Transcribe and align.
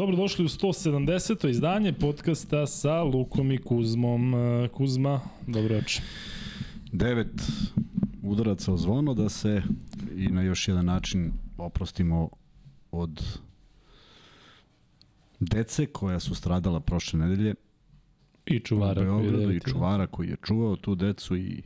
Dobrodošli 0.00 0.44
u 0.44 0.48
170. 0.48 1.48
izdanje 1.48 1.92
podcasta 1.92 2.66
sa 2.66 3.02
Lukom 3.02 3.52
i 3.52 3.58
Kuzmom. 3.58 4.34
E, 4.34 4.68
Kuzma, 4.68 5.20
dobro 5.46 5.74
večer. 5.74 6.02
Devet 6.92 7.42
udaraca 8.22 8.72
o 8.72 8.76
zvono 8.76 9.14
da 9.14 9.28
se 9.28 9.62
i 10.16 10.28
na 10.28 10.42
još 10.42 10.68
jedan 10.68 10.84
način 10.84 11.32
oprostimo 11.58 12.28
od 12.92 13.38
dece 15.40 15.86
koja 15.86 16.20
su 16.20 16.34
stradala 16.34 16.80
prošle 16.80 17.18
nedelje 17.18 17.54
I 18.46 18.60
čuvara. 18.60 19.02
u 19.02 19.04
Beogradu 19.04 19.52
i 19.52 19.60
čuvara 19.60 20.06
koji 20.06 20.28
je 20.28 20.36
čuvao 20.42 20.76
tu 20.76 20.94
decu 20.94 21.36
i 21.36 21.62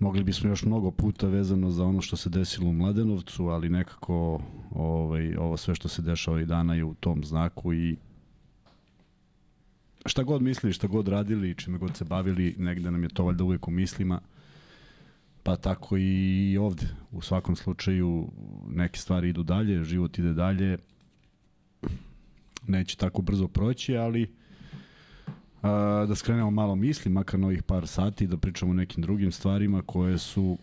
mogli 0.00 0.24
bismo 0.24 0.50
još 0.50 0.64
mnogo 0.64 0.90
puta 0.90 1.28
vezano 1.28 1.70
za 1.70 1.84
ono 1.84 2.00
što 2.00 2.16
se 2.16 2.30
desilo 2.30 2.68
u 2.68 2.72
Mladenovcu, 2.72 3.46
ali 3.46 3.68
nekako 3.68 4.40
ovaj, 4.70 5.36
ovo 5.36 5.56
sve 5.56 5.74
što 5.74 5.88
se 5.88 6.02
dešava 6.02 6.40
i 6.40 6.46
dana 6.46 6.74
je 6.74 6.84
u 6.84 6.94
tom 6.94 7.24
znaku 7.24 7.74
i 7.74 7.96
šta 10.06 10.22
god 10.22 10.42
mislili, 10.42 10.72
šta 10.72 10.86
god 10.86 11.08
radili, 11.08 11.54
čime 11.54 11.78
god 11.78 11.96
se 11.96 12.04
bavili, 12.04 12.54
negde 12.58 12.90
nam 12.90 13.02
je 13.02 13.08
to 13.08 13.24
valjda 13.24 13.44
uvek 13.44 13.68
u 13.68 13.70
mislima, 13.70 14.20
pa 15.42 15.56
tako 15.56 15.96
i 15.98 16.56
ovde. 16.60 16.86
U 17.10 17.20
svakom 17.22 17.56
slučaju 17.56 18.28
neke 18.68 18.98
stvari 18.98 19.28
idu 19.28 19.42
dalje, 19.42 19.84
život 19.84 20.18
ide 20.18 20.32
dalje, 20.32 20.78
neće 22.66 22.96
tako 22.96 23.22
brzo 23.22 23.48
proći, 23.48 23.96
ali 23.96 24.34
da 26.08 26.14
skrenemo 26.14 26.50
malo 26.50 26.74
misli, 26.74 27.10
makar 27.10 27.40
novih 27.40 27.62
par 27.62 27.86
sati, 27.86 28.26
da 28.26 28.36
pričamo 28.36 28.70
o 28.70 28.74
nekim 28.74 29.02
drugim 29.02 29.32
stvarima 29.32 29.82
koje 29.86 30.18
su 30.18 30.58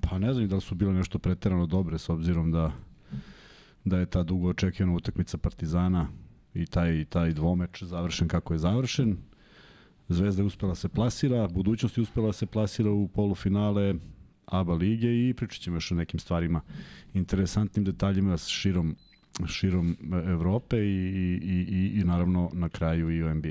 pa 0.00 0.18
ne 0.18 0.34
znam 0.34 0.48
da 0.48 0.54
li 0.54 0.60
su 0.60 0.74
bile 0.74 0.92
nešto 0.92 1.18
preterano 1.18 1.66
dobre 1.66 1.98
s 1.98 2.08
obzirom 2.08 2.52
da 2.52 2.72
da 3.86 3.98
je 3.98 4.06
ta 4.06 4.22
dugo 4.22 4.48
očekivana 4.48 4.96
utakmica 4.96 5.38
Partizana 5.38 6.08
i 6.54 6.66
taj, 6.66 7.04
taj 7.04 7.32
dvomeč 7.32 7.82
završen 7.82 8.28
kako 8.28 8.54
je 8.54 8.58
završen. 8.58 9.16
Zvezda 10.08 10.42
je 10.42 10.46
uspela 10.46 10.74
se 10.74 10.88
plasira, 10.88 11.48
budućnost 11.48 11.98
je 11.98 12.02
uspela 12.02 12.32
se 12.32 12.46
plasira 12.46 12.90
u 12.90 13.08
polufinale 13.08 13.94
ABA 14.46 14.74
lige 14.74 15.28
i 15.28 15.34
pričat 15.34 15.62
ćemo 15.62 15.76
još 15.76 15.92
o 15.92 15.94
nekim 15.94 16.20
stvarima 16.20 16.60
interesantnim 17.14 17.84
detaljima 17.84 18.36
širom 18.36 18.96
širom 19.46 19.96
Evrope 20.28 20.76
i, 20.76 21.40
i, 21.42 21.66
i, 21.68 22.00
i 22.00 22.04
naravno 22.04 22.50
na 22.52 22.68
kraju 22.68 23.10
i 23.10 23.22
u 23.22 23.34
NBA. 23.34 23.48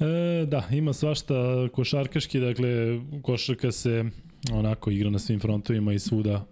E, 0.00 0.46
da, 0.46 0.68
ima 0.72 0.92
svašta 0.92 1.68
košarkaški, 1.72 2.40
dakle 2.40 3.00
košarka 3.22 3.72
se 3.72 4.04
onako 4.52 4.90
igra 4.90 5.10
na 5.10 5.18
svim 5.18 5.40
frontovima 5.40 5.92
i 5.92 5.98
svuda, 5.98 6.46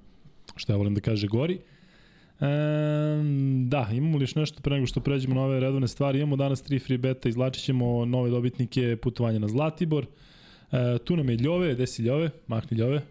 što 0.57 0.73
ja 0.73 0.77
volim 0.77 0.95
da 0.95 1.01
kaže, 1.01 1.27
gori. 1.27 1.55
E, 1.55 2.47
da, 3.67 3.89
imamo 3.93 4.19
li 4.19 4.23
još 4.23 4.35
nešto 4.35 4.61
pre 4.61 4.75
nego 4.75 4.87
što 4.87 5.01
pređemo 5.01 5.35
na 5.35 5.41
ove 5.41 5.61
redovne 5.61 5.89
stvari? 5.89 6.19
Imamo 6.19 6.37
danas 6.37 6.63
tri 6.63 6.79
free 6.79 6.99
beta, 6.99 7.29
izlačit 7.29 7.65
ćemo 7.65 8.05
nove 8.05 8.31
dobitnike 8.31 8.97
putovanja 8.97 9.39
na 9.39 9.49
Zlatibor. 9.49 10.07
E, 10.73 10.99
tu 11.05 11.17
nam 11.17 11.31
je 11.31 11.37
Ljove, 11.37 11.75
gde 11.75 11.87
si 11.87 12.03
Ljove? 12.03 12.31
Mahni 12.47 12.79
Ljove. 12.79 13.03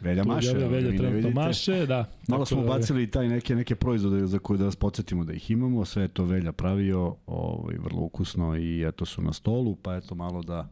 Velja 0.00 0.24
maše, 0.24 0.52
Velja, 0.52 0.66
velja 0.66 0.98
trenutno 0.98 1.30
maše, 1.30 1.86
da. 1.86 2.04
Malo 2.28 2.46
smo 2.46 2.62
da, 2.62 2.68
bacili 2.68 3.02
i 3.02 3.10
taj 3.10 3.28
neke 3.28 3.54
neke 3.54 3.74
proizvode 3.74 4.26
za 4.26 4.38
koje 4.38 4.58
da 4.58 4.64
vas 4.64 4.76
podsjetimo 4.76 5.24
da 5.24 5.32
ih 5.32 5.50
imamo, 5.50 5.84
sve 5.84 6.02
je 6.02 6.08
to 6.08 6.24
Velja 6.24 6.52
pravio, 6.52 7.16
ovaj 7.26 7.74
vrlo 7.78 8.02
ukusno 8.02 8.56
i 8.56 8.88
eto 8.88 9.04
su 9.04 9.22
na 9.22 9.32
stolu, 9.32 9.76
pa 9.76 9.96
eto 9.96 10.14
malo 10.14 10.42
da 10.42 10.68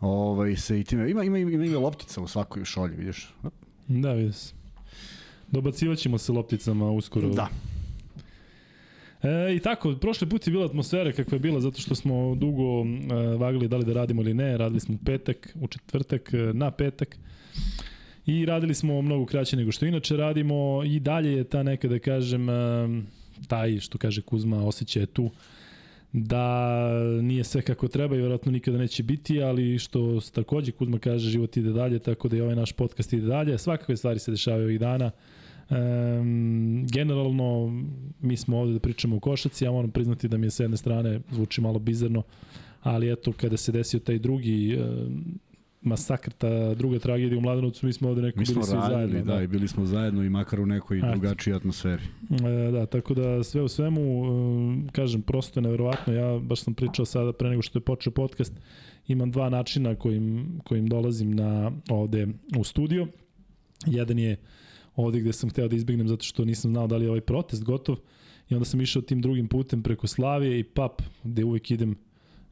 ovaj 0.00 0.56
se 0.56 0.80
i 0.80 0.84
time 0.84 1.10
ima 1.10 1.24
ima 1.24 1.38
ima, 1.38 1.64
ima 1.64 1.78
loptica 1.78 2.20
u 2.20 2.26
svakoj 2.26 2.64
šolji, 2.64 2.96
vidiš? 2.96 3.34
Da, 3.88 4.12
vidio 4.12 4.32
se. 4.32 4.54
Dobacivaćemo 5.50 6.18
se 6.18 6.32
lopticama 6.32 6.90
uskoro. 6.90 7.28
Da. 7.28 7.48
E, 9.22 9.54
I 9.54 9.60
tako, 9.60 9.94
prošli 10.00 10.28
put 10.28 10.46
je 10.46 10.50
bila 10.50 10.66
atmosfera 10.66 11.12
kakva 11.12 11.34
je 11.34 11.40
bila 11.40 11.60
zato 11.60 11.80
što 11.80 11.94
smo 11.94 12.34
dugo 12.34 12.62
e, 12.62 13.36
vagali 13.36 13.68
da 13.68 13.76
li 13.76 13.84
da 13.84 13.92
radimo 13.92 14.22
ili 14.22 14.34
ne. 14.34 14.58
Radili 14.58 14.80
smo 14.80 14.96
petak, 15.04 15.56
u 15.60 15.68
četvrtak, 15.68 16.34
e, 16.34 16.36
na 16.36 16.70
petak. 16.70 17.18
I 18.26 18.46
radili 18.46 18.74
smo 18.74 19.02
mnogo 19.02 19.26
kraće 19.26 19.56
nego 19.56 19.72
što 19.72 19.86
inače 19.86 20.16
radimo 20.16 20.82
i 20.84 21.00
dalje 21.00 21.32
je 21.32 21.44
ta 21.44 21.62
neka 21.62 21.88
da 21.88 21.98
kažem 21.98 22.46
taj 23.48 23.80
što 23.80 23.98
kaže 23.98 24.22
Kuzma 24.22 24.66
osjećaj 24.66 25.02
je 25.02 25.06
tu 25.06 25.30
da 26.12 26.88
nije 27.22 27.44
sve 27.44 27.62
kako 27.62 27.88
treba 27.88 28.14
i 28.14 28.18
vjerojatno 28.18 28.52
nikada 28.52 28.78
neće 28.78 29.02
biti, 29.02 29.42
ali 29.42 29.78
što 29.78 30.20
takođe 30.32 30.72
Kuzma 30.72 30.98
kaže 30.98 31.30
život 31.30 31.56
ide 31.56 31.70
dalje, 31.70 31.98
tako 31.98 32.28
da 32.28 32.36
i 32.36 32.40
ovaj 32.40 32.56
naš 32.56 32.72
podcast 32.72 33.12
ide 33.12 33.26
dalje. 33.26 33.58
Svakakve 33.58 33.96
stvari 33.96 34.18
se 34.18 34.30
dešavaju 34.30 34.64
ovih 34.64 34.80
dana. 34.80 35.10
Um, 35.70 36.86
generalno, 36.92 37.82
mi 38.20 38.36
smo 38.36 38.58
ovde 38.58 38.72
da 38.72 38.78
pričamo 38.78 39.16
o 39.16 39.20
košaci, 39.20 39.64
ja 39.64 39.72
moram 39.72 39.90
priznati 39.90 40.28
da 40.28 40.36
mi 40.36 40.46
je 40.46 40.50
s 40.50 40.60
jedne 40.60 40.76
strane 40.76 41.20
zvuči 41.30 41.60
malo 41.60 41.78
bizarno, 41.78 42.22
ali 42.82 43.12
eto, 43.12 43.32
kada 43.32 43.56
se 43.56 43.72
desio 43.72 44.00
taj 44.00 44.18
drugi 44.18 44.78
um, 44.78 45.38
masakr, 45.82 46.32
ta 46.32 46.74
druga 46.74 46.98
tragedija 46.98 47.38
u 47.38 47.40
Mladenovcu, 47.40 47.86
mi 47.86 47.92
smo 47.92 48.08
ovde 48.08 48.22
neko 48.22 48.38
Mi 48.38 48.44
bili 48.44 48.64
svi 48.64 48.74
radili, 48.74 49.12
zajedno. 49.12 49.34
da, 49.34 49.42
i 49.42 49.46
bili 49.46 49.68
smo 49.68 49.84
zajedno 49.86 50.24
i 50.24 50.30
makar 50.30 50.60
u 50.60 50.66
nekoj 50.66 50.98
Eto. 50.98 51.10
drugačijoj 51.10 51.56
atmosferi. 51.56 52.02
E, 52.30 52.70
da, 52.70 52.86
tako 52.86 53.14
da 53.14 53.44
sve 53.44 53.62
u 53.62 53.68
svemu, 53.68 54.00
e, 54.00 54.92
kažem, 54.92 55.22
prosto 55.22 55.60
je 55.60 55.62
neverovatno, 55.62 56.12
ja 56.12 56.38
baš 56.38 56.60
sam 56.60 56.74
pričao 56.74 57.04
sada 57.04 57.32
pre 57.32 57.48
nego 57.50 57.62
što 57.62 57.78
je 57.78 57.82
počeo 57.82 58.12
podcast, 58.12 58.52
imam 59.06 59.30
dva 59.30 59.50
načina 59.50 59.94
kojim, 59.94 60.58
kojim 60.64 60.86
dolazim 60.86 61.34
na 61.34 61.72
ovde 61.90 62.26
u 62.58 62.64
studio. 62.64 63.06
Jedan 63.86 64.18
je 64.18 64.36
ovde 64.96 65.20
gde 65.20 65.32
sam 65.32 65.50
hteo 65.50 65.68
da 65.68 65.76
izbegnem 65.76 66.08
zato 66.08 66.24
što 66.24 66.44
nisam 66.44 66.70
znao 66.70 66.86
da 66.86 66.96
li 66.96 67.04
je 67.04 67.08
ovaj 67.08 67.20
protest 67.20 67.64
gotov 67.64 67.96
i 68.48 68.54
onda 68.54 68.64
sam 68.64 68.80
išao 68.80 69.02
tim 69.02 69.22
drugim 69.22 69.48
putem 69.48 69.82
preko 69.82 70.06
Slavije 70.06 70.58
i 70.58 70.64
PAP 70.64 71.02
gde 71.24 71.44
uvek 71.44 71.70
idem 71.70 71.96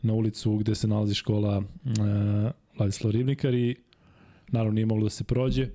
na 0.02 0.12
ulicu 0.12 0.56
gde 0.56 0.74
se 0.74 0.88
nalazi 0.88 1.14
škola 1.14 1.62
e, 1.84 2.50
Vladislav 2.78 3.10
Rivnikar 3.10 3.54
i 3.54 3.76
naravno 4.48 4.74
nije 4.74 4.86
moglo 4.86 5.04
da 5.04 5.10
se 5.10 5.24
prođe. 5.24 5.68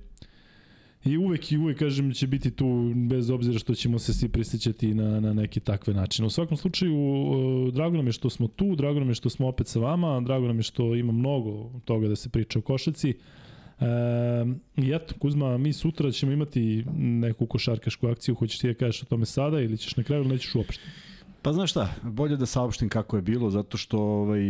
I 1.04 1.16
uvek 1.16 1.52
i 1.52 1.58
uvek, 1.58 1.78
kažem, 1.78 2.12
će 2.12 2.26
biti 2.26 2.50
tu, 2.50 2.92
bez 3.08 3.30
obzira 3.30 3.58
što 3.58 3.74
ćemo 3.74 3.98
se 3.98 4.14
svi 4.14 4.28
prisjećati 4.28 4.94
na, 4.94 5.20
na 5.20 5.32
neki 5.32 5.60
takve 5.60 5.94
načine. 5.94 6.26
U 6.26 6.30
svakom 6.30 6.56
slučaju, 6.56 6.94
e, 6.94 7.72
drago 7.72 7.96
nam 7.96 8.06
je 8.06 8.12
što 8.12 8.30
smo 8.30 8.48
tu, 8.48 8.76
drago 8.76 8.98
nam 8.98 9.08
je 9.08 9.14
što 9.14 9.30
smo 9.30 9.48
opet 9.48 9.66
sa 9.66 9.78
vama, 9.80 10.20
drago 10.20 10.46
nam 10.46 10.56
je 10.56 10.62
što 10.62 10.94
ima 10.94 11.12
mnogo 11.12 11.80
toga 11.84 12.08
da 12.08 12.16
se 12.16 12.28
priča 12.28 12.58
o 12.58 12.62
košaci. 12.62 13.10
E, 13.10 13.14
I 14.76 14.92
eto, 14.94 15.14
Kuzma, 15.18 15.58
mi 15.58 15.72
sutra 15.72 16.10
ćemo 16.10 16.32
imati 16.32 16.84
neku 16.96 17.46
košarkašku 17.46 18.06
akciju, 18.06 18.34
hoćeš 18.34 18.58
ti 18.58 18.68
da 18.68 18.74
kažeš 18.74 19.02
o 19.02 19.06
tome 19.06 19.26
sada 19.26 19.60
ili 19.60 19.78
ćeš 19.78 19.96
na 19.96 20.02
kraju 20.02 20.22
ili 20.22 20.32
nećeš 20.32 20.54
uopšte? 20.54 20.82
Pa 21.42 21.52
znaš 21.52 21.70
šta, 21.70 21.94
bolje 22.02 22.36
da 22.36 22.46
saopštim 22.46 22.88
kako 22.88 23.16
je 23.16 23.22
bilo, 23.22 23.50
zato 23.50 23.76
što 23.76 23.98
ovaj, 23.98 24.42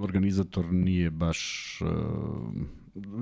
organizator 0.00 0.72
nije 0.72 1.10
baš... 1.10 1.80
Uh, 1.82 1.88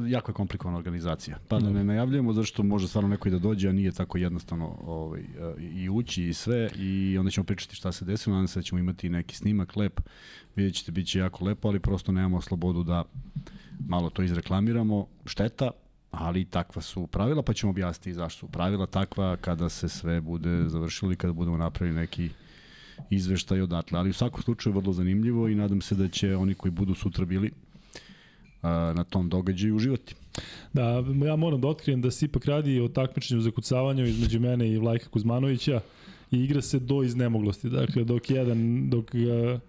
jako 0.08 0.31
je 0.31 0.34
komplikovana 0.34 0.78
organizacija. 0.78 1.38
Pa 1.48 1.58
da 1.58 1.70
ne 1.70 1.84
najavljujemo 1.84 2.32
zato 2.32 2.46
što 2.46 2.62
može 2.62 2.88
stvarno 2.88 3.08
neko 3.08 3.28
i 3.28 3.31
da 3.31 3.38
dođe, 3.38 3.69
a 3.69 3.72
nije 3.72 3.93
tako 3.93 4.19
jednostavno 4.19 4.78
ovaj, 4.84 5.20
uh, 5.20 5.62
i 5.62 5.88
ući 5.88 6.25
i 6.25 6.34
sve 6.34 6.70
i 6.78 7.16
onda 7.19 7.31
ćemo 7.31 7.44
pričati 7.44 7.76
šta 7.76 7.93
se 7.93 8.04
desilo, 8.04 8.34
nadam 8.37 8.48
se 8.48 8.58
da 8.58 8.62
ćemo 8.62 8.78
imati 8.78 9.08
neki 9.08 9.37
snimak 9.37 9.76
lep, 9.76 10.00
vidjet 10.56 10.75
ćete, 10.75 10.93
bit 10.93 11.06
će 11.06 11.19
jako 11.19 11.44
lepo, 11.44 11.69
ali 11.69 11.81
prosto 11.81 12.12
nemamo 12.12 12.40
slobodu 12.40 12.82
da 12.82 13.04
malo 13.88 14.10
to 14.10 14.22
izreklamiramo. 14.22 15.06
Šteta, 15.25 15.70
ali 16.10 16.44
takva 16.44 16.82
su 16.82 17.06
pravila, 17.06 17.43
pa 17.43 17.52
ćemo 17.52 17.70
objasniti 17.70 18.12
zašto 18.12 18.38
su 18.38 18.48
pravila 18.48 18.87
takva 18.87 19.37
kada 19.37 19.69
se 19.69 19.88
sve 19.88 20.20
bude 20.20 20.69
završilo 20.69 21.12
i 21.12 21.16
kada 21.16 21.32
budemo 21.32 21.56
napravili 21.56 21.96
neki 21.96 22.31
izveštaj 23.10 23.60
odatle. 23.60 23.98
Ali 23.98 24.10
u 24.10 24.12
svakom 24.12 24.43
slučaju 24.43 24.76
vrlo 24.76 24.93
zanimljivo 24.93 25.48
i 25.48 25.54
nadam 25.54 25.81
se 25.81 25.94
da 25.94 26.08
će 26.08 26.37
oni 26.37 26.54
koji 26.54 26.72
budu 26.72 26.94
sutra 26.94 27.25
bili 27.25 27.50
na 28.94 29.04
tom 29.04 29.28
događaju 29.28 29.76
uživati. 29.76 30.14
Da, 30.72 31.04
ja 31.26 31.37
moram 31.37 31.60
da 31.60 31.69
otkrijem 31.69 32.02
da 32.02 32.10
se 32.10 32.26
ipak 32.26 32.44
radi 32.44 32.81
o 32.81 32.88
takmičenju 32.88 33.40
za 33.40 33.50
kucavanju 33.50 34.04
između 34.04 34.40
mene 34.40 34.69
i 34.69 34.78
Vlajka 34.78 35.08
Kuzmanovića 35.08 35.81
i 36.31 36.38
igra 36.44 36.62
se 36.62 36.78
do 36.78 37.02
iznemoglosti. 37.02 37.69
Dakle, 37.69 38.04
dok 38.04 38.31
jedan, 38.31 38.90
dok 38.90 39.12
ga 39.12 39.60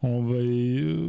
ovaj, 0.00 0.44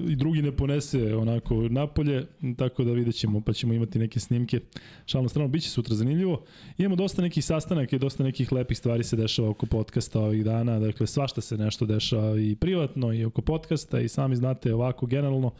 i 0.10 0.16
drugi 0.16 0.42
ne 0.42 0.52
ponese 0.52 1.16
onako 1.16 1.56
napolje, 1.56 2.26
tako 2.58 2.84
da 2.84 2.92
vidjet 2.92 3.16
ćemo, 3.16 3.42
pa 3.42 3.54
ćemo 3.54 3.74
imati 3.74 4.00
neke 4.00 4.20
snimke. 4.20 4.60
Šalno 5.06 5.30
strano, 5.30 5.48
bit 5.48 5.64
će 5.64 5.70
sutra 5.70 5.96
zanimljivo. 5.96 6.44
Imamo 6.78 6.96
dosta 6.96 7.22
nekih 7.22 7.46
sastanaka 7.46 7.96
i 7.96 8.00
dosta 8.00 8.24
nekih 8.24 8.52
lepih 8.52 8.78
stvari 8.78 9.04
se 9.04 9.16
dešava 9.16 9.50
oko 9.50 9.66
podcasta 9.66 10.20
ovih 10.20 10.44
dana, 10.44 10.80
dakle 10.80 11.08
svašta 11.08 11.42
se 11.42 11.58
nešto 11.58 11.86
dešava 11.86 12.40
i 12.40 12.56
privatno 12.56 13.14
i 13.14 13.26
oko 13.26 13.42
podcasta 13.42 14.00
i 14.00 14.08
sami 14.08 14.36
znate 14.36 14.74
ovako 14.74 15.06
generalno. 15.06 15.52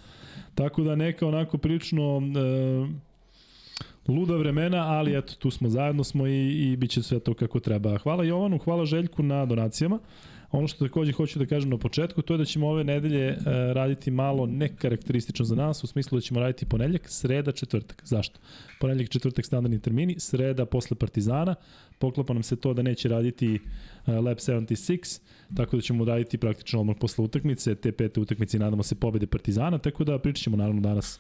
Tako 0.56 0.84
da 0.84 0.96
neka 0.96 1.28
onako 1.28 1.58
prilično 1.58 2.22
e, 2.22 3.10
luda 4.12 4.36
vremena, 4.36 4.78
ali 4.78 5.18
eto, 5.18 5.34
tu 5.40 5.52
smo 5.52 5.70
zajedno 5.70 6.04
smo 6.04 6.28
i, 6.28 6.72
i 6.72 6.76
bit 6.78 6.92
će 6.92 7.04
sve 7.04 7.20
to 7.20 7.34
kako 7.34 7.60
treba. 7.60 7.98
Hvala 7.98 8.24
Jovanu, 8.24 8.58
hvala 8.58 8.86
Željku 8.86 9.24
na 9.24 9.46
donacijama. 9.46 10.00
Ono 10.52 10.68
što 10.68 10.88
takođe 10.88 11.12
hoću 11.12 11.40
da 11.40 11.46
kažem 11.46 11.70
na 11.70 11.78
početku, 11.78 12.22
to 12.22 12.34
je 12.34 12.38
da 12.38 12.46
ćemo 12.46 12.68
ove 12.68 12.84
nedelje 12.84 13.28
e, 13.28 13.38
raditi 13.74 14.12
malo 14.12 14.46
nekarakteristično 14.46 15.46
za 15.46 15.56
nas, 15.56 15.84
u 15.84 15.88
smislu 15.88 16.18
da 16.18 16.22
ćemo 16.22 16.40
raditi 16.40 16.66
ponedeljak, 16.66 17.02
sreda, 17.06 17.52
četvrtak. 17.52 18.02
Zašto? 18.06 18.40
Ponedeljak, 18.80 19.10
četvrtak 19.10 19.46
standardni 19.46 19.80
termini, 19.80 20.16
sreda 20.20 20.66
posle 20.66 20.98
Partizana, 20.98 21.56
poklapa 22.00 22.34
nam 22.34 22.44
se 22.44 22.56
to 22.56 22.74
da 22.74 22.82
neće 22.82 23.10
raditi 23.10 23.60
e, 24.08 24.12
Lab 24.12 24.38
76, 24.38 25.22
tako 25.56 25.76
da 25.76 25.82
ćemo 25.82 26.06
raditi 26.06 26.38
praktično 26.38 26.80
odmah 26.80 26.96
posle 27.00 27.26
utakmice, 27.26 27.76
te 27.76 27.92
pete 27.92 28.20
utakmice 28.20 28.60
nadamo 28.60 28.84
se 28.84 28.96
pobede 28.96 29.28
Partizana, 29.28 29.78
tako 29.78 30.04
da 30.04 30.20
pričat 30.20 30.44
ćemo 30.44 30.58
naravno 30.58 30.82
danas 30.82 31.20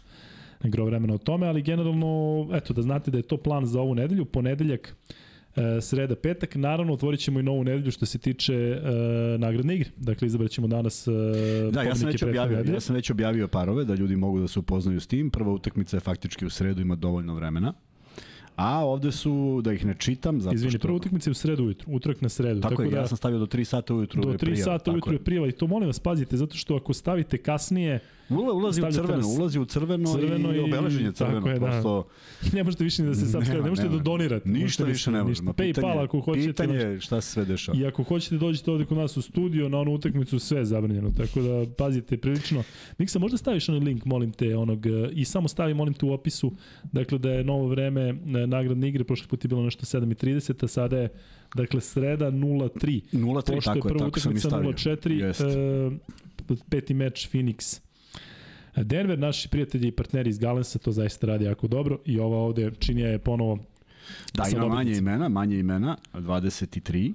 gro 0.63 0.85
vremena 0.85 1.13
o 1.13 1.17
tome, 1.17 1.47
ali 1.47 1.61
generalno, 1.61 2.47
eto, 2.53 2.73
da 2.73 2.81
znate 2.81 3.11
da 3.11 3.17
je 3.17 3.23
to 3.23 3.37
plan 3.37 3.65
za 3.65 3.81
ovu 3.81 3.95
nedelju, 3.95 4.25
ponedeljak, 4.25 4.95
sreda, 5.81 6.15
petak. 6.15 6.55
Naravno, 6.55 6.93
otvorit 6.93 7.19
ćemo 7.19 7.39
i 7.39 7.43
novu 7.43 7.63
nedelju 7.63 7.91
što 7.91 8.05
se 8.05 8.17
tiče 8.17 8.53
e, 8.53 8.81
nagradne 9.37 9.75
igre. 9.75 9.89
Dakle, 9.97 10.25
izabrat 10.25 10.51
ćemo 10.51 10.67
danas 10.67 11.07
e, 11.07 11.11
Da, 11.71 11.81
ja 11.81 11.95
sam, 11.95 12.07
već 12.07 12.23
objavio, 12.23 12.57
nedelje. 12.57 12.73
ja 12.73 12.79
sam 12.79 12.95
već 12.95 13.09
objavio 13.09 13.47
parove 13.47 13.85
da 13.85 13.95
ljudi 13.95 14.15
mogu 14.15 14.39
da 14.39 14.47
se 14.47 14.59
upoznaju 14.59 14.99
s 14.99 15.07
tim. 15.07 15.29
Prva 15.29 15.51
utakmica 15.51 15.97
je 15.97 16.01
faktički 16.01 16.45
u 16.45 16.49
sredu, 16.49 16.81
ima 16.81 16.95
dovoljno 16.95 17.35
vremena. 17.35 17.73
A 18.55 18.85
ovde 18.85 19.11
su, 19.11 19.61
da 19.63 19.73
ih 19.73 19.85
ne 19.85 19.95
čitam, 19.97 20.41
zato 20.41 20.55
Izvini, 20.55 20.71
što... 20.71 20.79
prva 20.79 20.95
utakmica 20.95 21.29
je 21.29 21.31
u 21.31 21.33
sredu 21.33 21.63
ujutru, 21.63 21.91
utorak 21.91 22.21
na 22.21 22.29
sredu. 22.29 22.61
Tako, 22.61 22.69
tako 22.69 22.83
je, 22.83 22.89
da, 22.89 22.97
ja 22.97 23.07
sam 23.07 23.17
stavio 23.17 23.39
do 23.39 23.45
3 23.45 23.63
sata 23.63 23.93
ujutru 23.93 24.23
do 24.23 24.29
je 24.29 24.37
3 24.37 24.39
prijava, 24.39 24.63
sata 24.63 24.91
ujutru 24.91 25.13
je 25.13 25.23
prijava 25.23 25.47
i 25.47 25.51
to 25.51 25.67
molim 25.67 25.87
vas 25.87 25.99
pazite, 25.99 26.37
zato 26.37 26.57
što 26.57 26.75
ako 26.75 26.93
stavite 26.93 27.37
kasnije, 27.37 27.99
Ula, 28.31 28.53
ulazi 28.53 28.81
u 28.81 28.91
crveno, 28.91 29.17
nas- 29.17 29.37
ulazi 29.39 29.59
u 29.59 29.65
crveno, 29.65 30.13
crveno 30.13 30.53
i, 30.53 30.57
i- 30.57 30.59
obeležen 30.59 31.05
je 31.05 31.11
crveno. 31.11 31.35
tako 31.35 31.49
je, 31.49 31.53
da. 31.53 31.65
prosto, 31.65 32.07
ne 32.53 32.63
možete 32.63 32.83
više 32.83 33.01
ni 33.03 33.09
da 33.09 33.15
se 33.15 33.37
ne, 33.39 33.45
Nema, 33.45 33.69
možete 33.69 33.87
nema. 33.87 33.97
da 33.97 34.03
donirate. 34.03 34.49
Ništa 34.49 34.63
možete 34.63 34.83
više 34.85 35.11
ne 35.11 35.17
može. 35.17 35.29
ništa. 35.29 35.43
Ma, 35.43 35.53
pitanje- 35.53 35.73
Paypal 35.77 36.03
ako 36.03 36.19
hoćete. 36.19 36.47
Pitanje 36.47 36.73
možete- 36.73 36.89
je 36.89 36.99
šta 36.99 37.21
se 37.21 37.29
sve 37.29 37.45
dešava. 37.45 37.77
I 37.77 37.85
ako 37.85 38.03
hoćete 38.03 38.37
dođete 38.37 38.71
ovde 38.71 38.85
kod 38.85 38.97
nas 38.97 39.17
u 39.17 39.21
studio, 39.21 39.69
na 39.69 39.79
onu 39.79 39.93
utakmicu 39.93 40.39
sve 40.39 40.57
je 40.57 40.65
zabranjeno, 40.65 41.09
tako 41.11 41.41
da 41.41 41.65
pazite 41.73 42.17
prilično. 42.17 42.63
Miksa, 42.97 43.19
možda 43.19 43.37
staviš 43.37 43.69
onaj 43.69 43.81
link, 43.81 44.05
molim 44.05 44.31
te, 44.31 44.55
onog, 44.57 44.85
e, 44.85 44.89
i 45.11 45.25
samo 45.25 45.47
stavi, 45.47 45.73
molim 45.73 45.93
te, 45.93 46.05
u 46.05 46.11
opisu, 46.11 46.51
dakle 46.83 47.17
da 47.17 47.31
je 47.31 47.43
novo 47.43 47.67
vreme 47.67 48.01
e, 48.01 48.13
nagradne 48.47 48.89
igre, 48.89 49.03
prošli 49.03 49.27
put 49.27 49.45
je 49.45 49.49
bilo 49.49 49.63
nešto 49.63 49.85
7.30, 49.87 50.63
a 50.63 50.67
sada 50.67 50.97
je, 50.97 51.09
dakle, 51.55 51.81
sreda 51.81 52.25
0.3. 52.27 53.01
0-3, 53.13 53.33
Pošto 53.35 53.53
je 53.53 53.75
tako 53.75 53.87
je, 53.87 53.97
tako 53.97 54.19
sam 54.19 54.35
i 54.35 54.39
stavio. 54.39 54.71
0.4, 54.71 55.09
Jeste. 55.11 55.45
e, 56.49 56.55
peti 56.69 56.93
meč 56.93 57.29
Phoenix 57.29 57.81
Denver, 58.75 59.19
naši 59.19 59.49
prijatelji 59.49 59.87
i 59.87 59.91
partneri 59.91 60.29
iz 60.29 60.39
Galensa 60.39 60.79
to 60.79 60.91
zaista 60.91 61.27
radi 61.27 61.45
jako 61.45 61.67
dobro 61.67 61.99
i 62.05 62.19
ova 62.19 62.37
ovde 62.37 62.71
činija 62.79 63.07
je 63.07 63.19
ponovo 63.19 63.59
Da, 64.33 64.43
ima 64.45 64.59
manje 64.59 64.69
dobitnicima. 64.69 65.11
imena, 65.11 65.29
manje 65.29 65.59
imena, 65.59 65.97
23. 66.13 67.13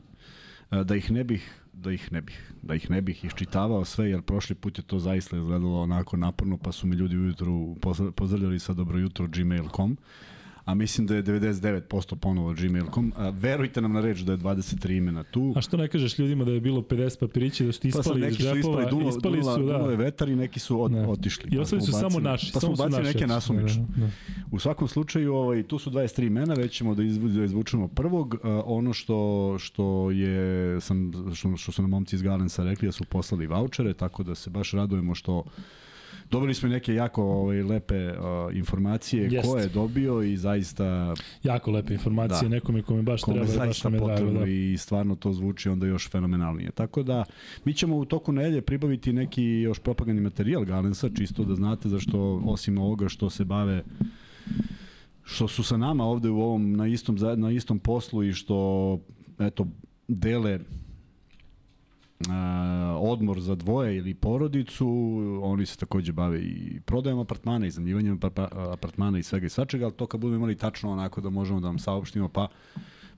E, 0.72 0.84
Da 0.84 0.96
ih 0.96 1.10
ne 1.10 1.24
bih 1.24 1.50
da 1.74 1.92
ih 1.92 2.12
ne 2.12 2.20
bih, 2.20 2.52
da 2.62 2.74
ih 2.74 2.90
ne 2.90 3.00
bih 3.02 3.24
iščitavao 3.24 3.84
sve, 3.84 4.10
jer 4.10 4.22
prošli 4.22 4.54
put 4.54 4.78
je 4.78 4.84
to 4.84 4.98
zaista 4.98 5.36
izgledalo 5.36 5.80
onako 5.80 6.16
naporno, 6.16 6.56
pa 6.56 6.72
su 6.72 6.86
mi 6.86 6.96
ljudi 6.96 7.16
ujutru 7.16 7.76
pozdrav- 7.76 8.10
pozdravljali 8.10 8.58
sa 8.58 8.72
dobro 8.72 8.98
jutro 8.98 9.26
gmail.com, 9.28 9.96
a 10.64 10.74
mislim 10.74 11.06
da 11.06 11.14
je 11.14 11.22
99% 11.22 12.14
ponovo 12.16 12.54
gmail.com. 12.54 13.12
A, 13.16 13.28
verujte 13.30 13.80
nam 13.80 13.92
na 13.92 14.00
reč 14.00 14.18
da 14.18 14.32
je 14.32 14.38
23 14.38 14.96
imena 14.96 15.22
tu. 15.24 15.52
A 15.56 15.60
što 15.60 15.76
ne 15.76 15.88
kažeš 15.88 16.18
ljudima 16.18 16.44
da 16.44 16.50
je 16.50 16.60
bilo 16.60 16.80
50 16.82 17.18
papirića, 17.18 17.64
da 17.64 17.72
su 17.72 17.80
ti 17.80 17.90
Pa 17.90 17.92
sad 17.92 18.00
ispali 18.02 18.20
iz 18.20 18.24
neki 18.24 18.42
su 18.42 18.42
džepova, 18.44 18.58
ispali, 18.82 18.86
dulo, 18.90 19.08
ispali 19.10 19.40
dulo, 19.40 19.54
su, 19.54 19.60
dulo 19.60 19.90
je 19.90 19.96
da. 19.96 20.02
vetar 20.04 20.28
i 20.28 20.36
neki 20.36 20.60
su 20.60 20.82
od, 20.82 20.90
Da. 20.92 21.08
otišli. 21.08 21.48
I 21.48 21.56
Pa 21.56 21.62
ostali 21.62 21.82
smo 21.82 21.86
su 21.86 21.92
samo 21.92 22.06
ubacili- 22.08 22.22
naši. 22.22 22.52
Pa 22.52 22.60
smo 22.60 22.76
samo 22.76 22.88
naši 22.88 23.02
neke 23.02 23.08
otišli, 23.10 23.26
nasumične. 23.26 23.86
Da, 23.88 24.00
da. 24.00 24.10
U 24.50 24.58
svakom 24.58 24.88
slučaju, 24.88 25.34
ovaj, 25.34 25.62
tu 25.62 25.78
su 25.78 25.90
23 25.90 26.26
imena, 26.26 26.54
već 26.54 26.72
ćemo 26.72 26.94
da, 26.94 27.02
izvu, 27.02 27.28
da 27.28 27.44
izvučemo 27.44 27.88
prvog. 27.88 28.36
Ono 28.64 28.92
što, 28.92 29.16
što, 29.58 29.84
je, 30.10 30.80
sam, 30.80 31.12
što, 31.34 31.56
što 31.56 31.72
su 31.72 31.82
nam 31.82 31.90
momci 31.90 32.16
iz 32.16 32.22
Galensa 32.22 32.64
rekli 32.64 32.88
da 32.88 32.92
su 32.92 33.04
poslali 33.04 33.46
vouchere, 33.46 33.94
tako 33.94 34.22
da 34.22 34.34
se 34.34 34.50
baš 34.50 34.72
radujemo 34.72 35.14
što 35.14 35.44
Dobili 36.30 36.54
smo 36.54 36.68
neke 36.68 36.94
jako 36.94 37.22
ovaj, 37.22 37.62
lepe 37.62 38.06
uh, 38.08 38.56
informacije 38.56 39.28
Jest. 39.30 39.48
ko 39.48 39.58
je 39.58 39.68
dobio 39.68 40.22
i 40.22 40.36
zaista 40.36 41.14
Jako 41.42 41.70
lepe 41.70 41.94
informacije, 41.94 42.48
Da. 42.48 42.54
nekome 42.54 42.82
kome 42.82 43.02
baš 43.02 43.22
kome 43.22 43.34
treba, 43.36 43.46
baš 43.46 43.56
zaista 43.56 43.90
potrebno 43.90 44.40
Da. 44.40 44.46
i 44.46 44.76
stvarno 44.78 45.14
to 45.16 45.32
zvuči 45.32 45.68
onda 45.68 45.86
još 45.86 46.10
fenomenalnije. 46.10 46.70
Tako 46.70 47.02
da 47.02 47.24
mi 47.64 47.74
ćemo 47.74 47.96
u 47.96 48.04
toku 48.04 48.32
nedelje 48.32 48.60
pribaviti 48.62 49.12
neki 49.12 49.44
još 49.44 49.78
propagandni 49.78 50.22
materijal 50.22 50.64
Galensa, 50.64 51.10
čisto 51.16 51.44
da 51.44 51.54
znate 51.54 51.88
zašto 51.88 52.42
osim 52.44 52.78
ovoga 52.78 53.08
što 53.08 53.30
se 53.30 53.44
bave 53.44 53.82
što 55.24 55.48
su 55.48 55.62
sa 55.62 55.76
nama 55.76 56.04
ovde 56.04 56.30
u 56.30 56.40
ovom 56.40 56.72
na 56.72 56.86
istom 56.86 57.16
na 57.36 57.50
istom 57.50 57.78
poslu 57.78 58.22
i 58.24 58.32
što 58.32 58.98
eto 59.38 59.66
dele 60.08 60.60
odmor 63.00 63.40
za 63.40 63.54
dvoje 63.54 63.96
ili 63.96 64.14
porodicu, 64.14 64.88
oni 65.42 65.66
se 65.66 65.76
takođe 65.76 66.12
bave 66.12 66.42
i 66.42 66.80
prodajom 66.84 67.18
apartmana, 67.18 67.66
iznajmljivanjem 67.66 68.20
apar- 68.20 68.72
apartmana 68.72 69.18
i 69.18 69.22
svega 69.22 69.46
i 69.46 69.48
svačega, 69.48 69.84
ali 69.84 69.94
to 69.94 70.06
kad 70.06 70.20
budemo 70.20 70.36
imali 70.36 70.56
tačno 70.56 70.90
onako 70.92 71.20
da 71.20 71.30
možemo 71.30 71.60
da 71.60 71.66
vam 71.66 71.78
saopštimo, 71.78 72.28
pa 72.28 72.48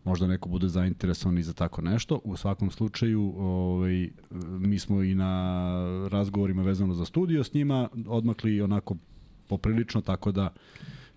možda 0.05 0.27
neko 0.27 0.49
bude 0.49 0.69
zainteresovan 0.69 1.39
i 1.39 1.43
za 1.43 1.53
tako 1.53 1.83
nešto. 1.83 2.21
U 2.25 2.37
svakom 2.37 2.71
slučaju, 2.71 3.35
ovaj, 3.39 4.11
mi 4.59 4.79
smo 4.79 5.03
i 5.03 5.15
na 5.15 6.09
razgovorima 6.11 6.63
vezano 6.63 6.95
za 6.95 7.05
studio 7.05 7.45
s 7.45 7.55
njima 7.55 7.89
odmakli 8.07 8.63
onako 8.63 8.97
poprilično, 9.49 10.01
tako 10.01 10.33
da 10.33 10.49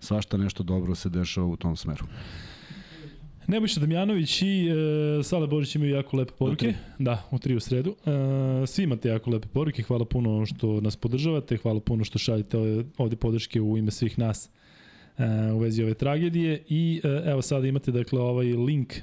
svašta 0.00 0.36
nešto 0.36 0.62
dobro 0.62 0.94
se 0.94 1.08
dešava 1.08 1.46
u 1.46 1.56
tom 1.56 1.76
smeru. 1.76 2.06
Nebojša 3.50 3.80
Damjanović 3.80 4.42
i 4.42 4.68
e, 4.68 5.22
Sale 5.22 5.46
Božić 5.46 5.74
imaju 5.74 5.94
jako 5.94 6.16
lepe 6.16 6.32
poruke. 6.38 6.74
Da, 6.98 7.28
u 7.30 7.38
tri 7.38 7.54
u 7.56 7.60
sredu. 7.60 7.94
E, 8.62 8.66
svi 8.66 8.82
imate 8.82 9.08
jako 9.08 9.30
lepe 9.30 9.48
poruke. 9.48 9.82
Hvala 9.82 10.04
puno 10.04 10.46
što 10.46 10.80
nas 10.80 10.96
podržavate. 10.96 11.56
Hvala 11.56 11.80
puno 11.80 12.04
što 12.04 12.18
šaljete 12.18 12.58
ovde 12.98 13.16
podrške 13.16 13.60
u 13.60 13.78
ime 13.78 13.90
svih 13.90 14.18
nas 14.18 14.50
e, 15.18 15.52
u 15.52 15.58
vezi 15.58 15.82
ove 15.82 15.94
tragedije. 15.94 16.62
I 16.68 17.00
e, 17.04 17.30
evo 17.30 17.42
sada 17.42 17.66
imate 17.66 17.92
dakle 17.92 18.20
ovaj 18.20 18.46
link 18.46 18.94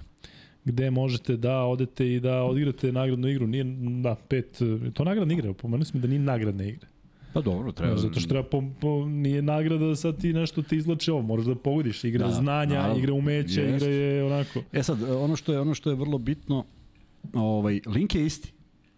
gde 0.66 0.92
možete 0.92 1.38
da 1.38 1.64
odete 1.64 2.14
i 2.14 2.20
da 2.20 2.44
odigrate 2.44 2.92
nagradnu 2.92 3.28
igru. 3.28 3.48
Nije, 3.48 3.64
da, 4.04 4.16
pet, 4.28 4.62
to 4.94 5.04
nagradna 5.04 5.34
igra, 5.34 5.54
pomenuli 5.54 5.86
smo 5.86 6.00
da 6.00 6.08
nije 6.08 6.20
nagradna 6.20 6.64
igra. 6.64 6.88
Pa 7.34 7.42
dobro, 7.42 7.72
treba. 7.72 7.98
Zato 7.98 8.20
što 8.20 8.30
treba, 8.30 8.44
po, 8.50 8.64
po, 8.82 9.06
nije 9.06 9.42
nagrada 9.42 9.86
da 9.86 9.96
sad 9.96 10.22
ti 10.22 10.34
nešto 10.34 10.62
te 10.62 10.76
izlače 10.78 11.12
ovo, 11.12 11.22
moraš 11.22 11.46
da 11.46 11.56
pogodiš, 11.56 12.04
igra 12.04 12.28
Da, 12.28 12.34
da, 12.34 12.40
znanja, 12.40 12.74
naravno. 12.76 12.98
igra 13.00 13.14
umeća, 13.14 13.62
Jest. 13.62 13.84
igra 13.84 13.96
je 13.96 14.24
onako. 14.24 14.62
E 14.74 14.84
sad, 14.84 15.04
ono 15.04 15.36
što 15.36 15.54
je 15.54 15.60
ono 15.60 15.74
što 15.74 15.90
je 15.90 15.96
vrlo 15.96 16.18
bitno, 16.18 16.66
ovaj 17.34 17.82
link 17.86 18.16
je 18.16 18.26
isti. 18.26 18.54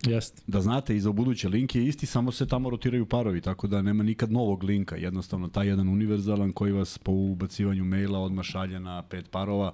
Jeste. 0.05 0.41
Da 0.47 0.61
znate 0.61 0.95
i 0.95 0.99
za 0.99 1.11
buduće 1.11 1.49
link 1.49 1.75
je 1.75 1.85
isti, 1.85 2.05
samo 2.05 2.31
se 2.31 2.47
tamo 2.47 2.69
rotiraju 2.69 3.05
parovi, 3.05 3.41
tako 3.41 3.67
da 3.67 3.81
nema 3.81 4.03
nikad 4.03 4.31
novog 4.31 4.63
linka. 4.63 4.95
Jednostavno 4.95 5.47
taj 5.47 5.67
jedan 5.67 5.89
univerzalan 5.89 6.51
koji 6.51 6.71
vas 6.71 6.97
po 6.97 7.11
ubacivanju 7.11 7.85
maila 7.85 8.19
odmah 8.19 8.45
šalje 8.45 8.79
na 8.79 9.01
pet 9.01 9.31
parova 9.31 9.73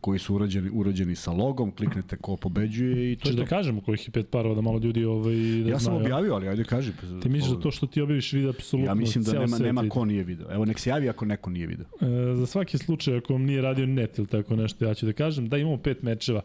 koji 0.00 0.18
su 0.18 0.34
urađeni, 0.34 0.70
urađeni 0.72 1.14
sa 1.14 1.32
logom, 1.32 1.70
kliknete 1.70 2.16
ko 2.16 2.36
pobeđuje 2.36 3.12
i 3.12 3.16
to 3.16 3.24
Češ 3.28 3.36
da 3.36 3.42
to. 3.42 3.48
kažemo 3.48 3.80
kojih 3.80 4.08
je 4.08 4.12
pet 4.12 4.30
parova 4.30 4.54
da 4.54 4.60
malo 4.60 4.78
ljudi 4.78 5.04
ovaj, 5.04 5.34
da 5.64 5.70
Ja 5.70 5.78
sam 5.78 5.84
znaju. 5.84 6.00
objavio, 6.00 6.34
ali 6.34 6.48
ajde 6.48 6.64
kaži. 6.64 6.92
Ti 7.22 7.28
misliš 7.28 7.52
da 7.54 7.60
to 7.60 7.70
što 7.70 7.86
ti 7.86 8.00
objaviš 8.00 8.32
vidi 8.32 8.48
apsolutno 8.48 8.90
Ja 8.90 8.94
mislim 8.94 9.24
da 9.24 9.32
nema, 9.32 9.58
nema 9.58 9.88
ko 9.88 10.04
nije 10.04 10.24
video. 10.24 10.46
Evo, 10.52 10.64
nek 10.64 10.78
se 10.78 10.90
javi 10.90 11.08
ako 11.08 11.24
neko 11.24 11.50
nije 11.50 11.66
video. 11.66 11.86
E, 12.00 12.34
za 12.36 12.46
svaki 12.46 12.78
slučaj, 12.78 13.16
ako 13.16 13.32
vam 13.32 13.42
nije 13.42 13.62
radio 13.62 13.86
net 13.86 14.18
ili 14.18 14.26
tako 14.26 14.56
nešto, 14.56 14.84
ja 14.84 14.94
ću 14.94 15.06
da 15.06 15.12
kažem 15.12 15.48
da 15.48 15.56
imamo 15.56 15.76
pet 15.76 16.02
mečeva. 16.02 16.42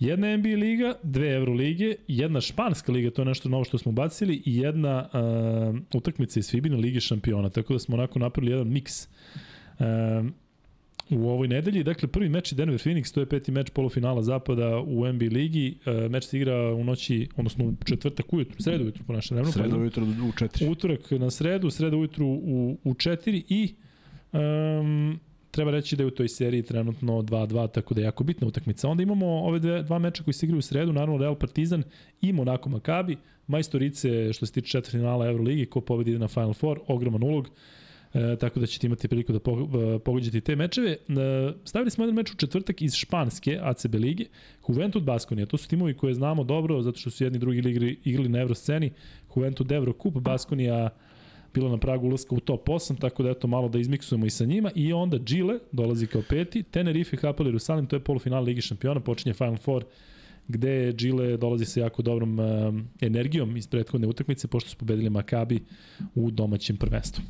Jedna 0.00 0.36
NBA 0.36 0.48
liga, 0.48 0.94
dve 1.02 1.34
Eurolige, 1.34 1.94
jedna 2.08 2.40
španska 2.40 2.92
liga, 2.92 3.10
to 3.10 3.22
je 3.22 3.26
nešto 3.26 3.48
novo 3.48 3.64
što 3.64 3.78
smo 3.78 3.92
bacili, 3.92 4.42
i 4.46 4.56
jedna 4.56 5.08
uh, 5.72 5.78
utakmica 5.94 6.40
iz 6.40 6.50
Fibina 6.50 6.76
Lige 6.76 7.00
šampiona, 7.00 7.50
tako 7.50 7.72
da 7.72 7.78
smo 7.78 7.96
onako 7.96 8.18
napravili 8.18 8.52
jedan 8.52 8.68
miks 8.68 9.08
uh, 9.78 9.86
u 11.10 11.28
ovoj 11.28 11.48
nedelji. 11.48 11.82
Dakle, 11.84 12.08
prvi 12.08 12.28
meč 12.28 12.52
je 12.52 12.56
Denver 12.56 12.80
Phoenix, 12.80 13.14
to 13.14 13.20
je 13.20 13.26
peti 13.26 13.52
meč 13.52 13.70
polufinala 13.70 14.22
zapada 14.22 14.78
u 14.78 15.12
NBA 15.12 15.24
ligi. 15.24 15.78
Uh, 15.86 16.10
meč 16.10 16.24
se 16.24 16.36
igra 16.36 16.74
u 16.74 16.84
noći, 16.84 17.28
odnosno 17.36 17.64
u 17.64 17.74
četvrtak 17.84 18.32
ujutru, 18.32 18.62
sredu 18.62 18.84
ujutru 18.84 19.04
po 19.06 19.12
našem 19.12 19.34
vremenu. 19.34 19.52
Sredo 19.52 19.68
pardon. 19.68 19.82
ujutro 19.82 20.04
u 20.28 20.32
četiri. 20.38 20.68
Utorak 20.68 21.10
na 21.10 21.30
sredu, 21.30 21.70
sreda 21.70 21.96
ujutru 21.96 22.26
u, 22.26 22.78
u 22.84 22.94
4 22.94 23.42
i 23.48 23.74
um, 24.32 25.20
treba 25.54 25.70
reći 25.70 25.96
da 25.96 26.02
je 26.02 26.06
u 26.06 26.10
toj 26.10 26.28
seriji 26.28 26.62
trenutno 26.62 27.22
2-2, 27.22 27.70
tako 27.72 27.94
da 27.94 28.00
je 28.00 28.04
jako 28.04 28.24
bitna 28.24 28.46
utakmica. 28.46 28.88
Onda 28.88 29.02
imamo 29.02 29.26
ove 29.26 29.58
dve, 29.58 29.82
dva 29.82 29.98
meča 29.98 30.24
koji 30.24 30.34
se 30.34 30.46
igraju 30.46 30.58
u 30.58 30.62
sredu, 30.62 30.92
naravno 30.92 31.18
Real 31.18 31.34
Partizan 31.34 31.82
i 32.20 32.32
Monaco 32.32 32.68
Maccabi, 32.68 33.16
majstorice 33.46 34.32
što 34.32 34.46
se 34.46 34.52
tiče 34.52 34.68
četvrtfinala 34.68 35.26
Euroligi, 35.26 35.66
ko 35.66 35.80
pobedi 35.80 36.10
ide 36.10 36.18
na 36.18 36.28
Final 36.28 36.54
Four, 36.54 36.80
ogroman 36.86 37.22
ulog. 37.22 37.48
E, 38.14 38.36
tako 38.36 38.60
da 38.60 38.66
ćete 38.66 38.86
imati 38.86 39.08
priliku 39.08 39.32
da 39.32 39.38
e, 39.38 39.98
pogađate 39.98 40.40
te 40.40 40.56
mečeve. 40.56 40.90
E, 40.90 40.96
stavili 41.64 41.90
smo 41.90 42.04
jedan 42.04 42.14
meč 42.14 42.32
u 42.32 42.36
četvrtak 42.36 42.82
iz 42.82 42.94
Španske 42.94 43.58
ACB 43.62 43.94
lige, 43.94 44.24
Juventud 44.68 45.02
Baskonija. 45.02 45.46
To 45.46 45.56
su 45.56 45.68
timovi 45.68 45.94
koje 45.94 46.14
znamo 46.14 46.44
dobro, 46.44 46.82
zato 46.82 46.98
što 46.98 47.10
su 47.10 47.24
jedni 47.24 47.36
i 47.36 47.40
drugi 47.40 47.58
igri, 47.58 47.98
igrali 48.04 48.28
na 48.28 48.40
Eurosceni. 48.40 48.92
Juventud 49.36 49.72
Euro 49.72 49.92
Cup, 50.02 50.14
Baskonija 50.14 50.90
bila 51.54 51.70
na 51.70 51.78
pragu 51.78 52.06
ulaska 52.06 52.34
u 52.34 52.40
top 52.40 52.68
8, 52.68 53.00
tako 53.00 53.22
da 53.22 53.30
eto 53.30 53.46
malo 53.46 53.68
da 53.68 53.78
izmiksujemo 53.78 54.26
i 54.26 54.30
sa 54.30 54.44
njima. 54.44 54.70
I 54.74 54.92
onda 54.92 55.18
Gile 55.18 55.58
dolazi 55.72 56.06
kao 56.06 56.22
peti, 56.28 56.62
Tenerife, 56.62 57.16
Hapoel 57.16 57.48
Jerusalim, 57.48 57.86
to 57.86 57.96
je 57.96 58.00
polufinal 58.00 58.44
Ligi 58.44 58.60
šampiona, 58.60 59.00
počinje 59.00 59.34
Final 59.34 59.56
Four 59.56 59.84
gde 60.48 60.92
Džile 60.92 61.36
dolazi 61.36 61.64
sa 61.64 61.80
jako 61.80 62.02
dobrom 62.02 62.38
um, 62.38 62.88
energijom 63.00 63.56
iz 63.56 63.66
prethodne 63.66 64.06
utakmice, 64.06 64.48
pošto 64.48 64.70
su 64.70 64.76
pobedili 64.76 65.10
Makabi 65.10 65.64
u 66.14 66.30
domaćem 66.30 66.76
prvenstvu. 66.76 67.24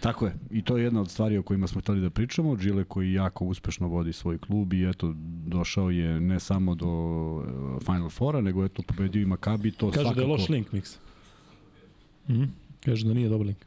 Tako 0.00 0.26
je. 0.26 0.34
I 0.50 0.62
to 0.62 0.76
je 0.76 0.84
jedna 0.84 1.00
od 1.00 1.10
stvari 1.10 1.38
o 1.38 1.42
kojima 1.42 1.66
smo 1.66 1.80
hteli 1.80 2.00
da 2.00 2.10
pričamo. 2.10 2.56
Džile 2.56 2.84
koji 2.84 3.12
jako 3.12 3.44
uspešno 3.44 3.88
vodi 3.88 4.12
svoj 4.12 4.38
klub 4.38 4.72
i 4.72 4.88
eto, 4.88 5.14
došao 5.46 5.90
je 5.90 6.20
ne 6.20 6.40
samo 6.40 6.74
do 6.74 6.86
uh, 6.86 7.82
Final 7.84 8.10
Fora, 8.10 8.40
nego 8.40 8.64
eto, 8.64 8.82
pobedio 8.82 9.22
i 9.22 9.26
Makabi. 9.26 9.70
To 9.70 9.90
Kaže 9.90 10.00
svakako... 10.00 10.14
da 10.14 10.22
je 10.22 10.28
loš 10.28 10.48
link, 10.48 10.72
Miks. 10.72 10.98
Mhm. 12.28 12.44
Kaže 12.84 13.06
da 13.06 13.14
nije 13.14 13.28
dobar 13.28 13.46
link. 13.46 13.58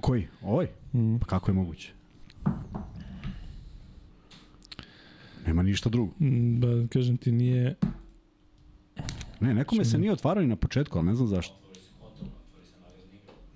Koji? 0.00 0.26
Ovaj? 0.42 0.66
Mhm. 0.94 1.16
Pa 1.16 1.26
kako 1.26 1.50
je 1.50 1.54
moguće? 1.54 1.92
Nema 5.46 5.62
ništa 5.62 5.88
drugo. 5.90 6.12
Mm, 6.20 6.60
Ba, 6.60 6.86
kažem 6.90 7.16
ti, 7.16 7.32
nije... 7.32 7.74
Ne, 9.44 9.54
nekome 9.54 9.84
se 9.84 9.98
nije 9.98 10.12
otvarao 10.12 10.42
i 10.42 10.46
na 10.46 10.56
početku, 10.56 10.98
ali 10.98 11.06
ne 11.06 11.14
znam 11.14 11.28
zašto. 11.28 11.54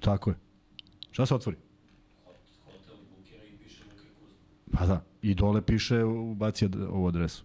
Tako 0.01 0.31
je. 0.31 0.37
Šta 1.11 1.27
se 1.27 1.35
otvori? 1.35 1.57
Pa 4.73 4.87
da, 4.87 5.05
i 5.23 5.35
dole 5.35 5.63
piše 5.63 6.05
ubaci 6.05 6.69
ovu 6.91 7.07
adresu. 7.09 7.45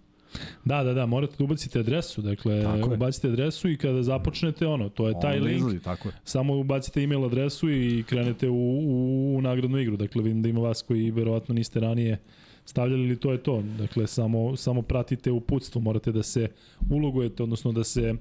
Da, 0.66 0.84
da, 0.84 0.94
da, 0.94 1.06
morate 1.06 1.34
da 1.38 1.44
ubacite 1.44 1.80
adresu, 1.80 2.22
dakle, 2.22 2.64
Tako 2.64 2.90
je. 2.90 2.96
ubacite 2.96 3.28
adresu 3.28 3.70
i 3.70 3.78
kada 3.78 4.04
započnete, 4.04 4.68
ono, 4.68 4.90
to 4.90 5.08
je 5.08 5.14
taj 5.22 5.36
Onda 5.38 5.46
link, 5.46 5.58
izlazi, 5.58 5.80
tako 5.80 6.08
je. 6.10 6.14
samo 6.24 6.58
ubacite 6.58 7.04
email 7.04 7.26
adresu 7.26 7.70
i 7.70 8.04
krenete 8.08 8.50
u, 8.50 8.56
u, 8.56 9.36
u 9.38 9.42
nagradnu 9.42 9.78
igru. 9.80 9.98
Dakle, 9.98 10.24
vidim 10.24 10.42
da 10.42 10.50
ima 10.50 10.62
vas 10.62 10.82
koji 10.82 11.12
verovatno 11.12 11.56
niste 11.56 11.80
ranije 11.80 12.20
stavljali 12.66 13.04
ili 13.04 13.20
to 13.20 13.32
je 13.32 13.44
to. 13.44 13.62
Dakle, 13.78 14.08
samo, 14.08 14.56
samo 14.56 14.82
pratite 14.82 15.32
uputstvo, 15.32 15.82
morate 15.82 16.12
da 16.12 16.24
se 16.24 16.48
ulogujete, 16.90 17.44
odnosno 17.44 17.72
da 17.72 17.84
se 17.84 18.14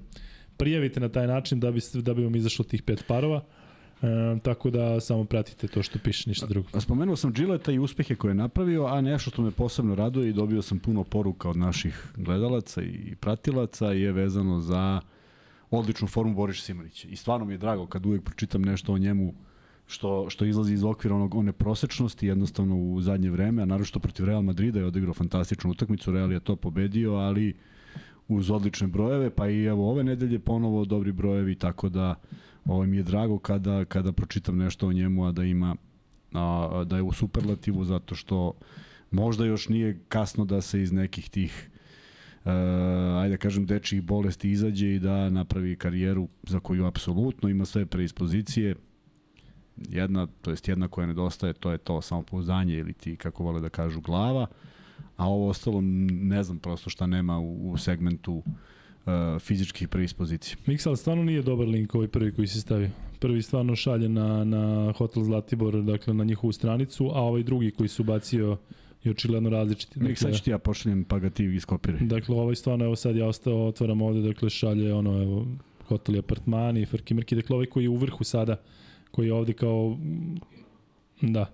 prijavite 0.57 1.01
na 1.01 1.09
taj 1.09 1.27
način 1.27 1.61
da 1.61 1.71
bi, 1.71 1.81
da 1.95 2.15
bi 2.15 2.25
vam 2.25 2.37
izašlo 2.37 2.65
tih 2.65 2.83
pet 2.83 3.05
parova. 3.09 3.45
E, 4.03 4.39
tako 4.43 4.71
da 4.71 5.01
samo 5.01 5.25
pratite 5.25 5.69
to 5.69 5.83
što 5.83 5.99
piše, 5.99 6.31
ništa 6.31 6.47
drugo. 6.47 6.81
Spomenuo 6.81 7.17
sam 7.17 7.33
Gilleta 7.33 7.73
i 7.73 7.79
uspehe 7.79 8.15
koje 8.15 8.31
je 8.31 8.35
napravio, 8.35 8.85
a 8.85 9.01
nešto 9.01 9.31
što 9.31 9.43
me 9.43 9.51
posebno 9.51 9.95
raduje 9.95 10.31
i 10.31 10.33
dobio 10.33 10.63
sam 10.63 10.79
puno 10.79 11.05
poruka 11.05 11.51
od 11.51 11.57
naših 11.57 12.13
gledalaca 12.17 12.83
i 12.83 13.15
pratilaca 13.21 13.87
je 13.87 14.13
vezano 14.13 14.61
za 14.61 15.01
odličnu 15.71 16.09
formu 16.09 16.35
Boriša 16.35 16.63
Simanića. 16.63 17.09
I 17.09 17.17
stvarno 17.17 17.47
mi 17.47 17.55
je 17.55 17.59
drago 17.59 17.87
kad 17.87 18.07
uvek 18.07 18.23
pročitam 18.23 18.63
nešto 18.63 18.93
o 18.93 18.99
njemu 18.99 19.35
što, 19.93 20.31
što 20.31 20.45
izlazi 20.45 20.75
iz 20.75 20.85
okvira 20.85 21.15
onog, 21.15 21.35
one 21.35 21.53
prosečnosti 21.53 22.27
jednostavno 22.27 22.77
u 22.77 23.01
zadnje 23.01 23.31
vreme, 23.31 23.63
a 23.63 23.67
naročito 23.67 24.01
protiv 24.01 24.27
Real 24.27 24.43
Madrida 24.43 24.79
je 24.79 24.87
odigrao 24.87 25.15
fantastičnu 25.15 25.71
utakmicu, 25.71 26.13
Real 26.13 26.33
je 26.33 26.41
to 26.41 26.57
pobedio, 26.57 27.15
ali 27.15 27.55
uz 28.29 28.51
odlične 28.51 28.87
brojeve, 28.89 29.31
pa 29.31 29.49
i 29.49 29.65
evo 29.65 29.91
ove 29.91 30.05
nedelje 30.05 30.39
ponovo 30.39 30.85
dobri 30.85 31.13
brojevi, 31.13 31.55
tako 31.55 31.89
da 31.89 32.15
ovo 32.65 32.87
mi 32.87 32.97
je 32.97 33.03
drago 33.03 33.39
kada, 33.39 33.85
kada 33.85 34.13
pročitam 34.13 34.57
nešto 34.57 34.89
o 34.89 34.93
njemu, 34.93 35.27
a 35.27 35.33
da 35.33 35.45
ima 35.45 35.77
a, 36.33 36.85
da 36.87 36.97
je 36.97 37.03
u 37.03 37.13
superlativu 37.13 37.85
zato 37.85 38.15
što 38.15 38.53
možda 39.11 39.45
još 39.45 39.69
nije 39.69 39.99
kasno 40.09 40.45
da 40.45 40.61
se 40.61 40.83
iz 40.83 40.93
nekih 40.93 41.31
tih 41.31 41.71
uh, 42.45 42.53
ajde 43.21 43.35
da 43.35 43.37
kažem 43.37 43.67
dečjih 43.67 44.03
bolesti 44.03 44.51
izađe 44.51 44.95
i 44.95 44.99
da 44.99 45.31
napravi 45.31 45.77
karijeru 45.77 46.29
za 46.43 46.61
koju 46.61 46.87
apsolutno 46.87 47.49
ima 47.49 47.65
sve 47.65 47.87
preispozicije 47.87 48.75
jedna, 49.77 50.27
to 50.43 50.51
jest 50.51 50.69
jedna 50.69 50.89
koja 50.89 51.07
nedostaje, 51.07 51.53
to 51.53 51.73
je 51.73 51.79
to 51.79 52.01
samopouzdanje 52.03 52.75
ili 52.75 52.93
ti, 52.93 53.17
kako 53.17 53.45
vole 53.45 53.61
da 53.61 53.69
kažu, 53.69 54.01
glava, 54.01 54.47
a 55.17 55.29
ovo 55.29 55.49
ostalo 55.49 55.81
ne 56.11 56.43
znam 56.43 56.59
prosto 56.59 56.91
šta 56.91 57.07
nema 57.07 57.39
u, 57.39 57.71
u 57.71 57.79
segmentu 57.79 58.33
uh, 58.35 59.13
fizičkih 59.41 59.89
preispozicija. 59.89 60.57
Miksal 60.67 60.97
stvarno 60.97 61.25
nije 61.25 61.43
dobar 61.43 61.69
link 61.69 61.95
ovaj 61.95 62.09
prvi 62.09 62.33
koji 62.33 62.47
se 62.47 62.61
stavio. 62.61 62.91
Prvi 63.19 63.43
stvarno 63.43 63.77
šalje 63.77 64.09
na, 64.09 64.45
na 64.45 64.93
Hotel 64.93 65.23
Zlatibor, 65.23 65.83
dakle 65.83 66.15
na 66.15 66.25
njihovu 66.25 66.53
stranicu, 66.53 67.11
a 67.15 67.21
ovaj 67.21 67.43
drugi 67.43 67.71
koji 67.71 67.89
se 67.89 68.03
ubacio 68.03 68.57
je 69.05 69.11
očigledno 69.11 69.51
različiti. 69.51 69.99
Dakle, 69.99 70.17
sad 70.17 70.35
ću 70.35 70.43
ti 70.43 70.51
ja 70.51 70.59
pošaljem 70.59 71.05
pa 71.05 71.19
ga 71.19 71.31
ti 71.31 71.45
iskopiraj. 71.45 72.01
Dakle, 72.01 72.37
ovaj 72.37 72.55
stvarno, 72.55 72.85
evo 72.85 72.97
sad 72.97 73.17
ja 73.17 73.27
ostao, 73.27 73.67
otvaram 73.67 74.03
ovde, 74.03 74.21
dakle 74.21 74.51
šalje 74.51 74.95
ono, 74.95 75.23
evo, 75.23 75.47
hotel 75.89 76.15
i 76.15 76.19
apartmani, 76.19 76.87
frki 76.87 77.15
mrki, 77.15 77.35
dakle 77.35 77.55
ovaj 77.55 77.67
koji 77.67 77.85
je 77.85 77.89
u 77.89 77.97
vrhu 77.97 78.25
sada, 78.25 78.57
koji 79.13 79.27
je 79.27 79.33
ovde 79.33 79.53
kao, 79.53 79.99
da. 81.21 81.51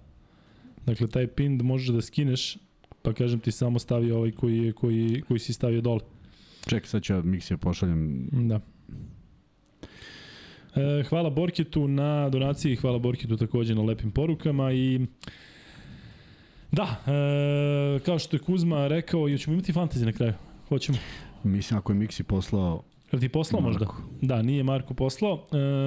Dakle, 0.87 1.07
taj 1.07 1.27
pin 1.27 1.61
možeš 1.63 1.89
da 1.89 2.03
skineš, 2.03 2.57
pa 3.03 3.13
kažem 3.13 3.41
ti 3.41 3.53
samo 3.53 3.79
stavi 3.79 4.13
ovaj 4.13 4.31
koji, 4.31 4.59
je, 4.59 4.73
koji, 4.73 5.23
koji 5.29 5.41
si 5.41 5.53
stavio 5.53 5.81
dole. 5.81 6.01
Čekaj, 6.67 6.89
sad 6.89 7.03
ću 7.03 7.13
ja 7.13 7.23
Miksija 7.23 7.57
pošaljem. 7.57 8.29
Da. 8.33 8.61
E, 10.75 11.03
hvala 11.09 11.31
Borketu 11.31 11.89
na 11.89 12.29
donaciji, 12.29 12.77
hvala 12.77 12.99
Borketu 12.99 13.37
takođe 13.37 13.75
na 13.75 13.83
lepim 13.83 14.11
porukama 14.11 14.73
i 14.73 15.07
da, 16.73 16.97
e, 17.07 17.99
kao 18.05 18.19
što 18.19 18.37
je 18.37 18.41
Kuzma 18.41 18.89
rekao, 18.89 19.29
i 19.29 19.39
ćemo 19.39 19.55
imati 19.55 19.73
fantasy 19.73 20.05
na 20.05 20.13
kraju. 20.13 20.33
Hoćemo. 20.69 20.99
Mislim, 21.45 21.79
ako 21.79 21.93
je 21.93 21.99
Miksi 21.99 22.23
poslao 22.23 22.83
Jel 23.13 23.21
ti 23.21 23.29
poslao 23.29 23.63
možda? 23.63 23.85
Marko. 23.85 24.03
Da, 24.23 24.43
nije 24.43 24.63
Marko 24.63 24.95
poslao. 24.95 25.45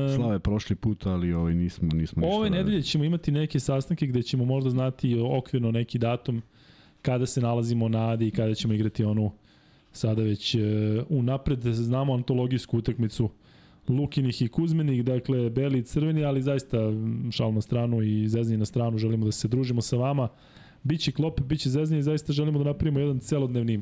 E, 0.09 0.15
Slave 0.15 0.39
prošli 0.39 0.75
put, 0.75 1.05
ali 1.05 1.33
ovaj 1.33 1.53
nismo, 1.53 1.89
nismo 1.93 2.21
ništa 2.21 2.35
Ove 2.35 2.49
nedelje 2.49 2.81
ćemo 2.81 3.03
imati 3.03 3.31
neke 3.31 3.59
sastanke 3.59 4.07
gde 4.07 4.23
ćemo 4.23 4.45
možda 4.45 4.69
znati 4.69 5.17
okvirno 5.19 5.71
neki 5.71 5.97
datum 5.97 6.41
kada 7.01 7.25
se 7.25 7.41
nalazimo 7.41 7.89
na 7.89 8.09
Adi 8.09 8.27
i 8.27 8.31
kada 8.31 8.53
ćemo 8.53 8.73
igrati 8.73 9.03
onu 9.03 9.31
sada 9.91 10.21
već 10.21 10.55
e, 10.55 10.59
unapred 11.09 11.61
znamo 11.61 12.13
antologijsku 12.13 12.77
utakmicu 12.77 13.29
Lukinih 13.87 14.41
i 14.41 14.47
Kuzmenih, 14.47 15.05
dakle 15.05 15.49
beli 15.49 15.79
i 15.79 15.83
crveni, 15.83 16.23
ali 16.23 16.41
zaista 16.41 16.77
šal 17.31 17.53
na 17.53 17.61
stranu 17.61 18.01
i 18.01 18.27
zeznje 18.27 18.57
na 18.57 18.65
stranu, 18.65 18.97
želimo 18.97 19.25
da 19.25 19.31
se 19.31 19.47
družimo 19.47 19.81
sa 19.81 19.97
vama. 19.97 20.27
Biće 20.83 21.11
klope, 21.11 21.43
biće 21.43 21.69
zeznje 21.69 21.99
i 21.99 22.03
zaista 22.03 22.33
želimo 22.33 22.59
da 22.59 22.65
napravimo 22.65 22.99
jedan 22.99 23.19
celodnevni 23.19 23.73
e, 23.73 23.81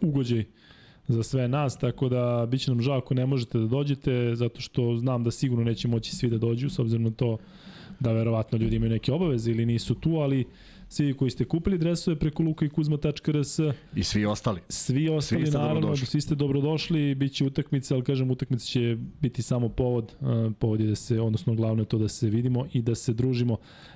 ugođaj 0.00 0.44
za 1.08 1.22
sve 1.22 1.48
nas, 1.48 1.78
tako 1.78 2.08
da 2.08 2.46
biće 2.50 2.70
nam 2.70 2.80
žao 2.80 2.98
ako 2.98 3.14
ne 3.14 3.26
možete 3.26 3.58
da 3.58 3.66
dođete, 3.66 4.34
zato 4.34 4.60
što 4.60 4.96
znam 4.96 5.24
da 5.24 5.30
sigurno 5.30 5.64
neće 5.64 5.88
moći 5.88 6.16
svi 6.16 6.30
da 6.30 6.38
dođu, 6.38 6.70
s 6.70 6.78
obzirom 6.78 7.04
na 7.04 7.10
to 7.10 7.38
da 8.00 8.12
verovatno 8.12 8.58
ljudi 8.58 8.76
imaju 8.76 8.92
neke 8.92 9.12
obaveze 9.12 9.50
ili 9.50 9.66
nisu 9.66 9.94
tu, 9.94 10.10
ali 10.10 10.44
svi 10.88 11.14
koji 11.14 11.30
ste 11.30 11.44
kupili 11.44 11.78
dresove 11.78 12.18
preko 12.18 12.42
lukaikuzma.rs, 12.42 13.58
I 13.96 14.04
svi 14.04 14.26
ostali. 14.26 14.60
svi 14.68 15.08
ostali 15.08 15.46
ste 15.46 15.58
naravno, 15.58 15.80
dobrodošli. 15.80 16.06
svi 16.06 16.20
ste 16.20 16.34
dobrodošli, 16.34 17.14
bit 17.14 17.32
će 17.32 17.44
utakmice, 17.44 17.94
ali 17.94 18.04
kažem 18.04 18.30
utakmica 18.30 18.66
će 18.66 18.96
biti 19.20 19.42
samo 19.42 19.68
povod, 19.68 20.16
uh, 20.20 20.52
povod 20.58 20.80
je 20.80 20.86
da 20.86 20.94
se, 20.94 21.20
odnosno 21.20 21.54
glavno 21.54 21.82
je 21.82 21.86
to 21.86 21.98
da 21.98 22.08
se 22.08 22.28
vidimo 22.30 22.66
i 22.72 22.82
da 22.82 22.94
se 22.94 23.12
družimo. 23.12 23.52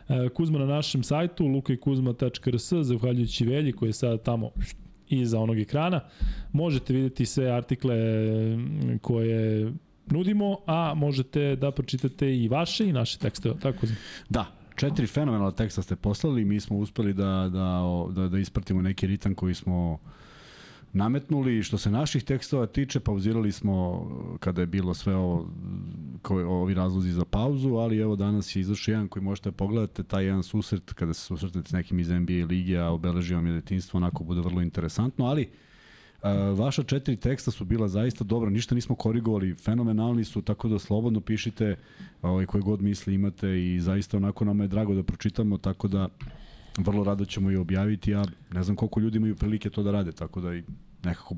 Uh, 0.08 0.28
Kuzma 0.34 0.58
na 0.58 0.66
našem 0.66 1.02
sajtu, 1.02 1.46
lukaikuzma.rs, 1.46 2.72
zahvaljujući 2.72 3.46
Velji 3.46 3.72
koji 3.72 3.88
je 3.88 3.92
sada 3.92 4.18
tamo 4.18 4.50
iza 5.10 5.40
onog 5.40 5.58
ekrana, 5.58 6.00
možete 6.52 6.92
videti 6.92 7.26
sve 7.26 7.50
artikle 7.50 7.96
koje 9.02 9.72
nudimo, 10.06 10.58
a 10.66 10.94
možete 10.96 11.56
da 11.56 11.70
pročitate 11.70 12.36
i 12.36 12.48
vaše 12.48 12.88
i 12.88 12.92
naše 12.92 13.18
tekstove, 13.18 13.60
tako 13.60 13.78
Kuzma? 13.78 13.96
Da, 14.28 14.46
četiri 14.76 15.06
fenomenalna 15.06 15.52
teksta 15.52 15.82
ste 15.82 15.96
poslali, 15.96 16.44
mi 16.44 16.60
smo 16.60 16.76
uspeli 16.76 17.12
da, 17.12 17.50
da, 17.52 17.82
da, 18.22 18.28
da 18.28 18.38
ispratimo 18.38 18.82
neki 18.82 19.06
ritam 19.06 19.34
koji 19.34 19.54
smo 19.54 19.98
nametnuli. 20.92 21.62
Što 21.62 21.78
se 21.78 21.90
naših 21.90 22.24
tekstova 22.24 22.66
tiče, 22.66 23.00
pauzirali 23.00 23.52
smo 23.52 23.90
uh, 23.90 24.38
kada 24.38 24.60
je 24.60 24.66
bilo 24.66 24.94
sve 24.94 25.16
ovo, 25.16 25.50
koje, 26.22 26.46
ovi 26.46 26.74
razlozi 26.74 27.12
za 27.12 27.24
pauzu, 27.24 27.74
ali 27.74 27.98
evo 27.98 28.16
danas 28.16 28.56
je 28.56 28.60
izašao 28.60 28.92
jedan 28.92 29.08
koji 29.08 29.22
možete 29.22 29.50
da 29.50 29.56
pogledate, 29.56 30.02
taj 30.02 30.24
jedan 30.24 30.42
susret, 30.42 30.92
kada 30.92 31.14
se 31.14 31.20
susretete 31.20 31.68
s 31.68 31.72
nekim 31.72 31.98
iz 31.98 32.08
NBA 32.10 32.46
lige, 32.48 32.78
a 32.78 32.90
obeleži 32.90 33.34
vam 33.34 33.46
je 33.46 33.52
detinstvo, 33.52 33.96
onako 33.96 34.24
bude 34.24 34.40
vrlo 34.40 34.62
interesantno, 34.62 35.24
ali 35.24 35.48
Uh, 36.22 36.58
vaša 36.58 36.82
četiri 36.82 37.16
teksta 37.16 37.50
su 37.50 37.64
bila 37.64 37.88
zaista 37.88 38.24
dobra, 38.24 38.50
ništa 38.50 38.74
nismo 38.74 38.94
korigovali, 38.94 39.54
fenomenalni 39.54 40.24
su, 40.24 40.42
tako 40.42 40.68
da 40.68 40.78
slobodno 40.78 41.20
pišite 41.20 41.76
ovaj, 42.22 42.46
koje 42.46 42.62
god 42.62 42.82
misli 42.82 43.14
imate 43.14 43.74
i 43.74 43.80
zaista 43.80 44.16
onako 44.16 44.44
nama 44.44 44.64
je 44.64 44.68
drago 44.68 44.94
da 44.94 45.02
pročitamo, 45.02 45.58
tako 45.58 45.88
da 45.88 46.08
vrlo 46.78 47.04
rado 47.04 47.24
ćemo 47.24 47.50
i 47.50 47.56
objaviti, 47.56 48.10
ja 48.10 48.24
ne 48.52 48.62
znam 48.62 48.76
koliko 48.76 49.00
ljudi 49.00 49.16
imaju 49.16 49.36
prilike 49.36 49.70
to 49.70 49.82
da 49.82 49.90
rade, 49.90 50.12
tako 50.12 50.40
da 50.40 50.54
i 50.54 50.62
nekako 51.04 51.36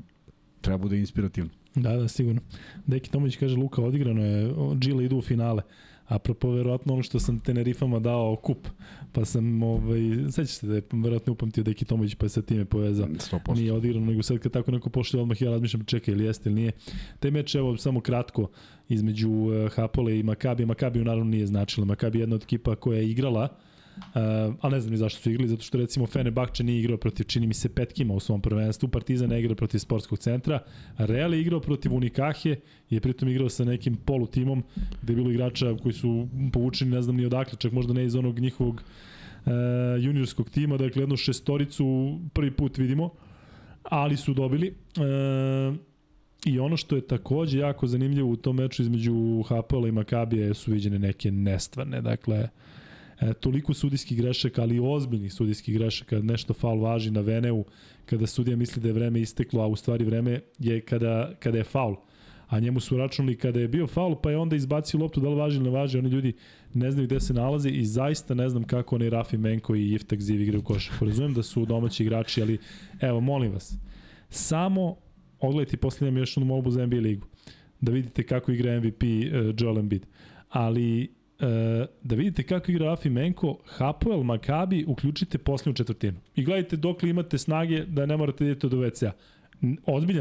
treba 0.61 0.77
bude 0.77 0.99
inspirativno. 0.99 1.49
Da, 1.75 1.97
da, 1.97 2.07
sigurno. 2.07 2.41
Deki 2.87 3.11
Tomović 3.11 3.37
kaže, 3.37 3.55
Luka, 3.55 3.81
odigrano 3.81 4.25
je, 4.25 4.53
Džile 4.79 5.05
idu 5.05 5.17
u 5.17 5.21
finale. 5.21 5.61
Apropo, 6.07 6.51
verovatno 6.51 6.93
ono 6.93 7.03
što 7.03 7.19
sam 7.19 7.39
Tenerifama 7.39 7.99
dao 7.99 8.35
kup, 8.35 8.67
pa 9.11 9.25
sam, 9.25 9.63
ovaj, 9.63 9.99
sećaš 10.31 10.55
se 10.55 10.67
da 10.67 10.75
je 10.75 10.81
verovatno 10.91 11.33
upamtio 11.33 11.63
Deki 11.63 11.85
Tomović, 11.85 12.15
pa 12.15 12.25
je 12.25 12.29
sa 12.29 12.41
time 12.41 12.65
povezao. 12.65 13.07
100%. 13.07 13.55
Nije 13.55 13.73
odigrano, 13.73 14.05
nego 14.05 14.23
sad 14.23 14.39
kad 14.39 14.51
tako 14.51 14.71
neko 14.71 14.89
pošli, 14.89 15.19
odmah 15.19 15.41
ja 15.41 15.51
razmišljam, 15.51 15.85
čekaj, 15.85 16.13
ili 16.13 16.25
jeste 16.25 16.49
ili 16.49 16.55
nije. 16.55 16.71
Taj 17.19 17.31
meč, 17.31 17.55
evo, 17.55 17.77
samo 17.77 18.01
kratko, 18.01 18.49
između 18.89 19.29
uh, 19.29 19.71
Hapole 19.73 20.19
i 20.19 20.23
Makabija. 20.23 20.67
Makabiju 20.67 21.05
naravno 21.05 21.31
nije 21.31 21.47
značilo. 21.47 21.85
Makabi 21.85 22.17
je 22.17 22.21
jedna 22.21 22.35
od 22.35 22.43
ekipa 22.43 22.75
koja 22.75 22.97
je 22.97 23.09
igrala 23.09 23.43
Uh, 23.43 23.70
ali 24.61 24.73
ne 24.73 24.81
znam 24.81 24.91
ni 24.91 24.97
zašto 24.97 25.21
su 25.21 25.29
igrali, 25.29 25.49
zato 25.49 25.63
što 25.63 25.77
recimo 25.77 26.07
Fenerbahče 26.07 26.63
nije 26.63 26.79
igrao 26.79 26.97
protiv, 26.97 27.23
čini 27.23 27.47
mi 27.47 27.53
se, 27.53 27.69
Petkima 27.69 28.13
u 28.13 28.19
svom 28.19 28.41
prvenstvu, 28.41 28.89
Partizan 28.89 29.29
ne 29.29 29.39
igra 29.39 29.55
protiv 29.55 29.79
sportskog 29.79 30.19
centra, 30.19 30.59
Real 30.97 31.33
je 31.33 31.41
igrao 31.41 31.59
protiv 31.59 31.93
Unikahe, 31.93 32.55
je 32.89 32.99
pritom 32.99 33.29
igrao 33.29 33.49
sa 33.49 33.65
nekim 33.65 33.95
polutimom, 33.95 34.63
gde 35.01 35.13
je 35.13 35.15
bilo 35.15 35.31
igrača 35.31 35.75
koji 35.83 35.93
su 35.93 36.27
povučeni, 36.53 36.91
ne 36.91 37.01
znam 37.01 37.15
ni 37.15 37.25
odakle, 37.25 37.57
čak 37.59 37.71
možda 37.71 37.93
ne 37.93 38.05
iz 38.05 38.15
onog 38.15 38.39
njihovog 38.39 38.75
uh, 39.45 39.51
juniorskog 39.99 40.49
tima, 40.49 40.77
dakle 40.77 41.01
jednu 41.01 41.17
šestoricu 41.17 42.19
prvi 42.33 42.51
put 42.51 42.77
vidimo, 42.77 43.09
ali 43.83 44.17
su 44.17 44.33
dobili. 44.33 44.73
Uh, 44.97 45.75
I 46.45 46.59
ono 46.59 46.77
što 46.77 46.95
je 46.95 47.07
takođe 47.07 47.59
jako 47.59 47.87
zanimljivo 47.87 48.29
u 48.29 48.35
tom 48.35 48.55
meču 48.55 48.81
između 48.81 49.43
HPL 49.43 49.87
i 49.87 49.91
Makabija 49.91 50.53
su 50.53 50.71
viđene 50.71 50.99
neke 50.99 51.31
nestvarne, 51.31 52.01
dakle, 52.01 52.49
e, 53.21 53.33
toliko 53.33 53.73
sudijskih 53.73 54.17
grešaka, 54.17 54.61
ali 54.61 54.79
ozbiljnih 54.79 55.33
sudijskih 55.33 55.75
grešaka, 55.75 56.19
nešto 56.19 56.53
faul 56.53 56.81
važi 56.81 57.11
na 57.11 57.21
Veneu, 57.21 57.63
kada 58.05 58.27
sudija 58.27 58.57
misli 58.57 58.81
da 58.81 58.87
je 58.87 58.93
vreme 58.93 59.21
isteklo, 59.21 59.61
a 59.63 59.67
u 59.67 59.75
stvari 59.75 60.05
vreme 60.05 60.39
je 60.59 60.81
kada, 60.81 61.33
kada 61.39 61.57
je 61.57 61.63
faul 61.63 61.95
a 62.51 62.59
njemu 62.59 62.79
su 62.79 62.97
računali 62.97 63.37
kada 63.37 63.59
je 63.59 63.67
bio 63.67 63.87
faul, 63.87 64.15
pa 64.15 64.31
je 64.31 64.37
onda 64.37 64.55
izbacio 64.55 64.99
loptu 64.99 65.21
da 65.21 65.29
li 65.29 65.35
važi 65.35 65.55
ili 65.55 65.63
ne 65.63 65.69
važi, 65.69 65.97
oni 65.97 66.09
ljudi 66.09 66.33
ne 66.73 66.91
znaju 66.91 67.07
gde 67.07 67.19
se 67.19 67.33
nalaze 67.33 67.69
i 67.69 67.85
zaista 67.85 68.33
ne 68.33 68.49
znam 68.49 68.63
kako 68.63 68.95
oni 68.95 69.09
Rafi 69.09 69.37
Menko 69.37 69.75
i 69.75 69.93
Iftak 69.93 70.19
Ziv 70.21 70.41
igraju 70.41 70.63
košarku. 70.63 71.05
Razumem 71.05 71.33
da 71.33 71.43
su 71.43 71.65
domaći 71.65 72.03
igrači, 72.03 72.41
ali 72.41 72.57
evo, 73.01 73.19
molim 73.19 73.51
vas, 73.51 73.77
samo 74.29 74.95
ogledajte 75.39 75.77
posle 75.77 76.07
imam 76.07 76.17
još 76.17 76.37
onu 76.37 76.45
molbu 76.45 76.71
za 76.71 76.85
NBA 76.85 76.97
ligu, 76.97 77.27
da 77.81 77.91
vidite 77.91 78.23
kako 78.23 78.51
igra 78.51 78.79
MVP 78.79 79.03
uh, 79.03 79.09
e, 79.09 79.53
Joel 79.57 79.77
Embiid. 79.77 80.05
Ali 80.49 81.11
uh, 81.41 81.87
da 82.03 82.15
vidite 82.15 82.43
kako 82.43 82.71
igra 82.71 82.85
Rafi 82.85 83.09
Menko, 83.09 83.57
Hapoel, 83.65 84.23
Makabi, 84.23 84.85
uključite 84.87 85.37
posljednju 85.37 85.73
četvrtinu. 85.73 86.19
I 86.35 86.43
gledajte 86.43 86.75
dok 86.75 87.03
li 87.03 87.09
imate 87.09 87.37
snage 87.37 87.85
da 87.85 88.05
ne 88.05 88.17
morate 88.17 88.43
da 88.43 88.49
idete 88.49 88.69
do 88.69 88.77
WC-a. 88.77 89.11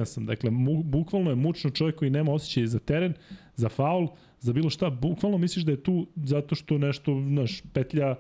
Sam, 0.05 0.27
dakle, 0.27 0.51
mu, 0.51 0.83
bukvalno 0.83 1.31
je 1.31 1.37
mučno 1.37 1.71
čovjek 1.71 1.97
koji 1.97 2.11
nema 2.11 2.33
osjećaj 2.33 2.67
za 2.67 2.79
teren, 2.79 3.15
za 3.57 3.69
faul, 3.69 4.09
za 4.41 4.53
bilo 4.53 4.71
šta. 4.71 4.91
Bukvalno 4.91 5.39
misliš 5.39 5.65
da 5.65 5.73
je 5.73 5.83
tu 5.83 6.07
zato 6.17 6.55
što 6.55 6.79
nešto, 6.79 7.23
znaš, 7.29 7.63
petlja 7.73 8.15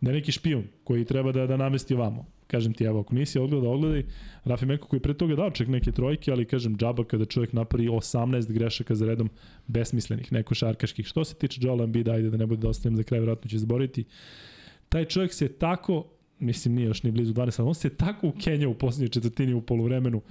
da 0.00 0.10
je 0.10 0.14
neki 0.14 0.32
špijun 0.32 0.64
koji 0.84 1.04
treba 1.04 1.32
da, 1.32 1.46
da 1.46 1.56
namesti 1.56 1.94
ovamo. 1.94 2.26
Kažem 2.46 2.74
ti, 2.74 2.84
evo, 2.84 3.00
ako 3.00 3.14
nisi 3.14 3.38
odgledao, 3.38 3.72
odgledaj. 3.72 4.04
Rafi 4.44 4.66
Menko 4.66 4.88
koji 4.88 5.00
pre 5.00 5.14
toga 5.14 5.34
dao 5.34 5.50
čak 5.50 5.68
neke 5.68 5.92
trojke, 5.92 6.32
ali 6.32 6.44
kažem, 6.44 6.76
džaba 6.76 7.04
kada 7.04 7.24
čovjek 7.24 7.52
napravi 7.52 7.88
18 7.88 8.52
grešaka 8.52 8.94
za 8.94 9.06
redom 9.06 9.30
besmislenih, 9.66 10.32
neko 10.32 10.54
šarkaških. 10.54 11.06
Što 11.06 11.24
se 11.24 11.34
tiče 11.34 11.60
Joel 11.62 11.82
Embiid, 11.82 12.08
ajde 12.08 12.30
da 12.30 12.36
ne 12.36 12.46
bude 12.46 12.60
da 12.60 12.68
ostavim 12.68 12.96
za 12.96 13.02
kraj, 13.02 13.20
vjerojatno 13.20 13.50
će 13.50 13.58
zboriti. 13.58 14.04
Taj 14.88 15.04
čovjek 15.04 15.32
se 15.32 15.48
tako, 15.48 16.04
mislim 16.38 16.74
nije 16.74 16.86
još 16.86 17.02
ni 17.02 17.10
blizu 17.10 17.34
12, 17.34 17.62
on 17.62 17.74
se 17.74 17.90
tako 17.90 18.28
ukenjao 18.28 18.70
u 18.70 18.74
poslednjoj 18.74 19.08
četvrtini 19.08 19.54
u 19.54 19.60
poluvremenu. 19.60 20.22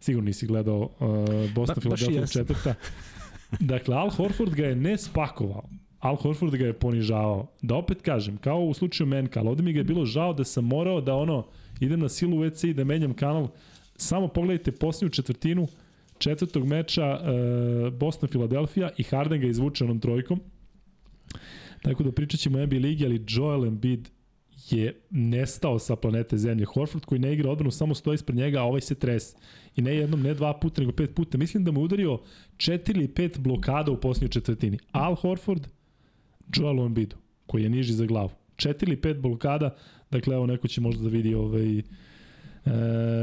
Sigurno 0.00 0.26
nisi 0.26 0.46
gledao 0.46 0.80
uh, 0.80 0.90
Boston 1.54 1.90
ba, 1.90 1.96
Philadelphia 1.96 2.26
četvrta. 2.26 2.74
Dakle, 3.60 3.96
Al 3.96 4.10
Horford 4.10 4.54
ga 4.54 4.66
je 4.66 4.76
ne 4.76 4.98
spakovao. 4.98 5.62
Al 6.04 6.16
Horford 6.16 6.56
ga 6.56 6.66
je 6.66 6.72
ponižavao. 6.72 7.46
Da 7.62 7.74
opet 7.74 8.02
kažem, 8.02 8.36
kao 8.36 8.60
u 8.60 8.74
slučaju 8.74 9.08
Menka, 9.08 9.40
ali 9.40 9.48
ovde 9.48 9.62
mi 9.62 9.72
ga 9.72 9.80
je 9.80 9.84
bilo 9.84 10.04
žao 10.04 10.32
da 10.32 10.44
sam 10.44 10.64
morao 10.64 11.00
da 11.00 11.14
ono, 11.14 11.46
idem 11.80 12.00
na 12.00 12.08
silu 12.08 12.36
WC 12.36 12.70
i 12.70 12.74
da 12.74 12.84
menjam 12.84 13.14
kanal. 13.14 13.48
Samo 13.96 14.28
pogledajte 14.28 14.72
posljednju 14.72 15.10
četvrtinu 15.10 15.66
četvrtog 16.18 16.66
meča 16.66 17.20
Boston 17.92 18.28
Philadelphia 18.28 18.90
i 18.98 19.02
Harden 19.02 19.40
ga 19.40 19.46
izvuče 19.46 19.84
onom 19.84 20.00
trojkom. 20.00 20.40
Tako 21.82 22.02
da 22.02 22.12
pričat 22.12 22.40
ćemo 22.40 22.66
NBA 22.66 22.76
ligi, 22.76 23.04
ali 23.04 23.24
Joel 23.28 23.64
Embiid 23.64 24.08
je 24.70 25.00
nestao 25.10 25.78
sa 25.78 25.96
planete 25.96 26.38
Zemlje. 26.38 26.64
Horford 26.64 27.04
koji 27.04 27.18
ne 27.18 27.32
igra 27.32 27.50
odbranu, 27.50 27.70
samo 27.70 27.94
stoji 27.94 28.14
ispred 28.14 28.36
njega, 28.36 28.60
a 28.60 28.64
ovaj 28.64 28.80
se 28.80 28.94
tres. 28.94 29.36
I 29.76 29.82
ne 29.82 29.96
jednom, 29.96 30.22
ne 30.22 30.34
dva 30.34 30.58
puta, 30.60 30.80
nego 30.80 30.92
pet 30.92 31.14
puta. 31.14 31.38
Mislim 31.38 31.64
da 31.64 31.72
mu 31.72 31.80
udario 31.80 32.18
četiri 32.56 32.98
ili 32.98 33.08
pet 33.08 33.38
blokada 33.38 33.92
u 33.92 34.00
posljednjoj 34.00 34.30
četvrtini. 34.30 34.78
Al 34.92 35.14
Horford, 35.14 35.66
Joel 36.56 36.86
Embiidu, 36.86 37.16
koji 37.46 37.62
je 37.62 37.70
niži 37.70 37.92
za 37.92 38.06
glavu. 38.06 38.30
Četiri 38.56 38.90
ili 38.90 39.00
pet 39.00 39.18
blokada, 39.18 39.76
dakle 40.14 40.34
evo 40.34 40.46
neko 40.46 40.68
će 40.68 40.80
možda 40.80 41.02
da 41.02 41.08
vidi 41.08 41.34
ovaj, 41.34 41.78
e, 41.78 41.82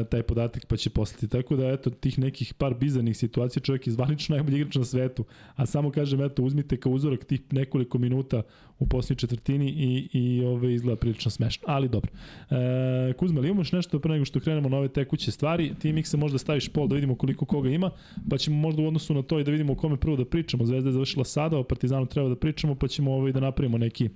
taj 0.10 0.24
podatak 0.24 0.66
pa 0.66 0.78
će 0.78 0.90
poslati. 0.90 1.28
Tako 1.28 1.56
da 1.56 1.68
eto 1.68 1.90
tih 1.90 2.20
nekih 2.20 2.54
par 2.54 2.74
bizarnih 2.74 3.18
situacija 3.18 3.64
čovjek 3.64 3.88
je 3.88 3.94
zvanično 3.94 4.36
najbolji 4.36 4.58
igrač 4.58 4.76
na 4.76 4.86
svetu, 4.86 5.26
a 5.56 5.66
samo 5.66 5.92
kažem 5.92 6.22
eto 6.22 6.44
uzmite 6.44 6.78
kao 6.78 6.92
uzorak 6.92 7.26
tih 7.26 7.42
nekoliko 7.52 7.98
minuta 7.98 8.42
u 8.80 8.88
posljednjoj 8.88 9.18
četvrtini 9.18 9.70
i, 9.70 10.10
i 10.14 10.44
ove 10.46 10.74
izgleda 10.74 11.00
prilično 11.00 11.32
smešno, 11.32 11.64
ali 11.68 11.90
dobro. 11.90 12.12
E, 12.50 13.14
Kuzma, 13.14 13.40
ali 13.40 13.50
imaš 13.50 13.72
nešto 13.72 14.00
pre 14.00 14.12
nego 14.12 14.26
što 14.26 14.40
krenemo 14.40 14.70
na 14.70 14.78
ove 14.78 14.88
tekuće 14.88 15.32
stvari, 15.32 15.74
ti 15.80 15.94
Mikse 15.94 16.18
možda 16.18 16.38
staviš 16.38 16.70
pol 16.70 16.88
da 16.88 16.96
vidimo 16.96 17.16
koliko 17.16 17.46
koga 17.46 17.70
ima, 17.70 17.92
pa 18.30 18.38
ćemo 18.38 18.58
možda 18.58 18.82
u 18.82 18.88
odnosu 18.88 19.14
na 19.14 19.22
to 19.22 19.40
i 19.40 19.44
da 19.44 19.52
vidimo 19.52 19.74
o 19.74 19.76
kome 19.76 19.98
prvo 19.98 20.18
da 20.18 20.26
pričamo. 20.26 20.66
Zvezda 20.66 20.90
je 20.90 20.94
završila 20.94 21.26
sada, 21.26 21.58
o 21.58 21.64
Partizanu 21.64 22.06
treba 22.06 22.30
da 22.30 22.36
pričamo, 22.36 22.76
pa 22.76 22.88
ćemo 22.88 23.14
ovaj 23.14 23.32
da 23.32 23.40
napravimo 23.40 23.78
neki 23.78 24.10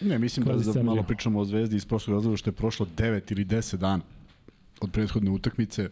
Ne, 0.00 0.18
mislim 0.18 0.46
da, 0.46 0.72
da 0.72 0.82
malo 0.82 1.02
pričamo 1.02 1.40
o 1.40 1.44
Zvezdi 1.44 1.76
iz 1.76 1.84
prošlog 1.84 2.14
razloga 2.14 2.36
što 2.36 2.50
je 2.50 2.54
prošlo 2.54 2.86
9 2.96 3.32
ili 3.32 3.44
10 3.44 3.76
dana 3.76 4.02
od 4.80 4.90
prethodne 4.92 5.30
utakmice. 5.30 5.88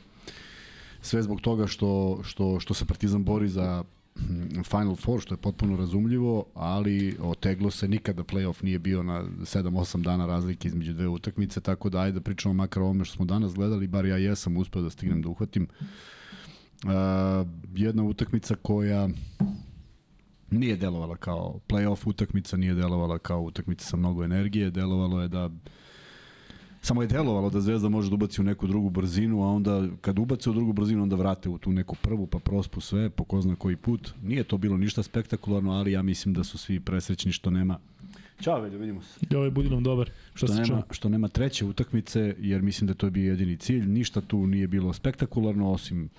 Sve 1.01 1.23
zbog 1.23 1.40
toga 1.40 1.66
što, 1.66 2.21
što, 2.23 2.61
što 2.61 2.75
se 2.75 2.85
Partizan 2.85 3.25
bori 3.25 3.49
za 3.49 3.85
hm, 4.16 4.62
Final 4.62 4.97
Four, 4.97 5.21
što 5.21 5.35
je 5.35 5.38
potpuno 5.38 5.77
razumljivo, 5.77 6.45
ali 6.55 7.16
oteglo 7.21 7.71
se 7.71 7.88
nikada 7.88 8.23
playoff 8.23 8.64
nije 8.64 8.79
bio 8.79 9.03
na 9.03 9.25
7-8 9.40 10.03
dana 10.03 10.27
razlike 10.27 10.69
između 10.69 10.92
dve 10.92 11.09
utakmice, 11.09 11.61
tako 11.61 11.90
da 11.90 12.01
ajde 12.01 12.12
da 12.12 12.21
pričamo 12.21 12.55
makar 12.55 12.83
o 12.83 12.85
ovome 12.85 13.05
što 13.05 13.16
smo 13.16 13.25
danas 13.25 13.55
gledali, 13.55 13.87
bar 13.87 14.07
ja 14.07 14.16
jesam 14.16 14.57
uspeo 14.57 14.83
da 14.83 14.90
stignem 14.90 15.23
da 15.23 15.29
uhvatim. 15.29 15.69
Uh, 16.85 16.90
jedna 17.75 18.03
utakmica 18.03 18.55
koja 18.62 19.09
nije 20.50 20.76
delovala 20.76 21.16
kao 21.16 21.61
playoff 21.68 22.09
utakmica, 22.09 22.56
nije 22.56 22.74
delovala 22.74 23.18
kao 23.18 23.40
utakmica 23.40 23.85
sa 23.85 23.96
mnogo 23.96 24.24
energije, 24.24 24.70
delovalo 24.70 25.22
je 25.22 25.28
da 25.28 25.50
Samo 26.87 27.02
je 27.02 27.09
delovalo 27.09 27.50
da 27.50 27.61
Zvezda 27.61 27.88
može 27.88 28.11
da 28.11 28.14
ubaci 28.14 28.40
u 28.40 28.44
neku 28.44 28.66
drugu 28.66 28.90
brzinu, 28.90 29.42
a 29.42 29.46
onda 29.46 29.88
kad 30.00 30.18
ubace 30.18 30.50
u 30.50 30.52
drugu 30.52 30.72
brzinu, 30.72 31.02
onda 31.02 31.16
vrate 31.16 31.48
u 31.48 31.59
tu 31.59 31.72
neku 31.72 31.96
prvu, 32.02 32.26
pa 32.26 32.38
prospu 32.38 32.80
sve, 32.80 33.11
po 33.11 33.24
ko 33.24 33.40
zna 33.40 33.56
koji 33.56 33.76
put. 33.76 34.12
Nije 34.22 34.44
to 34.44 34.59
bilo 34.59 34.76
ništa 34.76 35.02
spektakularno, 35.02 35.72
ali 35.72 35.92
ja 35.92 36.02
mislim 36.02 36.35
da 36.35 36.44
su 36.44 36.59
svi 36.59 36.80
presrećni 36.80 37.32
što 37.32 37.50
nema 37.50 37.78
Ćao, 38.40 38.61
Veljo, 38.61 38.78
vidimo 38.78 39.02
se. 39.02 39.20
Ja, 39.30 39.38
ovaj 39.38 39.50
budi 39.50 39.70
nam 39.70 39.82
dobar. 39.82 40.11
Što, 40.35 40.46
što, 40.46 40.54
nema, 40.54 40.82
što 40.90 41.09
nema 41.09 41.28
treće 41.28 41.64
utakmice, 41.64 42.35
jer 42.38 42.62
mislim 42.62 42.88
da 42.88 42.94
to 42.94 43.06
je 43.06 43.11
bio 43.11 43.30
jedini 43.30 43.56
cilj. 43.56 43.87
Ništa 43.87 44.20
tu 44.20 44.46
nije 44.46 44.66
bilo 44.66 44.92
spektakularno, 44.92 45.72
osim 45.72 46.04
uh, 46.04 46.11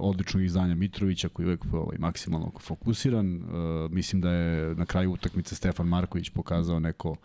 odličnog 0.00 0.42
izdanja 0.42 0.74
Mitrovića, 0.74 1.28
koji 1.28 1.44
je 1.44 1.48
uvek 1.48 1.64
ovaj, 1.72 1.98
maksimalno 1.98 2.52
fokusiran. 2.60 3.36
Uh, 3.36 3.90
mislim 3.90 4.20
da 4.22 4.30
je 4.30 4.74
na 4.74 4.86
kraju 4.86 5.12
utakmice 5.12 5.54
Stefan 5.54 5.88
Marković 5.88 6.30
pokazao 6.30 6.80
neko, 6.80 7.16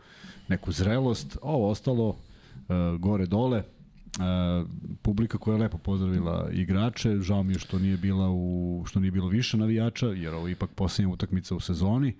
neku 0.47 0.71
zrelost. 0.71 1.38
Ovo 1.41 1.69
ostalo, 1.69 2.08
uh, 2.10 2.15
gore 2.99 3.25
dole. 3.25 3.58
Uh, 3.58 4.67
publika 5.01 5.38
koja 5.38 5.55
je 5.55 5.62
lepo 5.62 5.77
pozdravila 5.77 6.49
igrače, 6.51 7.19
žao 7.21 7.43
mi 7.43 7.53
je 7.53 7.60
što 7.60 7.79
nije 7.79 7.97
bila 7.97 8.29
u 8.29 8.84
što 8.88 8.99
nije 8.99 9.12
bilo 9.12 9.27
više 9.27 9.58
navijača, 9.58 10.08
jer 10.08 10.34
ovo 10.34 10.47
je 10.47 10.51
ipak 10.51 10.69
poslednja 10.75 11.13
utakmica 11.13 11.55
u 11.55 11.60
sezoni. 11.60 12.15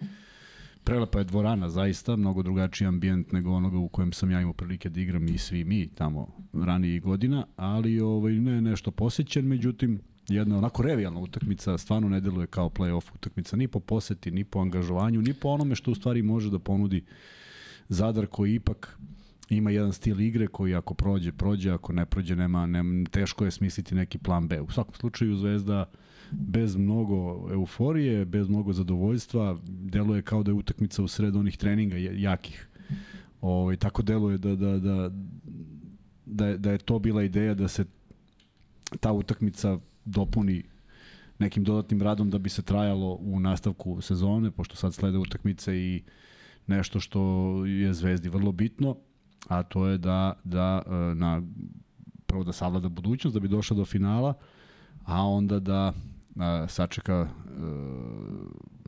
Prelepa 0.90 1.20
je 1.20 1.24
dvorana, 1.24 1.70
zaista, 1.70 2.16
mnogo 2.16 2.44
drugačiji 2.44 2.88
ambijent 2.88 3.32
nego 3.32 3.52
onoga 3.52 3.78
u 3.78 3.88
kojem 3.88 4.14
sam 4.14 4.32
ja 4.32 4.42
imao 4.42 4.54
prilike 4.54 4.90
da 4.90 5.02
igram 5.02 5.28
i 5.28 5.38
svi 5.38 5.64
mi 5.64 5.88
tamo 5.88 6.28
ranijih 6.54 7.02
godina, 7.02 7.46
ali 7.56 8.00
ovaj, 8.00 8.34
ne 8.34 8.62
nešto 8.62 8.92
posjećen, 8.92 9.46
međutim, 9.46 10.02
jedna 10.28 10.58
onako 10.58 10.84
revijalna 10.84 11.20
utakmica, 11.20 11.78
stvarno 11.78 12.10
ne 12.10 12.20
deluje 12.20 12.48
kao 12.48 12.70
play-off 12.70 13.16
utakmica, 13.16 13.56
ni 13.56 13.68
po 13.68 13.80
poseti, 13.80 14.32
ni 14.32 14.44
po 14.44 14.60
angažovanju, 14.60 15.22
ni 15.22 15.34
po 15.34 15.50
onome 15.50 15.76
što 15.76 15.92
u 15.92 15.96
stvari 15.96 16.22
može 16.22 16.50
da 16.50 16.60
ponudi 16.60 17.04
Zadar 17.90 18.28
koji 18.28 18.54
ipak 18.54 19.00
ima 19.50 19.72
jedan 19.72 19.94
stil 19.94 20.22
igre 20.22 20.48
koji 20.48 20.76
ako 20.76 20.94
prođe, 20.94 21.32
prođe, 21.32 21.72
ako 21.72 21.94
ne 21.94 22.06
prođe, 22.06 22.36
nema, 22.36 22.66
nema 22.66 23.06
teško 23.12 23.46
je 23.46 23.52
smisliti 23.52 23.96
neki 23.96 24.18
plan 24.18 24.48
B. 24.48 24.62
U 24.62 24.72
svakom 24.72 24.96
slučaju 24.96 25.36
Zvezda 25.36 25.86
bez 26.32 26.76
mnogo 26.76 27.50
euforije, 27.52 28.26
bez 28.26 28.50
mnogo 28.50 28.74
zadovoljstva, 28.74 29.58
deluje 29.68 30.22
kao 30.22 30.44
da 30.44 30.52
je 30.52 30.56
utakmica 30.56 31.04
u 31.04 31.08
sred 31.08 31.36
onih 31.36 31.58
treninga 31.58 31.98
jakih. 31.98 32.68
Ovaj 33.42 33.76
tako 33.76 34.02
deluje 34.02 34.38
da 34.38 34.56
da 34.56 34.80
da 34.80 35.12
da 36.26 36.48
je, 36.48 36.58
da 36.58 36.72
je 36.72 36.78
to 36.78 37.00
bila 37.00 37.24
ideja 37.24 37.54
da 37.54 37.68
se 37.68 37.86
ta 39.00 39.12
utakmica 39.12 39.80
dopuni 40.06 40.64
nekim 41.40 41.64
dodatnim 41.64 42.02
radom 42.02 42.30
da 42.30 42.38
bi 42.38 42.50
se 42.50 42.62
trajalo 42.62 43.14
u 43.14 43.40
nastavku 43.40 44.02
sezone, 44.02 44.52
pošto 44.52 44.76
sad 44.76 44.94
slede 44.94 45.18
utakmice 45.18 45.78
i 45.78 46.04
nešto 46.68 47.00
što 47.00 47.22
je 47.66 47.94
Zvezdi 47.94 48.30
vrlo 48.30 48.52
bitno, 48.52 48.96
a 49.48 49.64
to 49.64 49.88
je 49.88 49.98
da, 49.98 50.34
da 50.44 50.82
e, 50.86 51.16
na, 51.16 51.42
prvo 52.26 52.44
da 52.44 52.54
savlada 52.54 52.90
budućnost, 52.90 53.34
da 53.34 53.40
bi 53.40 53.48
došla 53.48 53.78
do 53.78 53.86
finala, 53.86 54.34
a 55.06 55.24
onda 55.24 55.60
da 55.60 55.94
a, 56.36 56.66
sačeka 56.68 57.16
a, 57.16 57.28
e, 57.50 58.80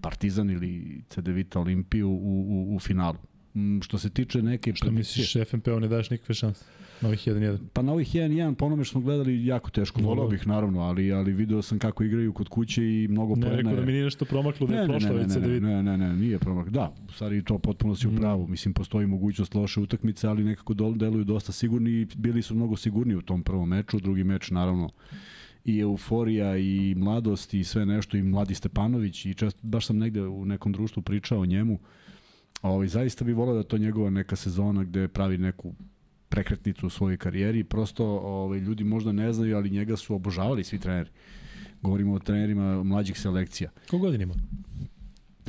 Partizan 0.00 0.50
ili 0.50 1.02
CD 1.08 1.28
Vita 1.28 1.60
Olimpiju 1.60 2.08
u, 2.08 2.14
u, 2.48 2.76
u 2.76 2.78
finalu. 2.78 3.16
m, 3.54 3.80
što 3.82 3.98
se 3.98 4.10
tiče 4.10 4.42
neke 4.42 4.72
Šta 4.74 4.90
misliš, 4.90 5.36
FNP-u 5.48 5.80
ne 5.80 5.88
daš 5.88 6.10
nikakve 6.10 6.34
šanse? 6.34 6.64
Na 7.00 7.08
ovih 7.08 7.20
1-1. 7.20 7.58
Pa 7.72 7.82
na 7.82 7.92
ovih 7.92 8.14
1-1, 8.14 8.54
po 8.54 8.66
onome 8.66 8.84
što 8.84 8.92
smo 8.92 9.00
gledali, 9.00 9.46
jako 9.46 9.70
teško. 9.70 10.00
Volao 10.00 10.28
bih, 10.28 10.46
naravno, 10.46 10.80
ali, 10.80 11.12
ali 11.12 11.32
video 11.32 11.62
sam 11.62 11.78
kako 11.78 12.04
igraju 12.04 12.32
kod 12.32 12.48
kuće 12.48 12.82
i 12.84 13.08
mnogo 13.08 13.34
Ne, 13.36 13.40
poena 13.42 13.56
rekao 13.56 13.74
da 13.74 13.80
mi 13.80 13.92
nije 13.92 14.04
nešto 14.04 14.24
promaklo 14.24 14.66
da 14.66 14.74
je 14.74 14.86
prošla 14.88 15.10
već 15.10 15.26
da 15.26 15.40
ne, 15.40 15.60
ne, 15.60 15.82
ne, 15.82 15.98
ne, 15.98 16.16
nije 16.16 16.38
promak. 16.38 16.70
Da, 16.70 16.94
u 17.08 17.12
stvari 17.12 17.44
to 17.44 17.58
potpuno 17.58 17.94
si 17.96 18.08
u 18.08 18.10
Mm. 18.10 18.16
pravu. 18.16 18.46
Mislim, 18.46 18.74
postoji 18.74 19.06
mogućnost 19.06 19.54
loše 19.54 19.80
utakmice, 19.80 20.28
ali 20.28 20.44
nekako 20.44 20.74
deluju 20.74 21.24
dosta 21.24 21.52
sigurni 21.52 21.90
i 21.90 22.06
bili 22.16 22.42
su 22.42 22.54
mnogo 22.54 22.76
sigurni 22.76 23.14
u 23.14 23.22
tom 23.22 23.42
prvom 23.42 23.68
meču. 23.68 24.00
Drugi 24.00 24.24
meč, 24.24 24.50
naravno, 24.50 24.90
i 25.64 25.78
euforija 25.78 26.56
i 26.56 26.94
mladost 26.96 27.54
i 27.54 27.64
sve 27.64 27.86
nešto 27.86 28.16
i 28.16 28.22
mladi 28.22 28.54
Stepanović 28.54 29.26
i 29.26 29.34
često, 29.34 29.60
baš 29.62 29.86
sam 29.86 29.98
negde 29.98 30.22
u 30.22 30.44
nekom 30.44 30.72
društvu 30.72 31.02
pričao 31.02 31.40
o 31.40 31.46
njemu. 31.46 31.78
Ovaj, 32.62 32.86
zaista 32.86 33.24
bi 33.24 33.32
volao 33.32 33.54
da 33.54 33.62
to 33.62 33.78
njegova 33.78 34.10
neka 34.10 34.36
sezona 34.36 34.84
gde 34.84 35.08
pravi 35.08 35.38
neku 35.38 35.74
prekretnicu 36.28 36.86
u 36.86 36.90
svojoj 36.90 37.16
karijeri. 37.16 37.64
Prosto 37.64 38.04
ovaj, 38.06 38.58
ljudi 38.58 38.84
možda 38.84 39.12
ne 39.12 39.32
znaju, 39.32 39.56
ali 39.56 39.70
njega 39.70 39.96
su 39.96 40.14
obožavali 40.14 40.64
svi 40.64 40.78
treneri. 40.78 41.10
Govorimo 41.82 42.14
o 42.14 42.18
trenerima 42.18 42.82
mlađih 42.82 43.20
selekcija. 43.20 43.70
Ko 43.90 43.98
godin 43.98 44.20
ima? 44.20 44.34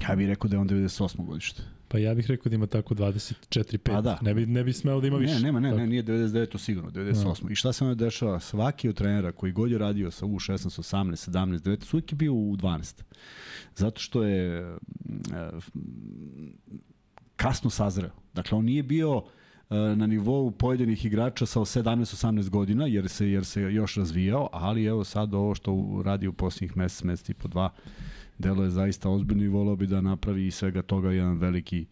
Ja 0.10 0.16
bih 0.16 0.28
rekao 0.28 0.50
da 0.50 0.56
je 0.56 0.60
on 0.60 0.70
98. 0.70 1.26
godište. 1.26 1.64
Pa 1.92 1.98
ja 1.98 2.14
bih 2.14 2.28
rekao 2.28 2.50
da 2.50 2.56
ima 2.56 2.68
tako 2.68 2.96
24-5. 2.96 3.78
Pa 3.78 4.02
da. 4.02 4.20
Ne 4.22 4.34
bi, 4.34 4.46
ne 4.46 4.64
bi 4.64 4.74
smeo 4.74 5.02
da 5.02 5.08
ima 5.08 5.18
više. 5.18 5.34
Ne, 5.34 5.42
nema, 5.42 5.60
ne, 5.60 5.70
Tako. 5.70 5.80
ne, 5.82 5.88
nije 5.88 6.04
99. 6.04 6.58
sigurno, 6.58 6.92
98. 6.92 7.52
I 7.52 7.56
šta 7.56 7.74
se 7.74 7.84
onda 7.84 8.06
dešava? 8.06 8.40
Svaki 8.40 8.90
od 8.90 8.96
trenera 8.96 9.32
koji 9.32 9.52
god 9.52 9.72
je 9.72 9.78
radio 9.78 10.12
sa 10.12 10.26
U16, 10.26 10.80
18, 10.80 11.30
17, 11.30 11.60
19, 11.60 11.94
uvijek 11.94 12.12
je 12.12 12.16
bio 12.16 12.34
u 12.34 12.58
12. 12.58 13.02
Zato 13.76 14.02
što 14.02 14.24
je 14.24 14.62
mm, 15.06 15.36
e, 15.36 15.50
kasno 17.36 17.70
sazreo. 17.70 18.12
Dakle, 18.34 18.58
on 18.58 18.66
nije 18.66 18.84
bio 18.84 19.24
e, 19.70 19.76
na 19.76 20.08
nivou 20.08 20.52
pojedinih 20.52 21.06
igrača 21.06 21.46
sa 21.46 21.60
17-18 21.60 22.50
godina, 22.50 22.86
jer 22.86 23.10
se 23.10 23.30
jer 23.30 23.46
se 23.46 23.62
još 23.62 23.96
razvijao, 23.96 24.50
ali 24.52 24.86
evo 24.86 25.04
sad 25.04 25.34
ovo 25.34 25.56
što 25.56 26.02
radi 26.06 26.28
u 26.28 26.34
posljednjih 26.34 26.78
mesec, 26.78 27.04
mesec 27.04 27.30
i 27.30 27.34
po 27.34 27.48
dva, 27.48 27.70
delo 28.40 28.64
je 28.64 28.70
zaista 28.70 29.10
ozbiljno 29.10 29.44
i 29.44 29.48
volao 29.48 29.76
bi 29.76 29.88
da 29.88 30.02
napravi 30.02 30.48
iz 30.48 30.56
svega 30.56 30.82
toga 30.82 31.12
jedan 31.12 31.38
veliki 31.38 31.86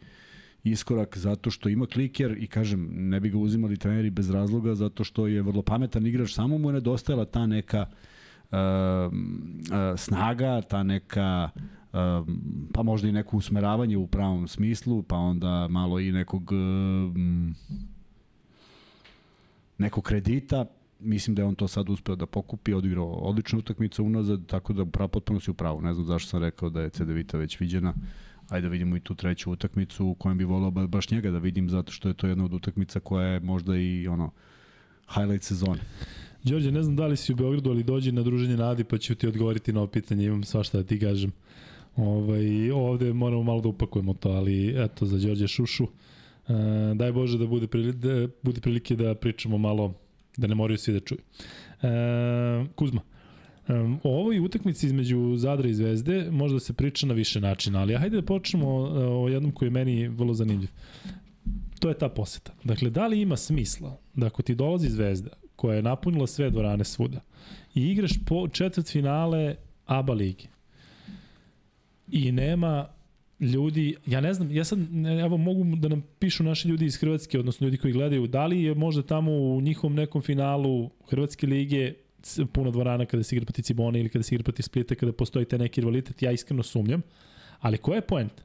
iskorak 0.63 1.17
zato 1.17 1.51
što 1.51 1.69
ima 1.69 1.85
kliker 1.85 2.35
i 2.39 2.47
kažem, 2.47 2.89
ne 2.91 3.19
bi 3.19 3.29
ga 3.29 3.37
uzimali 3.37 3.77
treneri 3.77 4.09
bez 4.09 4.29
razloga 4.29 4.75
zato 4.75 5.03
što 5.03 5.27
je 5.27 5.41
vrlo 5.41 5.61
pametan 5.61 6.07
igrač, 6.07 6.33
samo 6.33 6.57
mu 6.57 6.69
je 6.69 6.73
nedostajala 6.73 7.25
ta 7.25 7.47
neka 7.47 7.85
uh, 8.51 8.57
uh, 8.57 9.97
snaga, 9.97 10.61
ta 10.61 10.83
neka 10.83 11.49
um, 11.93 12.69
pa 12.73 12.83
možda 12.83 13.07
i 13.07 13.11
neko 13.11 13.37
usmeravanje 13.37 13.97
u 13.97 14.07
pravom 14.07 14.47
smislu, 14.47 15.03
pa 15.03 15.15
onda 15.15 15.67
malo 15.67 15.99
i 15.99 16.11
nekog 16.11 16.51
um, 16.51 17.55
nekog 19.77 20.03
kredita, 20.03 20.65
mislim 20.99 21.35
da 21.35 21.41
je 21.41 21.45
on 21.45 21.55
to 21.55 21.67
sad 21.67 21.89
uspeo 21.89 22.15
da 22.15 22.25
pokupi, 22.25 22.73
odigrao 22.73 23.07
odličnu 23.07 23.59
utakmicu 23.59 24.03
unazad, 24.03 24.45
tako 24.45 24.73
da 24.73 24.85
prav, 24.85 25.07
potpuno 25.07 25.39
si 25.39 25.51
u 25.51 25.53
pravu. 25.53 25.81
Ne 25.81 25.93
znam 25.93 26.05
zašto 26.05 26.29
sam 26.29 26.43
rekao 26.43 26.69
da 26.69 26.81
je 26.81 26.89
CDVita 26.89 27.37
već 27.37 27.59
viđena. 27.59 27.93
Ajde 28.49 28.67
da 28.67 28.71
vidimo 28.71 28.97
i 28.97 28.99
tu 28.99 29.15
treću 29.15 29.51
utakmicu 29.51 30.05
u 30.05 30.13
kojem 30.15 30.37
bi 30.37 30.43
volao 30.43 30.71
ba- 30.71 30.87
baš 30.87 31.11
njega 31.11 31.31
da 31.31 31.37
vidim 31.37 31.69
zato 31.69 31.91
što 31.91 32.07
je 32.07 32.13
to 32.13 32.27
jedna 32.27 32.45
od 32.45 32.53
utakmica 32.53 32.99
koja 32.99 33.27
je 33.27 33.39
možda 33.39 33.77
i 33.77 34.07
ono 34.07 34.31
highlight 35.13 35.43
sezone. 35.43 35.79
Đorđe, 36.43 36.71
ne 36.71 36.83
znam 36.83 36.95
da 36.95 37.07
li 37.07 37.17
si 37.17 37.33
u 37.33 37.35
Beogradu, 37.35 37.69
ali 37.69 37.83
dođi 37.83 38.11
na 38.11 38.23
druženje 38.23 38.57
Nadi 38.57 38.83
pa 38.83 38.97
ću 38.97 39.15
ti 39.15 39.27
odgovoriti 39.27 39.73
na 39.73 39.79
ovo 39.79 39.87
pitanje, 39.87 40.25
imam 40.25 40.43
svašta 40.43 40.77
da 40.77 40.83
ti 40.83 40.99
kažem. 40.99 41.31
Ovaj, 41.95 42.71
ovde 42.71 43.13
moramo 43.13 43.43
malo 43.43 43.61
da 43.61 43.69
upakujemo 43.69 44.13
to, 44.13 44.29
ali 44.29 44.83
eto, 44.83 45.05
za 45.05 45.17
Đorđe 45.17 45.47
Šušu, 45.47 45.83
e, 45.83 46.53
daj 46.95 47.11
Bože 47.11 47.37
da 47.37 47.47
bude, 47.47 47.67
prili, 47.67 47.93
da 47.93 48.27
bude 48.43 48.61
prilike 48.61 48.95
da 48.95 49.15
pričamo 49.15 49.57
malo, 49.57 49.93
da 50.37 50.47
ne 50.47 50.55
moraju 50.55 50.77
svi 50.77 50.93
da 50.93 50.99
čuju. 50.99 51.19
E, 51.81 52.65
Kuzma, 52.75 53.01
Um, 53.69 53.99
o 54.03 54.19
ovoj 54.19 54.39
utakmici 54.39 54.85
između 54.85 55.35
Zadra 55.35 55.69
i 55.69 55.73
Zvezde 55.73 56.31
možda 56.31 56.59
se 56.59 56.73
priča 56.73 57.07
na 57.07 57.13
više 57.13 57.41
načina, 57.41 57.79
ali 57.79 57.95
hajde 57.95 58.15
da 58.15 58.25
počnemo 58.25 58.65
e, 58.65 59.05
o 59.05 59.27
jednom 59.27 59.51
koji 59.51 59.67
je 59.67 59.71
meni 59.71 60.07
vrlo 60.07 60.33
zanimljiv. 60.33 60.69
To 61.79 61.89
je 61.89 61.97
ta 61.97 62.09
poseta. 62.09 62.53
Dakle, 62.63 62.89
da 62.89 63.07
li 63.07 63.21
ima 63.21 63.37
smisla 63.37 63.97
da 64.13 64.25
ako 64.27 64.41
ti 64.41 64.55
dolazi 64.55 64.89
Zvezda, 64.89 65.29
koja 65.55 65.75
je 65.75 65.81
napunila 65.81 66.27
sve 66.27 66.49
dvorane 66.49 66.83
svuda, 66.83 67.21
i 67.75 67.91
igraš 67.91 68.11
po 68.25 68.47
četvrt 68.47 68.91
finale 68.91 69.55
ABA 69.85 70.13
lige, 70.13 70.47
i 72.11 72.31
nema 72.31 72.87
ljudi, 73.39 73.95
ja 74.05 74.21
ne 74.21 74.33
znam, 74.33 74.51
ja 74.51 74.63
sad, 74.63 74.79
evo 75.25 75.37
mogu 75.37 75.75
da 75.75 75.87
nam 75.87 76.03
pišu 76.19 76.43
naši 76.43 76.67
ljudi 76.67 76.85
iz 76.85 76.97
Hrvatske, 76.97 77.39
odnosno 77.39 77.67
ljudi 77.67 77.77
koji 77.77 77.93
gledaju, 77.93 78.27
da 78.27 78.45
li 78.45 78.63
je 78.63 78.75
možda 78.75 79.01
tamo 79.03 79.31
u 79.31 79.61
njihovom 79.61 79.95
nekom 79.95 80.21
finalu 80.21 80.89
Hrvatske 81.09 81.47
lige 81.47 81.93
puno 82.53 82.71
dvorana 82.71 83.05
kada 83.05 83.23
se 83.23 83.35
igra 83.35 83.45
proti 83.45 83.61
Cibone 83.61 83.99
ili 83.99 84.09
kada 84.09 84.23
se 84.23 84.35
igra 84.35 84.43
proti 84.43 84.63
Splita, 84.63 84.95
kada 84.95 85.13
postoji 85.13 85.45
te 85.45 85.57
neki 85.57 85.81
rivalitet, 85.81 86.21
ja 86.21 86.31
iskreno 86.31 86.63
sumnjam. 86.63 87.01
Ali 87.59 87.77
koja 87.77 87.95
je 87.95 88.01
poenta? 88.01 88.43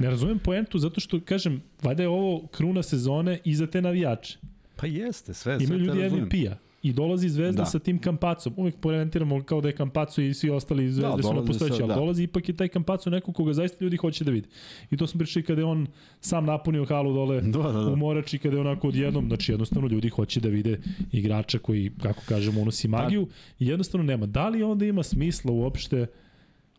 Ne 0.00 0.10
razumem 0.10 0.38
poentu 0.38 0.78
zato 0.78 1.00
što, 1.00 1.20
kažem, 1.20 1.62
valjda 1.82 2.02
je 2.02 2.08
ovo 2.08 2.46
kruna 2.46 2.82
sezone 2.82 3.38
i 3.44 3.54
za 3.54 3.66
te 3.66 3.82
navijače. 3.82 4.38
Pa 4.76 4.86
jeste, 4.86 5.34
sve, 5.34 5.58
Imaju 5.60 5.80
ljudi 5.80 6.10
MVP-a 6.10 6.56
i 6.82 6.92
dolazi 6.92 7.28
Zvezda 7.28 7.52
da. 7.52 7.62
Da. 7.62 7.66
sa 7.66 7.78
tim 7.78 7.98
kampacom. 7.98 8.52
Uvek 8.56 8.76
porentiramo 8.76 9.42
kao 9.42 9.60
da 9.60 9.68
je 9.68 9.74
kampacu 9.74 10.22
i 10.22 10.34
svi 10.34 10.50
ostali 10.50 10.90
Zvezde 10.90 11.02
da, 11.02 11.16
su 11.16 11.22
dolazi 11.22 11.40
nepostojeći, 11.40 11.76
sa- 11.76 11.82
ali 11.82 11.88
da. 11.88 11.94
dolazi 11.94 12.22
ipak 12.22 12.48
je 12.48 12.56
taj 12.56 12.68
kampacu 12.68 13.10
neko 13.10 13.32
koga 13.32 13.52
zaista 13.52 13.84
ljudi 13.84 13.96
hoće 13.96 14.24
da 14.24 14.30
vidi. 14.30 14.48
I 14.90 14.96
to 14.96 15.06
smo 15.06 15.18
pričali 15.18 15.42
kada 15.42 15.60
je 15.60 15.64
on 15.64 15.86
sam 16.20 16.44
napunio 16.44 16.84
halu 16.84 17.12
dole 17.14 17.40
Da, 17.40 17.58
da, 17.58 17.72
da. 17.72 17.80
u 17.80 17.96
Morači, 17.96 18.38
kada 18.38 18.56
je 18.56 18.60
onako 18.60 18.88
odjednom, 18.88 19.26
znači 19.28 19.52
jednostavno 19.52 19.88
ljudi 19.88 20.08
hoće 20.08 20.40
da 20.40 20.48
vide 20.48 20.80
igrača 21.12 21.58
koji, 21.58 21.90
kako 22.02 22.20
kažemo, 22.28 22.60
unosi 22.60 22.88
magiju 22.88 23.26
i 23.58 23.66
jednostavno 23.66 24.06
nema. 24.06 24.26
Da 24.26 24.48
li 24.48 24.62
onda 24.62 24.84
ima 24.84 25.02
smisla 25.02 25.52
uopšte 25.52 26.06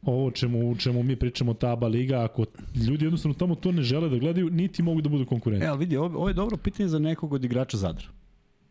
ovo 0.01 0.31
čemu, 0.31 0.75
čemu 0.75 1.03
mi 1.03 1.15
pričamo 1.15 1.53
ta 1.53 1.71
ABA 1.71 1.87
liga, 1.87 2.23
ako 2.23 2.45
ljudi 2.87 3.05
jednostavno 3.05 3.33
tamo 3.33 3.55
to 3.55 3.71
ne 3.71 3.83
žele 3.83 4.09
da 4.09 4.17
gledaju, 4.17 4.49
niti 4.49 4.83
mogu 4.83 5.01
da 5.01 5.09
budu 5.09 5.25
konkurenti. 5.25 5.65
E, 5.65 5.69
ali 5.69 5.79
vidi, 5.79 5.97
ovo, 5.97 6.17
ovo 6.17 6.27
je 6.27 6.33
dobro 6.33 6.57
pitanje 6.57 6.89
za 6.89 6.99
nekog 6.99 7.33
od 7.33 7.43
igrača 7.43 7.77
Zadra. 7.77 8.05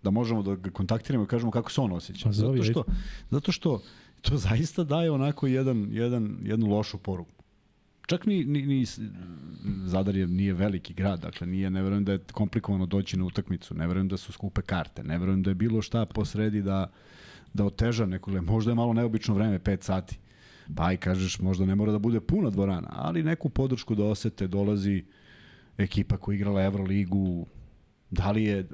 Da 0.02 0.10
možemo 0.10 0.42
da 0.42 0.54
ga 0.54 0.70
kontaktiramo 0.70 1.24
i 1.24 1.28
kažemo 1.28 1.50
kako 1.50 1.70
se 1.72 1.80
on 1.80 1.92
osjeća. 1.92 2.28
Pa 2.28 2.32
zato 2.32 2.62
što, 2.62 2.84
zato 3.30 3.52
što 3.52 3.82
to 4.20 4.36
zaista 4.36 4.84
daje 4.84 5.10
onako 5.10 5.46
jedan, 5.46 5.86
jedan, 5.90 6.38
jednu 6.42 6.66
lošu 6.66 6.98
poruku. 6.98 7.42
Čak 8.06 8.26
ni, 8.26 8.44
ni, 8.44 8.66
ni 8.66 8.84
Zadar 9.84 10.16
je, 10.16 10.26
nije 10.26 10.54
veliki 10.54 10.94
grad, 10.94 11.20
dakle 11.20 11.46
nije, 11.46 11.70
ne 11.70 11.82
verujem 11.82 12.04
da 12.04 12.12
je 12.12 12.18
komplikovano 12.32 12.86
doći 12.86 13.16
na 13.16 13.24
utakmicu, 13.24 13.74
ne 13.74 13.86
verujem 13.86 14.08
da 14.08 14.16
su 14.16 14.32
skupe 14.32 14.62
karte, 14.62 15.04
ne 15.04 15.18
verujem 15.18 15.42
da 15.42 15.50
je 15.50 15.54
bilo 15.54 15.82
šta 15.82 16.06
posredi 16.06 16.62
da, 16.62 16.90
da 17.54 17.64
oteža 17.64 18.06
nekog, 18.06 18.34
možda 18.34 18.70
je 18.70 18.74
malo 18.74 18.92
neobično 18.92 19.34
vreme, 19.34 19.58
5 19.58 19.82
sati. 19.82 20.18
Pa 20.76 20.86
aj 20.86 20.96
kažeš, 20.96 21.38
možda 21.40 21.66
ne 21.66 21.74
mora 21.74 21.92
da 21.92 21.98
bude 21.98 22.20
puna 22.20 22.50
dvorana, 22.50 22.88
ali 22.90 23.22
neku 23.22 23.48
podršku 23.48 23.94
da 23.94 24.04
osete, 24.04 24.46
dolazi 24.46 25.04
ekipa 25.78 26.16
koja 26.16 26.36
igrala 26.36 26.62
Euroligu, 26.62 27.46
da 28.12 28.30
li 28.30 28.44
je 28.44 28.58
e, 28.58 28.64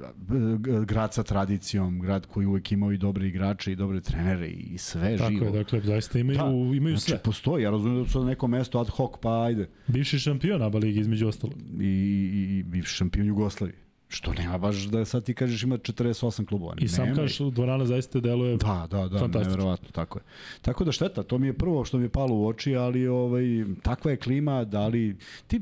g- 0.57 0.85
grad 0.85 1.13
sa 1.13 1.23
tradicijom, 1.23 1.99
grad 1.99 2.25
koji 2.25 2.45
uvek 2.47 2.71
imao 2.71 2.91
i 2.91 2.97
dobre 2.97 3.27
igrače 3.27 3.71
i 3.71 3.75
dobre 3.75 4.01
trenere 4.01 4.47
i 4.47 4.77
sve 4.77 5.17
Tako 5.17 5.29
živo. 5.31 5.45
je, 5.45 5.51
dakle, 5.51 5.81
zaista 5.81 6.19
imaju, 6.19 6.37
da, 6.37 6.75
imaju 6.75 6.95
znači, 6.97 7.09
sve. 7.11 7.19
postoji, 7.19 7.63
ja 7.63 7.71
razumijem 7.71 8.03
da 8.03 8.09
su 8.09 8.19
na 8.19 8.25
neko 8.25 8.47
mesto 8.47 8.79
ad 8.79 8.89
hoc, 8.89 9.11
pa 9.21 9.43
ajde. 9.43 9.69
Bivši 9.87 10.19
šampion 10.19 10.61
ABA 10.61 10.77
ligi, 10.77 10.99
između 10.99 11.27
ostalog. 11.27 11.55
I, 11.79 11.85
i, 11.85 12.57
i 12.59 12.63
bivši 12.63 12.95
šampion 12.95 13.27
Jugoslavije. 13.27 13.77
Što 14.11 14.33
nema 14.33 14.57
baš 14.57 14.75
da 14.77 15.05
sad 15.05 15.23
ti 15.23 15.33
kažeš 15.33 15.63
ima 15.63 15.77
48 15.77 16.45
klubova. 16.45 16.75
I 16.79 16.87
sam 16.87 17.05
Nema 17.05 17.15
kažeš, 17.15 17.37
dvorana 17.37 17.85
zaista 17.85 18.19
deluje... 18.19 18.57
Da, 18.57 18.87
da, 18.91 19.07
da, 19.07 19.19
Fantastično. 19.19 19.51
neverovatno, 19.51 19.89
tako 19.91 20.19
je. 20.19 20.23
Tako 20.61 20.83
da 20.83 20.91
šteta, 20.91 21.23
to 21.23 21.37
mi 21.37 21.47
je 21.47 21.53
prvo 21.53 21.85
što 21.85 21.97
mi 21.97 22.05
je 22.05 22.09
palo 22.09 22.35
u 22.35 22.47
oči, 22.47 22.75
ali 22.75 23.07
ovaj, 23.07 23.43
takva 23.81 24.11
je 24.11 24.17
klima, 24.17 24.63
da 24.63 24.87
li... 24.87 25.17
Ti, 25.47 25.61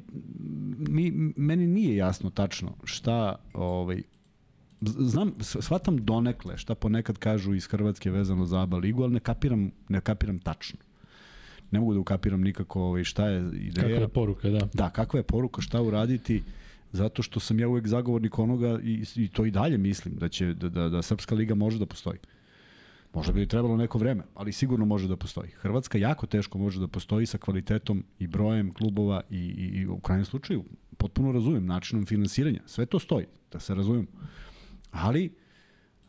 mi, 0.78 1.12
meni 1.36 1.68
nije 1.68 1.96
jasno 1.96 2.30
tačno 2.30 2.74
šta 2.84 3.36
ovaj, 3.54 4.02
znam, 4.82 5.34
shvatam 5.40 6.06
donekle 6.06 6.58
šta 6.58 6.76
ponekad 6.76 7.18
kažu 7.18 7.54
iz 7.54 7.68
Hrvatske 7.68 8.12
vezano 8.12 8.46
za 8.46 8.62
ABA 8.62 8.78
ligu, 8.78 9.04
ali 9.04 9.14
ne 9.14 9.20
kapiram, 9.20 9.72
ne 9.90 10.02
kapiram 10.02 10.40
tačno. 10.40 10.80
Ne 11.72 11.80
mogu 11.80 11.94
da 11.94 12.00
ukapiram 12.00 12.42
nikako 12.42 12.82
ovaj, 12.82 13.04
šta 13.04 13.28
je 13.28 13.40
ideja. 13.40 13.88
Kakva 13.88 14.02
je 14.02 14.08
poruka, 14.08 14.50
da. 14.50 14.68
Da, 14.74 14.90
kakva 14.90 15.20
je 15.20 15.24
poruka, 15.24 15.62
šta 15.62 15.82
uraditi, 15.82 16.44
zato 16.98 17.24
što 17.24 17.40
sam 17.40 17.60
ja 17.60 17.68
uvek 17.68 17.88
zagovornik 17.88 18.40
onoga 18.40 18.80
i, 18.84 19.06
i 19.16 19.28
to 19.28 19.46
i 19.46 19.52
dalje 19.52 19.78
mislim 19.78 20.16
da 20.16 20.30
će 20.30 20.54
da, 20.54 20.70
da, 20.70 20.90
da 20.90 21.02
Srpska 21.02 21.36
liga 21.36 21.56
može 21.56 21.80
da 21.80 21.86
postoji. 21.86 22.20
Možda 23.14 23.34
bi 23.34 23.48
trebalo 23.48 23.78
neko 23.78 23.98
vreme, 23.98 24.24
ali 24.36 24.52
sigurno 24.52 24.86
može 24.86 25.08
da 25.08 25.16
postoji. 25.16 25.50
Hrvatska 25.62 25.98
jako 25.98 26.28
teško 26.28 26.58
može 26.58 26.80
da 26.80 26.88
postoji 26.88 27.26
sa 27.26 27.38
kvalitetom 27.38 28.04
i 28.20 28.28
brojem 28.28 28.74
klubova 28.74 29.22
i, 29.30 29.38
i, 29.38 29.80
i 29.80 29.88
u 29.88 30.00
krajnjem 30.00 30.26
slučaju 30.26 30.64
potpuno 30.98 31.32
razumem 31.32 31.66
načinom 31.66 32.06
finansiranja. 32.06 32.62
Sve 32.66 32.86
to 32.86 33.00
stoji, 33.00 33.26
da 33.52 33.60
se 33.60 33.76
razumem. 33.76 34.08
Ali 34.92 35.32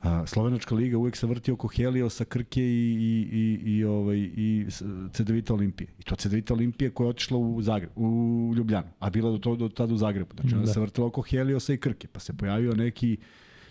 A, 0.01 0.27
Slovenačka 0.27 0.75
liga 0.75 0.99
uvek 0.99 1.17
se 1.17 1.27
vrti 1.27 1.53
oko 1.53 1.69
Heliosa, 1.69 2.25
Krke 2.25 2.63
i, 2.63 2.65
i, 2.65 3.29
i, 3.33 3.73
i, 3.73 3.85
ovaj, 3.85 4.19
i 4.19 4.67
Cedevita 5.13 5.55
Olimpije. 5.55 5.89
I 5.99 6.03
to 6.03 6.17
Cedevita 6.17 6.55
Olimpije 6.55 6.91
koja 6.91 7.07
je 7.07 7.11
otišla 7.11 7.39
u, 7.39 7.63
Zagreb, 7.63 7.91
u 7.97 8.53
Ljubljanu, 8.57 8.89
a 8.99 9.11
bila 9.11 9.31
do, 9.31 9.39
to, 9.39 9.57
do 9.57 9.69
tada 9.69 9.95
u 9.95 9.97
Zagrebu. 9.97 10.35
Znači 10.41 10.55
ona 10.55 10.65
da. 10.65 10.73
se 10.73 10.81
vrtila 10.81 11.07
oko 11.07 11.23
Heliosa 11.23 11.73
i 11.73 11.77
Krke, 11.77 12.09
pa 12.13 12.21
se 12.21 12.37
pojavio 12.37 12.73
neki 12.73 13.17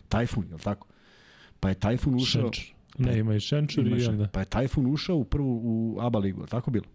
Tajfun, 0.09 0.45
je 0.49 0.55
li 0.55 0.61
tako? 0.61 0.87
Pa 1.59 1.69
je 1.69 1.75
Tajfun 1.75 2.15
ušao... 2.15 2.41
Šenčur. 2.41 2.73
Ne, 2.97 3.19
ima 3.19 3.35
i 3.35 3.39
Šenčur 3.39 3.87
i 3.87 4.05
onda. 4.05 4.27
Pa 4.27 4.39
je 4.39 4.45
Tajfun 4.45 4.93
ušao 4.93 5.15
u 5.17 5.23
prvu 5.23 5.61
u 5.63 5.97
ABA 5.99 6.19
ligu, 6.19 6.45
tako 6.45 6.71
bilo? 6.71 6.85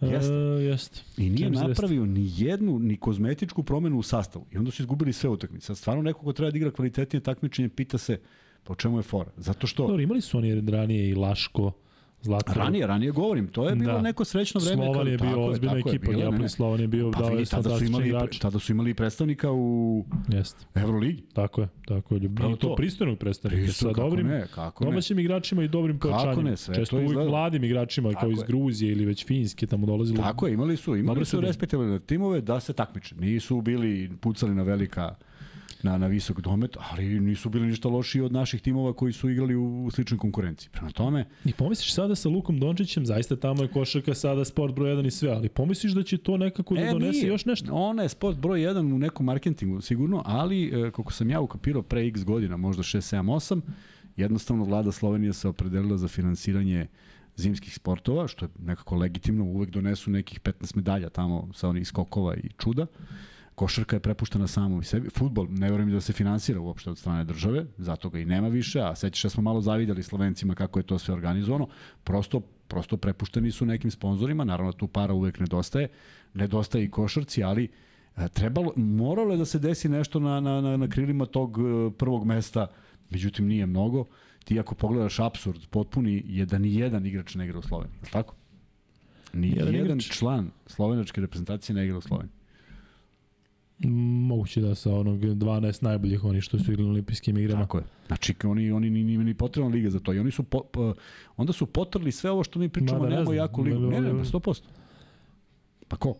Jeste. 0.00 0.32
Uh, 0.32 0.62
jest. 0.62 1.04
I 1.16 1.30
nije 1.30 1.52
Čem 1.52 1.52
napravio 1.52 2.06
ni 2.06 2.30
jednu, 2.36 2.78
ni 2.78 2.96
kozmetičku 2.96 3.62
promenu 3.62 3.98
u 3.98 4.02
sastavu. 4.02 4.46
I 4.52 4.58
onda 4.58 4.70
su 4.70 4.82
izgubili 4.82 5.12
sve 5.12 5.30
utakmice. 5.30 5.66
Sad 5.66 5.78
stvarno 5.78 6.02
neko 6.02 6.20
ko 6.20 6.32
treba 6.32 6.50
da 6.50 6.56
igra 6.56 6.70
kvalitetnije 6.70 7.22
takmičenje, 7.22 7.68
pita 7.68 7.98
se 7.98 8.20
pa 8.64 8.74
čemu 8.74 8.98
je 8.98 9.02
fora. 9.02 9.30
Zato 9.36 9.66
što... 9.66 9.86
Dobro, 9.86 10.02
imali 10.02 10.20
su 10.20 10.38
oni 10.38 10.70
ranije 10.70 11.08
i 11.08 11.14
Laško, 11.14 11.72
Zlatko. 12.22 12.52
Ranije, 12.56 12.86
ranije 12.86 13.10
govorim, 13.12 13.46
to 13.48 13.68
je 13.68 13.76
bilo 13.76 13.92
da. 13.92 14.00
neko 14.00 14.24
srećno 14.24 14.60
vreme. 14.60 14.84
Slovan 14.84 15.08
je 15.08 15.18
bio 15.18 15.44
ozbiljna 15.44 15.78
ekipa, 15.78 16.12
Neapoli 16.12 16.48
Slovan 16.48 16.80
je 16.80 16.86
bio 16.86 17.10
pa, 17.10 17.18
dao 17.18 17.30
je 17.30 17.44
tada 17.44 17.78
su 17.78 17.84
imali 17.84 18.08
igrač. 18.08 18.38
tada 18.38 18.58
su 18.58 18.72
imali 18.72 18.94
predstavnika 18.94 19.52
u 19.52 20.04
Jeste. 20.28 20.64
Evroligi. 20.74 21.22
Tako 21.32 21.60
je, 21.60 21.68
tako 21.86 22.14
je. 22.14 22.20
I 22.24 22.56
to 22.58 22.74
pristojnog 22.74 23.18
predstavnika 23.18 23.64
Pristo, 23.64 23.86
sa 23.88 23.92
dobrim 23.92 24.26
ne, 24.26 24.46
kako 24.54 24.84
domaćim 24.84 25.16
ne. 25.16 25.22
igračima 25.22 25.62
i 25.62 25.68
dobrim 25.68 25.98
pojačanjima. 25.98 26.56
Često 26.74 26.96
uvijek 26.96 27.14
mladim 27.14 27.64
igračima 27.64 28.12
kao 28.12 28.30
iz 28.30 28.42
Gruzije 28.42 28.92
ili 28.92 29.04
već 29.04 29.26
Finjske 29.26 29.66
tamo 29.66 29.86
dolazili. 29.86 30.18
Tako 30.18 30.46
je, 30.46 30.54
imali 30.54 30.76
su, 30.76 30.96
imali 30.96 31.24
su 31.24 31.40
respektabilne 31.40 31.98
timove 31.98 32.40
da 32.40 32.60
se 32.60 32.72
takmiče. 32.72 33.14
Nisu 33.18 33.60
bili 33.60 34.10
pucali 34.20 34.54
na 34.54 34.62
velika 34.62 35.14
na, 35.82 35.98
na 35.98 36.06
visok 36.06 36.40
domet, 36.40 36.76
ali 36.90 37.20
nisu 37.20 37.48
bili 37.48 37.66
ništa 37.66 37.88
lošiji 37.88 38.22
od 38.22 38.32
naših 38.32 38.62
timova 38.62 38.92
koji 38.92 39.12
su 39.12 39.30
igrali 39.30 39.54
u, 39.54 39.84
u 39.84 39.90
sličnoj 39.90 40.18
konkurenciji. 40.18 40.70
Prema 40.72 40.90
tome... 40.90 41.26
I 41.44 41.52
pomisliš 41.52 41.94
sada 41.94 42.14
sa 42.14 42.28
Lukom 42.28 42.60
Dončićem, 42.60 43.06
zaista 43.06 43.36
tamo 43.36 43.62
je 43.62 43.68
košarka 43.68 44.14
sada 44.14 44.44
sport 44.44 44.74
broj 44.74 44.94
1 44.96 45.06
i 45.06 45.10
sve, 45.10 45.30
ali 45.30 45.48
pomisliš 45.48 45.92
da 45.92 46.02
će 46.02 46.18
to 46.18 46.36
nekako 46.36 46.74
da 46.74 46.80
e, 46.80 46.92
donese 46.92 47.18
nije. 47.18 47.28
još 47.28 47.44
nešto? 47.44 47.74
Ona 47.74 48.02
je 48.02 48.08
sport 48.08 48.38
broj 48.38 48.60
1 48.60 48.94
u 48.94 48.98
nekom 48.98 49.26
marketingu, 49.26 49.80
sigurno, 49.80 50.22
ali 50.26 50.64
e, 50.66 50.90
kako 50.90 51.12
sam 51.12 51.30
ja 51.30 51.40
ukapirao 51.40 51.82
pre 51.82 52.06
x 52.06 52.24
godina, 52.24 52.56
možda 52.56 52.82
6, 52.82 53.16
7, 53.16 53.22
8, 53.22 53.60
jednostavno 54.16 54.64
vlada 54.64 54.92
Slovenija 54.92 55.32
se 55.32 55.48
opredelila 55.48 55.96
za 55.96 56.08
finansiranje 56.08 56.86
zimskih 57.36 57.74
sportova, 57.74 58.28
što 58.28 58.44
je 58.44 58.48
nekako 58.58 58.96
legitimno, 58.96 59.44
uvek 59.44 59.70
donesu 59.70 60.10
nekih 60.10 60.40
15 60.40 60.76
medalja 60.76 61.08
tamo 61.08 61.48
sa 61.54 61.68
onih 61.68 61.88
skokova 61.88 62.36
i 62.36 62.48
čuda. 62.58 62.86
Košarka 63.58 63.96
je 63.96 64.00
prepuštena 64.00 64.46
samom 64.46 64.82
sebi. 64.86 65.10
Futbol, 65.10 65.48
ne 65.50 65.70
verujem 65.70 65.90
da 65.90 66.00
se 66.00 66.12
finansira 66.12 66.60
uopšte 66.60 66.90
od 66.90 66.98
strane 66.98 67.24
države, 67.24 67.64
zato 67.78 68.10
ga 68.10 68.18
i 68.18 68.24
nema 68.24 68.48
više, 68.48 68.80
a 68.80 68.94
sećaš 68.94 69.22
da 69.22 69.30
smo 69.30 69.42
malo 69.42 69.60
zavidjeli 69.60 70.02
Slovencima 70.02 70.54
kako 70.54 70.78
je 70.78 70.86
to 70.86 70.98
sve 70.98 71.14
organizovano. 71.14 71.66
Prosto, 72.04 72.40
prosto 72.68 72.96
prepušteni 72.96 73.50
su 73.50 73.66
nekim 73.66 73.90
sponzorima, 73.90 74.44
naravno 74.44 74.72
tu 74.72 74.86
para 74.86 75.14
uvek 75.14 75.40
nedostaje, 75.40 75.88
nedostaje 76.34 76.84
i 76.84 76.90
košarci, 76.90 77.42
ali 77.42 77.68
e, 78.16 78.28
trebalo, 78.28 78.72
moralo 78.76 79.34
je 79.34 79.38
da 79.38 79.44
se 79.44 79.58
desi 79.58 79.88
nešto 79.88 80.20
na, 80.20 80.40
na, 80.40 80.60
na, 80.60 80.76
na 80.76 80.88
krilima 80.88 81.26
tog 81.26 81.58
e, 81.58 81.90
prvog 81.98 82.26
mesta, 82.26 82.66
međutim 83.10 83.46
nije 83.46 83.66
mnogo. 83.66 84.04
Ti 84.44 84.60
ako 84.60 84.74
pogledaš 84.74 85.18
absurd 85.18 85.66
potpuni 85.70 86.22
je 86.26 86.46
da 86.46 86.58
ni 86.58 86.74
jedan 86.74 87.06
igrač 87.06 87.34
ne 87.34 87.44
igra 87.44 87.58
u 87.58 87.62
Sloveniji, 87.62 87.98
tako? 88.12 88.34
Ni 89.32 89.50
jedan, 89.56 89.74
jedan 89.74 90.00
član 90.00 90.50
slovenačke 90.66 91.20
reprezentacije 91.20 91.76
ne 91.76 91.84
igra 91.84 91.98
u 91.98 92.00
Sloveniji. 92.00 92.37
Moguće 94.28 94.60
da 94.60 94.74
sa 94.74 94.94
onog 94.94 95.20
12 95.20 95.82
najboljih 95.82 96.24
oni 96.24 96.40
što 96.40 96.58
su 96.58 96.72
igrali 96.72 96.88
na 96.88 96.92
olimpijskim 96.92 97.38
igrama. 97.38 97.60
Tako 97.60 97.78
je. 97.78 97.84
Znači 98.06 98.34
oni 98.44 98.70
oni 98.70 98.90
ni 98.90 99.18
ni, 99.18 99.34
potrebna 99.34 99.70
liga 99.70 99.90
za 99.90 100.00
to 100.00 100.12
i 100.12 100.18
oni 100.18 100.30
su 100.30 100.42
po, 100.42 100.62
po, 100.72 100.94
onda 101.36 101.52
su 101.52 101.66
potrli 101.66 102.12
sve 102.12 102.30
ovo 102.30 102.44
što 102.44 102.58
mi 102.58 102.68
pričamo, 102.68 103.02
da, 103.02 103.08
nemamo 103.08 103.32
jako 103.32 103.62
ligu. 103.62 103.80
Ne, 103.80 104.00
ne, 104.00 104.12
ne, 104.12 104.24
100%. 104.24 104.62
Pa 105.88 105.96
ko? 105.96 106.14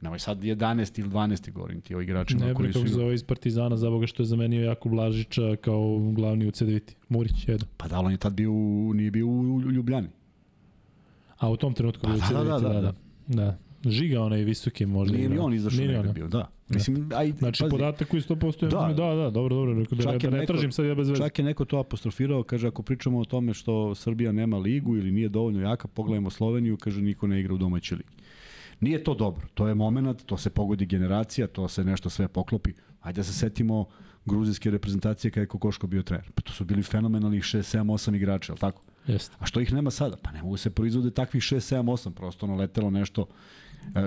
Nemoj 0.00 0.18
sad 0.18 0.42
11 0.42 1.00
ili 1.00 1.08
12 1.08 1.52
govorim 1.52 1.80
ti 1.80 1.94
o 1.94 2.00
igračima 2.00 2.46
ne, 2.46 2.54
koji 2.54 2.72
su... 2.72 2.82
Ne, 2.82 2.88
zove 2.88 3.14
iz 3.14 3.24
Partizana, 3.24 3.76
za 3.76 3.90
boga 3.90 4.06
što 4.06 4.22
je 4.22 4.26
zamenio 4.26 4.64
Jakub 4.64 4.92
Blažića 4.92 5.56
kao 5.56 6.12
glavni 6.12 6.46
u 6.46 6.50
CDVT. 6.50 6.96
Murić, 7.08 7.48
jedan. 7.48 7.68
Pa 7.76 7.88
da, 7.88 8.00
on 8.00 8.10
je 8.10 8.16
tad 8.16 8.32
bio, 8.32 8.50
nije 8.94 9.10
bio 9.10 9.26
u 9.26 9.60
Ljubljani. 9.60 10.08
A 11.38 11.50
u 11.50 11.56
tom 11.56 11.74
trenutku 11.74 12.02
pa, 12.02 12.08
bio 12.08 12.16
u 12.16 12.20
da, 12.20 12.26
CDVT, 12.26 12.62
da, 12.62 12.68
da, 12.68 12.80
da. 12.80 12.80
da. 12.80 12.94
da. 13.26 13.58
Žiga 13.90 14.20
onaj 14.20 14.44
visoki 14.44 14.86
možda. 14.86 15.16
Nije 15.16 15.28
ni 15.28 15.38
on 15.38 15.54
izašao 15.54 15.84
negde 15.84 16.12
bio, 16.12 16.28
da. 16.28 16.50
Mislim, 16.74 17.10
aj, 17.14 17.32
znači, 17.38 17.62
pazi, 17.62 17.70
podatak 17.70 18.08
koji 18.08 18.22
100% 18.22 18.68
da, 18.68 18.94
da, 18.94 19.14
da, 19.14 19.30
dobro, 19.30 19.56
dobro, 19.56 19.74
neko 19.74 19.94
da, 19.94 20.04
da 20.04 20.30
ne 20.30 20.38
neko, 20.38 20.52
tražim 20.52 20.72
sad 20.72 20.86
ja 20.86 20.94
bez 20.94 21.08
veze. 21.08 21.22
Čak 21.22 21.38
je 21.38 21.44
neko 21.44 21.64
to 21.64 21.78
apostrofirao, 21.78 22.42
kaže, 22.42 22.68
ako 22.68 22.82
pričamo 22.82 23.18
o 23.18 23.24
tome 23.24 23.54
što 23.54 23.94
Srbija 23.94 24.32
nema 24.32 24.58
ligu 24.58 24.96
ili 24.96 25.12
nije 25.12 25.28
dovoljno 25.28 25.60
jaka, 25.60 25.88
pogledajmo 25.88 26.30
Sloveniju, 26.30 26.76
kaže, 26.76 27.02
niko 27.02 27.26
ne 27.26 27.40
igra 27.40 27.54
u 27.54 27.58
domaćoj 27.58 27.96
ligi. 27.96 28.22
Nije 28.80 29.04
to 29.04 29.14
dobro, 29.14 29.46
to 29.54 29.68
je 29.68 29.74
moment, 29.74 30.24
to 30.26 30.36
se 30.36 30.50
pogodi 30.50 30.86
generacija, 30.86 31.46
to 31.46 31.68
se 31.68 31.84
nešto 31.84 32.10
sve 32.10 32.28
poklopi. 32.28 32.72
Ajde 33.00 33.16
da 33.16 33.24
se 33.24 33.32
setimo 33.32 33.86
gruzijske 34.24 34.70
reprezentacije 34.70 35.30
kada 35.30 35.40
je 35.40 35.46
Kokoško 35.46 35.86
bio 35.86 36.02
trener. 36.02 36.30
Pa 36.34 36.42
to 36.42 36.52
su 36.52 36.64
bili 36.64 36.82
fenomenalni 36.82 37.40
6, 37.40 37.78
7, 37.78 37.84
8 37.84 38.16
igrača, 38.16 38.52
al 38.52 38.58
tako? 38.58 38.82
Jeste. 39.06 39.36
A 39.38 39.46
što 39.46 39.60
ih 39.60 39.72
nema 39.72 39.90
sada? 39.90 40.16
Pa 40.16 40.32
ne 40.32 40.42
mogu 40.42 40.56
se 40.56 40.70
proizvode 40.70 41.10
takvih 41.10 41.42
6, 41.42 41.76
7, 41.76 41.82
8, 41.82 42.10
prosto 42.10 42.46
ono 42.46 42.56
letelo 42.56 42.90
nešto 42.90 43.26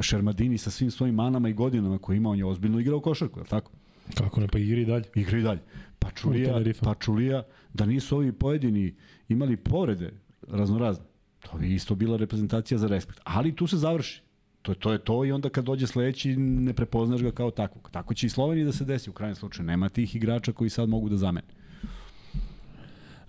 Šermadini 0.01 0.57
sa 0.57 0.71
svim 0.71 0.91
svojim 0.91 1.15
manama 1.15 1.49
i 1.49 1.53
godinama 1.53 1.97
koje 1.97 2.17
ima, 2.17 2.29
on 2.29 2.37
je 2.37 2.45
ozbiljno 2.45 2.79
igrao 2.79 2.99
košarku, 2.99 3.39
je 3.39 3.43
li 3.43 3.49
tako? 3.49 3.71
Kako 4.17 4.41
ne, 4.41 4.47
pa 4.47 4.59
igri 4.59 4.85
dalje. 4.85 5.03
Igri 5.15 5.41
dalje. 5.41 5.59
Pačulija, 5.99 6.61
Pačulija, 6.81 7.43
da 7.73 7.85
nisu 7.85 8.15
ovi 8.15 8.31
pojedini 8.31 8.95
imali 9.29 9.57
povrede 9.57 10.11
raznorazne, 10.47 11.05
to 11.39 11.57
bi 11.57 11.73
isto 11.73 11.95
bila 11.95 12.17
reprezentacija 12.17 12.77
za 12.77 12.87
respekt. 12.87 13.19
Ali 13.23 13.55
tu 13.55 13.67
se 13.67 13.77
završi. 13.77 14.21
To 14.61 14.71
je 14.71 14.75
to, 14.79 14.91
je 14.91 14.99
to 14.99 15.25
i 15.25 15.31
onda 15.31 15.49
kad 15.49 15.65
dođe 15.65 15.87
sledeći 15.87 16.35
ne 16.37 16.73
prepoznaš 16.73 17.21
ga 17.21 17.31
kao 17.31 17.51
takvog. 17.51 17.89
Tako 17.91 18.13
će 18.13 18.27
i 18.27 18.29
Sloveniji 18.29 18.65
da 18.65 18.71
se 18.71 18.85
desi 18.85 19.09
u 19.09 19.13
krajnjem 19.13 19.35
slučaju. 19.35 19.65
Nema 19.65 19.89
tih 19.89 20.15
igrača 20.15 20.51
koji 20.51 20.69
sad 20.69 20.89
mogu 20.89 21.09
da 21.09 21.17
zamene. 21.17 21.47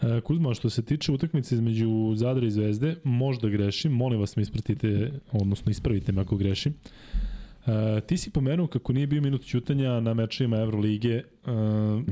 E, 0.03 0.21
Kuzma, 0.21 0.55
što 0.55 0.71
se 0.71 0.83
tiče 0.83 1.13
utakmice 1.13 1.55
između 1.55 2.13
Zadra 2.15 2.47
i 2.47 2.51
Zvezde, 2.51 2.97
možda 3.05 3.49
grešim, 3.49 3.93
molim 3.93 4.21
vas 4.21 4.37
mi 4.37 4.43
ispratite, 4.43 5.13
odnosno 5.33 5.71
ispravite 5.71 6.13
me 6.13 6.23
ako 6.23 6.37
grešim. 6.37 6.75
E, 7.67 8.01
ti 8.01 8.17
si 8.17 8.31
pomenuo 8.31 8.67
kako 8.67 8.93
nije 8.93 9.07
bio 9.07 9.23
minut 9.23 9.45
ćutanja 9.45 10.01
na 10.01 10.15
mečima 10.15 10.57
Evrolige 10.57 11.15
e, 11.15 11.23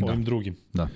ovim 0.03 0.21
da. 0.21 0.25
drugim. 0.25 0.57
Da. 0.73 0.89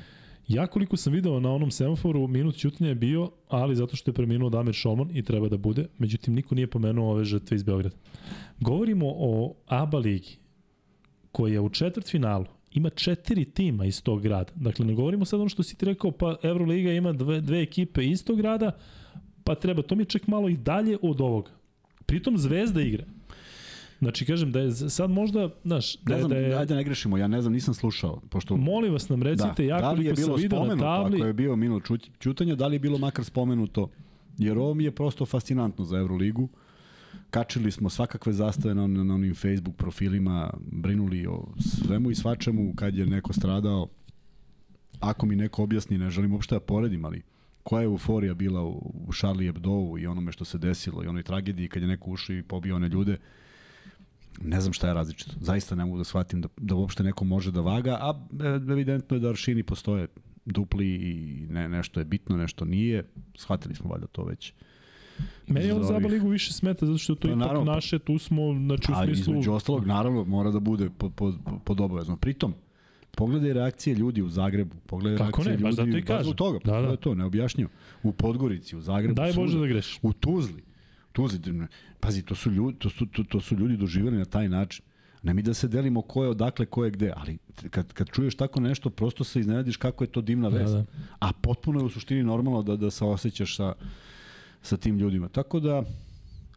Ja 0.49 0.67
koliko 0.67 0.97
sam 0.97 1.13
video 1.13 1.41
na 1.41 1.53
onom 1.53 1.71
semaforu, 1.71 2.27
minut 2.27 2.57
ćutanja 2.57 2.89
je 2.89 2.95
bio, 2.95 3.31
ali 3.49 3.77
zato 3.77 3.97
što 3.97 4.11
je 4.11 4.15
preminuo 4.15 4.51
Damir 4.51 4.75
Šolman 4.75 5.17
i 5.17 5.23
treba 5.23 5.49
da 5.49 5.57
bude, 5.57 5.87
međutim 5.99 6.35
niko 6.35 6.55
nije 6.55 6.67
pomenuo 6.67 7.11
ove 7.11 7.25
žrtve 7.25 7.55
iz 7.55 7.63
Beograda. 7.63 7.97
Govorimo 8.61 9.07
o 9.09 9.55
ABA 9.67 9.99
ligi, 9.99 10.37
koja 11.33 11.53
je 11.53 11.61
u 11.61 11.69
četvrtfinalu 11.69 12.47
ima 12.73 12.91
četiri 12.91 13.45
tima 13.45 13.85
iz 13.85 14.03
tog 14.03 14.23
grada. 14.23 14.53
Dakle, 14.55 14.87
ne 14.87 14.95
govorimo 14.95 15.25
sad 15.25 15.41
ono 15.41 15.49
što 15.49 15.63
si 15.63 15.77
ti 15.77 15.87
rekao, 15.87 16.11
pa 16.11 16.37
Euroliga 16.43 16.93
ima 16.93 17.13
dve, 17.13 17.41
dve 17.41 17.63
ekipe 17.63 18.07
iz 18.07 18.25
tog 18.25 18.37
grada, 18.37 18.71
pa 19.45 19.55
treba, 19.55 19.83
to 19.83 19.95
mi 19.95 20.03
je 20.03 20.07
čak 20.07 20.27
malo 20.27 20.49
i 20.49 20.57
dalje 20.57 20.99
od 21.03 21.21
ovoga. 21.21 21.51
Pritom 22.07 22.39
Zvezda 22.39 22.81
igra. 22.81 23.05
Znači, 23.99 24.25
kažem 24.25 24.53
da 24.53 24.61
je 24.61 24.73
sad 24.73 25.11
možda, 25.11 25.51
znaš, 25.65 25.97
da, 25.97 26.15
ne 26.15 26.21
znam, 26.21 26.31
da 26.31 26.37
je... 26.37 26.55
Ajde, 26.55 26.75
ne 26.75 26.85
grešimo, 26.85 27.17
ja 27.17 27.29
ne 27.29 27.41
znam, 27.41 27.53
nisam 27.53 27.75
slušao. 27.75 28.21
Pošto... 28.31 28.57
Molim 28.57 28.93
vas 28.93 29.09
nam 29.09 29.23
recite, 29.23 29.63
da. 29.63 29.63
ja 29.63 29.81
da 29.81 29.89
koliko 29.89 30.17
sam 30.17 30.35
vidio 30.35 30.65
na 30.65 30.77
tabli... 30.77 31.19
Ako 31.19 31.27
je 31.27 31.33
bio 31.33 31.57
minut 31.57 31.83
čutanja, 32.19 32.55
da 32.55 32.67
li 32.67 32.75
je 32.75 32.79
bilo 32.79 32.99
makar 32.99 33.25
spomenuto? 33.25 33.91
Jer 34.39 34.59
ovo 34.59 34.75
mi 34.75 34.85
je 34.85 34.91
prosto 34.91 35.27
fascinantno 35.27 35.85
za 35.85 35.99
Euroligu. 35.99 36.49
Kačili 37.31 37.71
smo 37.71 37.91
svakakve 37.91 38.33
zastave 38.33 38.75
na, 38.75 38.87
na 38.87 39.15
onim 39.15 39.35
Facebook 39.35 39.77
profilima, 39.77 40.51
brinuli 40.61 41.27
o 41.27 41.47
svemu 41.59 42.11
i 42.11 42.15
svačemu 42.15 42.75
kad 42.77 42.95
je 42.95 43.07
neko 43.07 43.33
stradao. 43.33 43.89
Ako 45.01 45.27
mi 45.27 45.37
neko 45.37 45.63
objasni, 45.63 45.99
ne 45.99 46.11
želim 46.11 46.33
uopšte 46.33 46.55
da 46.55 46.61
poredim, 46.61 47.05
ali 47.05 47.23
koja 47.63 47.81
je 47.81 47.85
euforija 47.85 48.35
bila 48.35 48.63
u, 48.63 48.93
u 49.09 49.13
Charlie 49.13 49.49
Hebdo 49.49 49.95
i 49.99 50.07
onome 50.07 50.33
što 50.33 50.45
se 50.45 50.59
desilo 50.59 51.05
i 51.05 51.07
onoj 51.07 51.23
tragediji 51.23 51.69
kad 51.69 51.83
je 51.83 51.89
neko 51.89 52.11
ušao 52.11 52.37
i 52.37 52.43
pobio 52.43 52.77
one 52.77 52.89
ljude. 52.89 53.17
Ne 54.43 54.61
znam 54.61 54.73
šta 54.73 54.89
je 54.89 54.95
različito. 54.95 55.33
Zaista 55.41 55.75
ne 55.75 55.85
mogu 55.85 55.99
da 55.99 56.05
shvatim 56.05 56.41
da, 56.41 56.49
da 56.57 56.75
uopšte 56.75 57.03
neko 57.03 57.25
može 57.25 57.53
da 57.53 57.61
vaga, 57.61 57.99
a 58.01 58.27
evidentno 58.71 59.17
je 59.17 59.21
da 59.21 59.29
aršini 59.29 59.63
postoje 59.63 60.07
dupli 60.45 60.87
i 60.95 61.47
ne, 61.51 61.69
nešto 61.69 62.01
je 62.01 62.05
bitno, 62.05 62.37
nešto 62.37 62.65
nije. 62.65 63.05
Shvatili 63.37 63.75
smo 63.75 63.91
valjda 63.91 64.07
to 64.07 64.25
već. 64.25 64.53
Meni 65.47 65.73
on 65.73 65.85
Zaba 65.85 66.09
ligu 66.09 66.29
više 66.29 66.53
smeta 66.53 66.87
zato 66.87 66.99
što 66.99 67.15
to 67.15 67.29
je 67.29 67.33
pa, 67.33 67.39
ipak 67.39 67.49
naravno, 67.49 67.73
naše, 67.73 67.99
tu 67.99 68.19
smo, 68.19 68.55
znači 68.55 68.93
u 68.93 68.95
smislu... 69.05 69.33
između 69.33 69.53
ostalog, 69.53 69.87
naravno, 69.87 70.25
mora 70.25 70.51
da 70.51 70.61
bude 70.61 70.91
pod, 70.99 71.13
pod, 71.15 71.35
pod 71.65 71.81
obavezno. 71.81 72.17
Pritom, 72.17 72.55
pogledaj 73.11 73.53
reakcije 73.53 73.95
ljudi 73.95 74.23
u 74.23 74.29
Zagrebu, 74.29 74.77
pogledaj 74.87 75.19
Kako 75.19 75.43
reakcije 75.43 75.57
ne, 75.57 75.63
ljudi, 75.63 75.77
zato 75.77 75.99
i 75.99 76.03
kažem. 76.03 76.33
toga, 76.33 76.59
da, 76.65 76.81
da. 76.81 76.97
to, 76.97 77.15
neobjašnjivo. 77.15 77.71
U 78.03 78.13
Podgorici, 78.13 78.77
u 78.77 78.81
Zagrebu, 78.81 79.15
Daj 79.15 79.33
Bože 79.33 79.59
da 79.59 79.67
greš. 79.67 79.99
U 80.03 80.13
Tuzli, 80.13 80.63
Tuzli, 81.13 81.67
pazi, 82.01 82.23
to 82.23 82.35
su 82.35 82.51
ljudi, 82.51 82.79
to 82.79 82.91
su, 82.91 83.07
to, 83.07 83.25
to 83.25 83.41
su 83.41 83.57
ljudi 83.57 83.77
doživjeli 83.77 84.19
na 84.19 84.25
taj 84.25 84.49
način. 84.49 84.85
Ne 85.23 85.35
mi 85.35 85.43
da 85.43 85.55
se 85.55 85.69
delimo 85.69 86.03
ko 86.03 86.25
je 86.25 86.31
odakle, 86.31 86.67
ko 86.67 86.85
je 86.85 86.91
gde, 86.91 87.13
ali 87.17 87.39
kad, 87.71 87.93
kad 87.93 88.09
čuješ 88.09 88.35
tako 88.35 88.61
nešto, 88.61 88.91
prosto 88.91 89.25
se 89.25 89.41
iznenadiš 89.41 89.77
kako 89.77 90.05
je 90.05 90.09
to 90.09 90.21
divna 90.21 90.49
vest. 90.49 90.73
Da, 90.75 90.79
da. 90.79 90.87
A 91.19 91.33
potpuno 91.33 91.81
je 91.81 91.85
u 91.85 91.91
suštini 91.91 92.23
normalno 92.23 92.63
da, 92.63 92.77
da 92.77 92.91
se 92.91 93.05
osjećaš 93.05 93.57
sa, 93.57 93.73
sa 94.63 94.77
tim 94.77 94.99
ljudima. 94.99 95.29
Tako 95.29 95.61
da, 95.61 95.83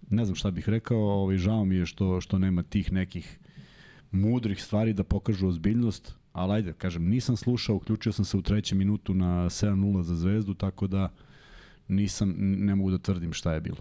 ne 0.09 0.25
znam 0.25 0.35
šta 0.35 0.51
bih 0.51 0.69
rekao, 0.69 0.99
ovaj, 0.99 1.37
žao 1.37 1.65
mi 1.65 1.75
je 1.75 1.85
što, 1.85 2.21
što 2.21 2.39
nema 2.39 2.63
tih 2.63 2.91
nekih 2.91 3.39
mudrih 4.11 4.63
stvari 4.63 4.93
da 4.93 5.03
pokažu 5.03 5.47
ozbiljnost, 5.47 6.15
ali 6.33 6.53
ajde, 6.53 6.73
kažem, 6.73 7.09
nisam 7.09 7.37
slušao, 7.37 7.75
uključio 7.75 8.11
sam 8.11 8.25
se 8.25 8.37
u 8.37 8.41
trećem 8.41 8.77
minutu 8.77 9.13
na 9.13 9.45
7-0 9.45 10.01
za 10.01 10.15
Zvezdu, 10.15 10.53
tako 10.53 10.87
da 10.87 11.09
nisam, 11.87 12.35
ne 12.37 12.75
mogu 12.75 12.91
da 12.91 12.97
tvrdim 12.97 13.33
šta 13.33 13.53
je 13.53 13.61
bilo. 13.61 13.77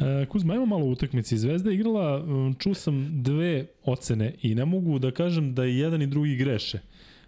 E, 0.00 0.26
Kuzma, 0.26 0.54
imamo 0.54 0.78
malo 0.78 0.90
utakmici. 0.90 1.38
Zvezda 1.38 1.70
je 1.70 1.74
igrala, 1.74 2.24
čuo 2.58 2.74
sam 2.74 3.22
dve 3.22 3.66
ocene 3.84 4.34
i 4.42 4.54
ne 4.54 4.64
mogu 4.64 4.98
da 4.98 5.10
kažem 5.10 5.54
da 5.54 5.66
i 5.66 5.78
jedan 5.78 6.02
i 6.02 6.06
drugi 6.06 6.36
greše. 6.36 6.80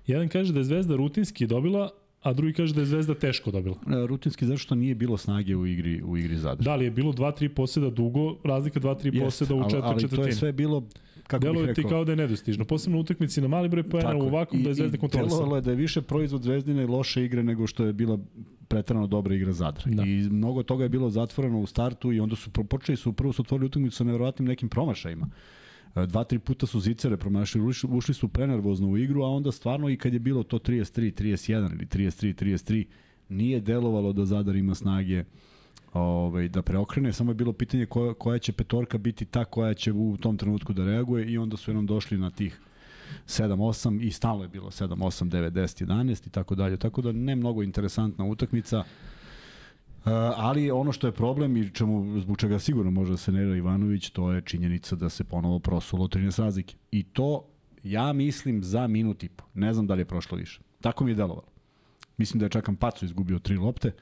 Jedan 0.07 0.29
kaže 0.29 0.53
da 0.53 0.61
je 0.61 0.65
Zvezda 0.65 0.97
rutinski 0.97 1.47
dobila, 1.47 1.91
a 2.23 2.33
drugi 2.33 2.53
kaže 2.53 2.75
da 2.75 2.81
je 2.81 2.87
Zvezda 2.87 3.15
teško 3.15 3.51
dobila. 3.51 3.77
E, 3.77 4.07
rutinski 4.07 4.47
zato 4.47 4.59
što 4.59 4.75
nije 4.75 4.95
bilo 4.95 5.17
snage 5.17 5.57
u 5.57 5.67
igri 5.67 6.03
u 6.03 6.19
igri 6.19 6.37
Zadra. 6.37 6.65
Da 6.65 6.77
li 6.77 6.85
je 6.85 6.91
bilo 6.91 7.13
2-3 7.13 7.49
poseda 7.49 7.91
dugo, 7.91 8.37
razlika 8.45 8.81
2-3 8.81 9.25
poseda 9.25 9.55
u 9.55 9.63
četvrtini. 9.63 9.83
Ali, 9.85 10.05
ali 10.11 10.17
to 10.17 10.27
je 10.27 10.33
sve 10.33 10.53
bilo 10.53 10.85
kako 11.27 11.43
Delo 11.43 11.61
je 11.61 11.75
ti 11.75 11.83
kao 11.83 12.05
da 12.05 12.13
je 12.13 12.17
nedostižno. 12.17 12.65
Posebno 12.65 12.99
utakmici 12.99 13.41
na 13.41 13.49
mali 13.49 13.69
broj 13.69 13.83
pojena 13.83 14.17
u 14.17 14.21
ovakvom 14.21 14.63
da 14.63 14.69
je 14.69 14.75
Zvezda 14.75 14.99
kontrolisala. 14.99 15.39
Delovalo 15.39 15.57
je 15.57 15.63
da 15.63 15.71
je 15.71 15.77
više 15.77 16.03
proizvod 16.03 16.43
Zvezdine 16.43 16.87
loše 16.87 17.25
igre 17.25 17.43
nego 17.43 17.67
što 17.67 17.85
je 17.85 17.93
bila 17.93 18.19
pretrano 18.69 19.07
dobra 19.07 19.35
igra 19.35 19.53
Zadra. 19.53 19.83
Da. 19.87 20.03
I 20.03 20.29
mnogo 20.31 20.63
toga 20.63 20.83
je 20.83 20.89
bilo 20.89 21.11
zatvoreno 21.11 21.61
u 21.61 21.67
startu 21.67 22.13
i 22.13 22.21
onda 22.21 22.37
su 22.37 22.51
počeli 22.51 22.97
su 22.97 23.13
prvo 23.13 23.33
su 23.33 23.43
otvorili 23.43 23.67
utakmicu 23.67 23.97
sa 23.97 24.05
neverovatnim 24.05 24.49
nekim 24.49 24.69
promašajima. 24.69 25.29
Dva, 25.95 26.25
tri 26.25 26.39
puta 26.39 26.67
su 26.67 26.81
zicere 26.81 27.17
promašili, 27.17 27.65
ušli, 27.89 28.15
su 28.15 28.29
prenervozno 28.29 28.89
u 28.89 28.99
igru, 28.99 29.23
a 29.23 29.29
onda 29.29 29.53
stvarno 29.53 29.89
i 29.89 29.97
kad 29.97 30.13
je 30.13 30.19
bilo 30.19 30.43
to 30.43 30.59
33, 30.59 31.23
31 31.23 31.73
ili 31.73 31.87
33, 31.87 32.45
33, 32.45 32.85
nije 33.29 33.61
delovalo 33.61 34.13
da 34.13 34.25
Zadar 34.25 34.57
ima 34.57 34.75
snage 34.75 35.25
ovaj, 35.93 36.49
da 36.49 36.63
preokrene, 36.63 37.13
samo 37.13 37.31
je 37.31 37.35
bilo 37.35 37.53
pitanje 37.53 37.87
koja, 37.87 38.15
koja 38.15 38.39
će 38.39 38.53
petorka 38.53 38.99
biti 38.99 39.25
ta 39.25 39.45
koja 39.45 39.75
će 39.75 39.93
u 39.93 40.17
tom 40.21 40.37
trenutku 40.37 40.73
da 40.73 40.85
reaguje 40.85 41.27
i 41.27 41.39
onda 41.39 41.57
su 41.57 41.71
jednom 41.71 41.87
došli 41.87 42.19
na 42.19 42.31
tih 42.31 42.61
7-8 43.27 44.03
i 44.07 44.11
stalno 44.11 44.43
je 44.43 44.49
bilo 44.49 44.71
7-8, 44.71 45.31
9, 45.31 45.51
10, 45.51 45.87
11 45.87 46.27
i 46.27 46.31
tako 46.31 46.55
dalje. 46.55 46.77
Tako 46.77 47.03
da 47.03 47.13
ne 47.13 47.37
mnogo 47.37 47.63
interesantna 47.63 48.25
utakmica. 48.25 48.85
Uh, 50.05 50.13
ali 50.37 50.71
ono 50.71 50.93
što 50.93 51.07
je 51.07 51.13
problem 51.13 51.57
i 51.57 51.71
čemu, 51.71 52.21
zbog 52.21 52.39
čega 52.39 52.59
sigurno 52.59 52.91
može 52.91 53.11
da 53.11 53.17
se 53.17 53.33
nerira 53.33 53.57
Ivanović, 53.57 54.11
to 54.11 54.33
je 54.33 54.43
činjenica 54.43 54.97
da 54.97 55.09
se 55.09 55.25
ponovo 55.25 55.59
prosulo 55.59 56.09
13 56.09 56.41
razlike. 56.43 56.75
I 56.91 57.03
to, 57.03 57.45
ja 57.83 58.13
mislim, 58.13 58.65
za 58.65 58.87
minut 58.87 59.25
i 59.25 59.29
po. 59.29 59.45
Ne 59.55 59.75
znam 59.75 59.87
da 59.87 59.95
li 59.95 60.01
je 60.01 60.05
prošlo 60.05 60.39
više. 60.39 60.61
Tako 60.81 61.05
mi 61.05 61.11
je 61.11 61.15
delovalo. 61.15 61.47
Mislim 62.17 62.39
da 62.39 62.47
je 62.47 62.51
čak 62.51 62.69
Paco 62.79 63.05
izgubio 63.05 63.39
tri 63.39 63.57
lopte 63.57 63.93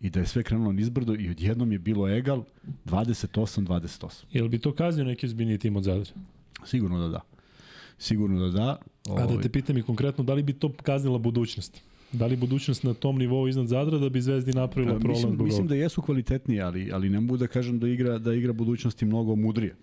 i 0.00 0.10
da 0.10 0.20
je 0.20 0.26
sve 0.26 0.42
krenulo 0.42 0.72
nizbrdo 0.72 1.14
i 1.14 1.30
odjednom 1.30 1.72
je 1.72 1.78
bilo 1.78 2.08
egal 2.08 2.44
28-28. 2.84 4.24
Jel 4.32 4.48
bi 4.48 4.58
to 4.58 4.74
kaznio 4.74 5.04
neki 5.04 5.28
zbiljni 5.28 5.58
tim 5.58 5.76
od 5.76 5.84
Zadra? 5.84 6.12
Sigurno 6.64 7.00
da 7.00 7.08
da. 7.08 7.20
Sigurno 7.98 8.40
da 8.40 8.58
da. 8.58 8.78
Ovaj... 9.08 9.22
A 9.22 9.26
da 9.26 9.32
te 9.32 9.34
ovaj- 9.34 9.48
pitam 9.48 9.78
i 9.78 9.82
konkretno, 9.82 10.24
da 10.24 10.34
li 10.34 10.42
bi 10.42 10.52
to 10.52 10.72
kaznila 10.82 11.18
budućnost? 11.18 11.82
Da 12.12 12.26
li 12.26 12.36
budućnost 12.36 12.82
na 12.82 12.94
tom 12.94 13.18
nivou 13.18 13.48
iznad 13.48 13.66
Zadra 13.66 13.98
da 13.98 14.08
bi 14.08 14.20
Zvezdi 14.20 14.52
napravila 14.52 14.94
problem 14.94 15.16
mislim, 15.16 15.32
zbog 15.32 15.46
Mislim 15.46 15.66
da 15.66 15.74
jesu 15.74 16.02
kvalitetniji, 16.02 16.60
ali, 16.60 16.90
ali 16.92 17.10
ne 17.10 17.20
mogu 17.20 17.36
da 17.36 17.46
kažem 17.46 17.78
da 17.78 17.88
igra, 17.88 18.18
da 18.18 18.34
igra 18.34 18.52
budućnosti 18.52 19.04
mnogo 19.04 19.36
mudrije. 19.36 19.76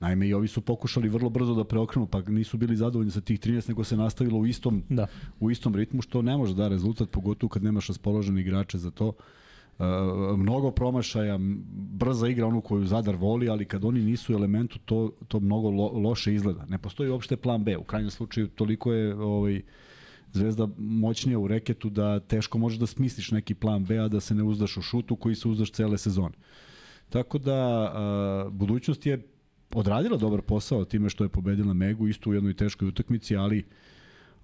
Naime, 0.00 0.28
i 0.28 0.34
ovi 0.34 0.48
su 0.48 0.60
pokušali 0.60 1.08
vrlo 1.08 1.30
brzo 1.30 1.54
da 1.54 1.64
preokrenu, 1.64 2.06
pa 2.06 2.20
nisu 2.20 2.56
bili 2.56 2.76
zadovoljni 2.76 3.10
sa 3.10 3.20
tih 3.20 3.40
13, 3.40 3.68
nego 3.68 3.84
se 3.84 3.96
nastavilo 3.96 4.38
u 4.38 4.46
istom, 4.46 4.82
da. 4.88 5.06
u 5.40 5.50
istom 5.50 5.74
ritmu, 5.74 6.02
što 6.02 6.22
ne 6.22 6.36
može 6.36 6.54
da 6.54 6.68
rezultat, 6.68 7.10
pogotovo 7.10 7.48
kad 7.48 7.62
nemaš 7.62 7.88
raspoložene 7.88 8.40
igrače 8.40 8.78
za 8.78 8.90
to. 8.90 9.08
Uh, 9.08 9.84
mnogo 10.38 10.70
promašaja, 10.70 11.38
brza 11.74 12.28
igra 12.28 12.46
onu 12.46 12.60
koju 12.60 12.86
Zadar 12.86 13.16
voli, 13.16 13.48
ali 13.48 13.64
kad 13.64 13.84
oni 13.84 14.02
nisu 14.02 14.32
u 14.32 14.36
elementu, 14.36 14.78
to, 14.84 15.10
to 15.28 15.40
mnogo 15.40 15.70
lo, 15.70 15.90
loše 15.92 16.34
izgleda. 16.34 16.66
Ne 16.68 16.78
postoji 16.78 17.10
uopšte 17.10 17.36
plan 17.36 17.64
B. 17.64 17.76
U 17.76 17.84
krajnjem 17.84 18.10
slučaju 18.10 18.48
toliko 18.48 18.92
je 18.92 19.14
ovaj, 19.14 19.62
Zvezda 20.32 20.68
moćnija 20.78 21.38
u 21.38 21.48
reketu 21.48 21.90
da 21.90 22.20
teško 22.20 22.58
možeš 22.58 22.78
da 22.78 22.86
smisliš 22.86 23.30
neki 23.30 23.54
plan 23.54 23.84
B, 23.84 23.98
a 23.98 24.08
da 24.08 24.20
se 24.20 24.34
ne 24.34 24.42
uzdaš 24.42 24.76
u 24.76 24.82
šutu 24.82 25.16
koji 25.16 25.34
se 25.34 25.48
uzdaš 25.48 25.70
cele 25.70 25.98
sezone. 25.98 26.34
Tako 27.08 27.38
da, 27.38 27.92
uh, 28.46 28.52
budućnost 28.52 29.06
je 29.06 29.26
odradila 29.74 30.16
dobar 30.16 30.42
posao 30.42 30.84
time 30.84 31.10
što 31.10 31.24
je 31.24 31.28
pobedila 31.28 31.74
Megu 31.74 32.08
isto 32.08 32.30
u 32.30 32.34
jednoj 32.34 32.54
teškoj 32.54 32.88
utakmici, 32.88 33.36
ali 33.36 33.64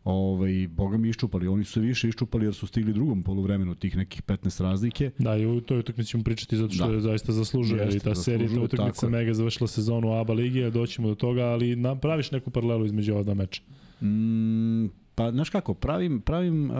ovaj, 0.05 0.69
boga 0.69 0.97
mi 0.97 1.09
iščupali. 1.09 1.49
Oni 1.49 1.65
su 1.65 1.73
se 1.73 1.81
više 1.81 2.09
iščupali 2.09 2.45
jer 2.45 2.55
su 2.55 2.67
stigli 2.67 2.93
drugom 2.93 3.23
poluvremenu 3.23 3.75
tih 3.75 3.97
nekih 3.97 4.23
15 4.23 4.63
razlike. 4.63 5.11
Da, 5.19 5.37
i 5.37 5.47
u 5.47 5.61
toj 5.61 5.79
utakmici 5.79 6.11
ćemo 6.11 6.23
pričati 6.23 6.57
zato 6.57 6.75
što 6.75 6.89
da. 6.89 6.95
je 6.95 7.01
zaista 7.01 7.33
zaslužuje 7.33 7.83
Jeste, 7.83 7.97
i 7.97 8.01
ta 8.01 8.15
serija, 8.15 8.49
ta 8.55 8.61
utakmica 8.61 9.09
Mega 9.09 9.35
završila 9.35 9.69
sezonu 9.69 10.13
ABA 10.13 10.33
lige, 10.33 10.71
doćemo 10.71 11.09
do 11.09 11.15
toga, 11.15 11.43
ali 11.43 11.77
na, 11.77 11.97
praviš 11.97 12.31
neku 12.31 12.51
paralelu 12.51 12.85
između 12.87 13.13
ova 13.13 13.23
dva 13.23 13.35
meča? 13.35 13.63
Mm, 14.01 14.87
pa, 15.17 15.31
znaš 15.33 15.51
kako, 15.51 15.75
pravim, 15.75 16.21
pravim 16.21 16.71
uh, 16.71 16.77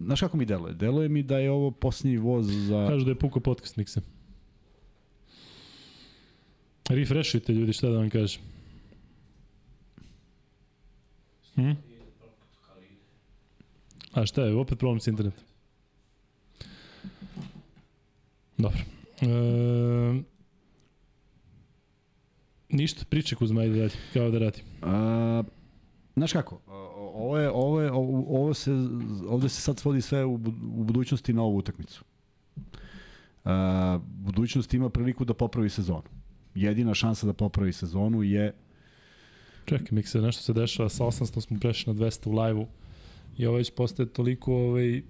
Znaš 0.00 0.20
kako 0.20 0.36
mi 0.36 0.44
deluje? 0.44 0.74
Deluje 0.74 1.08
mi 1.08 1.22
da 1.22 1.38
je 1.38 1.50
ovo 1.50 1.70
posljednji 1.70 2.16
voz 2.16 2.46
za... 2.46 2.86
Kažu 2.88 3.04
da 3.04 3.10
je 3.10 3.18
puko 3.18 3.40
podcast 3.40 3.76
Mikse. 3.76 4.00
Refreshujte 6.88 7.52
ljudi, 7.52 7.72
šta 7.72 7.88
da 7.88 7.98
vam 7.98 8.10
kažem. 8.10 8.42
Hmm? 11.54 11.76
A 14.12 14.26
šta 14.26 14.42
je, 14.42 14.54
opet 14.54 14.78
problem 14.78 15.00
sa 15.00 15.10
internetom? 15.10 15.44
Dobro. 18.58 18.78
E, 19.20 20.22
ništa, 22.68 23.04
priče 23.08 23.36
Kuzma, 23.36 23.60
ajde 23.60 23.78
dalje, 23.78 23.90
kao 24.12 24.30
da 24.30 24.38
radi. 24.38 24.62
A, 24.82 25.42
znaš 26.18 26.32
kako, 26.32 26.60
ovo 27.14 27.38
je, 27.38 27.50
ovo 27.50 27.80
je, 27.80 27.92
ovo 27.92 28.54
se, 28.54 28.72
ovde 29.28 29.48
se 29.48 29.60
sad 29.60 29.78
svodi 29.78 30.00
sve 30.00 30.24
u, 30.24 30.34
u 30.74 30.84
budućnosti 30.84 31.32
na 31.32 31.42
ovu 31.42 31.56
utakmicu. 31.56 32.04
A, 33.44 33.98
budućnost 34.04 34.74
ima 34.74 34.88
priliku 34.88 35.24
da 35.24 35.34
popravi 35.34 35.70
sezonu. 35.70 36.08
Jedina 36.54 36.94
šansa 36.94 37.26
da 37.26 37.32
popravi 37.32 37.72
sezonu 37.72 38.22
je 38.22 38.54
Čekaj, 39.68 39.88
mi 39.90 40.02
se 40.02 40.20
nešto 40.20 40.42
se 40.42 40.52
dešava, 40.52 40.88
sa 40.88 41.04
800 41.04 41.40
smo 41.40 41.58
prešli 41.58 41.94
na 41.94 42.00
200 42.00 42.28
u 42.28 42.32
live-u 42.32 42.66
i 43.36 43.46
ovo 43.46 43.56
već 43.56 43.70
postaje 43.70 44.08
toliko 44.08 44.54
ovaj, 44.54 45.02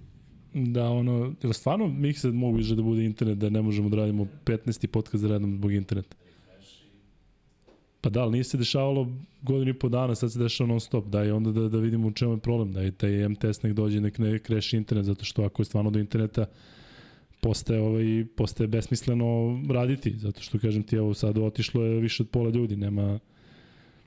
da 0.55 0.91
ono, 0.91 1.35
ili 1.43 1.55
stvarno 1.55 1.87
mi 1.87 2.13
se 2.13 2.29
mogu 2.29 2.59
da 2.63 2.83
bude 2.83 3.05
internet, 3.05 3.39
da 3.39 3.51
ne 3.51 3.63
možemo 3.63 3.89
da 3.89 3.97
radimo 3.97 4.27
15. 4.45 4.87
podcast 4.87 5.23
za 5.23 5.29
redom 5.29 5.55
zbog 5.55 5.73
interneta. 5.73 6.17
Pa 8.09 8.13
da, 8.13 8.23
ali 8.23 8.33
nije 8.33 8.45
se 8.45 8.57
dešavalo 8.57 9.09
godinu 9.43 9.71
i 9.71 9.79
po 9.79 9.89
dana, 9.89 10.15
sad 10.15 10.33
se 10.33 10.39
dešava 10.39 10.69
non 10.69 10.81
stop, 10.81 11.07
da 11.07 11.25
i 11.25 11.31
onda 11.31 11.53
da, 11.53 11.69
da 11.69 11.79
vidimo 11.79 12.09
u 12.09 12.13
čemu 12.13 12.33
je 12.33 12.39
problem, 12.39 12.73
da 12.73 12.85
i 12.85 12.93
taj 12.93 13.29
MTS 13.29 13.63
nek 13.63 13.73
dođe, 13.73 14.01
nek 14.01 14.19
ne 14.19 14.39
kreši 14.39 14.77
internet, 14.77 15.05
zato 15.05 15.25
što 15.25 15.45
ako 15.45 15.63
je 15.63 15.67
stvarno 15.67 15.91
do 15.91 15.99
interneta 15.99 16.47
postaje, 17.41 17.81
ovaj, 17.81 18.27
postaje 18.37 18.69
besmisleno 18.69 19.61
raditi, 19.71 20.15
zato 20.19 20.41
što 20.41 20.59
kažem 20.59 20.83
ti, 20.83 20.97
evo 20.97 21.15
sad 21.15 21.39
otišlo 21.39 21.85
je 21.85 22.01
više 22.01 22.23
od 22.23 22.29
pola 22.29 22.51
ljudi, 22.51 22.77
nema, 22.77 23.19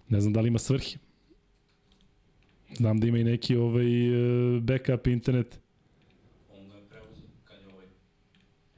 Ne 0.10 0.22
znam 0.22 0.34
da 0.34 0.42
li 0.42 0.48
ima 0.48 0.60
svrhi. 0.60 0.98
Znam 2.78 3.00
da 3.00 3.08
ima 3.08 3.18
i 3.18 3.24
neki 3.24 3.56
ovaj, 3.56 4.08
e, 4.58 4.60
backup 4.60 5.08
internet. 5.08 5.60
Onda 6.60 6.76
je 6.76 6.84
kad 7.44 7.62
je 7.62 7.68
ovaj... 7.74 7.86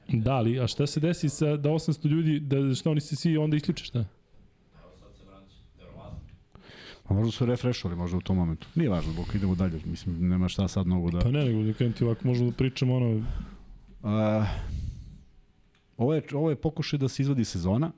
Da, 0.08 0.32
ali, 0.32 0.60
a 0.60 0.66
šta 0.66 0.86
se 0.86 1.00
desi 1.00 1.28
sa, 1.28 1.56
da 1.56 1.70
800 1.70 2.08
ljudi, 2.08 2.40
da 2.40 2.74
šta 2.74 2.90
oni 2.90 3.00
se 3.00 3.16
svi 3.16 3.36
onda 3.36 3.56
isključe, 3.56 3.84
šta? 3.84 4.04
Evo 4.84 4.92
sad 4.98 5.16
se 5.16 5.24
vraća, 5.24 5.56
verovatno. 5.78 6.18
A 7.04 7.14
možda 7.14 7.32
su 7.32 7.46
refrešovali 7.46 7.98
možda 7.98 8.16
u 8.16 8.20
tom 8.20 8.36
momentu. 8.36 8.68
Nije 8.74 8.90
važno, 8.90 9.12
bok 9.12 9.34
idemo 9.34 9.54
dalje. 9.54 9.80
Mislim, 9.84 10.28
nema 10.28 10.48
šta 10.48 10.68
sad 10.68 10.86
mnogo 10.86 11.10
da... 11.10 11.18
Pa 11.18 11.30
ne, 11.30 11.44
nego 11.44 11.62
da 11.62 11.72
kažem 11.72 11.92
ti 11.92 12.04
ovako 12.04 12.28
možemo 12.28 12.50
da 12.50 12.56
pričamo 12.56 12.94
ono... 12.96 13.24
A, 14.02 14.46
ovo, 15.96 16.14
je, 16.14 16.22
ovo 16.32 16.50
je 16.50 16.56
pokušaj 16.56 16.98
da 16.98 17.08
se 17.08 17.22
izvadi 17.22 17.44
sezona, 17.44 17.92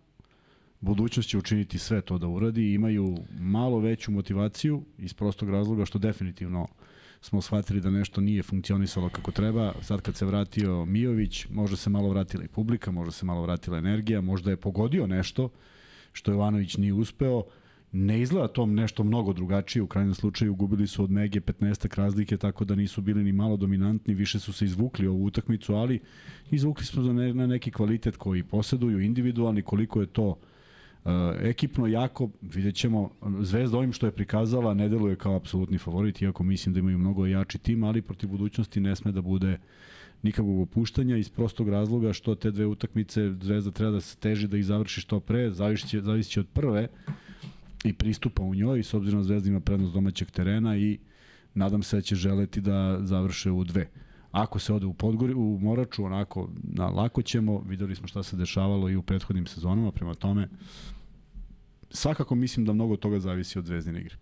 budućnost 0.81 1.29
će 1.29 1.39
učiniti 1.39 1.79
sve 1.79 2.01
to 2.01 2.19
da 2.19 2.29
uradi, 2.29 2.75
imaju 2.75 3.17
malo 3.41 3.79
veću 3.79 4.13
motivaciju 4.13 4.83
iz 4.99 5.15
prostog 5.15 5.51
razloga 5.51 5.85
što 5.85 5.99
definitivno 5.99 6.67
smo 7.21 7.43
shvatili 7.43 7.81
da 7.81 7.91
nešto 7.91 8.21
nije 8.21 8.43
funkcionisalo 8.43 9.09
kako 9.09 9.33
treba. 9.33 9.75
Sad 9.83 10.01
kad 10.01 10.17
se 10.17 10.27
vratio 10.27 10.85
Mijović, 10.85 11.47
možda 11.51 11.77
se 11.77 11.91
malo 11.91 12.09
vratila 12.09 12.45
i 12.45 12.49
publika, 12.49 12.91
možda 12.91 13.13
se 13.13 13.27
malo 13.27 13.43
vratila 13.43 13.79
energija, 13.79 14.21
možda 14.21 14.51
je 14.51 14.57
pogodio 14.57 15.07
nešto 15.07 15.49
što 16.13 16.33
Jovanović 16.33 16.77
nije 16.77 16.93
uspeo. 16.93 17.43
Ne 17.99 18.21
izgleda 18.21 18.49
tom 18.49 18.75
nešto 18.75 19.05
mnogo 19.05 19.33
drugačije, 19.33 19.83
u 19.83 19.87
krajnjem 19.87 20.15
slučaju 20.15 20.55
gubili 20.55 20.87
su 20.87 21.05
od 21.05 21.11
Mege 21.11 21.41
15 21.41 21.97
razlike, 21.97 22.37
tako 22.37 22.65
da 22.65 22.75
nisu 22.75 23.03
bili 23.03 23.25
ni 23.25 23.33
malo 23.33 23.57
dominantni, 23.57 24.15
više 24.15 24.39
su 24.39 24.53
se 24.53 24.65
izvukli 24.65 25.07
ovu 25.07 25.25
utakmicu, 25.25 25.75
ali 25.75 26.01
izvukli 26.51 26.85
smo 26.85 27.03
na 27.13 27.47
neki 27.47 27.71
kvalitet 27.71 28.17
koji 28.17 28.43
poseduju, 28.43 29.01
individualni, 29.01 29.63
koliko 29.63 30.01
je 30.01 30.07
to 30.07 30.29
uh, 30.29 31.11
ekipno 31.41 31.87
jako, 31.87 32.31
vidjet 32.43 32.75
ćemo, 32.75 33.11
Zvezda 33.41 33.79
ovim 33.79 33.93
što 33.93 34.07
je 34.07 34.13
prikazala 34.13 34.75
ne 34.75 34.89
deluje 34.89 35.17
kao 35.17 35.37
apsolutni 35.37 35.79
favorit, 35.79 36.23
iako 36.23 36.43
mislim 36.43 36.75
da 36.75 36.79
imaju 36.79 36.99
mnogo 36.99 37.27
jači 37.27 37.59
tim, 37.59 37.85
ali 37.85 38.03
protiv 38.03 38.29
budućnosti 38.29 38.81
ne 38.81 38.97
sme 38.97 39.13
da 39.13 39.21
bude 39.21 39.59
nikakvog 40.23 40.61
opuštanja 40.61 41.17
iz 41.17 41.29
prostog 41.29 41.69
razloga 41.69 42.13
što 42.13 42.35
te 42.35 42.51
dve 42.51 42.67
utakmice 42.67 43.33
Zvezda 43.41 43.71
treba 43.71 43.91
da 43.91 44.01
se 44.01 44.17
teži 44.17 44.49
da 44.49 44.57
ih 44.57 44.65
završi 44.65 45.01
što 45.01 45.21
pre, 45.21 45.51
zavisi 45.51 46.01
zavisi 46.01 46.41
od 46.41 46.47
prve 46.53 46.89
i 47.85 47.93
pristupa 47.93 48.43
u 48.43 48.55
njoj, 48.55 48.83
s 48.83 48.95
obzirom 48.95 49.21
da 49.21 49.25
Zvezda 49.25 49.49
ima 49.49 49.61
prednost 49.61 49.95
domaćeg 49.95 50.31
terena 50.31 50.77
i 50.77 50.99
nadam 51.55 51.83
se 51.83 51.97
da 51.97 52.03
će 52.03 52.15
želeti 52.15 52.61
da 52.61 52.99
završe 53.03 53.51
u 53.51 53.65
dve. 53.65 53.89
Ako 54.31 54.59
se 54.59 54.73
ode 54.73 54.87
u 54.87 54.95
Podgori, 54.95 55.35
u 55.35 55.59
Moraču, 55.63 56.05
onako, 56.05 56.51
na 56.63 56.89
lako 56.89 57.23
ćemo, 57.23 57.63
videli 57.69 57.95
smo 57.95 58.07
šta 58.07 58.23
se 58.23 58.37
dešavalo 58.37 58.91
i 58.91 58.97
u 58.97 59.03
prethodnim 59.03 59.47
sezonama, 59.47 59.93
prema 59.93 60.15
tome, 60.15 60.49
svakako 61.91 62.35
mislim 62.35 62.67
da 62.67 62.73
mnogo 62.73 62.97
toga 62.97 63.21
zavisi 63.21 63.59
od 63.59 63.65
zvezdine 63.67 64.01
igre. 64.01 64.17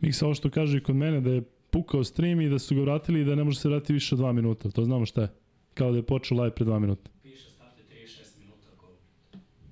Miksa, 0.00 0.24
ovo 0.24 0.34
što 0.34 0.50
kaže 0.50 0.78
i 0.78 0.82
kod 0.82 0.96
mene 0.96 1.20
da 1.20 1.30
je 1.30 1.42
pukao 1.70 2.04
stream 2.04 2.40
i 2.40 2.48
da 2.48 2.58
su 2.58 2.74
ga 2.74 2.80
vratili 2.80 3.20
i 3.20 3.24
da 3.24 3.34
ne 3.34 3.44
može 3.44 3.58
se 3.58 3.68
vratiti 3.68 3.92
više 3.92 4.14
od 4.14 4.20
2 4.20 4.32
minuta. 4.32 4.70
To 4.70 4.84
znamo 4.84 5.06
šta 5.06 5.20
je. 5.20 5.28
Kao 5.74 5.90
da 5.90 5.96
je 5.96 6.02
počeo 6.02 6.38
live 6.42 6.54
pre 6.54 6.64
2 6.64 6.78
minuta. 6.78 7.10
Piše 7.22 7.50
starte 7.50 7.82
36 7.82 8.40
minuta 8.40 8.66
ako... 8.76 8.86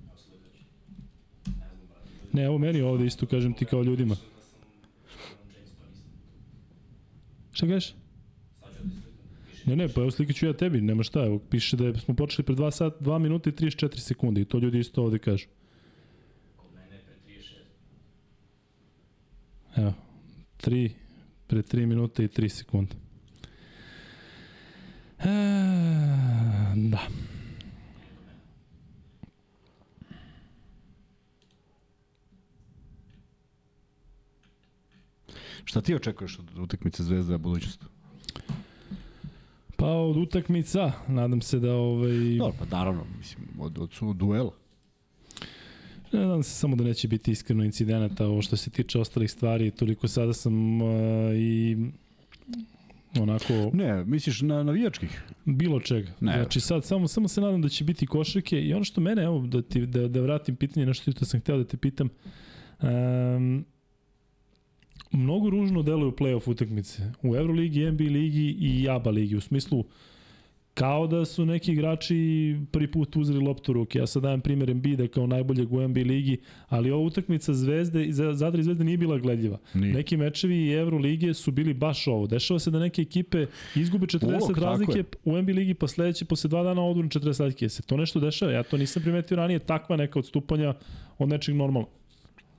Evo 0.03 0.17
slikat 0.17 0.51
ću. 0.51 0.63
Ne 1.45 1.69
znam, 1.75 1.87
brate. 1.87 2.26
Ne, 2.37 2.43
evo 2.43 2.57
meni 2.57 2.81
ovde 2.81 3.05
isto 3.05 3.25
kažem 3.25 3.53
ti 3.53 3.65
kao 3.65 3.83
ljudima. 3.83 4.15
Šta 7.51 7.67
kažeš? 7.67 7.95
Ne, 9.65 9.75
ne, 9.75 9.87
pa 9.87 10.01
evo 10.01 10.11
slikaću 10.11 10.45
ja 10.45 10.53
tebi, 10.53 10.81
nema 10.81 11.03
šta, 11.03 11.25
evo 11.25 11.39
piše 11.39 11.77
da 11.77 11.99
smo 11.99 12.15
počeli 12.15 12.45
pre 12.45 12.55
2 12.55 12.71
sat, 12.71 12.93
2 13.01 13.19
minuta 13.19 13.49
i 13.49 13.53
34 13.53 13.97
sekunde 13.97 14.41
i 14.41 14.45
to 14.45 14.59
ljudi 14.59 14.79
isto 14.79 15.03
ovde 15.03 15.19
kažu. 15.19 15.47
mene 16.75 17.01
pre 17.05 17.15
36. 19.75 19.81
Evo, 19.81 19.93
3, 20.57 20.89
pre 21.47 21.61
3 21.61 21.85
minuta 21.85 22.23
i 22.23 22.27
3 22.27 22.49
sekunde. 22.49 22.95
E, 25.19 25.25
da. 26.75 27.07
Šta 35.67 35.81
ti 35.81 35.95
očekuješ 35.95 36.39
od 36.39 36.57
utakmice 36.57 37.03
Zvezda 37.03 37.37
budućnost? 37.37 37.85
Pa 39.75 39.85
od 39.85 40.17
utakmica, 40.17 40.91
nadam 41.07 41.41
se 41.41 41.59
da 41.59 41.73
ovaj... 41.73 42.37
Dobro, 42.37 42.55
pa 42.59 42.77
naravno, 42.77 43.03
mislim, 43.17 43.47
od, 43.59 43.77
od, 43.77 43.89
od 44.01 44.15
duela. 44.15 44.51
Ne 46.11 46.19
nadam 46.19 46.43
se 46.43 46.49
samo 46.49 46.75
da 46.75 46.83
neće 46.83 47.07
biti 47.07 47.31
iskreno 47.31 47.63
incidenata, 47.63 48.27
ovo 48.27 48.41
što 48.41 48.57
se 48.57 48.69
tiče 48.69 48.99
ostalih 48.99 49.31
stvari, 49.31 49.71
toliko 49.71 50.07
sada 50.07 50.33
sam 50.33 50.81
uh, 50.81 50.89
i 51.35 51.77
onako 53.19 53.53
Ne, 53.73 54.05
misliš 54.05 54.41
na 54.41 54.63
navijačkih? 54.63 55.23
bilo 55.45 55.79
čega. 55.79 56.11
Ne. 56.19 56.33
Znači 56.33 56.59
sad 56.59 56.85
samo 56.85 57.07
samo 57.07 57.27
se 57.27 57.41
nadam 57.41 57.61
da 57.61 57.69
će 57.69 57.83
biti 57.83 58.07
košarke 58.07 58.61
i 58.61 58.73
ono 58.73 58.83
što 58.83 59.01
mene 59.01 59.23
evo 59.23 59.47
da 59.47 59.61
ti 59.61 59.85
da 59.85 60.07
da 60.07 60.21
vratim 60.21 60.55
pitanje 60.55 60.85
nešto 60.85 61.11
što 61.11 61.25
sam 61.25 61.39
hteo 61.39 61.57
da 61.57 61.63
te 61.63 61.77
pitam. 61.77 62.09
Um, 62.81 63.65
mnogo 65.11 65.49
ružno 65.49 65.81
deluju 65.81 66.11
play-off 66.11 66.49
utakmice 66.49 67.11
u 67.23 67.35
Euroligi, 67.35 67.91
NBA 67.91 68.03
ligi 68.03 68.57
i 68.59 68.89
ABA 68.89 69.09
ligi 69.09 69.35
u 69.35 69.41
smislu 69.41 69.85
kao 70.77 71.07
da 71.07 71.25
su 71.25 71.45
neki 71.45 71.71
igrači 71.71 72.55
prvi 72.71 72.91
put 72.91 73.15
uzeli 73.15 73.39
loptu 73.39 73.73
ruke. 73.73 73.99
Ja 73.99 74.07
sad 74.07 74.23
dajem 74.23 74.41
primjer 74.41 74.69
Embiida 74.69 75.07
kao 75.07 75.27
najboljeg 75.27 75.73
u 75.73 75.87
NBA 75.87 75.99
ligi, 75.99 76.37
ali 76.67 76.91
ova 76.91 77.03
utakmica 77.03 77.53
Zvezde, 77.53 78.05
i 78.05 78.13
Zadar 78.13 78.59
i 78.59 78.63
Zvezde 78.63 78.83
nije 78.83 78.97
bila 78.97 79.17
gledljiva. 79.17 79.57
Nije. 79.73 79.93
Neki 79.93 80.17
mečevi 80.17 80.67
i 80.67 80.71
Evrolige 80.71 81.33
su 81.33 81.51
bili 81.51 81.73
baš 81.73 82.07
ovo. 82.07 82.27
Dešava 82.27 82.59
se 82.59 82.71
da 82.71 82.79
neke 82.79 83.01
ekipe 83.01 83.45
izgube 83.75 84.05
40 84.05 84.25
Ulog, 84.25 84.57
razlike 84.57 85.03
u 85.25 85.41
NBA 85.41 85.51
ligi, 85.51 85.73
pa 85.73 85.87
sledeće, 85.87 86.25
posle 86.25 86.47
dva 86.47 86.63
dana 86.63 86.81
odu 86.81 87.03
na 87.03 87.09
40 87.09 87.25
razlike. 87.25 87.69
Se 87.69 87.81
to 87.81 87.97
nešto 87.97 88.19
dešava? 88.19 88.51
Ja 88.51 88.63
to 88.63 88.77
nisam 88.77 89.01
primetio 89.01 89.37
ranije, 89.37 89.59
takva 89.59 89.95
neka 89.95 90.19
odstupanja 90.19 90.73
od 91.17 91.29
nečeg 91.29 91.55
normalnog. 91.55 91.89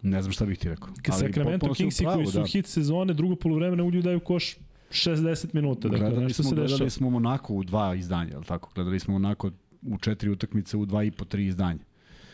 Ne 0.02 0.22
znam 0.22 0.32
šta 0.32 0.46
bih 0.46 0.58
ti 0.58 0.68
rekao. 0.68 0.88
Kad 1.02 1.18
Sacramento 1.18 1.74
Kingsi 1.74 2.02
pravu, 2.02 2.16
koji 2.16 2.26
su 2.26 2.38
da. 2.38 2.46
hit 2.46 2.66
sezone, 2.66 3.14
drugo 3.14 3.36
polovreme 3.36 3.76
ne 3.76 3.82
ulju 3.82 4.02
daju 4.02 4.20
koš 4.20 4.56
60 4.90 5.54
minuta. 5.54 5.88
Dakle, 5.88 6.10
Gledali 6.10 6.32
smo, 6.32 6.44
se 6.44 6.54
dešava. 6.54 6.66
gledali 6.68 6.90
smo 6.90 7.10
Monako 7.10 7.54
u 7.54 7.64
dva 7.64 7.94
izdanja, 7.94 8.38
li 8.38 8.44
tako? 8.44 8.70
Gledali 8.74 9.00
smo 9.00 9.12
Monako 9.12 9.50
u 9.82 9.98
četiri 9.98 10.30
utakmice 10.30 10.76
u 10.76 10.86
dva 10.86 11.04
i 11.04 11.10
po 11.10 11.24
tri 11.24 11.46
izdanja. 11.46 11.88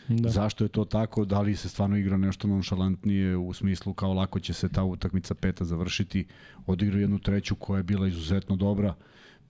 Da. 0.07 0.29
Zašto 0.29 0.63
je 0.63 0.67
to 0.67 0.85
tako? 0.85 1.25
Da 1.25 1.41
li 1.41 1.55
se 1.55 1.69
stvarno 1.69 1.97
igra 1.97 2.17
nešto 2.17 2.47
nonšalantnije 2.47 3.37
u 3.37 3.53
smislu 3.53 3.93
kao 3.93 4.13
lako 4.13 4.39
će 4.39 4.53
se 4.53 4.69
ta 4.69 4.83
utakmica 4.83 5.35
peta 5.35 5.65
završiti? 5.65 6.25
Odigrao 6.65 6.99
jednu 6.99 7.19
treću 7.19 7.55
koja 7.55 7.77
je 7.77 7.83
bila 7.83 8.07
izuzetno 8.07 8.55
dobra. 8.55 8.93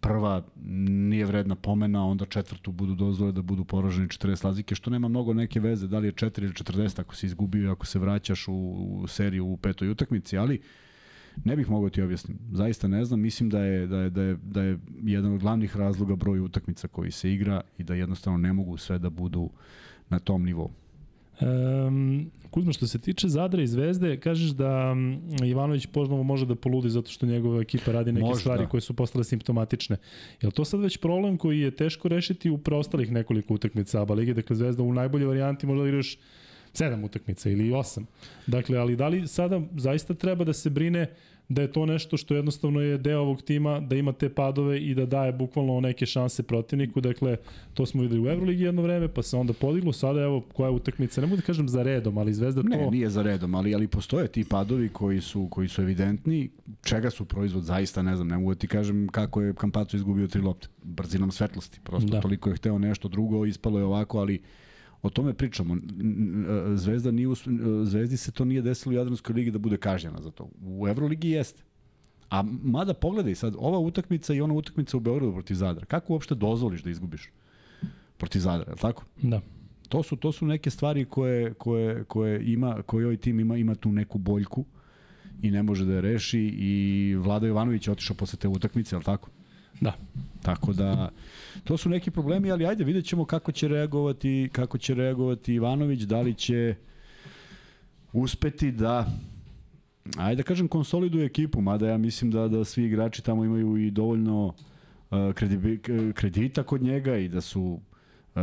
Prva 0.06 0.44
nije 0.90 1.26
vredna 1.26 1.56
pomena, 1.56 2.06
onda 2.06 2.26
četvrtu 2.26 2.72
budu 2.72 2.96
dozvole 2.96 3.32
da 3.32 3.42
budu 3.42 3.66
poraženi 3.66 4.08
40 4.08 4.44
razlike, 4.44 4.76
što 4.76 4.90
nema 4.90 5.08
mnogo 5.08 5.34
neke 5.34 5.60
veze, 5.60 5.88
da 5.88 6.00
li 6.00 6.08
je 6.08 6.14
4 6.14 6.44
ili 6.44 6.54
40 6.54 7.00
ako 7.00 7.16
si 7.16 7.26
izgubio 7.26 7.64
i 7.64 7.72
ako 7.72 7.86
se 7.86 8.00
vraćaš 8.00 8.48
u, 8.48 8.54
u 8.54 9.08
seriju 9.08 9.46
u 9.46 9.58
petoj 9.58 9.90
utakmici, 9.90 10.38
ali 10.38 10.62
ne 11.44 11.56
bih 11.56 11.70
mogao 11.70 11.90
ti 11.90 12.02
objasnim. 12.02 12.38
Zaista 12.52 12.88
ne 12.88 13.06
znam, 13.06 13.20
mislim 13.20 13.50
da 13.50 13.60
je, 13.60 13.88
da 13.88 13.98
je, 13.98 14.10
da 14.10 14.22
je, 14.22 14.38
da 14.44 14.62
je 14.64 14.80
jedan 15.04 15.34
od 15.34 15.40
glavnih 15.40 15.78
razloga 15.78 16.16
broj 16.16 16.40
utakmica 16.40 16.88
koji 16.88 17.12
se 17.12 17.34
igra 17.34 17.62
i 17.78 17.84
da 17.84 17.96
jednostavno 17.96 18.38
ne 18.38 18.54
mogu 18.54 18.78
sve 18.78 19.00
da 19.00 19.10
budu 19.10 19.50
na 20.10 20.20
tom 20.20 20.44
nivou. 20.44 20.72
Um, 21.42 22.32
Kuzma, 22.56 22.74
što 22.74 22.88
se 22.88 23.00
tiče 23.00 23.28
Zadra 23.28 23.62
i 23.62 23.68
Zvezde, 23.68 24.20
kažeš 24.20 24.50
da 24.52 24.96
Ivanović 25.46 25.86
ponovo 25.86 26.24
može 26.24 26.46
da 26.46 26.56
poludi 26.56 26.90
zato 26.90 27.12
što 27.12 27.26
njegova 27.26 27.62
ekipa 27.62 27.92
radi 27.92 28.12
neke 28.12 28.26
Može, 28.26 28.40
stvari 28.40 28.64
da. 28.64 28.70
koje 28.70 28.82
su 28.82 28.94
postale 28.94 29.24
simptomatične. 29.24 29.98
Je 30.42 30.52
to 30.52 30.66
sad 30.66 30.80
već 30.80 30.98
problem 30.98 31.38
koji 31.38 31.60
je 31.60 31.72
teško 31.72 32.08
rešiti 32.08 32.50
u 32.50 32.58
preostalih 32.58 33.12
nekoliko 33.12 33.54
utakmica 33.54 34.02
ABA 34.02 34.14
lige? 34.14 34.34
Dakle, 34.34 34.56
Zvezda 34.56 34.84
u 34.84 34.94
najbolje 34.94 35.26
varijanti 35.26 35.68
možda 35.68 35.84
da 35.84 35.90
igraš 35.90 36.18
sedam 36.78 37.04
utakmica 37.04 37.50
ili 37.50 37.74
osam. 37.74 38.08
Dakle, 38.48 38.78
ali 38.78 38.96
da 38.96 39.08
li 39.08 39.28
sada 39.28 39.62
zaista 39.78 40.14
treba 40.14 40.44
da 40.44 40.54
se 40.54 40.70
brine 40.70 41.08
da 41.50 41.62
je 41.62 41.72
to 41.72 41.86
nešto 41.86 42.18
što 42.18 42.36
jednostavno 42.36 42.82
je 42.82 42.98
deo 42.98 43.22
ovog 43.22 43.42
tima, 43.42 43.80
da 43.80 43.96
ima 43.96 44.12
te 44.14 44.30
padove 44.30 44.80
i 44.82 44.96
da 44.96 45.06
daje 45.06 45.32
bukvalno 45.32 45.80
neke 45.80 46.06
šanse 46.06 46.44
protivniku. 46.44 47.02
Dakle, 47.02 47.38
to 47.74 47.86
smo 47.86 48.02
videli 48.02 48.22
u 48.22 48.28
Euroligi 48.28 48.64
jedno 48.64 48.82
vreme, 48.82 49.08
pa 49.08 49.24
se 49.24 49.38
onda 49.38 49.54
podiglo. 49.54 49.94
Sada 49.94 50.22
evo 50.22 50.42
koja 50.54 50.68
je 50.68 50.74
utakmica, 50.74 51.22
ne 51.22 51.28
mogu 51.28 51.36
da 51.36 51.46
kažem 51.46 51.70
za 51.70 51.84
redom, 51.84 52.18
ali 52.18 52.34
Zvezda 52.34 52.62
to... 52.62 52.68
Ne, 52.68 52.88
nije 52.92 53.10
za 53.10 53.22
redom, 53.22 53.56
ali 53.56 53.76
ali 53.76 53.88
postoje 53.88 54.28
ti 54.28 54.46
padovi 54.50 54.90
koji 54.90 55.22
su 55.22 55.48
koji 55.52 55.68
su 55.68 55.82
evidentni. 55.82 56.50
Čega 56.84 57.10
su 57.10 57.26
proizvod 57.26 57.64
zaista 57.64 58.02
ne 58.02 58.16
znam, 58.16 58.28
ne 58.28 58.38
mogu 58.38 58.54
da 58.54 58.60
ti 58.60 58.68
kažem 58.68 59.08
kako 59.08 59.42
je 59.42 59.54
Kampaco 59.54 59.98
izgubio 59.98 60.28
tri 60.28 60.42
lopte. 60.42 60.68
Brzinom 60.84 61.32
svetlosti, 61.32 61.80
prosto 61.84 62.10
da. 62.10 62.22
toliko 62.22 62.50
je 62.50 62.56
hteo 62.56 62.80
nešto 62.80 63.08
drugo, 63.08 63.46
ispalo 63.46 63.80
je 63.80 63.86
ovako, 63.86 64.20
ali 64.20 64.42
o 65.06 65.10
tome 65.10 65.34
pričamo. 65.34 65.78
Zvezda 66.76 67.12
nije 67.12 67.28
Zvezdi 67.84 68.18
se 68.18 68.32
to 68.32 68.46
nije 68.46 68.62
desilo 68.62 68.94
u 68.94 68.98
Jadranskoj 68.98 69.34
ligi 69.34 69.52
da 69.52 69.60
bude 69.60 69.78
kažnjena 69.78 70.22
za 70.22 70.32
to. 70.32 70.50
U 70.62 70.88
Evroligi 70.88 71.30
jeste. 71.30 71.64
A 72.30 72.44
mada 72.64 72.94
pogledaj 72.94 73.36
sad, 73.36 73.56
ova 73.58 73.80
utakmica 73.80 74.34
i 74.34 74.42
ona 74.42 74.54
utakmica 74.54 74.98
u 74.98 75.00
Beogradu 75.00 75.34
protiv 75.34 75.56
Zadra. 75.56 75.86
Kako 75.86 76.14
uopšte 76.14 76.36
dozvoliš 76.36 76.84
da 76.84 76.90
izgubiš 76.90 77.32
protiv 78.18 78.40
Zadra, 78.40 78.66
je 78.68 78.74
li 78.74 78.80
tako? 78.80 79.04
Da. 79.22 79.42
To 79.90 80.04
su 80.04 80.16
to 80.16 80.32
su 80.32 80.46
neke 80.46 80.70
stvari 80.70 81.06
koje 81.06 81.54
koje 81.54 82.04
koje 82.04 82.54
ima 82.54 82.82
koji 82.86 83.06
ovaj 83.06 83.18
tim 83.18 83.40
ima 83.40 83.58
ima 83.58 83.76
tu 83.76 83.92
neku 83.92 84.18
boljku 84.18 84.66
i 85.42 85.52
ne 85.52 85.64
može 85.64 85.86
da 85.86 85.94
je 85.94 86.02
reši 86.02 86.40
i 86.40 87.16
Vlada 87.16 87.48
Jovanović 87.48 87.88
je 87.88 87.92
otišao 87.92 88.16
posle 88.16 88.40
te 88.40 88.48
utakmice, 88.48 88.96
al 88.96 89.04
tako? 89.04 89.30
Da. 89.82 89.94
Tako 90.42 90.74
da 90.74 91.10
to 91.64 91.78
su 91.78 91.90
neki 91.90 92.12
problemi, 92.12 92.52
ali 92.52 92.66
ajde 92.66 92.84
vidjet 92.84 93.06
ćemo 93.06 93.26
kako 93.26 93.52
će 93.52 93.68
reagovati 93.68 94.50
kako 94.52 94.78
će 94.78 94.94
reagovati 94.96 95.54
Ivanović, 95.54 96.02
da 96.02 96.22
li 96.22 96.34
će 96.34 96.76
uspeti 98.14 98.72
da 98.72 99.08
ajde 100.18 100.36
da 100.36 100.44
kažem 100.44 100.68
konsoliduje 100.68 101.26
ekipu, 101.26 101.62
mada 101.62 101.90
ja 101.90 101.98
mislim 101.98 102.32
da 102.32 102.48
da 102.48 102.66
svi 102.66 102.86
igrači 102.86 103.24
tamo 103.24 103.46
imaju 103.46 103.78
i 103.78 103.92
dovoljno 103.92 104.46
uh, 104.46 104.54
kredibi- 105.12 106.14
kredita 106.14 106.64
kod 106.64 106.82
njega 106.82 107.18
i 107.18 107.30
da 107.30 107.42
su 107.42 107.80
uh, 108.36 108.42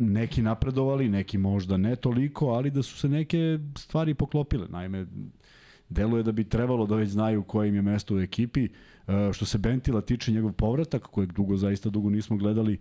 neki 0.00 0.42
napredovali, 0.42 1.08
neki 1.08 1.38
možda 1.38 1.76
ne 1.76 1.96
toliko, 1.96 2.46
ali 2.46 2.70
da 2.70 2.82
su 2.82 2.96
se 2.98 3.08
neke 3.08 3.58
stvari 3.78 4.14
poklopile. 4.14 4.66
Naime, 4.68 5.06
deluje 5.88 6.22
da 6.22 6.32
bi 6.32 6.44
trebalo 6.44 6.86
da 6.86 6.96
već 6.96 7.10
znaju 7.10 7.42
koje 7.42 7.68
im 7.68 7.74
je 7.74 7.82
mesto 7.82 8.14
u 8.14 8.20
ekipi. 8.20 8.64
Uh, 8.64 8.95
što 9.32 9.46
se 9.46 9.58
Bentila 9.58 10.00
tiče 10.00 10.32
njegov 10.32 10.52
povratak, 10.52 11.02
kojeg 11.02 11.32
dugo, 11.32 11.56
zaista 11.56 11.90
dugo 11.90 12.10
nismo 12.10 12.36
gledali, 12.36 12.78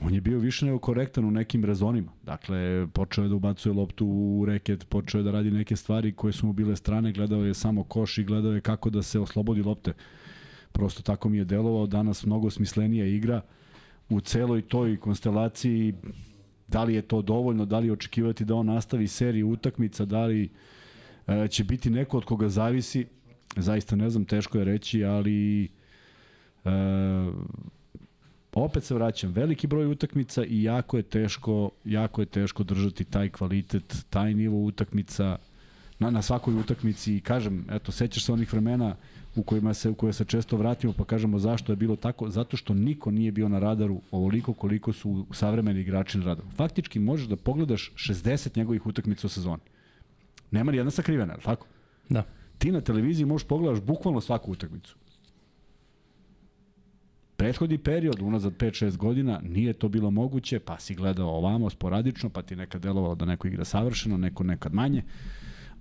on 0.00 0.14
je 0.14 0.20
bio 0.20 0.38
više 0.38 0.66
nego 0.66 0.78
korektan 0.78 1.24
u 1.24 1.30
nekim 1.30 1.64
rezonima. 1.64 2.12
Dakle, 2.22 2.86
počeo 2.92 3.24
je 3.24 3.28
da 3.28 3.34
ubacuje 3.34 3.72
loptu 3.72 4.06
u 4.06 4.44
reket, 4.46 4.88
počeo 4.88 5.18
je 5.18 5.22
da 5.22 5.30
radi 5.30 5.50
neke 5.50 5.76
stvari 5.76 6.12
koje 6.12 6.32
su 6.32 6.46
mu 6.46 6.52
bile 6.52 6.76
strane, 6.76 7.12
gledao 7.12 7.44
je 7.44 7.54
samo 7.54 7.84
koš 7.84 8.18
i 8.18 8.24
gledao 8.24 8.52
je 8.52 8.60
kako 8.60 8.90
da 8.90 9.02
se 9.02 9.20
oslobodi 9.20 9.62
lopte. 9.62 9.92
Prosto 10.72 11.02
tako 11.02 11.28
mi 11.28 11.38
je 11.38 11.44
delovao, 11.44 11.86
danas 11.86 12.26
mnogo 12.26 12.50
smislenija 12.50 13.06
igra 13.06 13.40
u 14.08 14.20
celoj 14.20 14.62
toj 14.62 14.96
konstelaciji. 14.96 15.94
Da 16.68 16.84
li 16.84 16.94
je 16.94 17.02
to 17.02 17.22
dovoljno, 17.22 17.64
da 17.64 17.78
li 17.78 17.90
očekivati 17.90 18.44
da 18.44 18.54
on 18.54 18.66
nastavi 18.66 19.08
seriju 19.08 19.50
utakmica, 19.50 20.04
da 20.04 20.26
li 20.26 20.48
e, 21.26 21.48
će 21.48 21.64
biti 21.64 21.90
neko 21.90 22.16
od 22.16 22.24
koga 22.24 22.48
zavisi, 22.48 23.06
zaista 23.56 23.96
ne 23.96 24.10
znam, 24.10 24.24
teško 24.24 24.58
je 24.58 24.64
reći, 24.64 25.04
ali 25.04 25.64
e, 25.64 25.68
opet 28.52 28.84
se 28.84 28.94
vraćam, 28.94 29.32
veliki 29.32 29.66
broj 29.66 29.86
utakmica 29.86 30.44
i 30.44 30.62
jako 30.62 30.96
je 30.96 31.02
teško, 31.02 31.70
jako 31.84 32.22
je 32.22 32.26
teško 32.26 32.62
držati 32.62 33.04
taj 33.04 33.28
kvalitet, 33.28 34.04
taj 34.10 34.34
nivo 34.34 34.64
utakmica 34.64 35.36
na, 35.98 36.10
na 36.10 36.22
svakoj 36.22 36.54
utakmici 36.54 37.16
i 37.16 37.20
kažem, 37.20 37.66
eto, 37.70 37.92
sećaš 37.92 38.24
se 38.24 38.32
onih 38.32 38.52
vremena 38.52 38.96
u 39.36 39.42
kojima 39.42 39.74
se 39.74 39.88
u 39.88 39.94
koje 39.94 40.12
se 40.12 40.24
često 40.24 40.56
vratimo 40.56 40.92
pa 40.92 41.04
kažemo 41.04 41.38
zašto 41.38 41.72
je 41.72 41.76
bilo 41.76 41.96
tako 41.96 42.30
zato 42.30 42.56
što 42.56 42.74
niko 42.74 43.10
nije 43.10 43.32
bio 43.32 43.48
na 43.48 43.58
radaru 43.58 44.00
ovoliko 44.10 44.52
koliko 44.52 44.92
su 44.92 45.26
savremeni 45.32 45.80
igrači 45.80 46.18
na 46.18 46.24
radaru. 46.24 46.48
Faktički 46.56 46.98
možeš 46.98 47.26
da 47.26 47.36
pogledaš 47.36 47.92
60 47.96 48.56
njegovih 48.56 48.86
utakmica 48.86 49.26
u 49.26 49.30
sezoni. 49.30 49.62
Nema 50.50 50.72
ni 50.72 50.76
jedna 50.76 50.90
sakrivena, 50.90 51.32
al 51.32 51.40
tako? 51.40 51.66
Da. 52.08 52.22
Ti 52.58 52.72
na 52.72 52.80
televiziji 52.80 53.26
možeš 53.26 53.48
pogledaš 53.48 53.80
bukvalno 53.80 54.20
svaku 54.20 54.52
utakmicu. 54.52 54.96
Prethodni 57.36 57.78
period, 57.78 58.22
unazad 58.22 58.52
5-6 58.56 58.96
godina, 58.96 59.40
nije 59.44 59.72
to 59.72 59.88
bilo 59.88 60.10
moguće, 60.10 60.58
pa 60.58 60.78
si 60.78 60.94
gledao 60.94 61.28
ovamo 61.28 61.70
sporadično, 61.70 62.30
pa 62.30 62.42
ti 62.42 62.56
nekad 62.56 62.82
delovalo 62.82 63.14
da 63.14 63.24
neko 63.24 63.48
igra 63.48 63.64
savršeno, 63.64 64.16
neko 64.16 64.44
nekad 64.44 64.74
manje 64.74 65.02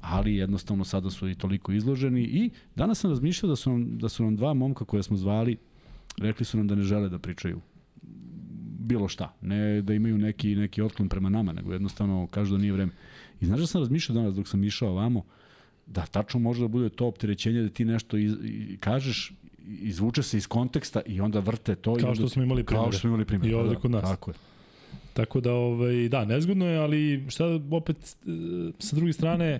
ali 0.03 0.36
jednostavno 0.36 0.84
sada 0.84 1.09
su 1.09 1.30
i 1.30 1.36
toliko 1.36 1.71
izloženi 1.71 2.21
i 2.21 2.49
danas 2.76 2.99
sam 2.99 3.09
razmišljao 3.09 3.49
da 3.49 3.55
su 3.55 3.71
nam, 3.71 3.97
da 3.97 4.09
su 4.09 4.24
nam 4.24 4.36
dva 4.36 4.53
momka 4.53 4.86
koje 4.86 5.03
smo 5.03 5.17
zvali 5.17 5.57
rekli 6.17 6.45
su 6.45 6.57
nam 6.57 6.67
da 6.67 6.76
ne 6.76 6.84
žele 6.84 7.09
da 7.09 7.19
pričaju 7.19 7.61
bilo 8.80 9.07
šta, 9.07 9.34
ne 9.41 9.82
da 9.82 9.93
imaju 9.93 10.17
neki, 10.17 10.55
neki 10.55 10.82
otklon 10.82 11.09
prema 11.09 11.30
nama, 11.30 11.53
nego 11.53 11.74
jednostavno 11.74 12.28
kažu 12.28 12.55
da 12.55 12.61
nije 12.61 12.74
vreme. 12.74 12.91
I 13.41 13.45
znaš 13.45 13.59
da 13.59 13.67
sam 13.67 13.82
razmišljao 13.82 14.15
danas 14.15 14.36
dok 14.36 14.47
sam 14.47 14.63
išao 14.63 14.89
ovamo, 14.89 15.26
da 15.93 16.05
tačno 16.05 16.39
može 16.39 16.61
da 16.61 16.67
bude 16.67 16.89
to 16.89 17.07
opterećenje 17.07 17.61
da 17.61 17.69
ti 17.69 17.85
nešto 17.85 18.17
iz, 18.17 18.33
i, 18.43 18.77
kažeš, 18.79 19.33
izvuče 19.67 20.23
se 20.23 20.37
iz 20.37 20.47
konteksta 20.47 21.01
i 21.05 21.21
onda 21.21 21.39
vrte 21.39 21.75
to. 21.75 21.95
Kao 21.95 22.11
i 22.11 22.15
što 22.15 22.29
smo 22.29 22.43
imali 22.43 22.63
primjere. 22.63 22.83
Kao 22.83 22.91
što 22.91 22.99
smo 22.99 23.07
imali 23.07 23.25
primjere. 23.25 23.51
I 23.51 23.55
ovde 23.55 23.75
da, 23.75 23.81
kod 23.81 23.91
nas. 23.91 24.09
Tako 24.09 24.31
je. 24.31 24.35
Tako 25.13 25.41
da, 25.41 25.53
ovaj, 25.53 26.09
da, 26.09 26.25
nezgodno 26.25 26.65
je, 26.65 26.77
ali 26.77 27.25
šta 27.29 27.45
opet, 27.71 27.97
e, 27.97 28.29
sa 28.79 28.95
druge 28.95 29.13
strane, 29.13 29.59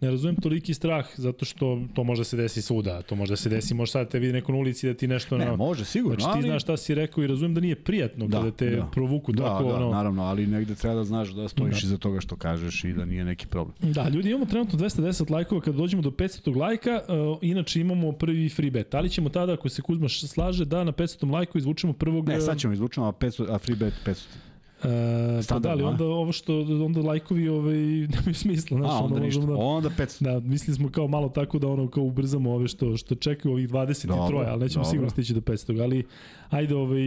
ne 0.00 0.10
razumem 0.10 0.36
toliki 0.36 0.74
strah 0.74 1.06
zato 1.16 1.44
što 1.44 1.80
to 1.94 2.04
može 2.04 2.20
da 2.20 2.24
se 2.24 2.36
desi 2.36 2.62
svuda, 2.62 3.02
to 3.02 3.14
može 3.14 3.32
da 3.32 3.36
se 3.36 3.48
desi, 3.48 3.74
može 3.74 3.92
sad 3.92 4.06
da 4.06 4.10
te 4.10 4.18
vidi 4.18 4.32
neko 4.32 4.52
na 4.52 4.58
ulici 4.58 4.86
da 4.86 4.94
ti 4.94 5.08
nešto 5.08 5.38
ne, 5.38 5.56
može 5.56 5.84
sigurno, 5.84 6.20
znači, 6.20 6.32
ti 6.32 6.38
ali... 6.38 6.48
znaš 6.48 6.62
šta 6.62 6.76
si 6.76 6.94
rekao 6.94 7.24
i 7.24 7.26
razumem 7.26 7.54
da 7.54 7.60
nije 7.60 7.76
prijatno 7.76 8.26
da, 8.26 8.38
kada 8.38 8.50
te 8.50 8.70
da. 8.70 8.86
provuku 8.92 9.32
da, 9.32 9.44
tako 9.44 9.64
da, 9.64 9.74
ono. 9.74 9.90
naravno, 9.90 10.22
ali 10.22 10.46
negde 10.46 10.74
treba 10.74 10.94
da 10.94 11.04
znaš 11.04 11.28
da 11.28 11.48
stojiš 11.48 11.82
da. 11.82 11.86
iza 11.86 11.96
toga 11.96 12.20
što 12.20 12.36
kažeš 12.36 12.84
i 12.84 12.92
da 12.92 13.04
nije 13.04 13.24
neki 13.24 13.46
problem. 13.46 13.92
Da, 13.92 14.08
ljudi 14.08 14.30
imamo 14.30 14.46
trenutno 14.46 14.78
210 14.78 15.30
lajkova 15.30 15.60
kada 15.60 15.76
dođemo 15.76 16.02
do 16.02 16.10
500 16.10 16.56
lajka, 16.56 17.00
uh, 17.08 17.38
inače 17.42 17.80
imamo 17.80 18.12
prvi 18.12 18.48
free 18.48 18.70
bet. 18.70 18.94
Ali 18.94 19.10
ćemo 19.10 19.28
tada 19.28 19.52
ako 19.52 19.68
se 19.68 19.82
Kuzma 19.82 20.08
slaže 20.08 20.64
da 20.64 20.84
na 20.84 20.92
500 20.92 21.30
lajku 21.32 21.58
izvučemo 21.58 21.92
prvog 21.92 22.28
Ne, 22.28 22.40
sad 22.40 22.58
ćemo 22.58 22.72
izvučemo 22.72 23.06
a 23.06 23.12
500 23.12 23.54
a 23.54 23.58
free 23.58 23.76
bet 23.76 23.94
500. 24.06 24.49
E, 24.84 25.40
pa 25.48 25.58
da, 25.58 25.70
ali 25.70 25.82
onda 25.82 26.04
ovo 26.04 26.32
što 26.32 26.58
onda 26.60 27.00
lajkovi 27.00 27.48
ovaj 27.48 27.76
nemaju 28.14 28.34
smisla, 28.34 28.78
znači 28.78 28.92
onda, 28.92 29.14
onda 29.14 29.20
ništa. 29.20 29.46
Da, 29.46 29.54
onda 29.54 29.88
500. 29.88 30.24
Da, 30.24 30.40
mislili 30.40 30.74
smo 30.74 30.90
kao 30.90 31.08
malo 31.08 31.28
tako 31.28 31.58
da 31.58 31.68
ono 31.68 31.88
kao 31.88 32.04
ubrzamo 32.04 32.52
ove 32.52 32.68
što 32.68 32.96
što 32.96 33.14
čekaju 33.14 33.52
ovih 33.52 33.68
23, 33.68 34.06
dobro, 34.06 34.38
ali 34.38 34.60
nećemo 34.60 34.82
dobro. 34.82 34.90
sigurno 34.90 35.10
stići 35.10 35.34
do 35.34 35.40
500, 35.40 35.82
ali 35.82 36.04
ajde 36.50 36.74
ovaj 36.74 37.02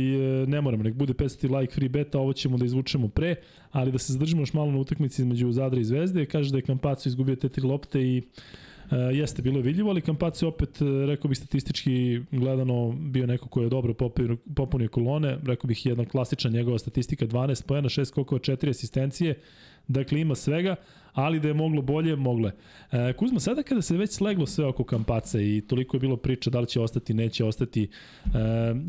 ne 0.48 0.62
moramo, 0.62 0.84
nek 0.84 0.94
bude 0.94 1.14
500 1.14 1.60
like 1.60 1.74
free 1.74 1.90
beta, 1.90 2.20
ovo 2.20 2.34
ćemo 2.34 2.58
da 2.58 2.66
izvučemo 2.66 3.08
pre, 3.08 3.36
ali 3.72 3.92
da 3.92 3.98
se 3.98 4.14
zadržimo 4.14 4.42
još 4.42 4.54
malo 4.54 4.72
na 4.72 4.78
utakmici 4.78 5.22
između 5.22 5.52
Zadra 5.52 5.80
i 5.80 5.84
Zvezde, 5.84 6.26
kaže 6.26 6.52
da 6.52 6.58
je 6.58 6.62
Kampaco 6.62 7.10
izgubio 7.10 7.36
te 7.36 7.50
tri 7.50 7.64
lopte 7.64 8.02
i 8.02 8.22
E, 8.92 8.96
jeste, 8.96 9.42
bilo 9.42 9.58
je 9.58 9.64
vidljivo, 9.64 9.90
ali 9.90 10.02
Kampac 10.02 10.42
je 10.42 10.48
opet, 10.48 10.82
e, 10.82 10.86
rekao 11.06 11.30
bih 11.30 11.38
statistički 11.38 12.22
gledano, 12.32 12.92
bio 12.92 13.28
neko 13.28 13.48
ko 13.48 13.62
je 13.62 13.70
dobro 13.70 13.94
popunio, 13.94 14.38
popunio 14.56 14.90
kolone, 14.90 15.38
rekao 15.46 15.68
bih 15.68 15.86
jedna 15.86 16.06
klasična 16.06 16.50
njegova 16.50 16.80
statistika, 16.80 17.26
12 17.26 17.66
pojena, 17.66 17.90
6 17.90 18.06
skokova, 18.06 18.40
4 18.40 18.70
asistencije, 18.70 19.40
dakle 19.88 20.22
ima 20.22 20.36
svega, 20.36 20.76
ali 21.14 21.40
da 21.40 21.48
je 21.48 21.54
moglo 21.54 21.82
bolje, 21.82 22.16
mogle. 22.16 22.52
E, 22.92 23.14
Kuzma, 23.14 23.40
sada 23.40 23.64
kada 23.64 23.82
se 23.82 23.98
već 23.98 24.12
sleglo 24.12 24.46
sve 24.46 24.66
oko 24.66 24.84
Kampaca 24.84 25.42
i 25.42 25.62
toliko 25.68 25.98
je 25.98 26.02
bilo 26.02 26.18
priča 26.18 26.50
da 26.50 26.60
li 26.60 26.68
će 26.68 26.82
ostati, 26.82 27.14
neće 27.14 27.46
ostati, 27.46 27.84
e, 27.84 28.30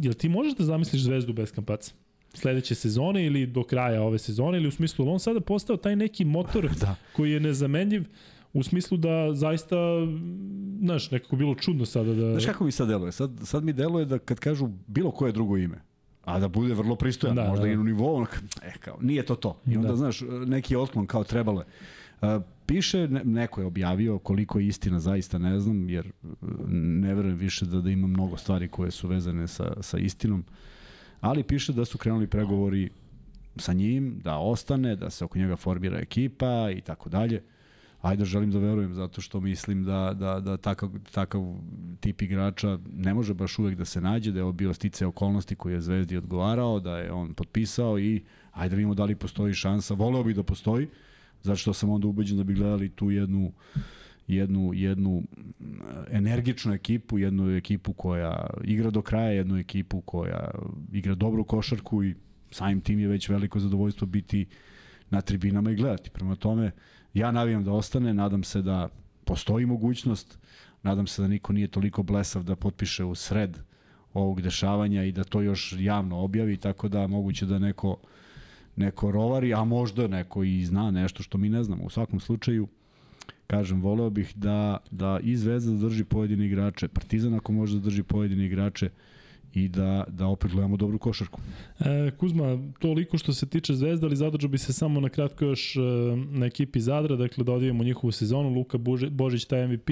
jel 0.02 0.12
ti 0.14 0.28
možeš 0.28 0.54
da 0.54 0.64
zamisliš 0.64 1.02
zvezdu 1.02 1.32
bez 1.32 1.52
Kampaca? 1.52 1.94
sledeće 2.34 2.74
sezone 2.74 3.26
ili 3.26 3.46
do 3.46 3.62
kraja 3.62 4.02
ove 4.02 4.18
sezone 4.18 4.58
ili 4.58 4.68
u 4.68 4.70
smislu 4.70 5.08
on 5.08 5.20
sada 5.20 5.40
postao 5.40 5.76
taj 5.76 5.96
neki 5.96 6.24
motor 6.24 6.70
da. 6.80 6.96
koji 7.12 7.32
je 7.32 7.40
nezamenljiv 7.40 8.04
u 8.54 8.62
smislu 8.62 8.96
da 8.96 9.32
zaista, 9.32 9.76
znaš, 10.80 11.10
nekako 11.10 11.36
bilo 11.36 11.54
čudno 11.54 11.86
sada 11.86 12.14
da... 12.14 12.30
Znaš 12.30 12.46
kako 12.46 12.64
mi 12.64 12.72
sad 12.72 12.88
deluje? 12.88 13.12
Sad, 13.12 13.30
sad 13.42 13.64
mi 13.64 13.72
deluje 13.72 14.04
da 14.04 14.18
kad 14.18 14.40
kažu 14.40 14.68
bilo 14.86 15.10
koje 15.10 15.32
drugo 15.32 15.56
ime, 15.56 15.80
a 16.24 16.38
da 16.38 16.48
bude 16.48 16.74
vrlo 16.74 16.96
pristojan, 16.96 17.36
da, 17.36 17.48
možda 17.48 17.64
da. 17.64 17.72
i 17.72 17.76
u 17.76 17.84
nivou, 17.84 18.16
ono, 18.16 18.26
e, 18.62 18.72
kao, 18.80 18.98
nije 19.00 19.26
to 19.26 19.34
to. 19.34 19.60
I 19.66 19.76
onda, 19.76 19.88
da. 19.88 19.96
znaš, 19.96 20.20
neki 20.46 20.76
otklon 20.76 21.06
kao 21.06 21.24
trebalo 21.24 21.60
je. 21.60 21.66
Uh, 22.36 22.42
piše, 22.66 23.08
ne, 23.08 23.24
neko 23.24 23.60
je 23.60 23.66
objavio 23.66 24.18
koliko 24.18 24.58
je 24.58 24.66
istina, 24.66 25.00
zaista 25.00 25.38
ne 25.38 25.60
znam, 25.60 25.88
jer 25.88 26.12
ne 26.68 27.14
verujem 27.14 27.36
više 27.36 27.64
da, 27.64 27.80
da 27.80 27.90
ima 27.90 28.06
mnogo 28.06 28.36
stvari 28.36 28.68
koje 28.68 28.90
su 28.90 29.08
vezane 29.08 29.48
sa, 29.48 29.72
sa 29.80 29.98
istinom, 29.98 30.44
ali 31.20 31.42
piše 31.42 31.72
da 31.72 31.84
su 31.84 31.98
krenuli 31.98 32.26
pregovori 32.26 32.90
sa 33.56 33.72
njim, 33.72 34.20
da 34.24 34.36
ostane, 34.36 34.96
da 34.96 35.10
se 35.10 35.24
oko 35.24 35.38
njega 35.38 35.56
formira 35.56 35.98
ekipa 35.98 36.70
i 36.76 36.80
tako 36.80 37.08
dalje 37.08 37.42
ajde 38.04 38.24
želim 38.24 38.50
da 38.50 38.58
verujem 38.58 38.94
zato 38.94 39.20
što 39.20 39.40
mislim 39.40 39.84
da, 39.84 40.14
da, 40.18 40.40
da 40.40 40.56
takav, 40.56 40.90
takav 41.12 41.42
tip 42.00 42.22
igrača 42.22 42.78
ne 42.92 43.14
može 43.14 43.34
baš 43.34 43.58
uvek 43.58 43.78
da 43.78 43.84
se 43.84 44.00
nađe, 44.00 44.32
da 44.32 44.40
je 44.40 44.52
bio 44.52 44.74
stice 44.74 45.06
okolnosti 45.06 45.56
koje 45.56 45.74
je 45.74 45.80
Zvezdi 45.80 46.16
odgovarao, 46.16 46.80
da 46.80 46.98
je 46.98 47.12
on 47.12 47.34
potpisao 47.34 47.98
i 47.98 48.22
ajde 48.52 48.70
da 48.70 48.76
vidimo 48.76 48.94
da 48.94 49.04
li 49.04 49.16
postoji 49.16 49.54
šansa, 49.54 49.94
voleo 49.94 50.24
bi 50.24 50.34
da 50.34 50.42
postoji, 50.42 50.88
zato 51.42 51.56
što 51.56 51.72
sam 51.72 51.90
onda 51.90 52.06
ubeđen 52.08 52.36
da 52.36 52.44
bi 52.44 52.54
gledali 52.54 52.88
tu 52.88 53.10
jednu 53.10 53.52
jednu, 54.28 54.70
jednu 54.74 55.22
energičnu 56.10 56.72
ekipu, 56.72 57.18
jednu 57.18 57.56
ekipu 57.56 57.92
koja 57.92 58.46
igra 58.64 58.90
do 58.90 59.02
kraja, 59.02 59.30
jednu 59.30 59.58
ekipu 59.58 60.00
koja 60.00 60.50
igra 60.92 61.14
dobru 61.14 61.44
košarku 61.44 62.04
i 62.04 62.14
samim 62.50 62.80
tim 62.80 62.98
je 62.98 63.08
već 63.08 63.28
veliko 63.28 63.60
zadovoljstvo 63.60 64.06
biti 64.06 64.46
na 65.10 65.20
tribinama 65.20 65.70
i 65.70 65.74
gledati. 65.74 66.10
Prema 66.10 66.36
tome, 66.36 66.70
Ja 67.14 67.32
navijam 67.32 67.64
da 67.64 67.72
ostane, 67.72 68.14
nadam 68.14 68.44
se 68.44 68.62
da 68.62 68.88
postoji 69.24 69.66
mogućnost, 69.66 70.38
nadam 70.82 71.06
se 71.06 71.22
da 71.22 71.28
niko 71.28 71.52
nije 71.52 71.68
toliko 71.68 72.02
blesav 72.02 72.42
da 72.42 72.56
potpiše 72.56 73.04
u 73.04 73.14
sred 73.14 73.58
ovog 74.14 74.42
dešavanja 74.42 75.04
i 75.04 75.12
da 75.12 75.24
to 75.24 75.40
još 75.40 75.74
javno 75.78 76.18
objavi, 76.18 76.56
tako 76.56 76.88
da 76.88 77.06
moguće 77.06 77.46
da 77.46 77.58
neko 77.58 77.96
neko 78.76 79.10
rovari, 79.10 79.54
a 79.54 79.64
možda 79.64 80.08
neko 80.08 80.42
i 80.42 80.64
zna 80.64 80.90
nešto 80.90 81.22
što 81.22 81.38
mi 81.38 81.48
ne 81.48 81.64
znamo. 81.64 81.84
U 81.84 81.90
svakom 81.90 82.20
slučaju, 82.20 82.68
kažem, 83.46 83.80
voleo 83.80 84.10
bih 84.10 84.32
da, 84.36 84.78
da 84.90 85.20
i 85.22 85.36
Zvezda 85.36 85.76
zadrži 85.76 86.04
pojedine 86.04 86.46
igrače, 86.46 86.88
Partizan 86.88 87.34
ako 87.34 87.52
može 87.52 87.74
da 87.74 87.80
zadrži 87.80 88.02
pojedine 88.02 88.46
igrače, 88.46 88.90
i 89.54 89.68
da, 89.68 90.04
da 90.08 90.26
opet 90.26 90.50
gledamo 90.50 90.76
dobru 90.76 90.98
košarku. 90.98 91.40
E, 91.80 92.10
Kuzma, 92.10 92.58
toliko 92.78 93.18
što 93.18 93.32
se 93.32 93.46
tiče 93.46 93.74
Zvezda, 93.74 94.06
ali 94.06 94.16
zadržao 94.16 94.48
bi 94.48 94.58
se 94.58 94.72
samo 94.72 95.00
na 95.00 95.08
kratko 95.08 95.44
još 95.44 95.76
e, 95.76 95.80
na 96.30 96.46
ekipi 96.46 96.80
Zadra, 96.80 97.16
dakle 97.16 97.44
da 97.44 97.52
odijemo 97.52 97.84
njihovu 97.84 98.12
sezonu, 98.12 98.48
Luka 98.48 98.78
Božić 99.10 99.44
taj 99.44 99.66
MVP, 99.66 99.90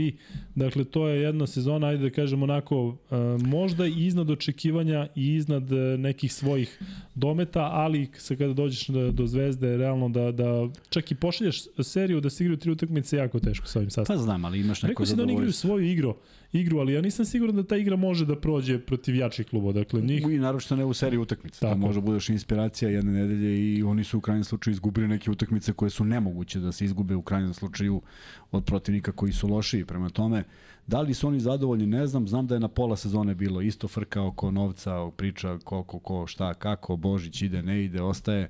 dakle 0.55 0.85
to 0.85 1.09
je 1.09 1.23
jedna 1.23 1.47
sezona, 1.47 1.87
ajde 1.87 2.03
da 2.03 2.11
kažemo 2.11 2.45
onako, 2.45 2.97
e, 3.11 3.15
možda 3.47 3.87
i 3.87 4.07
iznad 4.07 4.31
očekivanja 4.31 5.09
i 5.17 5.35
iznad 5.35 5.73
e, 5.73 5.77
nekih 5.99 6.33
svojih 6.33 6.79
dometa, 7.15 7.69
ali 7.73 8.09
se 8.17 8.37
kada 8.37 8.53
dođeš 8.53 8.87
do 9.13 9.27
Zvezde, 9.27 9.77
realno 9.77 10.09
da, 10.09 10.33
da 10.33 10.69
čak 10.91 11.11
i 11.11 11.15
pošalješ 11.15 11.63
seriju 11.83 12.21
da 12.21 12.31
se 12.31 12.45
igraju 12.45 12.59
tri 12.59 12.71
utakmice 12.71 13.17
jako 13.17 13.41
teško 13.41 13.67
sa 13.67 13.79
ovim 13.79 13.91
sastavom. 13.91 14.21
Pa 14.21 14.25
znam, 14.25 14.45
ali 14.45 14.61
imaš 14.61 14.83
neko 14.83 14.91
Rekao 14.91 15.07
si 15.07 15.17
da 15.17 15.23
oni 15.23 15.33
igraju 15.33 15.53
svoju 15.53 15.91
igru, 15.91 16.15
igru, 16.53 16.79
ali 16.79 16.93
ja 16.93 17.01
nisam 17.01 17.25
siguran 17.25 17.57
da 17.57 17.63
ta 17.63 17.77
igra 17.77 17.97
može 17.97 18.27
da 18.27 18.37
prođe 18.37 18.79
protiv 18.79 19.15
jačih 19.15 19.47
kluba. 19.47 19.73
Dakle, 19.73 20.01
njih... 20.01 20.23
I 20.31 20.39
naročito 20.39 20.77
ne 20.77 20.85
u 20.85 20.95
seriji 20.95 21.19
utakmica. 21.19 21.69
Da 21.69 21.75
može 21.75 22.01
budeš 22.01 22.29
inspiracija 22.29 22.91
jedne 22.91 23.13
nedelje 23.13 23.75
i 23.75 23.83
oni 23.83 24.05
su 24.05 24.19
u 24.19 24.21
krajnjem 24.21 24.45
slučaju 24.45 24.73
izgubili 24.73 25.09
neke 25.09 25.31
utakmice 25.31 25.73
koje 25.73 25.91
su 25.91 26.05
nemoguće 26.05 26.61
da 26.61 26.73
se 26.73 26.85
izgube 26.85 27.15
u 27.15 27.23
krajnjem 27.23 27.55
slučaju 27.55 28.03
od 28.51 28.65
protivnika 28.65 29.13
koji 29.13 29.33
su 29.33 29.49
lošiji. 29.49 29.85
Prema 29.85 30.11
tome, 30.11 30.45
da 30.87 31.01
li 31.01 31.15
su 31.15 31.29
oni 31.29 31.41
zadovoljni, 31.41 31.87
ne 31.87 32.07
znam. 32.07 32.29
Znam 32.29 32.47
da 32.47 32.55
je 32.55 32.61
na 32.61 32.69
pola 32.69 32.97
sezone 32.97 33.35
bilo 33.35 33.61
isto 33.61 33.89
frka 33.89 34.23
oko 34.23 34.51
novca, 34.51 35.11
priča 35.17 35.59
koliko, 35.65 35.99
ko, 35.99 36.27
šta, 36.27 36.55
kako, 36.55 36.97
Božić 36.97 37.43
ide, 37.43 37.63
ne 37.63 37.85
ide, 37.85 38.03
ostaje. 38.03 38.49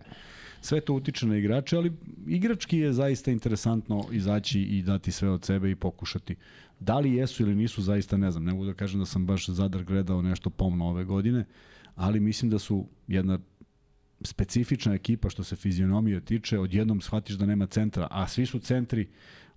Sve 0.60 0.80
to 0.80 0.94
utiče 0.94 1.26
na 1.26 1.36
igrače, 1.36 1.76
ali 1.76 1.92
igrački 2.26 2.78
je 2.78 2.92
zaista 2.92 3.30
interesantno 3.30 4.04
izaći 4.12 4.60
i 4.60 4.82
dati 4.82 5.12
sve 5.12 5.30
od 5.30 5.44
sebe 5.44 5.70
i 5.70 5.76
pokušati. 5.76 6.36
Da 6.82 6.98
li 6.98 7.14
jesu 7.14 7.42
ili 7.42 7.54
nisu, 7.54 7.82
zaista 7.82 8.16
ne 8.16 8.30
znam. 8.30 8.44
Ne 8.44 8.52
mogu 8.52 8.64
da 8.64 8.74
kažem 8.74 9.00
da 9.00 9.06
sam 9.06 9.26
baš 9.26 9.48
Zadar 9.48 9.84
gledao 9.84 10.22
nešto 10.22 10.50
pomno 10.50 10.88
ove 10.88 11.04
godine, 11.04 11.44
ali 11.94 12.20
mislim 12.20 12.50
da 12.50 12.58
su 12.58 12.86
jedna 13.08 13.38
specifična 14.22 14.94
ekipa 14.94 15.30
što 15.30 15.44
se 15.44 15.56
fizionomije 15.56 16.20
tiče, 16.20 16.58
odjednom 16.58 17.00
shvatiš 17.00 17.36
da 17.36 17.46
nema 17.46 17.66
centra, 17.66 18.08
a 18.10 18.28
svi 18.28 18.46
su 18.46 18.58
centri, 18.58 19.08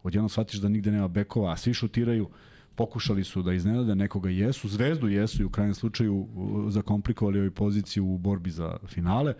odjednom 0.03 0.29
shvatiš 0.29 0.59
da 0.59 0.69
nigde 0.69 0.91
nema 0.91 1.07
bekova, 1.07 1.51
a 1.51 1.57
svi 1.57 1.73
šutiraju, 1.73 2.29
pokušali 2.75 3.23
su 3.23 3.41
da 3.41 3.53
iznenade 3.53 3.95
nekoga. 3.95 4.29
Jesu, 4.29 4.67
zvezdu 4.67 5.07
jesu 5.07 5.41
i 5.41 5.45
u 5.45 5.49
krajnjem 5.49 5.75
slučaju 5.75 6.27
zakomplikovali 6.69 7.39
ovoj 7.39 7.51
poziciju 7.51 8.05
u 8.05 8.17
borbi 8.17 8.51
za 8.51 8.77
finale, 8.87 9.33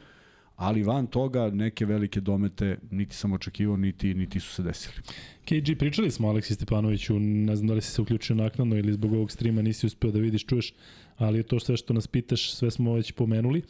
ali 0.55 0.83
van 0.83 1.07
toga 1.07 1.49
neke 1.49 1.85
velike 1.85 2.21
domete 2.21 2.77
niti 2.91 3.15
sam 3.15 3.33
očekivao, 3.33 3.77
niti, 3.77 4.13
niti 4.13 4.39
su 4.39 4.53
se 4.53 4.63
desili. 4.63 4.95
KG, 5.45 5.77
pričali 5.79 6.11
smo 6.11 6.29
Aleksi 6.29 6.53
Stepanoviću, 6.53 7.19
ne 7.19 7.55
znam 7.55 7.67
da 7.67 7.73
li 7.73 7.81
si 7.81 7.91
se 7.91 8.01
uključio 8.01 8.35
naknadno 8.35 8.77
ili 8.77 8.93
zbog 8.93 9.13
ovog 9.13 9.31
streama 9.31 9.61
nisi 9.61 9.85
uspeo 9.85 10.11
da 10.11 10.19
vidiš, 10.19 10.45
čuješ, 10.45 10.73
ali 11.17 11.39
je 11.39 11.43
to 11.43 11.59
sve 11.59 11.77
što 11.77 11.93
nas 11.93 12.07
pitaš, 12.07 12.53
sve 12.53 12.71
smo 12.71 12.93
već 12.93 13.11
pomenuli. 13.11 13.61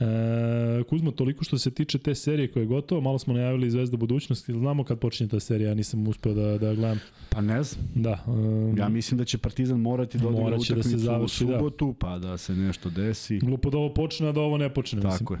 E, 0.00 0.82
Kuzmo, 0.88 1.10
toliko 1.10 1.44
što 1.44 1.58
se 1.58 1.70
tiče 1.70 1.98
te 1.98 2.14
serije 2.14 2.52
koja 2.52 2.60
je 2.60 2.66
gotova, 2.66 3.00
malo 3.00 3.18
smo 3.18 3.34
najavili 3.34 3.70
Zvezda 3.70 3.96
budućnosti, 3.96 4.52
znamo 4.52 4.84
kad 4.84 4.98
počinje 4.98 5.28
ta 5.30 5.40
serija, 5.40 5.68
ja 5.68 5.74
nisam 5.74 6.08
uspeo 6.08 6.34
da, 6.34 6.58
da 6.58 6.74
gledam. 6.74 7.00
Pa 7.30 7.40
ne 7.40 7.62
znam. 7.62 7.84
Da. 7.94 8.24
Um, 8.26 8.78
Ja 8.78 8.88
mislim 8.88 9.18
da 9.18 9.24
će 9.24 9.38
Partizan 9.38 9.80
morati 9.80 10.18
da 10.18 10.28
odigra 10.28 10.44
Moraće 10.44 10.74
da 10.74 10.78
utakmicu 10.80 10.98
se 10.98 11.04
završi, 11.04 11.44
u 11.44 11.48
da. 11.48 11.58
subotu, 11.58 11.94
pa 11.98 12.18
da 12.18 12.38
se 12.38 12.54
nešto 12.54 12.90
desi. 12.90 13.38
Glupo 13.38 13.70
da 13.70 13.78
ovo 13.78 13.94
počne, 13.94 14.28
a 14.28 14.32
da 14.32 14.40
ovo 14.40 14.58
ne 14.58 14.74
počne. 14.74 14.96
mislim. 14.96 15.18
Tako 15.18 15.34
je. 15.34 15.40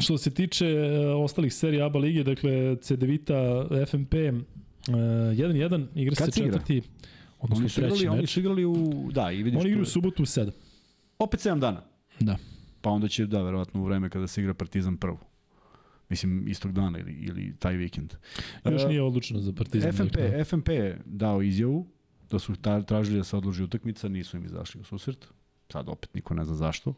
Što 0.00 0.18
se 0.18 0.30
tiče 0.30 0.66
e, 0.66 1.06
ostalih 1.06 1.54
serija 1.54 1.86
ABA 1.86 1.98
lige, 1.98 2.24
dakle 2.24 2.76
CDVita, 2.76 3.34
FMP, 3.86 4.14
e, 4.14 4.32
1-1, 4.88 5.86
igra 5.94 6.14
Kad 6.14 6.34
se 6.34 6.40
igra? 6.40 6.52
četvrti, 6.52 6.82
odnosno 7.38 7.62
Oni 7.62 7.68
su, 7.68 7.80
treći 7.80 7.94
igrali, 7.94 8.08
oni 8.08 8.20
meč. 8.20 8.30
su 8.30 8.40
igrali 8.40 8.64
u... 8.64 9.08
Da, 9.12 9.30
i 9.32 9.42
vidiš... 9.42 9.60
Oni 9.60 9.68
igraju 9.68 9.82
u 9.82 9.86
subotu 9.86 10.22
u 10.22 10.26
7. 10.26 10.50
Opet 11.18 11.40
7 11.40 11.58
dana. 11.58 11.82
Da. 12.20 12.36
Pa 12.80 12.90
onda 12.90 13.08
će, 13.08 13.26
da, 13.26 13.42
verovatno 13.42 13.80
u 13.80 13.84
vreme 13.84 14.10
kada 14.10 14.26
se 14.26 14.40
igra 14.40 14.54
Partizan 14.54 14.96
prvo. 14.96 15.18
Mislim, 16.08 16.48
istog 16.48 16.72
dana 16.72 16.98
ili, 16.98 17.12
ili 17.12 17.56
taj 17.58 17.76
vikend. 17.76 18.14
Još 18.64 18.82
E, 18.82 18.88
nije 18.88 19.02
odlučeno 19.02 19.40
za 19.40 19.52
Partizan. 19.52 19.92
FNP, 19.92 20.12
dakle. 20.16 20.44
FNP 20.44 20.68
je 20.68 21.00
dao 21.06 21.42
izjavu 21.42 21.86
da 22.30 22.38
su 22.38 22.54
tražili 22.86 23.16
da 23.18 23.24
se 23.24 23.36
odloži 23.36 23.62
utakmica, 23.62 24.08
nisu 24.08 24.36
im 24.36 24.44
izašli 24.44 24.80
u 24.80 24.84
susret. 24.84 25.26
Sad 25.72 25.88
opet 25.88 26.14
niko 26.14 26.34
ne 26.34 26.44
zna 26.44 26.54
zašto. 26.54 26.94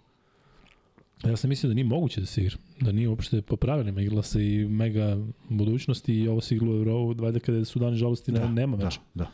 Ja 1.25 1.37
sam 1.37 1.49
mislio 1.49 1.69
da 1.69 1.75
nije 1.75 1.85
moguće 1.85 2.21
da 2.21 2.27
se 2.27 2.41
igra. 2.41 2.57
Da 2.81 2.93
nije 2.93 3.09
uopšte 3.09 3.43
po 3.43 3.57
pravilima. 3.57 4.01
Igrala 4.01 4.23
se 4.23 4.47
i 4.47 4.69
mega 4.69 5.17
budućnosti 5.49 6.15
i 6.15 6.29
ovo 6.29 6.41
se 6.41 6.55
igralo 6.55 6.75
u 6.75 6.79
Euro, 6.79 7.07
valjda 7.07 7.41
kada 7.41 7.65
su 7.65 7.79
dani 7.79 7.97
žalosti, 7.97 8.33
da, 8.33 8.49
nema 8.49 8.77
da, 8.77 8.85
već. 8.85 8.99
Da, 9.15 9.31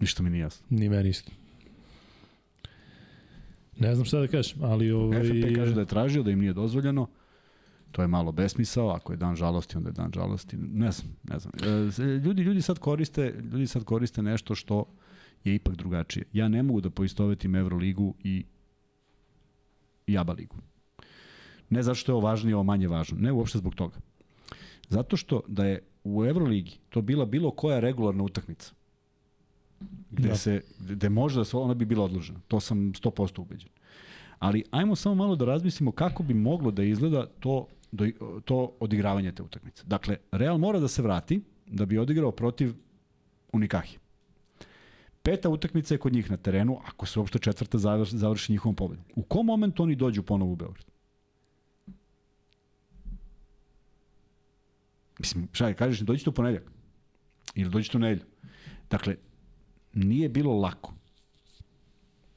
Ništa 0.00 0.22
mi 0.22 0.30
nije 0.30 0.40
jasno. 0.40 0.66
Ni 0.70 0.88
meni 0.88 1.08
isto. 1.08 1.30
Ne 3.78 3.94
znam 3.94 4.04
šta 4.04 4.20
da 4.20 4.26
kažeš, 4.26 4.54
ali... 4.60 4.90
Ovaj, 4.90 5.24
FNP 5.24 5.56
kaže 5.56 5.74
da 5.74 5.80
je 5.80 5.86
tražio, 5.86 6.22
da 6.22 6.30
im 6.30 6.38
nije 6.38 6.52
dozvoljeno. 6.52 7.08
To 7.90 8.02
je 8.02 8.08
malo 8.08 8.32
besmisao, 8.32 8.88
ako 8.88 9.12
je 9.12 9.16
dan 9.16 9.36
žalosti, 9.36 9.76
onda 9.76 9.88
je 9.88 9.92
dan 9.92 10.12
žalosti. 10.14 10.56
Ne 10.56 10.92
znam, 10.92 11.16
ne 11.22 11.38
znam. 11.38 11.52
E, 11.62 12.02
ljudi, 12.24 12.42
ljudi 12.42 12.62
sad 12.62 12.78
koriste, 12.78 13.34
ljudi 13.52 13.66
sad 13.66 13.84
koriste 13.84 14.22
nešto 14.22 14.54
što 14.54 14.84
je 15.44 15.54
ipak 15.54 15.76
drugačije. 15.76 16.24
Ja 16.32 16.48
ne 16.48 16.62
mogu 16.62 16.80
da 16.80 16.90
poistovetim 16.90 17.54
Euroligu 17.54 18.14
i 18.24 18.44
i 20.08 20.18
ABA 20.18 20.32
ligu. 20.32 20.56
Ne 21.70 21.82
zato 21.82 21.94
što 21.94 22.12
je 22.12 22.16
ovo 22.16 22.26
važnije, 22.26 22.54
ovo 22.54 22.64
manje 22.64 22.88
važno. 22.88 23.18
Ne 23.20 23.32
uopšte 23.32 23.58
zbog 23.58 23.74
toga. 23.74 23.96
Zato 24.88 25.16
što 25.16 25.40
da 25.48 25.66
je 25.66 25.82
u 26.04 26.24
Euroligi 26.24 26.78
to 26.88 27.02
bila 27.02 27.24
bilo 27.24 27.50
koja 27.50 27.80
regularna 27.80 28.24
utakmica 28.24 28.72
gde, 30.10 30.22
Da. 30.22 30.28
da. 30.28 30.36
se, 30.36 30.62
gde 30.78 31.08
može 31.08 31.40
da 31.40 31.44
se, 31.44 31.56
ona 31.56 31.74
bi 31.74 31.84
bila 31.84 32.04
odložena. 32.04 32.40
To 32.48 32.60
sam 32.60 32.78
100% 32.78 33.40
ubeđen. 33.40 33.68
Ali 34.38 34.64
ajmo 34.70 34.96
samo 34.96 35.14
malo 35.14 35.36
da 35.36 35.44
razmislimo 35.44 35.92
kako 35.92 36.22
bi 36.22 36.34
moglo 36.34 36.70
da 36.70 36.82
izgleda 36.82 37.26
to, 37.40 37.66
do, 37.92 38.06
to 38.44 38.72
odigravanje 38.80 39.32
te 39.32 39.42
utakmice. 39.42 39.82
Dakle, 39.86 40.16
Real 40.32 40.58
mora 40.58 40.80
da 40.80 40.88
se 40.88 41.02
vrati 41.02 41.40
da 41.66 41.86
bi 41.86 41.98
odigrao 41.98 42.30
protiv 42.30 42.74
Unikahi. 43.52 43.98
Peta 45.22 45.48
utakmica 45.48 45.94
je 45.94 45.98
kod 45.98 46.12
njih 46.12 46.30
na 46.30 46.36
terenu, 46.36 46.78
ako 46.84 47.06
se 47.06 47.18
uopšte 47.18 47.38
četvrta 47.38 47.78
završi, 47.78 48.18
završi 48.18 48.52
njihovom 48.52 48.74
pobedom. 48.76 49.04
U 49.14 49.22
kom 49.22 49.46
momentu 49.46 49.82
oni 49.82 49.94
dođu 49.94 50.22
ponovo 50.22 50.52
u 50.52 50.56
Beograd? 50.56 50.84
Mislim, 55.18 55.48
šta 55.52 55.68
je, 55.68 55.74
kažeš, 55.74 56.00
dođite 56.00 56.30
u 56.30 56.34
ponedljak. 56.34 56.70
Ili 57.54 57.70
dođite 57.70 57.96
u 57.96 58.00
nedelju. 58.00 58.26
Dakle, 58.90 59.16
nije 59.92 60.28
bilo 60.28 60.54
lako. 60.54 60.94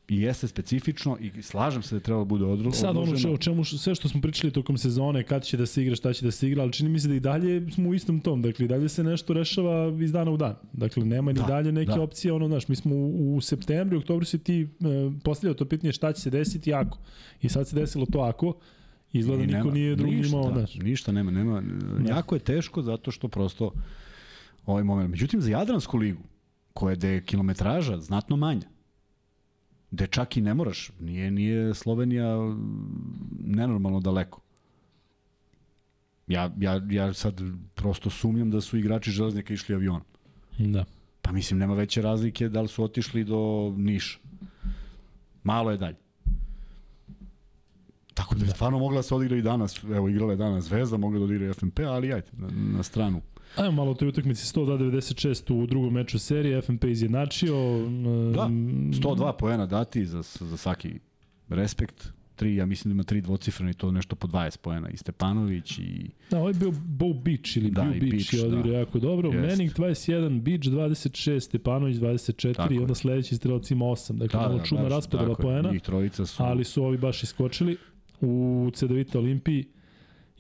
I 0.08 0.22
jeste 0.22 0.48
specifično 0.48 1.18
i 1.20 1.42
slažem 1.42 1.84
se 1.84 1.90
da 1.90 1.98
je 1.98 2.04
trebalo 2.04 2.26
da 2.26 2.30
bude 2.30 2.46
odlo- 2.46 2.72
Sad 2.72 2.98
ono 2.98 3.18
što, 3.18 3.32
o 3.32 3.38
čemu, 3.38 3.64
sve 3.66 3.96
što 3.96 4.10
smo 4.10 4.22
pričali 4.22 4.54
tokom 4.54 4.78
sezone, 4.78 5.24
kad 5.24 5.44
će 5.44 5.58
da 5.58 5.66
se 5.66 5.82
igra, 5.82 5.96
šta 5.96 6.14
će 6.14 6.26
da 6.26 6.32
se 6.32 6.48
igra, 6.48 6.62
ali 6.64 6.74
čini 6.74 6.90
mi 6.90 7.00
se 7.00 7.08
da 7.08 7.16
i 7.16 7.20
dalje 7.20 7.72
smo 7.72 7.90
u 7.90 7.94
istom 7.94 8.20
tom, 8.20 8.42
dakle 8.42 8.66
i 8.66 8.70
dalje 8.70 8.90
se 8.90 9.04
nešto 9.04 9.34
rešava 9.34 9.98
iz 10.02 10.12
dana 10.12 10.32
u 10.32 10.38
dan. 10.38 10.56
Dakle, 10.74 11.06
nema 11.06 11.32
ni 11.32 11.40
Da, 11.40 11.46
dalje 11.46 11.72
neke 11.72 11.92
da. 11.92 12.02
opcije, 12.02 12.34
ono, 12.34 12.48
znaš, 12.48 12.68
mi 12.68 12.76
smo 12.76 12.96
u, 12.96 13.36
u 13.36 13.42
septembru 13.42 13.98
oktobru 13.98 14.26
se 14.26 14.38
ti 14.38 14.62
e, 14.62 14.68
postavljao 15.24 15.54
to 15.54 15.66
pitanje 15.66 15.94
šta 15.94 16.14
će 16.14 16.22
se 16.22 16.30
desiti 16.30 16.74
ako. 16.74 16.98
I 17.42 17.50
sad 17.50 17.68
se 17.68 17.76
desilo 17.76 18.06
to 18.06 18.20
ako, 18.20 18.54
izgleda 19.14 19.44
I 19.44 19.48
niko 19.48 19.58
nema- 19.58 19.72
nije 19.74 19.96
drugi 19.96 20.16
ništa, 20.16 20.38
imao, 20.38 20.52
da, 20.52 20.60
znaš. 20.60 20.76
Ništa 20.76 21.12
nema, 21.12 21.32
nema. 21.32 21.64
Jako 22.10 22.36
je 22.36 22.40
teško 22.40 22.82
zato 22.82 23.12
što 23.12 23.28
prosto 23.28 23.72
ovaj 24.66 24.84
moment. 24.84 25.10
Međutim, 25.10 25.42
za 25.42 25.50
Jadransku 25.50 25.98
ligu, 25.98 26.22
koja 26.74 26.96
je 27.04 27.14
je 27.14 27.24
kilometraža 27.26 27.98
znatno 27.98 28.36
manja, 28.36 28.68
gde 29.92 30.08
čak 30.08 30.38
i 30.38 30.42
ne 30.42 30.54
moraš, 30.54 30.92
nije, 31.00 31.32
nije 31.32 31.74
Slovenija 31.74 32.36
nenormalno 33.40 34.00
daleko. 34.00 34.42
Ja, 36.28 36.52
ja, 36.60 36.82
ja 36.90 37.14
sad 37.14 37.42
prosto 37.76 38.10
sumnjam 38.10 38.52
da 38.52 38.62
su 38.62 38.78
igrači 38.78 39.12
železnika 39.12 39.54
išli 39.54 39.76
avionom. 39.76 40.02
Da. 40.60 40.86
Pa 41.22 41.32
mislim, 41.32 41.60
nema 41.60 41.74
veće 41.74 42.02
razlike 42.02 42.50
da 42.50 42.62
li 42.62 42.68
su 42.68 42.84
otišli 42.84 43.24
do 43.24 43.74
Niša. 43.78 44.20
Malo 45.44 45.72
je 45.72 45.78
dalje. 45.78 45.98
Tako 48.14 48.36
da, 48.36 48.46
da. 48.46 48.52
stvarno 48.52 48.80
mogla 48.80 48.98
da 48.98 49.04
se 49.04 49.16
odigra 49.16 49.38
i 49.38 49.42
danas, 49.42 49.84
evo 49.84 50.10
igrala 50.10 50.32
je 50.32 50.38
danas 50.38 50.64
Zvezda, 50.64 50.98
mogla 50.98 51.20
da 51.20 51.26
odigra 51.26 51.46
i 51.50 51.54
FNP, 51.54 51.80
ali 51.80 52.14
ajde, 52.14 52.28
na, 52.34 52.48
na 52.78 52.84
stranu. 52.84 53.22
Ajmo 53.56 53.72
malo 53.72 53.92
o 53.92 53.94
toj 53.94 54.08
utakmici 54.08 54.54
102-96 54.56 55.54
u 55.54 55.66
drugom 55.68 55.94
meču 55.94 56.20
serije, 56.20 56.62
FNP 56.62 56.84
izjednačio. 56.84 57.56
e, 57.56 58.34
Da, 58.36 58.48
mm, 58.48 58.92
102 58.94 59.34
poena 59.38 59.66
dati 59.66 60.06
za, 60.06 60.22
za 60.40 60.58
svaki 60.58 61.00
respekt. 61.50 62.14
Tri, 62.36 62.56
ja 62.56 62.66
mislim 62.66 62.90
da 62.90 62.94
ima 62.94 63.04
tri 63.04 63.22
dvocifreni, 63.22 63.74
to 63.74 63.92
nešto 63.92 64.16
po 64.16 64.28
20 64.28 64.58
poena. 64.58 64.90
I 64.90 64.98
Stepanović 64.98 65.80
i... 65.80 66.10
Da, 66.30 66.38
ovo 66.38 66.48
je 66.48 66.54
bio 66.54 66.72
Bo 66.72 67.14
Beach 67.14 67.58
ili 67.58 67.72
Da, 67.72 67.82
Bio 67.82 67.96
i 67.96 68.00
Beach, 68.00 68.12
Beach, 68.12 68.34
je 68.34 68.46
odigrao 68.46 68.74
da. 68.74 68.80
jako 68.80 69.00
dobro. 69.00 69.30
Jest. 69.30 69.50
Manning 69.50 69.72
21, 69.72 70.42
Beach 70.42 70.64
26, 70.64 71.40
Stepanović 71.40 71.98
24 71.98 72.56
Tako 72.56 72.74
i 72.74 72.80
onda 72.80 72.96
sledeći 72.96 73.36
strelac 73.36 73.72
ima 73.72 73.86
8. 73.86 74.14
Dakle, 74.14 74.40
da, 74.40 74.48
malo 74.48 74.58
baš, 74.58 74.70
raspodela 74.92 75.36
tako 75.36 75.50
je. 75.50 75.62
poena, 75.62 75.80
ali 76.38 76.64
su 76.64 76.84
ovi 76.84 76.98
baš 76.98 77.24
iskočili. 77.24 77.78
U 78.22 78.70
CDVita 78.74 79.20
Olimpiji 79.20 79.66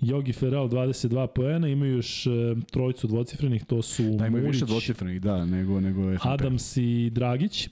Jogi 0.01 0.33
Ferral 0.33 0.69
22 0.69 1.27
poena, 1.27 1.67
imaju 1.67 1.95
još 1.95 2.27
e, 2.27 2.29
trojicu 2.71 3.07
dvocifrenih, 3.07 3.65
to 3.65 3.81
su 3.81 4.03
da 4.03 4.27
imaju 4.27 4.43
Murić, 4.43 4.55
više 4.61 4.65
dvocifrenih, 4.65 5.21
da, 5.21 5.45
nego, 5.45 5.79
nego 5.79 6.01
FNP. 6.01 6.25
Adams 6.25 6.77
i 6.77 7.09
Dragić. 7.09 7.67
E, 7.67 7.69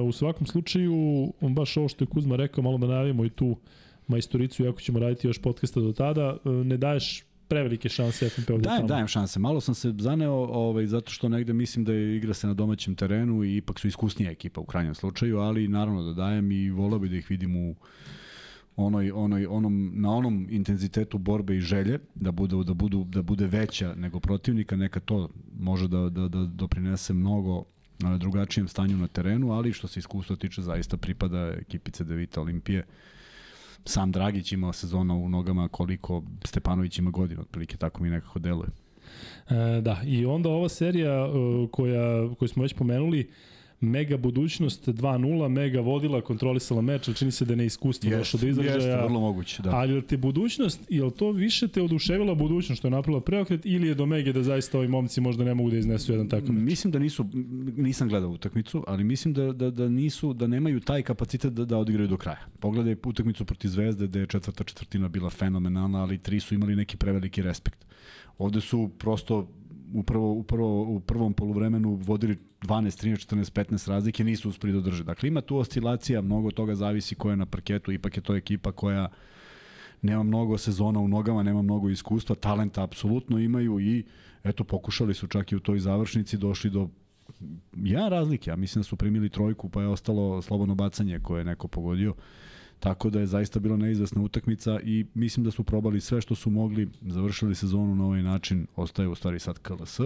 u 0.00 0.12
svakom 0.12 0.46
slučaju, 0.46 1.32
baš 1.40 1.76
ovo 1.76 1.88
što 1.88 2.04
je 2.04 2.08
Kuzma 2.08 2.36
rekao, 2.36 2.64
malo 2.64 2.78
da 2.78 2.86
najavimo 2.86 3.24
i 3.24 3.30
tu 3.30 3.56
majstoricu, 4.06 4.64
iako 4.64 4.80
ćemo 4.80 4.98
raditi 4.98 5.26
još 5.26 5.38
podcasta 5.38 5.80
do 5.80 5.92
tada, 5.92 6.36
e, 6.44 6.48
ne 6.48 6.76
daješ 6.76 7.24
prevelike 7.48 7.88
šanse 7.88 8.28
FNP 8.28 8.50
ovde 8.50 8.62
Dajem, 8.62 8.78
tamo. 8.78 8.88
dajem 8.88 9.08
šanse. 9.08 9.38
Malo 9.38 9.60
sam 9.60 9.74
se 9.74 9.94
zaneo 9.98 10.32
ovaj, 10.32 10.86
zato 10.86 11.10
što 11.10 11.28
negde 11.28 11.52
mislim 11.52 11.84
da 11.84 11.92
je 11.92 12.16
igra 12.16 12.34
se 12.34 12.46
na 12.46 12.54
domaćem 12.54 12.94
terenu 12.94 13.44
i 13.44 13.56
ipak 13.56 13.78
su 13.78 13.88
iskusnija 13.88 14.30
ekipa 14.30 14.60
u 14.60 14.64
krajnjem 14.64 14.94
slučaju, 14.94 15.38
ali 15.38 15.68
naravno 15.68 16.02
da 16.02 16.12
dajem 16.12 16.52
i 16.52 16.70
volao 16.70 16.98
bi 16.98 17.08
da 17.08 17.16
ih 17.16 17.30
vidim 17.30 17.56
u 17.56 17.74
onoj, 18.76 19.10
onoj, 19.10 19.46
onom, 19.46 19.92
na 19.94 20.10
onom 20.10 20.46
intenzitetu 20.50 21.18
borbe 21.18 21.56
i 21.56 21.60
želje, 21.60 21.98
da 22.14 22.32
budu, 22.32 22.64
da 22.64 22.74
budu 22.74 23.04
da 23.04 23.22
bude 23.22 23.46
veća 23.46 23.94
nego 23.94 24.20
protivnika, 24.20 24.76
neka 24.76 25.00
to 25.00 25.28
može 25.58 25.88
da, 25.88 26.08
da, 26.08 26.28
da 26.28 26.44
doprinese 26.44 27.12
mnogo 27.12 27.64
drugačijem 28.18 28.68
stanju 28.68 28.96
na 28.96 29.08
terenu, 29.08 29.52
ali 29.52 29.72
što 29.72 29.88
se 29.88 29.98
iskustva 29.98 30.36
tiče 30.36 30.62
zaista 30.62 30.96
pripada 30.96 31.52
ekipice 31.60 32.04
Devita 32.04 32.40
Olimpije. 32.40 32.84
Sam 33.84 34.12
Dragić 34.12 34.52
imao 34.52 34.72
sezona 34.72 35.14
u 35.14 35.28
nogama 35.28 35.68
koliko 35.68 36.22
Stepanović 36.44 36.98
ima 36.98 37.10
godina, 37.10 37.40
otprilike 37.40 37.76
tako 37.76 38.02
mi 38.02 38.10
nekako 38.10 38.38
deluje. 38.38 38.68
E, 39.50 39.80
da, 39.80 40.00
i 40.04 40.26
onda 40.26 40.48
ova 40.48 40.68
serija 40.68 41.26
e, 41.26 41.28
koja, 41.70 42.34
koju 42.38 42.48
smo 42.48 42.62
već 42.62 42.74
pomenuli, 42.74 43.30
mega 43.80 44.16
budućnost 44.16 44.88
2-0, 44.88 45.48
mega 45.48 45.80
vodila, 45.80 46.20
kontrolisala 46.20 46.82
meč, 46.82 47.08
ali 47.08 47.16
čini 47.16 47.30
se 47.30 47.44
da 47.44 47.52
je 47.52 47.56
neiskustvo 47.56 48.10
došlo 48.10 48.40
do 48.40 48.48
izražaja. 48.48 48.74
Jeste, 48.74 49.02
vrlo 49.02 49.20
moguće, 49.20 49.62
da. 49.62 49.70
Ali 49.70 50.02
te 50.02 50.16
budućnost, 50.16 50.80
je 50.88 51.04
li 51.04 51.10
to 51.10 51.30
više 51.30 51.68
te 51.68 51.82
oduševila 51.82 52.34
budućnost 52.34 52.78
što 52.78 52.88
je 52.88 52.92
napravila 52.92 53.20
preokret 53.20 53.60
ili 53.64 53.88
je 53.88 53.94
do 53.94 54.06
Mege 54.06 54.32
da 54.32 54.42
zaista 54.42 54.78
ovi 54.78 54.88
momci 54.88 55.20
možda 55.20 55.44
ne 55.44 55.54
mogu 55.54 55.70
da 55.70 55.76
iznesu 55.76 56.12
jedan 56.12 56.28
takav 56.28 56.54
meč? 56.54 56.62
Mislim 56.62 56.90
da 56.90 56.98
nisu, 56.98 57.26
nisam 57.76 58.08
gledao 58.08 58.30
utakmicu, 58.30 58.84
ali 58.86 59.04
mislim 59.04 59.34
da, 59.34 59.52
da, 59.52 59.70
da 59.70 59.88
nisu, 59.88 60.32
da 60.32 60.46
nemaju 60.46 60.80
taj 60.80 61.02
kapacitet 61.02 61.52
da, 61.52 61.64
da 61.64 61.78
odigraju 61.78 62.08
do 62.08 62.16
kraja. 62.16 62.46
Pogledaj 62.60 62.96
utakmicu 63.06 63.44
protiv 63.44 63.68
Zvezde 63.68 64.06
gde 64.06 64.20
je 64.20 64.26
četvrta 64.26 64.64
četvrtina 64.64 65.08
bila 65.08 65.30
fenomenalna, 65.30 66.02
ali 66.02 66.18
tri 66.18 66.40
su 66.40 66.54
imali 66.54 66.76
neki 66.76 66.96
preveliki 66.96 67.42
respekt. 67.42 67.86
Ovde 68.38 68.60
su 68.60 68.90
prosto 68.98 69.48
upravo, 69.94 70.32
upravo 70.32 70.82
u 70.82 71.00
prvom 71.00 71.32
poluvremenu 71.32 71.94
vodili 71.94 72.36
12, 72.62 73.04
13, 73.04 73.34
14, 73.34 73.52
15 73.52 73.88
razlike, 73.88 74.24
nisu 74.24 74.48
uspeli 74.48 74.72
da 74.72 74.80
drže. 74.80 75.04
Dakle, 75.04 75.28
ima 75.28 75.40
tu 75.40 75.56
oscilacija, 75.56 76.22
mnogo 76.22 76.50
toga 76.50 76.74
zavisi 76.74 77.14
ko 77.14 77.30
je 77.30 77.36
na 77.36 77.46
parketu, 77.46 77.92
ipak 77.92 78.16
je 78.16 78.22
to 78.22 78.36
ekipa 78.36 78.72
koja 78.72 79.08
nema 80.02 80.22
mnogo 80.22 80.58
sezona 80.58 81.00
u 81.00 81.08
nogama, 81.08 81.42
nema 81.42 81.62
mnogo 81.62 81.90
iskustva, 81.90 82.36
talenta 82.36 82.82
apsolutno 82.82 83.38
imaju 83.38 83.80
i 83.80 84.04
eto, 84.44 84.64
pokušali 84.64 85.14
su 85.14 85.26
čak 85.26 85.52
i 85.52 85.56
u 85.56 85.60
toj 85.60 85.78
završnici, 85.78 86.36
došli 86.36 86.70
do 86.70 86.88
jedan 87.76 88.10
razlike, 88.10 88.50
ja 88.50 88.56
mislim 88.56 88.80
da 88.80 88.84
su 88.84 88.96
primili 88.96 89.28
trojku, 89.28 89.68
pa 89.68 89.82
je 89.82 89.88
ostalo 89.88 90.42
slobodno 90.42 90.74
bacanje 90.74 91.20
koje 91.20 91.40
je 91.40 91.44
neko 91.44 91.68
pogodio. 91.68 92.14
Tako 92.80 93.10
da 93.10 93.20
je 93.20 93.26
zaista 93.26 93.60
bila 93.60 93.76
neizvesna 93.76 94.22
utakmica 94.22 94.80
i 94.80 95.06
mislim 95.14 95.44
da 95.44 95.50
su 95.50 95.64
probali 95.64 96.00
sve 96.00 96.20
što 96.20 96.34
su 96.34 96.50
mogli, 96.50 96.88
završili 97.02 97.54
sezonu 97.54 97.94
na 97.94 98.04
ovaj 98.04 98.22
način, 98.22 98.66
ostaje 98.76 99.08
u 99.08 99.14
stvari 99.14 99.38
sad 99.38 99.58
KLS. 99.58 100.00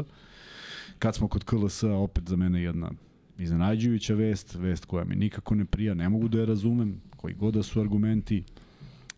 Kad 0.99 1.15
smo 1.15 1.29
kod 1.29 1.45
KLS, 1.45 1.83
opet 1.83 2.29
za 2.29 2.37
mene 2.37 2.63
jedna 2.63 2.91
iznenađujuća 3.39 4.15
vest, 4.15 4.55
vest 4.55 4.85
koja 4.85 5.05
mi 5.05 5.17
nikako 5.17 5.55
ne 5.55 5.65
prija, 5.65 5.95
ne 5.95 6.09
mogu 6.09 6.29
da 6.29 6.41
je 6.41 6.47
razumem, 6.47 7.01
koji 7.17 7.35
god 7.35 7.55
da 7.55 7.63
su 7.63 7.81
argumenti. 7.81 8.45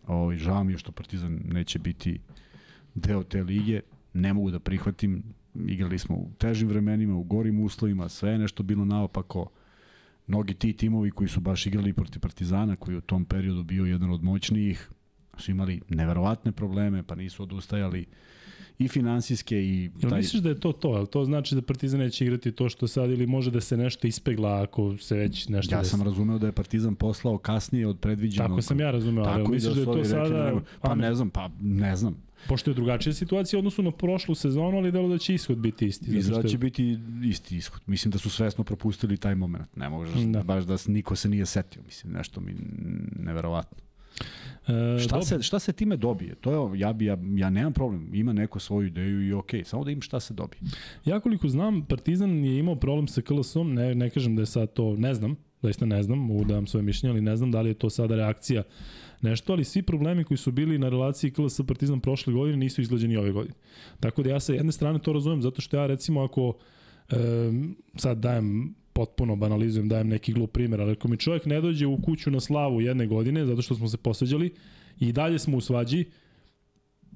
Ovaj, 0.07 0.37
žao 0.37 0.63
mi 0.63 0.73
je 0.73 0.77
što 0.77 0.91
Partizan 0.91 1.39
neće 1.45 1.79
biti 1.79 2.19
deo 2.95 3.23
te 3.23 3.43
lige, 3.43 3.81
ne 4.13 4.33
mogu 4.33 4.51
da 4.51 4.59
prihvatim, 4.59 5.23
igrali 5.55 5.99
smo 5.99 6.15
u 6.15 6.29
težim 6.37 6.67
vremenima, 6.67 7.15
u 7.15 7.23
gorim 7.23 7.59
uslovima, 7.59 8.09
sve 8.09 8.31
je 8.31 8.37
nešto 8.37 8.63
bilo 8.63 8.85
naopako, 8.85 9.49
mnogi 10.27 10.53
ti 10.53 10.73
timovi 10.73 11.11
koji 11.11 11.27
su 11.27 11.39
baš 11.39 11.65
igrali 11.65 11.93
protiv 11.93 12.19
Partizana, 12.19 12.75
koji 12.75 12.97
u 12.97 13.01
tom 13.01 13.25
periodu 13.25 13.63
bio 13.63 13.85
jedan 13.85 14.11
od 14.11 14.23
moćnijih, 14.23 14.89
su 15.37 15.51
imali 15.51 15.81
neverovatne 15.89 16.51
probleme, 16.51 17.03
pa 17.03 17.15
nisu 17.15 17.43
odustajali 17.43 18.05
i 18.79 18.87
finansijske 18.87 19.57
i 19.57 19.81
Jel 19.99 20.09
taj... 20.09 20.17
misliš 20.19 20.41
da 20.41 20.49
je 20.49 20.59
to 20.59 20.71
to? 20.71 20.95
Jel 20.95 21.05
to 21.05 21.25
znači 21.25 21.55
da 21.55 21.61
Partizan 21.61 21.99
neće 21.99 22.25
igrati 22.25 22.51
to 22.51 22.69
što 22.69 22.87
sad 22.87 23.11
ili 23.11 23.27
može 23.27 23.51
da 23.51 23.61
se 23.61 23.77
nešto 23.77 24.07
ispegla 24.07 24.61
ako 24.61 24.97
se 24.97 25.15
već 25.15 25.47
nešto 25.47 25.75
Ja 25.75 25.79
desi? 25.79 25.91
sam 25.91 26.01
razumeo 26.01 26.37
da 26.39 26.45
je 26.45 26.51
Partizan 26.51 26.95
poslao 26.95 27.37
kasnije 27.37 27.87
od 27.87 27.99
predviđenog. 27.99 28.49
Tako 28.49 28.61
sam 28.61 28.79
ja 28.79 28.91
razumeo, 28.91 29.23
ali 29.25 29.47
misliš 29.47 29.73
da 29.73 29.79
je 29.79 29.85
su 29.85 29.91
to 29.91 29.97
rekli 29.97 30.09
sada... 30.09 30.45
nego- 30.45 30.61
Pa 30.81 30.95
ne 30.95 31.15
znam, 31.15 31.29
pa 31.29 31.49
ne 31.61 31.95
znam. 31.95 32.15
Pošto 32.47 32.71
je 32.71 32.75
drugačija 32.75 33.13
situacija 33.13 33.57
odnosu 33.57 33.81
na 33.81 33.91
prošlu 33.91 34.35
sezonu, 34.35 34.77
ali 34.77 34.91
delo 34.91 35.09
da 35.09 35.17
će 35.17 35.33
ishod 35.35 35.57
biti 35.57 35.85
isti. 35.85 36.21
što 36.23 36.39
je- 36.39 36.49
će 36.49 36.57
biti 36.57 36.97
isti 37.23 37.57
ishod. 37.57 37.81
Mislim 37.85 38.11
da 38.11 38.17
su 38.17 38.29
svesno 38.29 38.63
propustili 38.63 39.17
taj 39.17 39.35
moment. 39.35 39.75
Ne 39.75 39.89
možeš 39.89 40.13
Da. 40.15 40.25
da. 40.27 40.43
baš 40.43 40.63
da 40.63 40.77
niko 40.87 41.15
se 41.15 41.29
nije 41.29 41.45
setio. 41.45 41.81
Mislim, 41.83 42.13
nešto 42.13 42.41
mi 42.41 42.55
neverovatno. 43.17 43.77
E, 44.63 44.99
Šta 44.99 45.09
dobro. 45.09 45.21
se, 45.21 45.41
šta 45.41 45.59
se 45.59 45.73
time 45.73 45.97
dobije? 45.97 46.35
To 46.35 46.51
je, 46.71 46.79
ja, 46.79 46.93
bi, 46.93 47.05
ja, 47.05 47.17
ja 47.35 47.49
nemam 47.49 47.73
problem. 47.73 48.09
Ima 48.13 48.33
neko 48.33 48.59
svoju 48.59 48.87
ideju 48.87 49.27
i 49.27 49.33
okej. 49.33 49.63
Samo 49.63 49.83
da 49.83 49.91
im 49.91 50.01
šta 50.01 50.19
se 50.19 50.33
dobije. 50.33 50.59
Ja 51.05 51.19
koliko 51.19 51.47
znam, 51.47 51.81
Partizan 51.81 52.45
je 52.45 52.59
imao 52.59 52.75
problem 52.75 53.07
sa 53.07 53.21
KLS-om, 53.21 53.73
ne, 53.73 53.95
ne 53.95 54.09
kažem 54.09 54.35
da 54.35 54.41
je 54.41 54.45
sad 54.45 54.73
to, 54.73 54.95
ne 54.95 55.13
znam, 55.13 55.35
zaista 55.61 55.85
ne 55.85 56.03
znam, 56.03 56.19
mogu 56.19 56.45
da 56.45 56.53
vam 56.53 56.67
svoje 56.67 56.83
mišljenje, 56.83 57.11
ali 57.11 57.21
ne 57.21 57.37
znam 57.37 57.51
da 57.51 57.61
li 57.61 57.69
je 57.69 57.73
to 57.73 57.89
sada 57.89 58.15
reakcija 58.15 58.63
nešto, 59.23 59.53
ali 59.53 59.63
svi 59.63 59.81
problemi 59.81 60.23
koji 60.23 60.37
su 60.37 60.51
bili 60.51 60.77
na 60.77 60.89
relaciji 60.89 61.31
KLS 61.31 61.61
Partizan 61.67 61.99
prošle 61.99 62.33
godine 62.33 62.57
nisu 62.57 62.81
izgleđeni 62.81 63.17
ove 63.17 63.31
godine. 63.31 63.55
Tako 63.99 64.23
da 64.23 64.29
ja 64.29 64.39
sa 64.39 64.53
jedne 64.53 64.71
strane 64.71 64.99
to 64.99 65.13
razumem, 65.13 65.41
zato 65.41 65.61
što 65.61 65.77
ja 65.77 65.87
recimo 65.87 66.23
ako 66.23 66.53
e, 67.09 67.15
sad 67.95 68.17
dajem 68.17 68.75
potpuno 68.93 69.35
banalizujem, 69.35 69.89
dajem 69.89 70.07
neki 70.07 70.33
glup 70.33 70.51
primjer, 70.51 70.81
ali 70.81 70.91
ako 70.91 71.07
mi 71.07 71.17
čovjek 71.17 71.45
ne 71.45 71.61
dođe 71.61 71.85
u 71.85 72.01
kuću 72.01 72.31
na 72.31 72.39
slavu 72.39 72.81
jedne 72.81 73.07
godine, 73.07 73.45
zato 73.45 73.61
što 73.61 73.75
smo 73.75 73.87
se 73.87 73.97
posveđali 73.97 74.53
i 74.99 75.11
dalje 75.11 75.39
smo 75.39 75.57
u 75.57 75.61
svađi, 75.61 76.05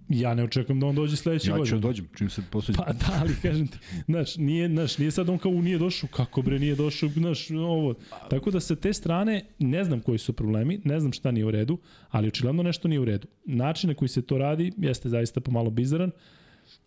ja 0.10 0.34
ne 0.34 0.44
očekujem 0.44 0.80
da 0.80 0.86
on 0.86 0.96
dođe 0.96 1.16
sledeće 1.16 1.50
Ja 1.50 1.58
godine. 1.58 1.70
ću 1.70 1.76
da 1.76 1.88
dođem, 1.88 2.08
čim 2.18 2.30
se 2.30 2.42
posveđam. 2.52 2.86
Pa 2.86 2.94
da, 2.94 3.20
ali 3.22 3.36
kažem 3.42 3.68
ti, 3.68 3.78
znaš, 4.06 4.38
nije, 4.38 4.70
znaš, 4.70 4.98
nije 4.98 5.12
sad 5.12 5.30
on 5.30 5.38
kao 5.38 5.52
nije 5.52 5.78
došao, 5.78 6.10
kako 6.10 6.42
bre 6.42 6.60
nije 6.60 6.76
došao, 6.76 7.10
znaš, 7.10 7.52
ovo. 7.52 7.96
Tako 8.30 8.52
da 8.52 8.60
sa 8.60 8.76
te 8.76 8.94
strane 8.94 9.46
ne 9.60 9.84
znam 9.84 10.00
koji 10.00 10.18
su 10.18 10.34
problemi, 10.34 10.82
ne 10.84 11.00
znam 11.00 11.14
šta 11.14 11.32
nije 11.32 11.46
u 11.46 11.52
redu, 11.52 11.78
ali 12.10 12.28
očigledno 12.28 12.64
nešto 12.64 12.88
nije 12.88 13.00
u 13.00 13.06
redu. 13.06 13.28
Način 13.46 13.88
na 13.88 13.94
koji 13.94 14.10
se 14.10 14.22
to 14.22 14.38
radi 14.38 14.72
jeste 14.78 15.10
zaista 15.10 15.42
pomalo 15.42 15.70
bizaran 15.70 16.12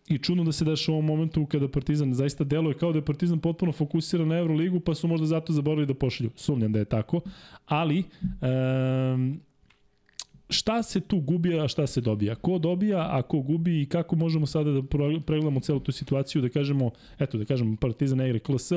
i 0.09 0.19
čudno 0.19 0.45
da 0.45 0.53
se 0.53 0.65
deša 0.65 0.93
u 0.93 0.95
ovom 0.95 1.07
momentu 1.07 1.47
kada 1.47 1.69
Partizan 1.69 2.15
zaista 2.15 2.45
deluje 2.45 2.75
kao 2.75 2.93
da 2.93 2.99
je 2.99 3.05
Partizan 3.05 3.39
potpuno 3.39 3.73
fokusiran 3.73 4.29
na 4.29 4.39
Euroligu, 4.39 4.81
pa 4.81 4.95
su 4.95 5.09
možda 5.09 5.27
zato 5.27 5.53
zaboravili 5.53 5.87
da 5.87 5.95
pošalju. 5.95 6.31
Sumnjam 6.37 6.73
da 6.73 6.79
je 6.79 6.85
tako, 6.85 7.21
ali 7.67 8.05
um, 8.23 9.41
šta 10.51 10.83
se 10.83 11.01
tu 11.01 11.21
gubi, 11.21 11.61
a 11.61 11.69
šta 11.69 11.87
se 11.87 12.01
dobija? 12.01 12.35
Ko 12.35 12.59
dobija, 12.59 13.09
a 13.11 13.23
ko 13.23 13.41
gubi 13.41 13.83
i 13.83 13.87
kako 13.87 14.17
možemo 14.17 14.47
sada 14.47 14.71
da 14.71 14.83
pregledamo 15.27 15.61
celu 15.61 15.81
tu 15.81 15.93
situaciju, 15.93 16.43
da 16.43 16.49
kažemo, 16.49 16.91
eto, 17.19 17.39
da 17.39 17.45
kažemo 17.45 17.77
Partizan 17.77 18.19
ne 18.19 18.29
igra 18.29 18.39
KLS, 18.39 18.73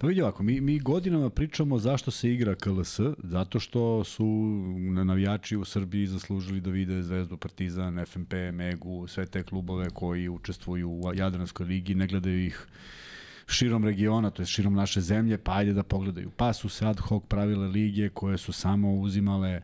Pa 0.00 0.06
vidi 0.06 0.22
ovako, 0.22 0.42
mi, 0.42 0.60
mi 0.60 0.78
godinama 0.78 1.30
pričamo 1.30 1.78
zašto 1.78 2.10
se 2.10 2.32
igra 2.32 2.54
KLS, 2.54 3.00
zato 3.18 3.60
što 3.60 4.04
su 4.04 4.24
navijači 5.04 5.56
u 5.56 5.64
Srbiji 5.64 6.06
zaslužili 6.06 6.60
da 6.60 6.70
vide 6.70 7.02
Zvezdu, 7.02 7.36
Partizan, 7.36 8.06
FNP, 8.06 8.32
Megu, 8.52 9.06
sve 9.06 9.26
te 9.26 9.42
klubove 9.42 9.90
koji 9.90 10.28
učestvuju 10.28 10.90
u 10.90 11.02
Jadranskoj 11.14 11.66
ligi, 11.66 11.94
ne 11.94 12.06
gledaju 12.06 12.46
ih 12.46 12.66
širom 13.46 13.84
regiona, 13.84 14.30
to 14.30 14.42
je 14.42 14.46
širom 14.46 14.74
naše 14.74 15.00
zemlje, 15.00 15.38
pa 15.38 15.52
ajde 15.52 15.72
da 15.72 15.82
pogledaju. 15.82 16.30
Pa 16.36 16.52
su 16.52 16.68
se 16.68 16.86
ad 16.86 17.00
hoc 17.00 17.22
pravile 17.28 17.66
lige 17.66 18.08
koje 18.08 18.38
su 18.38 18.52
samo 18.52 18.94
uzimale 18.94 19.50
e, 19.50 19.62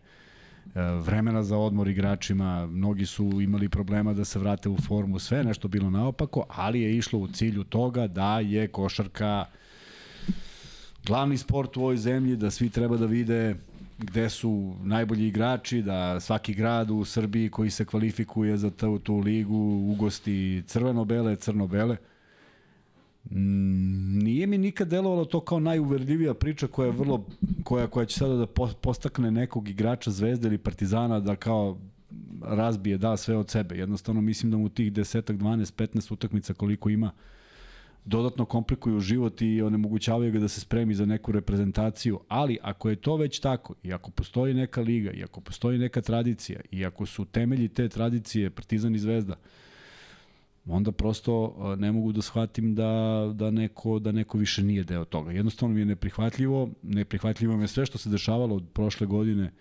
vremena 0.74 1.42
za 1.42 1.58
odmor 1.58 1.88
igračima, 1.88 2.66
mnogi 2.66 3.06
su 3.06 3.40
imali 3.40 3.68
problema 3.68 4.12
da 4.12 4.24
se 4.24 4.38
vrate 4.38 4.68
u 4.68 4.76
formu, 4.76 5.18
sve 5.18 5.44
nešto 5.44 5.68
bilo 5.68 5.90
naopako, 5.90 6.44
ali 6.48 6.80
je 6.80 6.96
išlo 6.96 7.18
u 7.18 7.28
cilju 7.28 7.64
toga 7.64 8.06
da 8.06 8.40
je 8.40 8.68
košarka 8.68 9.44
glavni 11.06 11.38
sport 11.38 11.76
u 11.76 11.80
ovoj 11.80 11.96
zemlji, 11.96 12.36
da 12.36 12.50
svi 12.50 12.70
treba 12.70 12.96
da 12.96 13.06
vide 13.06 13.56
gde 13.98 14.30
su 14.30 14.76
najbolji 14.82 15.26
igrači, 15.26 15.82
da 15.82 16.20
svaki 16.20 16.54
grad 16.54 16.90
u 16.90 17.04
Srbiji 17.04 17.50
koji 17.50 17.70
se 17.70 17.84
kvalifikuje 17.84 18.56
za 18.56 18.70
tu, 18.70 18.98
tu 18.98 19.18
ligu 19.18 19.86
ugosti 19.92 20.62
crveno-bele, 20.66 21.36
crno-bele. 21.36 21.96
Nije 23.30 24.46
mi 24.46 24.58
nikad 24.58 24.88
delovalo 24.88 25.24
to 25.24 25.40
kao 25.40 25.60
najuverljivija 25.60 26.34
priča 26.34 26.66
koja 26.66 26.86
je 26.86 26.92
vrlo 26.92 27.26
koja 27.64 27.86
koja 27.86 28.06
će 28.06 28.18
sada 28.18 28.34
da 28.34 28.46
po- 28.46 28.72
postakne 28.80 29.30
nekog 29.30 29.68
igrača 29.68 30.10
Zvezde 30.10 30.48
ili 30.48 30.58
Partizana 30.58 31.20
da 31.20 31.36
kao 31.36 31.78
razbije, 32.42 32.98
da 32.98 33.16
sve 33.16 33.36
od 33.36 33.50
sebe. 33.50 33.78
Jednostavno 33.78 34.20
mislim 34.20 34.50
da 34.50 34.58
mu 34.58 34.68
tih 34.68 34.92
10, 34.92 35.22
12, 35.22 35.74
15 35.74 36.12
utakmica 36.12 36.54
koliko 36.54 36.88
ima 36.88 37.10
dodatno 38.04 38.44
komplikuju 38.44 39.00
život 39.00 39.42
i 39.42 39.62
onemogućavaju 39.62 40.32
ga 40.32 40.38
da 40.38 40.48
se 40.48 40.60
spremi 40.60 40.94
za 40.94 41.06
neku 41.06 41.32
reprezentaciju, 41.32 42.20
ali 42.28 42.58
ako 42.62 42.90
je 42.90 42.96
to 42.96 43.16
već 43.16 43.40
tako 43.40 43.74
i 43.82 43.92
ako 43.92 44.10
postoji 44.10 44.54
neka 44.54 44.80
liga 44.80 45.10
i 45.10 45.22
ako 45.22 45.40
postoji 45.40 45.78
neka 45.78 46.00
tradicija 46.00 46.60
i 46.70 46.84
ako 46.84 47.06
su 47.06 47.24
temelji 47.24 47.68
te 47.68 47.88
tradicije 47.88 48.50
Partizan 48.50 48.94
i 48.94 48.98
Zvezda, 48.98 49.36
onda 50.66 50.92
prosto 50.92 51.56
ne 51.78 51.92
mogu 51.92 52.12
da 52.12 52.22
shvatim 52.22 52.74
da, 52.74 53.32
da, 53.34 53.50
neko, 53.50 53.98
da 53.98 54.12
neko 54.12 54.38
više 54.38 54.62
nije 54.62 54.84
deo 54.84 55.04
toga. 55.04 55.32
Jednostavno 55.32 55.74
mi 55.74 55.80
je 55.80 55.86
neprihvatljivo, 55.86 56.70
neprihvatljivo 56.82 57.56
mi 57.56 57.62
je 57.62 57.68
sve 57.68 57.86
što 57.86 57.98
se 57.98 58.10
dešavalo 58.10 58.56
od 58.56 58.64
prošle 58.72 59.06
godine, 59.06 59.52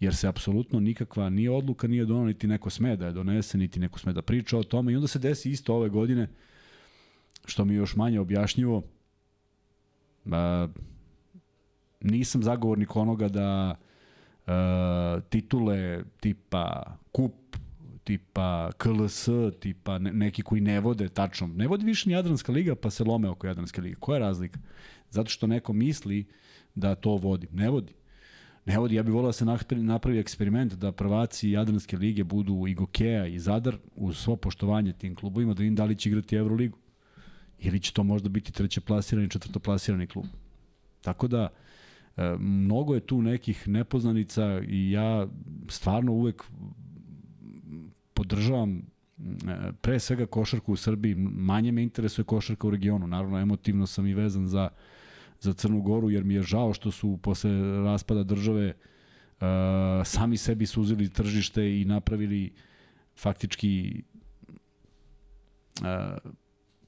jer 0.00 0.16
se 0.16 0.28
apsolutno 0.28 0.80
nikakva 0.80 1.30
nije 1.30 1.50
odluka 1.50 1.88
nije 1.88 2.04
donala, 2.04 2.26
niti 2.26 2.46
neko 2.46 2.70
sme 2.70 2.96
da 2.96 3.06
je 3.06 3.12
donese, 3.12 3.58
niti 3.58 3.80
neko 3.80 3.98
sme 3.98 4.12
da 4.12 4.22
priča 4.22 4.58
o 4.58 4.62
tome 4.62 4.92
i 4.92 4.96
onda 4.96 5.08
se 5.08 5.18
desi 5.18 5.50
isto 5.50 5.74
ove 5.74 5.88
godine, 5.88 6.28
što 7.44 7.64
mi 7.64 7.74
je 7.74 7.78
još 7.78 7.96
manje 7.96 8.20
objašnjivo. 8.20 8.82
A, 10.30 10.68
nisam 12.00 12.42
zagovornik 12.42 12.96
onoga 12.96 13.28
da 13.28 13.76
a, 14.46 15.20
titule 15.28 16.04
tipa 16.20 16.96
kup, 17.12 17.56
tipa 18.04 18.72
KLS, 18.78 19.28
tipa 19.60 19.98
ne, 19.98 20.12
neki 20.12 20.42
koji 20.42 20.60
ne 20.60 20.80
vode 20.80 21.08
tačno. 21.08 21.46
Ne 21.46 21.66
vodi 21.68 21.86
više 21.86 22.08
ni 22.08 22.14
Jadranska 22.14 22.52
liga 22.52 22.74
pa 22.74 22.90
se 22.90 23.04
lome 23.04 23.28
oko 23.28 23.46
Jadranske 23.46 23.80
lige. 23.80 23.94
Koja 23.94 24.16
je 24.16 24.20
razlika? 24.20 24.58
Zato 25.10 25.30
što 25.30 25.46
neko 25.46 25.72
misli 25.72 26.24
da 26.74 26.94
to 26.94 27.10
vodi. 27.16 27.46
Ne 27.52 27.70
vodi. 27.70 27.92
Ne 28.64 28.78
vodi, 28.78 28.94
ja 28.94 29.02
bih 29.02 29.14
volio 29.14 29.28
da 29.28 29.32
se 29.32 29.44
napravi- 29.44 30.20
eksperiment 30.20 30.74
da 30.74 30.92
prvaci 30.92 31.50
Jadranske 31.50 31.96
lige 31.96 32.24
budu 32.24 32.66
i 32.68 32.74
Gokeja 32.74 33.26
i 33.26 33.38
Zadar 33.38 33.76
uz 33.94 34.16
svo 34.16 34.36
poštovanje 34.36 34.92
tim 34.92 35.14
klubovima 35.14 35.54
da 35.54 35.64
im 35.64 35.74
da 35.74 35.84
li 35.84 35.96
će 35.96 36.08
igrati 36.08 36.36
Euroligu 36.36 36.78
ili 37.58 37.80
će 37.80 37.92
to 37.92 38.02
možda 38.02 38.28
biti 38.28 38.52
treće 38.52 38.80
plasirani, 38.80 39.30
četvrto 39.30 39.58
plasirani 39.58 40.06
klub. 40.06 40.24
Tako 41.00 41.28
da, 41.28 41.48
e, 42.16 42.34
mnogo 42.38 42.94
je 42.94 43.00
tu 43.00 43.22
nekih 43.22 43.68
nepoznanica 43.68 44.60
i 44.68 44.90
ja 44.90 45.26
stvarno 45.68 46.12
uvek 46.12 46.42
podržavam 48.14 48.78
e, 48.78 48.82
pre 49.80 50.00
svega 50.00 50.26
košarku 50.26 50.72
u 50.72 50.76
Srbiji, 50.76 51.14
manje 51.14 51.72
me 51.72 51.82
interesuje 51.82 52.24
košarka 52.24 52.66
u 52.66 52.70
regionu, 52.70 53.06
naravno 53.06 53.38
emotivno 53.38 53.86
sam 53.86 54.06
i 54.06 54.14
vezan 54.14 54.46
za, 54.46 54.68
za 55.40 55.52
Crnu 55.52 55.82
Goru, 55.82 56.10
jer 56.10 56.24
mi 56.24 56.34
je 56.34 56.42
žao 56.42 56.72
što 56.72 56.90
su 56.90 57.18
posle 57.22 57.50
raspada 57.84 58.22
države 58.22 58.72
uh, 58.72 59.46
sami 60.04 60.36
sebi 60.36 60.66
suzili 60.66 61.08
tržište 61.08 61.80
i 61.80 61.84
napravili 61.84 62.52
faktički 63.16 64.02
uh, 65.80 66.32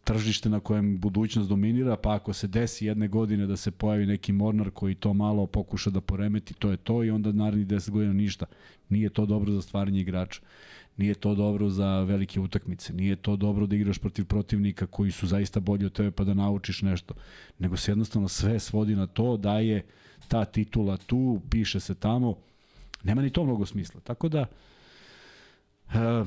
tržište 0.05 0.49
na 0.49 0.61
kojem 0.61 0.99
budućnost 1.01 1.49
dominira, 1.49 1.97
pa 1.97 2.15
ako 2.15 2.33
se 2.33 2.47
desi 2.47 2.87
jedne 2.87 3.09
godine 3.09 3.47
da 3.47 3.57
se 3.57 3.71
pojavi 3.71 4.07
neki 4.07 4.33
mornar 4.33 4.71
koji 4.71 4.95
to 4.95 5.15
malo 5.15 5.47
pokuša 5.47 5.91
da 5.91 6.01
poremeti, 6.01 6.55
to 6.55 6.71
je 6.71 6.77
to 6.77 7.05
i 7.05 7.11
onda 7.11 7.33
narednih 7.33 7.67
10 7.67 7.91
godina 7.91 8.13
ništa. 8.13 8.47
Nije 8.89 9.11
to 9.11 9.27
dobro 9.27 9.53
za 9.53 9.63
stvaranje 9.63 10.01
igrača. 10.01 10.41
Nije 10.97 11.15
to 11.15 11.35
dobro 11.35 11.69
za 11.69 12.01
velike 12.01 12.41
utakmice. 12.41 12.93
Nije 12.93 13.17
to 13.17 13.37
dobro 13.37 13.67
da 13.67 13.77
igraš 13.77 13.99
protiv 13.99 14.25
protivnika 14.25 14.87
koji 14.87 15.11
su 15.11 15.27
zaista 15.27 15.61
bolji 15.61 15.87
od 15.87 15.93
tebe 15.93 16.11
pa 16.11 16.25
da 16.25 16.35
naučiš 16.35 16.83
nešto. 16.83 17.15
Nego 17.59 17.77
se 17.77 17.91
jednostavno 17.91 18.29
sve 18.29 18.61
svodi 18.61 18.97
na 18.97 19.07
to 19.07 19.37
da 19.37 19.59
je 19.59 19.83
ta 20.29 20.45
titula 20.45 20.97
tu, 20.97 21.41
piše 21.51 21.81
se 21.81 21.95
tamo. 21.95 22.37
Nema 23.03 23.23
ni 23.23 23.31
to 23.31 23.45
mnogo 23.45 23.67
smisla. 23.67 24.01
Tako 24.01 24.29
da, 24.29 24.47
uh, 25.87 26.27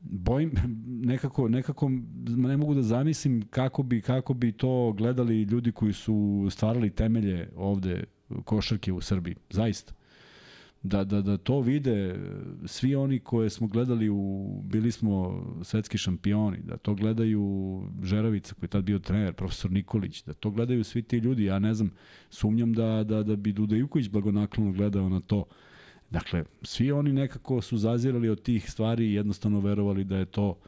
bojim 0.00 0.52
nekako 0.86 1.48
nekako 1.48 1.90
ne 2.26 2.56
mogu 2.56 2.74
da 2.74 2.82
zamislim 2.82 3.42
kako 3.50 3.82
bi 3.82 4.00
kako 4.00 4.34
bi 4.34 4.52
to 4.52 4.92
gledali 4.92 5.42
ljudi 5.42 5.72
koji 5.72 5.92
su 5.92 6.48
stvarali 6.50 6.90
temelje 6.90 7.48
ovde 7.56 8.04
košarke 8.44 8.92
u 8.92 9.00
Srbiji 9.00 9.36
zaista 9.50 9.92
da, 10.82 11.04
da, 11.04 11.20
da 11.20 11.36
to 11.36 11.60
vide 11.60 12.20
svi 12.66 12.94
oni 12.94 13.18
koje 13.18 13.50
smo 13.50 13.66
gledali 13.66 14.08
u 14.08 14.48
bili 14.64 14.92
smo 14.92 15.44
svetski 15.62 15.98
šampioni 15.98 16.58
da 16.64 16.76
to 16.76 16.94
gledaju 16.94 17.82
Žeravica 18.02 18.54
koji 18.54 18.66
je 18.66 18.70
tad 18.70 18.84
bio 18.84 18.98
trener 18.98 19.32
profesor 19.32 19.70
Nikolić 19.70 20.22
da 20.22 20.32
to 20.32 20.50
gledaju 20.50 20.84
svi 20.84 21.02
ti 21.02 21.16
ljudi 21.16 21.44
ja 21.44 21.58
ne 21.58 21.74
znam 21.74 21.90
sumnjam 22.30 22.72
da 22.72 23.04
da 23.04 23.22
da 23.22 23.36
bi 23.36 23.52
Duda 23.52 23.76
Ivković 23.76 24.08
blagonaklono 24.08 24.72
gledao 24.72 25.08
na 25.08 25.20
to 25.20 25.44
Dakle, 26.10 26.44
svi 26.62 26.92
oni 26.92 27.12
nekako 27.12 27.60
su 27.62 27.78
zazirali 27.78 28.28
od 28.28 28.42
tih 28.42 28.70
stvari 28.70 29.06
i 29.06 29.14
jednostavno 29.14 29.60
verovali 29.60 30.04
da 30.04 30.16
je 30.16 30.24
to 30.24 30.58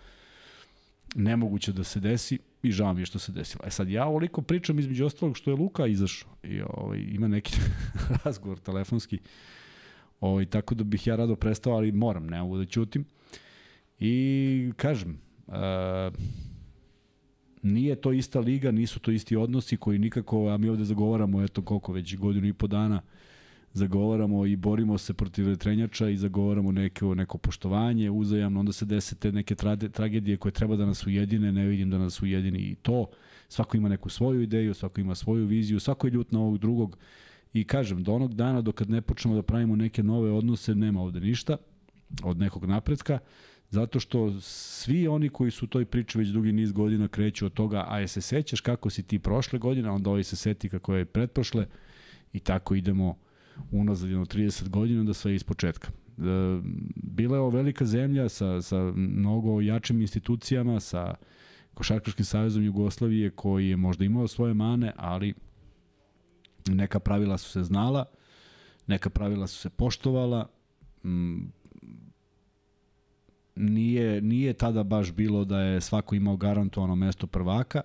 nemoguće 1.14 1.72
da 1.72 1.84
se 1.84 2.00
desi 2.00 2.38
i 2.62 2.72
žao 2.72 2.94
mi 2.94 3.00
je 3.00 3.06
što 3.06 3.18
se 3.18 3.32
desilo. 3.32 3.64
E 3.66 3.70
sad, 3.70 3.88
ja 3.88 4.06
ovoliko 4.06 4.42
pričam 4.42 4.78
između 4.78 5.06
ostalog 5.06 5.36
što 5.36 5.50
je 5.50 5.56
Luka 5.56 5.86
izašao 5.86 6.30
i 6.42 6.60
ovaj, 6.60 6.98
ima 6.98 7.28
neki 7.28 7.56
razgovor 8.24 8.58
telefonski, 8.58 9.18
ovaj, 10.22 10.46
tako 10.46 10.74
da 10.74 10.84
bih 10.84 11.06
ja 11.06 11.16
rado 11.16 11.36
prestao, 11.36 11.72
ali 11.72 11.92
moram, 11.92 12.26
ne 12.26 12.42
mogu 12.42 12.58
da 12.58 12.64
ćutim. 12.64 13.04
I 13.98 14.72
kažem, 14.76 15.18
uh, 15.46 15.54
nije 17.62 17.96
to 17.96 18.12
ista 18.12 18.40
liga, 18.40 18.70
nisu 18.70 19.00
to 19.00 19.10
isti 19.10 19.36
odnosi 19.36 19.76
koji 19.76 19.98
nikako, 19.98 20.48
a 20.48 20.56
mi 20.56 20.68
ovde 20.68 20.84
zagovaramo, 20.84 21.42
eto 21.42 21.62
koliko 21.62 21.92
već 21.92 22.16
godinu 22.16 22.46
i 22.46 22.52
po 22.52 22.66
dana, 22.66 23.00
zagovaramo 23.72 24.46
i 24.46 24.56
borimo 24.56 24.98
se 24.98 25.14
protiv 25.14 25.48
retrenjača 25.48 26.08
i 26.08 26.16
zagovaramo 26.16 26.72
neko, 26.72 27.14
neko 27.14 27.38
poštovanje 27.38 28.10
uzajamno, 28.10 28.60
onda 28.60 28.72
se 28.72 28.84
dese 28.84 29.14
te 29.14 29.32
neke 29.32 29.54
trade, 29.54 29.88
tragedije 29.88 30.36
koje 30.36 30.52
treba 30.52 30.76
da 30.76 30.86
nas 30.86 31.06
ujedine, 31.06 31.52
ne 31.52 31.66
vidim 31.66 31.90
da 31.90 31.98
nas 31.98 32.22
ujedini 32.22 32.58
i 32.58 32.74
to. 32.74 33.06
Svako 33.48 33.76
ima 33.76 33.88
neku 33.88 34.08
svoju 34.08 34.42
ideju, 34.42 34.74
svako 34.74 35.00
ima 35.00 35.14
svoju 35.14 35.46
viziju, 35.46 35.80
svako 35.80 36.06
je 36.06 36.10
ljut 36.10 36.32
na 36.32 36.40
ovog 36.40 36.58
drugog 36.58 36.98
i 37.52 37.64
kažem, 37.64 38.02
do 38.02 38.14
onog 38.14 38.34
dana 38.34 38.60
dok 38.60 38.80
ne 38.88 39.00
počnemo 39.00 39.36
da 39.36 39.42
pravimo 39.42 39.76
neke 39.76 40.02
nove 40.02 40.30
odnose, 40.30 40.74
nema 40.74 41.00
ovde 41.00 41.20
ništa 41.20 41.56
od 42.22 42.38
nekog 42.38 42.64
napretka, 42.64 43.18
zato 43.70 44.00
što 44.00 44.40
svi 44.40 45.08
oni 45.08 45.28
koji 45.28 45.50
su 45.50 45.64
u 45.64 45.68
toj 45.68 45.84
priči 45.84 46.18
već 46.18 46.28
dugi 46.28 46.52
niz 46.52 46.72
godina 46.72 47.08
kreću 47.08 47.46
od 47.46 47.52
toga, 47.52 47.84
a 47.88 47.98
je 47.98 48.08
se 48.08 48.20
sećaš 48.20 48.60
kako 48.60 48.90
si 48.90 49.02
ti 49.02 49.18
prošle 49.18 49.58
godine, 49.58 49.90
onda 49.90 50.10
ovaj 50.10 50.24
se 50.24 50.36
seti 50.36 50.68
kako 50.68 50.94
je 50.94 51.04
pretprošle 51.04 51.66
i 52.32 52.40
tako 52.40 52.74
idemo 52.74 53.16
unazad 53.70 54.10
jedno 54.10 54.24
30 54.24 54.68
godina 54.68 55.04
da 55.04 55.14
sve 55.14 55.34
iz 55.34 55.44
početka. 55.44 55.88
E, 55.88 56.22
bila 56.96 57.36
je 57.36 57.40
ovo 57.40 57.50
velika 57.50 57.84
zemlja 57.84 58.28
sa, 58.28 58.62
sa 58.62 58.92
mnogo 58.96 59.60
jačim 59.60 60.00
institucijama, 60.00 60.80
sa 60.80 61.14
Košarkaškim 61.74 62.24
savezom 62.24 62.64
Jugoslavije 62.64 63.30
koji 63.30 63.68
je 63.68 63.76
možda 63.76 64.04
imao 64.04 64.28
svoje 64.28 64.54
mane, 64.54 64.92
ali 64.96 65.34
neka 66.68 67.00
pravila 67.00 67.38
su 67.38 67.50
se 67.50 67.62
znala, 67.62 68.04
neka 68.86 69.10
pravila 69.10 69.46
su 69.46 69.58
se 69.58 69.70
poštovala, 69.70 70.48
mm, 71.04 71.40
nije, 73.56 74.20
nije 74.20 74.52
tada 74.52 74.82
baš 74.82 75.12
bilo 75.12 75.44
da 75.44 75.60
je 75.60 75.80
svako 75.80 76.14
imao 76.14 76.36
garantovano 76.36 76.94
mesto 76.94 77.26
prvaka, 77.26 77.80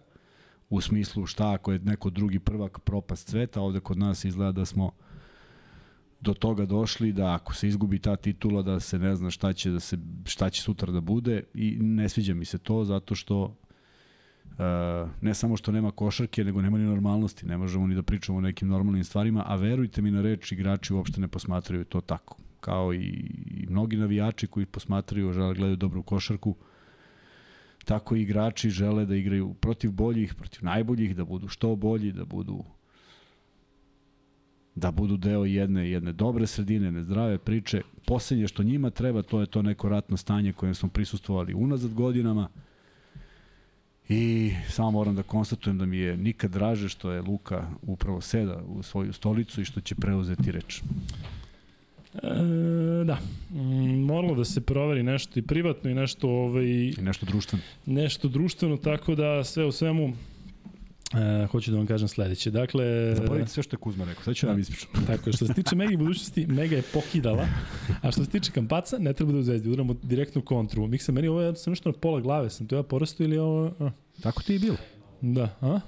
u 0.69 0.81
smislu 0.81 1.25
šta 1.25 1.53
ako 1.53 1.71
je 1.71 1.79
neko 1.79 2.09
drugi 2.09 2.39
prvak 2.39 2.79
propast 2.79 3.29
sveta, 3.29 3.61
ovde 3.61 3.79
kod 3.79 3.97
nas 3.97 4.25
izgleda 4.25 4.51
da 4.51 4.65
smo 4.65 4.91
do 6.21 6.33
toga 6.33 6.65
došli 6.65 7.13
da 7.13 7.33
ako 7.33 7.55
se 7.55 7.67
izgubi 7.67 7.99
ta 7.99 8.15
titula 8.15 8.61
da 8.61 8.79
se 8.79 8.99
ne 8.99 9.15
zna 9.15 9.31
šta 9.31 9.53
će 9.53 9.71
da 9.71 9.79
se 9.79 9.97
šta 10.25 10.49
će 10.49 10.61
sutra 10.61 10.91
da 10.91 11.01
bude 11.01 11.43
i 11.53 11.77
ne 11.81 12.09
sviđa 12.09 12.33
mi 12.33 12.45
se 12.45 12.57
to 12.57 12.83
zato 12.83 13.15
što 13.15 13.55
ne 15.21 15.33
samo 15.33 15.57
što 15.57 15.71
nema 15.71 15.91
košarke, 15.91 16.43
nego 16.43 16.61
nema 16.61 16.77
ni 16.77 16.83
normalnosti, 16.83 17.45
ne 17.45 17.57
možemo 17.57 17.87
ni 17.87 17.95
da 17.95 18.03
pričamo 18.03 18.37
o 18.37 18.41
nekim 18.41 18.67
normalnim 18.67 19.03
stvarima, 19.03 19.43
a 19.45 19.55
verujte 19.55 20.01
mi 20.01 20.11
na 20.11 20.21
reč, 20.21 20.51
igrači 20.51 20.93
uopšte 20.93 21.21
ne 21.21 21.27
posmatraju 21.27 21.85
to 21.85 22.01
tako. 22.01 22.37
Kao 22.59 22.93
i, 22.93 23.07
i 23.45 23.67
mnogi 23.69 23.97
navijači 23.97 24.47
koji 24.47 24.65
posmatraju, 24.65 25.33
žele 25.33 25.47
da 25.47 25.53
gledaju 25.53 25.75
dobru 25.75 26.03
košarku, 26.03 26.55
tako 27.85 28.15
i 28.15 28.21
igrači 28.21 28.69
žele 28.69 29.05
da 29.05 29.15
igraju 29.15 29.53
protiv 29.53 29.91
boljih, 29.91 30.35
protiv 30.35 30.65
najboljih, 30.65 31.15
da 31.15 31.25
budu 31.25 31.47
što 31.47 31.75
bolji, 31.75 32.11
da 32.11 32.25
budu 32.25 32.63
da 34.75 34.91
budu 34.91 35.17
deo 35.17 35.45
jedne 35.45 35.89
jedne 35.89 36.13
dobre 36.13 36.47
sredine, 36.47 36.85
jedne 36.87 37.03
zdrave 37.03 37.37
priče. 37.37 37.81
Poslednje 38.05 38.47
što 38.47 38.63
njima 38.63 38.89
treba, 38.89 39.21
to 39.21 39.39
je 39.39 39.45
to 39.45 39.61
neko 39.61 39.89
ratno 39.89 40.17
stanje 40.17 40.53
kojem 40.53 40.75
smo 40.75 40.89
prisustvovali 40.89 41.53
unazad 41.53 41.93
godinama. 41.93 42.49
I 44.09 44.51
samo 44.69 44.91
moram 44.91 45.15
da 45.15 45.23
konstatujem 45.23 45.77
da 45.77 45.85
mi 45.85 45.97
je 45.97 46.17
nikad 46.17 46.51
draže 46.51 46.89
što 46.89 47.11
je 47.11 47.21
Luka 47.21 47.67
upravo 47.81 48.21
seda 48.21 48.61
u 48.67 48.83
svoju 48.83 49.13
stolicu 49.13 49.61
i 49.61 49.65
što 49.65 49.81
će 49.81 49.95
preuzeti 49.95 50.51
reč. 50.51 50.81
E, 52.13 52.27
da, 53.05 53.17
mm, 53.51 54.05
moralo 54.05 54.35
da 54.35 54.45
se 54.45 54.61
proveri 54.61 55.03
nešto 55.03 55.39
i 55.39 55.41
privatno 55.41 55.89
i 55.89 55.93
nešto 55.93 56.29
ovaj 56.29 56.65
I 56.65 56.95
nešto 57.01 57.25
društveno. 57.25 57.63
nešto 57.85 58.27
društveno 58.27 58.77
tako 58.77 59.15
da 59.15 59.43
sve 59.43 59.65
u 59.65 59.71
svemu 59.71 60.13
E, 61.13 61.45
hoću 61.45 61.71
da 61.71 61.77
vam 61.77 61.87
kažem 61.87 62.07
sledeće. 62.07 62.51
Dakle, 62.51 63.15
Zaboravite 63.15 63.51
sve 63.51 63.63
što 63.63 63.75
je 63.75 63.79
Kuzma 63.79 64.05
rekao, 64.05 64.23
sad 64.23 64.35
ću 64.35 64.45
da. 64.45 64.51
vam 64.51 64.59
ispričam. 64.59 64.89
Tako 65.07 65.29
je, 65.29 65.33
što 65.33 65.45
se 65.45 65.53
tiče 65.53 65.75
Megi 65.75 65.97
budućnosti, 65.97 66.47
Mega 66.47 66.75
je 66.75 66.81
pokidala, 66.93 67.47
a 68.01 68.11
što 68.11 68.23
se 68.23 68.29
tiče 68.29 68.51
Kampaca, 68.51 68.97
ne 68.97 69.13
treba 69.13 69.31
da 69.31 69.37
u 69.37 69.43
zvezdi, 69.43 69.69
udaramo 69.69 69.95
direktnu 70.03 70.41
kontru. 70.41 70.87
Miksa, 70.87 71.11
meni 71.11 71.27
ovo 71.27 71.41
je 71.41 71.55
sam 71.55 71.71
nešto 71.71 71.89
na 71.89 71.97
pola 71.97 72.21
glave, 72.21 72.49
sam 72.49 72.67
to 72.67 72.75
ja 72.75 72.83
porastao 72.83 73.23
ili 73.23 73.37
ovo... 73.37 73.73
A? 73.79 73.91
Tako 74.21 74.43
ti 74.43 74.53
je 74.53 74.59
bilo. 74.59 74.77
Da, 75.21 75.57
a? 75.61 75.79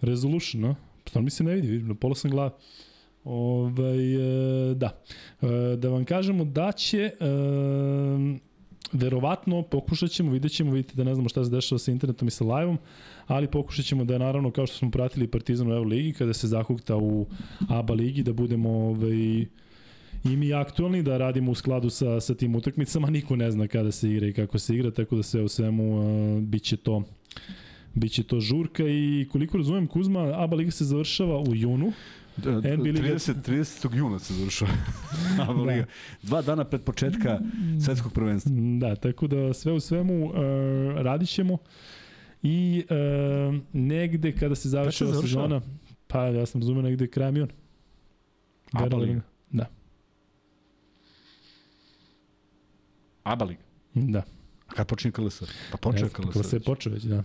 Resolution, 0.00 0.64
a? 0.64 0.74
Stvarno 1.06 1.24
mi 1.24 1.30
se 1.30 1.44
ne 1.44 1.54
vidi, 1.54 1.68
vidim, 1.68 1.88
na 1.88 1.94
pola 1.94 2.14
sam 2.14 2.30
glave. 2.30 2.50
Ovaj, 3.24 4.14
e, 4.70 4.74
da. 4.74 5.02
E, 5.42 5.76
da 5.76 5.88
vam 5.88 6.04
kažemo 6.04 6.44
da 6.44 6.72
će 6.72 6.98
e, 6.98 7.10
verovatno 8.92 9.62
pokušat 9.62 10.10
ćemo, 10.10 10.32
vidjet 10.32 10.52
ćemo, 10.52 10.72
vidite 10.72 10.94
da 10.94 11.04
ne 11.04 11.14
znamo 11.14 11.28
šta 11.28 11.44
se 11.44 11.50
dešava 11.50 11.78
sa 11.78 11.90
internetom 11.90 12.28
i 12.28 12.30
sa 12.30 12.44
live-om, 12.44 12.78
ali 13.26 13.46
pokušat 13.46 13.84
ćemo 13.84 14.04
da 14.04 14.18
naravno 14.18 14.50
kao 14.50 14.66
što 14.66 14.76
smo 14.76 14.90
pratili 14.90 15.26
Partizan 15.26 15.68
u 15.68 15.72
Euroligi 15.72 16.12
kada 16.12 16.32
se 16.32 16.46
zakukta 16.46 16.96
u 16.96 17.26
ABA 17.68 17.94
ligi 17.94 18.22
da 18.22 18.32
budemo 18.32 18.70
ovaj, 18.70 19.46
i 20.24 20.36
mi 20.36 20.54
aktualni 20.54 21.02
da 21.02 21.18
radimo 21.18 21.50
u 21.50 21.54
skladu 21.54 21.90
sa, 21.90 22.20
sa 22.20 22.34
tim 22.34 22.54
utakmicama, 22.54 23.10
niko 23.10 23.36
ne 23.36 23.50
zna 23.50 23.68
kada 23.68 23.92
se 23.92 24.10
igra 24.10 24.26
i 24.26 24.32
kako 24.32 24.58
se 24.58 24.74
igra, 24.74 24.90
tako 24.90 25.16
da 25.16 25.22
sve 25.22 25.42
u 25.42 25.48
svemu 25.48 25.98
uh, 25.98 26.42
bit 26.42 26.62
će 26.62 26.76
to 26.76 27.02
biće 27.94 28.22
to 28.22 28.40
žurka 28.40 28.84
i 28.88 29.26
koliko 29.32 29.56
razumem 29.56 29.86
Kuzma, 29.86 30.32
ABA 30.42 30.56
liga 30.56 30.70
se 30.70 30.84
završava 30.84 31.40
u 31.40 31.54
junu. 31.54 31.92
Da, 32.42 32.50
30, 32.50 33.34
30. 33.42 33.96
juna 33.96 34.18
se 34.18 34.34
završava. 34.34 34.70
da. 35.66 35.84
Dva 36.22 36.42
dana 36.42 36.64
pred 36.64 36.82
početka 36.82 37.40
svetskog 37.84 38.12
prvenstva. 38.12 38.52
Da, 38.80 38.96
tako 38.96 39.26
da 39.26 39.54
sve 39.54 39.72
u 39.72 39.80
svemu 39.80 40.26
uh, 40.26 40.34
radit 40.96 41.28
ćemo 41.28 41.58
i 42.42 42.84
uh, 42.90 43.54
negde 43.72 44.32
kada 44.32 44.54
se 44.54 44.68
završi 44.68 45.04
ova 45.04 45.22
sezona, 45.22 45.60
pa 46.06 46.24
ja 46.24 46.46
sam 46.46 46.60
razumio 46.60 46.82
negde 46.82 47.06
krajem 47.06 47.36
juna. 47.36 47.52
Aba 48.72 48.96
Liga? 48.96 49.20
Da. 49.50 49.66
Aba 53.22 53.44
Liga? 53.44 53.60
Da. 53.94 54.22
A 54.66 54.72
kad 54.74 54.86
počinje 54.86 55.12
KLS? 55.12 55.42
Pa 55.70 55.76
počne 55.76 56.08
KLS. 56.08 56.32
KLS 56.32 56.52
je 56.52 56.60
počeo 56.60 56.92
već, 56.92 57.02
da. 57.02 57.22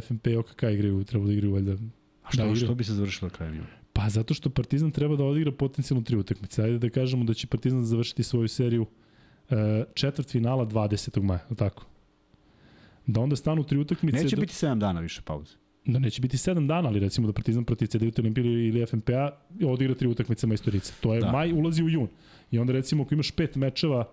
FNP 0.00 0.26
i 0.26 0.36
OKK 0.36 0.62
igraju, 0.62 1.04
treba 1.04 1.26
da 1.26 1.32
igraju 1.32 1.52
valjda 1.52 1.72
A 2.28 2.32
što, 2.32 2.46
Da, 2.46 2.54
što 2.54 2.74
bi 2.74 2.84
se 2.84 2.94
završilo 2.94 3.30
krajem 3.30 3.54
juna? 3.54 3.77
Pa 3.98 4.08
zato 4.08 4.34
što 4.34 4.50
Partizan 4.50 4.90
treba 4.90 5.16
da 5.16 5.24
odigra 5.24 5.52
potencijalno 5.52 6.04
tri 6.04 6.16
utakmice. 6.16 6.62
Ajde 6.62 6.78
da 6.78 6.90
kažemo 6.90 7.24
da 7.24 7.34
će 7.34 7.46
Partizan 7.46 7.84
završiti 7.84 8.22
svoju 8.22 8.48
seriju 8.48 8.86
e, 9.50 9.84
četvrt 9.94 10.30
finala 10.30 10.66
20. 10.66 11.22
maja, 11.22 11.46
tako? 11.56 11.86
Da 13.06 13.20
onda 13.20 13.36
stanu 13.36 13.64
tri 13.64 13.78
utakmice. 13.78 14.22
Neće 14.22 14.36
da, 14.36 14.40
biti 14.40 14.52
7 14.52 14.78
dana 14.78 15.00
više 15.00 15.22
pauze. 15.24 15.54
da 15.84 15.98
neće 15.98 16.22
biti 16.22 16.36
7 16.36 16.66
dana, 16.66 16.88
ali 16.88 17.00
recimo 17.00 17.26
da 17.26 17.32
Partizan 17.32 17.64
protiv 17.64 17.86
CDVT 17.86 18.18
Olimpije 18.18 18.68
ili 18.68 18.86
FNPA 18.86 19.30
odigra 19.66 19.94
tri 19.94 20.08
utakmice 20.08 20.46
majstorice. 20.46 20.92
To 21.00 21.14
je 21.14 21.20
Da. 21.20 21.32
maj, 21.32 21.52
ulazi 21.52 21.82
u 21.82 21.88
jun. 21.88 22.08
I 22.50 22.58
onda 22.58 22.72
recimo 22.72 23.02
ako 23.02 23.14
imaš 23.14 23.30
pet 23.30 23.56
mečeva 23.56 24.00
e, 24.00 24.08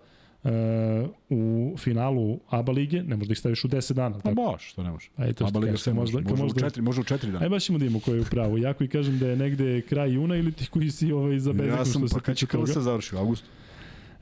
u 1.30 1.40
finalu 1.78 2.40
ABA 2.48 2.72
lige, 2.72 3.02
ne 3.02 3.16
možeš 3.16 3.28
da 3.28 3.32
ih 3.32 3.38
staviš 3.38 3.64
u 3.64 3.68
10 3.68 3.92
dana. 3.92 4.18
Pa 4.18 4.30
može, 4.32 4.64
što 4.66 4.82
ne 4.82 4.90
može. 4.90 5.08
Ajde, 5.16 5.32
to 5.32 5.46
Aba 5.46 5.58
Liga 5.60 5.76
sve 5.76 5.92
može, 5.92 6.12
možda- 6.12 6.30
može, 6.30 6.42
možda- 6.42 6.56
u 6.56 6.60
četiri, 6.60 6.82
može 6.82 7.00
u 7.00 7.04
četiri 7.04 7.32
dana. 7.32 7.44
Aj 7.44 7.48
baš 7.48 7.64
ćemo 7.64 7.78
da 7.78 7.84
imamo 7.84 8.00
ko 8.00 8.14
je 8.14 8.20
u 8.20 8.24
pravu. 8.24 8.58
Ja 8.58 8.74
koji 8.74 8.88
kažem 8.88 9.18
da 9.18 9.28
je 9.28 9.36
negde 9.36 9.80
kraj 9.80 10.12
juna 10.12 10.36
ili 10.36 10.52
ti 10.52 10.66
koji 10.66 10.90
si 10.90 11.12
ovaj, 11.12 11.38
za 11.38 11.52
bezekno 11.52 11.78
Ja 11.78 11.84
sam, 11.84 12.00
što 12.00 12.08
se 12.08 12.14
pa 12.14 12.20
će 12.20 12.32
tiče 12.34 12.46
toga. 12.46 12.64
KLS 12.64 12.76
završi 12.76 13.14
u 13.14 13.18
augustu? 13.18 13.46
E, 13.46 13.65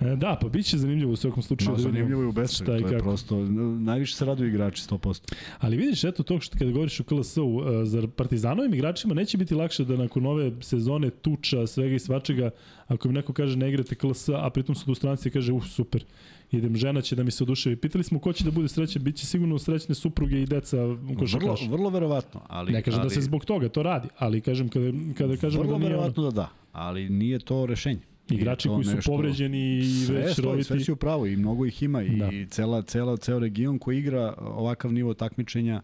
da, 0.00 0.38
pa 0.40 0.48
bit 0.48 0.66
će 0.66 0.78
zanimljivo 0.78 1.12
u 1.12 1.16
svakom 1.16 1.42
slučaju. 1.42 1.70
No, 1.70 1.76
da 1.76 1.82
zanimljivo 1.82 2.22
je 2.22 2.28
u 2.28 2.30
i 2.30 2.64
to 2.64 2.74
je 2.74 2.82
kako. 2.82 3.02
prosto, 3.02 3.36
najviše 3.78 4.14
se 4.14 4.24
raduju 4.24 4.48
igrači, 4.48 4.82
100%. 4.82 5.34
Ali 5.60 5.76
vidiš, 5.76 6.04
eto 6.04 6.22
to 6.22 6.40
što 6.40 6.58
kada 6.58 6.70
govoriš 6.70 7.00
o 7.00 7.04
KLS-u, 7.04 7.62
e, 7.82 7.84
za 7.84 8.08
Partizanovim 8.16 8.74
igračima 8.74 9.14
neće 9.14 9.38
biti 9.38 9.54
lakše 9.54 9.84
da 9.84 9.96
nakon 9.96 10.26
ove 10.26 10.52
sezone 10.60 11.10
tuča, 11.10 11.66
svega 11.66 11.94
i 11.94 11.98
svačega, 11.98 12.50
ako 12.86 13.08
mi 13.08 13.14
neko 13.14 13.32
kaže 13.32 13.56
ne 13.56 13.68
igrate 13.68 13.94
KLS, 13.94 14.28
a 14.28 14.50
pritom 14.50 14.74
su 14.74 14.86
do 14.86 14.94
stranci 14.94 15.28
i 15.28 15.32
kaže, 15.32 15.52
uf, 15.52 15.66
super, 15.66 16.04
idem, 16.50 16.76
žena 16.76 17.00
će 17.00 17.16
da 17.16 17.22
mi 17.22 17.30
se 17.30 17.44
oduševi. 17.44 17.76
Pitali 17.76 18.04
smo 18.04 18.18
ko 18.18 18.32
će 18.32 18.44
da 18.44 18.50
bude 18.50 18.68
srećan, 18.68 19.02
bit 19.02 19.16
će 19.16 19.26
sigurno 19.26 19.58
srećne 19.58 19.94
supruge 19.94 20.42
i 20.42 20.46
deca 20.46 20.84
Vrlo, 20.84 21.18
košarkaša. 21.18 21.70
vrlo 21.70 21.90
verovatno, 21.90 22.40
ali... 22.48 22.72
Ne 22.72 22.82
kažem 22.82 23.00
ali, 23.00 23.08
da 23.08 23.14
se 23.14 23.20
zbog 23.20 23.44
toga 23.44 23.68
to 23.68 23.82
radi, 23.82 24.08
ali 24.18 24.40
kažem 24.40 24.68
kada, 24.68 24.92
kada 25.18 25.36
kažemo 25.36 25.62
Vrlo 25.62 25.72
da 25.72 25.78
nije 25.78 25.86
ono, 25.86 25.96
verovatno 25.96 26.22
da 26.22 26.30
da, 26.30 26.48
ali 26.72 27.08
nije 27.08 27.38
to 27.38 27.66
rešenje. 27.66 28.13
Igrači 28.30 28.68
koji 28.68 28.84
su 28.84 28.96
nešto- 28.96 29.12
povređeni 29.12 29.78
i 29.78 29.84
sve 30.06 30.14
već 30.16 30.32
stoji, 30.32 30.44
roviti. 30.44 30.64
sve 30.64 30.80
si 30.80 30.92
u 30.92 30.96
pravu 30.96 31.26
i 31.26 31.36
mnogo 31.36 31.66
ih 31.66 31.82
ima 31.82 32.02
i 32.02 32.16
Da. 32.16 32.30
cela, 32.48 32.82
cela, 32.82 33.16
ceo 33.16 33.38
region 33.38 33.78
koji 33.78 33.98
igra 33.98 34.34
ovakav 34.38 34.92
nivo 34.92 35.14
takmičenja 35.14 35.82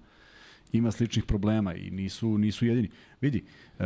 ima 0.72 0.91
sličnih 0.91 1.24
problema 1.24 1.74
i 1.74 1.91
nisu, 1.91 2.38
nisu 2.38 2.66
jedini. 2.66 2.88
Vidi, 3.20 3.45
e, 3.78 3.84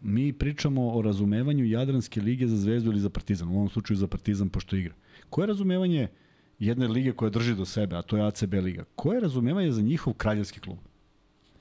mi 0.00 0.32
pričamo 0.32 0.90
o 0.90 1.02
razumevanju 1.02 1.64
Jadranske 1.64 2.20
lige 2.20 2.46
za 2.46 2.56
Zvezdu 2.56 2.90
ili 2.90 3.00
za 3.00 3.10
Partizan, 3.10 3.48
u 3.48 3.54
ovom 3.54 3.68
slučaju 3.68 3.96
za 3.96 4.06
Partizan 4.06 4.48
pošto 4.48 4.76
igra. 4.76 4.94
Koje 5.30 5.42
je 5.42 5.48
razumevanje 5.48 6.08
jedne 6.58 6.88
lige 6.88 7.12
koja 7.12 7.30
drži 7.30 7.54
do 7.54 7.64
sebe, 7.64 7.96
a 7.96 8.02
to 8.02 8.16
je 8.16 8.26
ACB 8.26 8.54
liga? 8.54 8.84
Koje 8.96 9.16
je 9.16 9.20
razumevanje 9.20 9.72
za 9.72 9.82
njihov 9.82 10.14
kraljevski 10.14 10.60
klub? 10.60 10.78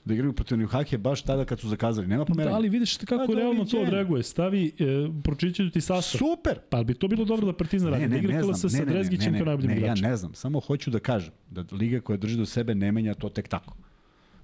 Da 0.05 0.13
igraju 0.13 0.33
protiv 0.33 0.57
Njuhake 0.57 0.97
baš 0.97 1.21
tada 1.21 1.45
kad 1.45 1.59
su 1.59 1.69
zakazali. 1.69 2.07
Nema 2.07 2.25
pomeranja. 2.25 2.51
Da, 2.51 2.55
ali 2.55 2.69
vidiš 2.69 2.97
kako 2.97 3.27
Pa, 3.27 3.33
realno 3.33 3.65
to 3.65 3.81
odreaguje. 3.81 4.23
Stavi, 4.23 4.71
e, 4.79 5.21
pročićaju 5.23 5.71
ti 5.71 5.81
sastav. 5.81 6.19
Super! 6.19 6.59
Pa 6.69 6.83
bi 6.83 6.93
to 6.93 7.07
bilo 7.07 7.25
dobro 7.25 7.45
da 7.45 7.53
Partizan 7.53 7.89
radi. 7.91 8.01
Ne, 8.01 8.07
da 8.07 8.15
ne, 8.15 8.19
igra 8.19 8.35
ne 8.35 8.43
znam. 8.43 8.55
Sa 8.55 8.77
Ne, 8.77 8.85
ne, 8.85 9.03
ne, 9.03 9.31
ne, 9.31 9.45
najboljim 9.45 9.71
ne, 9.71 9.81
ja 9.81 9.95
ne 9.95 10.15
znam. 10.15 10.33
Samo 10.33 10.59
hoću 10.59 10.91
da 10.91 10.99
kažem 10.99 11.31
da 11.49 11.63
liga 11.71 11.99
koja 11.99 12.17
drži 12.17 12.37
do 12.37 12.45
sebe 12.45 12.75
ne 12.75 12.91
menja 12.91 13.13
to 13.13 13.29
tek 13.29 13.47
tako. 13.47 13.75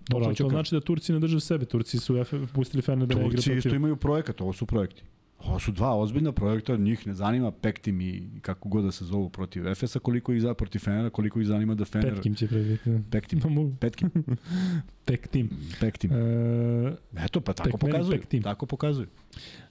Dobro, 0.10 0.26
to 0.26 0.34
kažem. 0.34 0.50
znači 0.50 0.76
da 0.76 0.82
Turci 0.82 1.14
ne 1.14 1.20
drže 1.20 1.40
sebe. 1.40 1.66
Turci 1.66 2.00
su 2.00 2.24
pustili 2.54 2.82
Fene 2.82 3.06
da 3.06 3.16
ne 3.16 3.22
igra 3.22 3.36
Turci 3.36 3.54
isto 3.54 3.76
imaju 3.76 3.96
projekat, 3.96 4.42
ovo 4.42 4.54
su 4.54 4.66
projekti. 4.66 5.04
Ovo 5.40 5.60
su 5.60 5.72
dva 5.72 5.96
ozbiljna 5.96 6.32
projekta, 6.32 6.78
njih 6.78 7.08
ne 7.08 7.14
zanima 7.14 7.52
Pektim 7.52 8.02
i 8.02 8.30
kako 8.42 8.70
god 8.70 8.84
da 8.84 8.92
se 8.92 9.06
zovu 9.06 9.30
protiv 9.30 9.68
Efesa, 9.68 10.00
koliko 10.00 10.34
ih 10.34 10.42
za 10.42 10.54
protiv 10.54 10.80
Fenera, 10.80 11.10
koliko 11.10 11.40
ih 11.40 11.48
zanima 11.48 11.76
da 11.76 11.86
Fener... 11.86 12.14
Petkim 12.14 12.36
će 12.36 12.48
predviti. 12.48 12.90
Pektim. 13.12 13.42
Mogu. 13.50 13.76
Petkim. 13.80 14.12
Pektim. 15.06 15.50
Pektim. 15.80 16.12
E, 16.12 16.96
Eto, 17.26 17.42
pa 17.42 17.54
tako 17.54 17.78
Pekmeni, 17.78 17.94
pokazuju. 17.94 18.20
Pektim. 18.20 18.44
Tako 18.44 18.66
poveduju. 18.66 19.08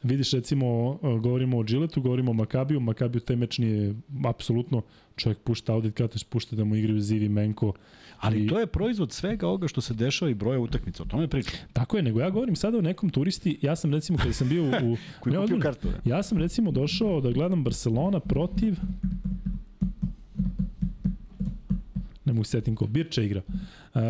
vidiš 0.03 0.33
recimo, 0.33 0.99
govorimo 1.03 1.59
o 1.59 1.65
Džiletu, 1.65 2.03
govorimo 2.03 2.31
o 2.31 2.35
Makabiju. 2.35 2.81
Makabiju 2.81 3.21
taj 3.21 3.37
meč 3.37 3.59
nije 3.59 3.95
apsolutno 4.25 4.83
čovjek 5.17 5.39
pušta 5.39 5.73
Audit 5.73 5.95
Kataš, 5.95 6.25
pušta 6.25 6.57
da 6.57 6.65
mu 6.65 6.77
igraju 6.77 7.01
Zivi, 7.01 7.29
Menko. 7.29 7.73
Ali 8.21 8.45
I- 8.45 8.49
to 8.49 8.59
je 8.59 8.67
proizvod 8.67 9.13
svega 9.13 9.47
ovoga 9.47 9.69
što 9.69 9.81
se 9.81 9.95
dešava 9.95 10.31
i 10.31 10.35
broja 10.35 10.61
utakmica. 10.61 11.03
O 11.03 11.07
tome 11.07 11.29
pričam. 11.29 11.55
Tako 11.73 11.97
je, 11.97 12.03
nego 12.03 12.21
ja 12.21 12.31
govorim 12.31 12.57
sada 12.57 12.79
o 12.79 12.81
nekom 12.81 13.11
turisti. 13.11 13.59
Ja 13.63 13.77
sam 13.77 13.93
recimo, 13.93 14.19
kada 14.19 14.33
sam 14.33 14.49
bio 14.49 14.65
u... 14.65 14.71
Koji 15.21 15.33
ne, 15.37 15.43
kupio 15.43 15.59
kartu. 15.61 15.89
Ja 16.05 16.23
sam 16.23 16.39
recimo 16.39 16.71
došao 16.71 17.21
da 17.21 17.31
gledam 17.31 17.65
Barcelona 17.65 18.21
protiv 18.21 18.75
ne 22.27 22.33
mogu 22.33 22.45
se 22.45 22.51
setim 22.51 22.77
ko, 22.77 22.87
Birča 22.87 23.23
igra. 23.23 23.43
Uh, 23.95 24.01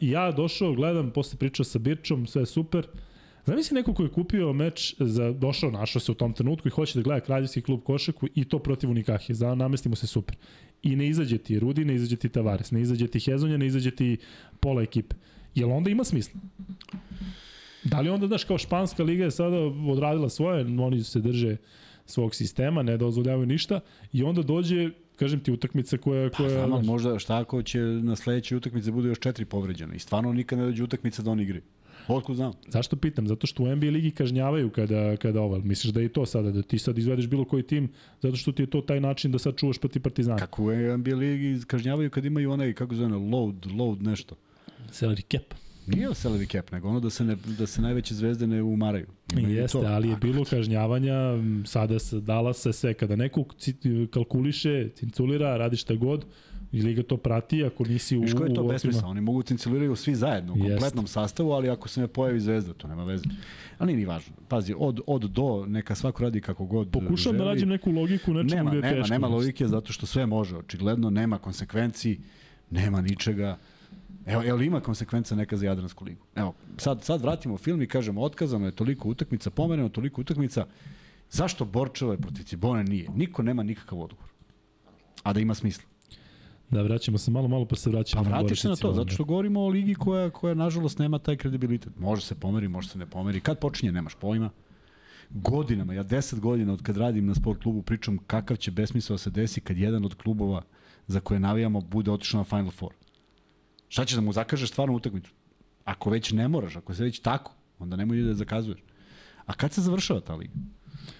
ja 0.00 0.32
došao, 0.32 0.74
gledam, 0.74 1.10
posle 1.10 1.38
pričao 1.38 1.64
sa 1.64 1.78
Birčom, 1.78 2.26
sve 2.26 2.42
je 2.42 2.46
super. 2.46 2.86
Zamisli 3.46 3.74
neko 3.74 3.94
ko 3.94 4.02
je 4.02 4.08
kupio 4.08 4.52
meč, 4.52 4.94
za, 4.98 5.32
došao, 5.32 5.70
našao 5.70 6.00
se 6.00 6.12
u 6.12 6.14
tom 6.14 6.32
trenutku 6.32 6.68
i 6.68 6.70
hoće 6.70 6.98
da 6.98 7.02
gleda 7.02 7.20
kraljevski 7.20 7.62
klub 7.62 7.82
košaku 7.82 8.28
i 8.34 8.44
to 8.44 8.58
protiv 8.58 8.90
Unikahe. 8.90 9.34
Za, 9.34 9.54
namestimo 9.54 9.96
se 9.96 10.06
super. 10.06 10.36
I 10.82 10.96
ne 10.96 11.08
izađe 11.08 11.38
ti 11.38 11.58
Rudi, 11.58 11.84
ne 11.84 11.94
izađe 11.94 12.16
ti 12.16 12.28
Tavares, 12.28 12.70
ne 12.70 12.80
izađe 12.80 13.06
ti 13.06 13.20
Hezonja, 13.20 13.56
ne 13.56 13.66
izađe 13.66 13.90
ti 13.90 14.16
pola 14.60 14.82
ekipe. 14.82 15.16
Jel 15.54 15.72
onda 15.72 15.90
ima 15.90 16.04
smisla? 16.04 16.40
Da 17.84 18.00
li 18.00 18.08
onda, 18.08 18.26
znaš, 18.26 18.44
kao 18.44 18.58
španska 18.58 19.02
liga 19.02 19.24
je 19.24 19.30
sada 19.30 19.56
odradila 19.90 20.28
svoje, 20.28 20.64
oni 20.80 21.02
se 21.02 21.20
drže 21.20 21.56
svog 22.06 22.34
sistema, 22.34 22.82
ne 22.82 22.96
dozvoljavaju 22.96 23.46
ništa 23.46 23.80
i 24.12 24.22
onda 24.22 24.42
dođe, 24.42 24.90
kažem 25.16 25.40
ti, 25.40 25.52
utakmica 25.52 25.98
koja... 25.98 26.30
Pa 26.30 26.36
koja 26.36 26.50
znam, 26.50 26.68
znaš, 26.68 26.86
možda 26.86 27.18
šta 27.18 27.38
ako 27.38 27.62
će 27.62 27.78
na 27.80 28.16
sledećoj 28.16 28.56
utakmici 28.56 28.90
bude 28.90 29.08
još 29.08 29.18
četiri 29.18 29.44
povređene 29.44 29.96
i 29.96 29.98
stvarno 29.98 30.32
nikad 30.32 30.58
ne 30.58 30.64
dođe 30.64 30.84
utakmica 30.84 31.22
da 31.22 31.30
oni 31.30 31.42
igraju. 31.42 31.62
Otkud 32.08 32.36
znam? 32.36 32.52
Zašto 32.68 32.96
pitam? 32.96 33.26
Zato 33.28 33.46
što 33.46 33.62
u 33.62 33.76
NBA 33.76 33.86
ligi 33.86 34.10
kažnjavaju 34.10 34.70
kada, 34.70 35.16
kada 35.16 35.40
ovo. 35.40 35.58
Misliš 35.58 35.92
da 35.92 36.00
je 36.00 36.08
to 36.08 36.26
sada, 36.26 36.50
da 36.50 36.62
ti 36.62 36.78
sad 36.78 36.98
izvedeš 36.98 37.26
bilo 37.26 37.44
koji 37.44 37.62
tim, 37.62 37.88
zato 38.20 38.36
što 38.36 38.52
ti 38.52 38.62
je 38.62 38.70
to 38.70 38.80
taj 38.80 39.00
način 39.00 39.32
da 39.32 39.38
sad 39.38 39.56
čuvaš 39.56 39.78
protiv 39.78 40.02
Partizana. 40.02 40.38
Kako 40.38 40.62
u 40.62 40.96
NBA 40.98 41.14
ligi 41.16 41.60
kažnjavaju 41.66 42.10
kad 42.10 42.24
imaju 42.24 42.50
onaj, 42.50 42.72
kako 42.72 42.94
zove, 42.94 43.16
load, 43.16 43.66
load 43.78 44.02
nešto. 44.02 44.34
Salary 44.90 45.38
cap. 45.38 45.54
Nije 45.86 46.08
salary 46.08 46.52
cap, 46.52 46.72
nego 46.72 46.88
ono 46.88 47.00
da 47.00 47.10
se, 47.10 47.24
ne, 47.24 47.36
da 47.58 47.66
se 47.66 47.82
najveće 47.82 48.14
zvezde 48.14 48.46
ne 48.46 48.62
umaraju. 48.62 49.06
Imaju 49.32 49.54
Jeste, 49.54 49.78
to. 49.78 49.84
ali 49.86 50.08
je 50.08 50.16
bilo 50.16 50.44
kažnjavanja, 50.44 51.16
sada 51.66 51.98
se 51.98 52.20
dala 52.20 52.52
se 52.52 52.72
sve. 52.72 52.94
Kada 52.94 53.16
neko 53.16 53.44
kalkuliše, 54.10 54.88
cinculira, 54.94 55.56
radi 55.56 55.76
šta 55.76 55.94
god, 55.94 56.24
i 56.72 56.82
Liga 56.82 57.02
to 57.02 57.16
prati, 57.16 57.64
ako 57.64 57.84
nisi 57.84 58.16
u... 58.16 58.20
Viš 58.20 58.34
ko 58.34 58.44
je 58.44 58.54
to 58.54 58.64
besmisla? 58.64 59.08
Oni 59.08 59.20
mogu 59.20 59.42
cinciliraju 59.42 59.96
svi 59.96 60.14
zajedno 60.14 60.52
u 60.52 60.56
kompletnom 60.56 61.06
sastavu, 61.06 61.52
ali 61.52 61.70
ako 61.70 61.88
se 61.88 62.00
ne 62.00 62.08
pojavi 62.08 62.40
zvezda, 62.40 62.72
to 62.72 62.88
nema 62.88 63.04
veze. 63.04 63.24
Ali 63.78 63.86
nije 63.86 63.96
ni 63.96 64.04
važno. 64.04 64.32
Pazi, 64.48 64.74
od, 64.78 65.00
od 65.06 65.22
do, 65.22 65.66
neka 65.66 65.94
svako 65.94 66.22
radi 66.22 66.40
kako 66.40 66.64
god 66.66 66.90
Pokušavam 66.90 67.38
da 67.38 67.44
želi. 67.44 67.54
nađem 67.54 67.68
neku 67.68 67.90
logiku 67.90 68.34
nečemu 68.34 68.56
nema, 68.56 68.70
gde 68.70 68.78
je 68.78 68.82
nema, 68.82 69.02
teško. 69.02 69.14
nema 69.14 69.26
logike 69.26 69.68
zato 69.68 69.92
što 69.92 70.06
sve 70.06 70.26
može. 70.26 70.56
Očigledno 70.56 71.10
nema 71.10 71.38
konsekvenci, 71.38 72.18
nema 72.70 73.00
ničega. 73.00 73.58
Evo, 74.26 74.56
li 74.56 74.66
ima 74.66 74.80
konsekvenca 74.80 75.36
neka 75.36 75.56
za 75.56 75.66
Jadransku 75.66 76.04
ligu? 76.04 76.24
Evo, 76.34 76.54
sad, 76.76 77.04
sad 77.04 77.22
vratimo 77.22 77.58
film 77.58 77.82
i 77.82 77.86
kažemo 77.86 78.22
otkazano 78.22 78.66
je 78.66 78.72
toliko 78.72 79.08
utakmica, 79.08 79.50
pomereno 79.50 79.88
toliko 79.88 80.20
utakmica. 80.20 80.66
Zašto 81.30 81.64
Borčeva 81.64 82.16
protiv 82.16 82.44
Cibone 82.44 82.84
nije? 82.84 83.08
Niko 83.14 83.42
nema 83.42 83.62
nikakav 83.62 84.00
odgovor. 84.00 84.30
A 85.22 85.32
da 85.32 85.40
ima 85.40 85.54
smisla. 85.54 85.91
Da, 86.72 86.82
vraćamo 86.82 87.18
se 87.18 87.30
malo, 87.30 87.48
malo 87.48 87.64
pa 87.64 87.76
se 87.76 87.90
Pa 87.90 87.96
vraćamo. 87.96 88.24
vratiš 88.24 88.60
se 88.60 88.68
na 88.68 88.76
to, 88.76 88.94
zato 88.94 89.12
što 89.12 89.24
govorimo 89.24 89.60
o 89.60 89.68
ligi 89.68 89.94
koja, 89.94 90.30
koja 90.30 90.54
nažalost 90.54 90.98
nema 90.98 91.18
taj 91.18 91.36
kredibilitet. 91.36 91.92
Može 91.98 92.22
se 92.22 92.34
pomeri, 92.34 92.68
može 92.68 92.88
se 92.88 92.98
ne 92.98 93.06
pomeri. 93.06 93.40
Kad 93.40 93.58
počinje, 93.58 93.92
nemaš 93.92 94.14
pojma. 94.14 94.50
Godinama, 95.30 95.94
ja 95.94 96.04
10 96.04 96.40
godina 96.40 96.72
od 96.72 96.82
kad 96.82 96.96
radim 96.96 97.26
na 97.26 97.34
sport 97.34 97.62
klubu 97.62 97.82
pričam 97.82 98.18
kakav 98.18 98.56
će 98.56 98.70
besmisao 98.70 99.18
se 99.18 99.30
desi 99.30 99.60
kad 99.60 99.78
jedan 99.78 100.04
od 100.04 100.14
klubova 100.14 100.62
za 101.06 101.20
koje 101.20 101.40
navijamo 101.40 101.80
bude 101.80 102.10
otišao 102.10 102.38
na 102.38 102.44
Final 102.44 102.70
Four. 102.70 102.92
Šta 103.88 104.04
ćeš 104.04 104.14
da 104.14 104.20
mu 104.20 104.32
zakažeš 104.32 104.70
stvarno 104.70 104.94
utakmicu? 104.94 105.30
Ako 105.84 106.10
već 106.10 106.32
ne 106.32 106.48
moraš, 106.48 106.76
ako 106.76 106.94
se 106.94 107.04
već 107.04 107.20
tako, 107.20 107.52
onda 107.78 107.96
nemoj 107.96 108.22
da 108.22 108.28
je 108.28 108.34
zakazuješ. 108.34 108.80
A 109.46 109.52
kad 109.52 109.72
se 109.72 109.80
završava 109.80 110.20
ta 110.20 110.34
liga? 110.34 110.54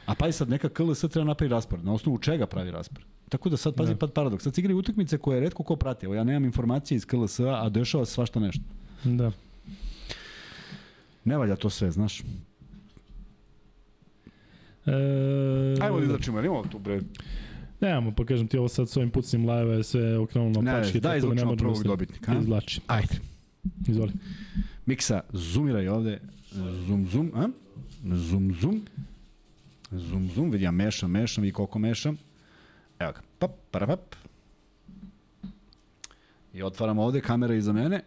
A 0.07 0.15
pa 0.15 0.29
i 0.29 0.33
sad 0.33 0.49
neka 0.49 0.69
KLS 0.69 1.01
treba 1.01 1.25
napravi 1.25 1.51
raspored. 1.51 1.85
Na 1.85 1.93
osnovu 1.93 2.19
čega 2.19 2.47
pravi 2.47 2.71
raspored? 2.71 3.07
Tako 3.33 3.49
da 3.49 3.57
sad, 3.57 3.75
pazi, 3.75 3.93
Da. 3.93 3.99
pa 3.99 4.07
paradoks. 4.09 4.45
Sad 4.45 4.59
igraju 4.59 4.79
utakmice 4.79 5.19
koje 5.19 5.41
redko 5.41 5.63
ko 5.63 5.77
prati. 5.77 6.07
Evo, 6.07 6.15
ja 6.15 6.25
nemam 6.25 6.45
informacije 6.45 6.97
iz 6.97 7.05
KLS-a, 7.05 7.45
a 7.57 7.69
dešava 7.69 8.05
se 8.05 8.13
svašta 8.13 8.41
nešto. 8.41 8.63
Da. 9.05 9.31
Ne 11.25 11.37
valja 11.37 11.57
to 11.57 11.71
sve, 11.71 11.91
znaš. 11.91 12.21
E, 14.87 14.93
Ajmo 15.81 15.99
da 15.99 16.05
izlačimo, 16.05 16.39
jer 16.39 16.45
imamo 16.45 16.65
tu 16.65 16.79
bre. 16.79 17.01
Nemamo, 17.81 18.13
pa 18.13 18.25
kažem 18.25 18.49
ti 18.49 18.59
ovo 18.59 18.69
sad 18.69 18.89
s 18.89 18.97
ovim 18.97 19.11
pucnim 19.11 19.51
live 19.51 19.77
je 19.77 19.83
sve 19.85 20.19
okrenulo 20.19 20.53
na 20.53 20.61
Ne, 20.63 20.73
pačke. 20.75 21.01
da 21.01 21.09
možemo 21.25 21.57
prvog 21.57 21.75
da 21.75 21.79
se 21.79 21.85
dobitnika, 21.85 22.33
a? 22.33 22.39
Izvlači. 22.39 22.81
Ajde. 22.87 23.15
Izvoli. 23.89 24.13
Miksa, 24.87 25.21
zoomiraj 25.33 25.89
ovde. 25.89 26.21
Zoom, 26.81 27.07
zoom, 27.07 27.33
a? 27.35 27.49
Zoom, 28.07 28.55
zoom. 28.55 28.83
Zoom, 29.91 30.29
zoom, 30.29 30.51
vidi 30.51 30.65
ja 30.65 30.71
mešam, 30.71 31.11
mešam 31.11 31.45
i 31.45 31.53
koliko 31.53 31.79
mešam. 31.79 32.17
Evo 33.03 33.13
ga, 33.13 33.21
pap, 33.39 33.51
parapap. 33.71 34.15
I 36.55 36.63
otvaram 36.63 36.99
ovde, 36.99 37.21
kamera 37.21 37.55
iza 37.55 37.73
mene. 37.73 38.01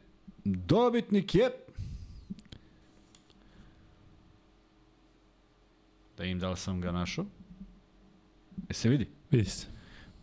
Dobitnik 0.44 1.36
je... 1.36 1.50
vidim 6.20 6.40
da 6.40 6.50
li 6.50 6.58
sam 6.58 6.82
ga 6.82 6.92
našao. 6.92 7.26
E 8.70 8.74
se 8.74 8.90
vidi? 8.90 9.08
Vidi 9.32 9.46
se. 9.46 9.68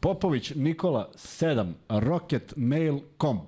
Popović 0.01 0.53
Nikola 0.55 1.11
7 1.15 1.73
rocketmail.com 1.89 3.41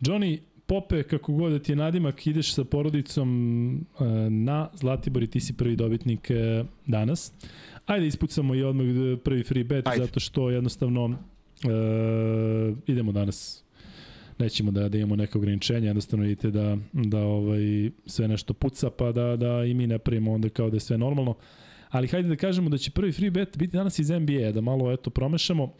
Johnny 0.00 0.40
Pope, 0.66 1.02
kako 1.02 1.32
god 1.32 1.52
da 1.52 1.58
ti 1.58 1.72
je 1.72 1.76
nadimak, 1.76 2.26
ideš 2.26 2.54
sa 2.54 2.64
porodicom 2.64 3.28
e, 3.76 4.04
na 4.30 4.68
Zlatibor 4.74 5.22
i 5.22 5.30
ti 5.30 5.40
si 5.40 5.56
prvi 5.56 5.76
dobitnik 5.76 6.30
e, 6.30 6.64
danas. 6.86 7.32
Ajde 7.86 8.06
ispucamo 8.06 8.54
i 8.54 8.62
odmah 8.62 8.86
prvi 9.24 9.42
free 9.42 9.64
bet, 9.64 9.86
Ajde. 9.86 10.04
zato 10.04 10.20
što 10.20 10.50
jednostavno 10.50 11.18
e, 11.64 11.68
idemo 12.86 13.12
danas 13.12 13.64
nećemo 14.38 14.70
da, 14.70 14.88
da 14.88 14.98
imamo 14.98 15.16
neke 15.16 15.38
ograničenja, 15.38 15.86
jednostavno 15.86 16.24
vidite 16.24 16.50
da, 16.50 16.76
da 16.92 17.20
ovaj, 17.20 17.90
sve 18.06 18.28
nešto 18.28 18.52
puca, 18.52 18.90
pa 18.90 19.12
da, 19.12 19.36
da 19.36 19.64
i 19.64 19.74
mi 19.74 19.86
ne 19.86 19.98
pravimo 19.98 20.32
onda 20.32 20.48
kao 20.48 20.70
da 20.70 20.76
je 20.76 20.80
sve 20.80 20.98
normalno. 20.98 21.34
Ali 21.90 22.08
hajde 22.08 22.28
da 22.28 22.36
kažemo 22.36 22.68
da 22.68 22.78
će 22.78 22.90
prvi 22.90 23.12
free 23.12 23.30
bet 23.30 23.56
biti 23.58 23.76
danas 23.76 23.98
iz 23.98 24.10
NBA, 24.10 24.52
da 24.52 24.60
malo 24.60 24.92
eto 24.92 25.10
promešamo. 25.10 25.72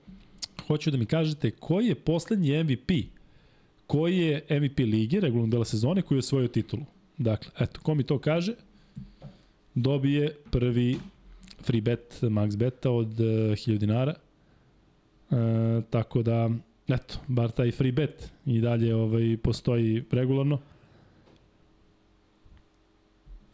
Hoću 0.67 0.91
da 0.91 0.97
mi 0.97 1.07
kažete 1.07 1.51
koji 1.51 1.87
je 1.87 1.95
poslednji 1.95 2.65
MVP 2.65 2.91
koji 3.87 4.19
je 4.19 4.45
MVP 4.51 4.79
lige, 4.79 5.21
regularnog 5.21 5.51
dela 5.51 5.65
sezone, 5.65 6.03
koji 6.03 6.17
je 6.17 6.19
osvojio 6.19 6.49
titulu. 6.49 6.83
Dakle, 7.19 7.51
eto, 7.59 7.81
ko 7.83 7.95
mi 7.95 8.03
to 8.03 8.19
kaže, 8.19 8.55
dobije 9.75 10.37
prvi 10.51 10.97
free 11.67 11.81
bet, 11.81 12.19
max 12.23 12.57
beta 12.57 12.91
od 12.91 13.21
uh, 13.21 13.27
1000 13.27 13.79
dinara. 13.79 14.15
E, 15.31 15.83
tako 15.91 16.23
da, 16.23 16.51
eto, 16.89 17.19
bar 17.27 17.51
taj 17.51 17.71
free 17.71 17.93
bet 17.93 18.31
i 18.47 18.61
dalje 18.61 18.95
ovaj, 18.95 19.37
postoji 19.43 20.05
regularno. 20.11 20.61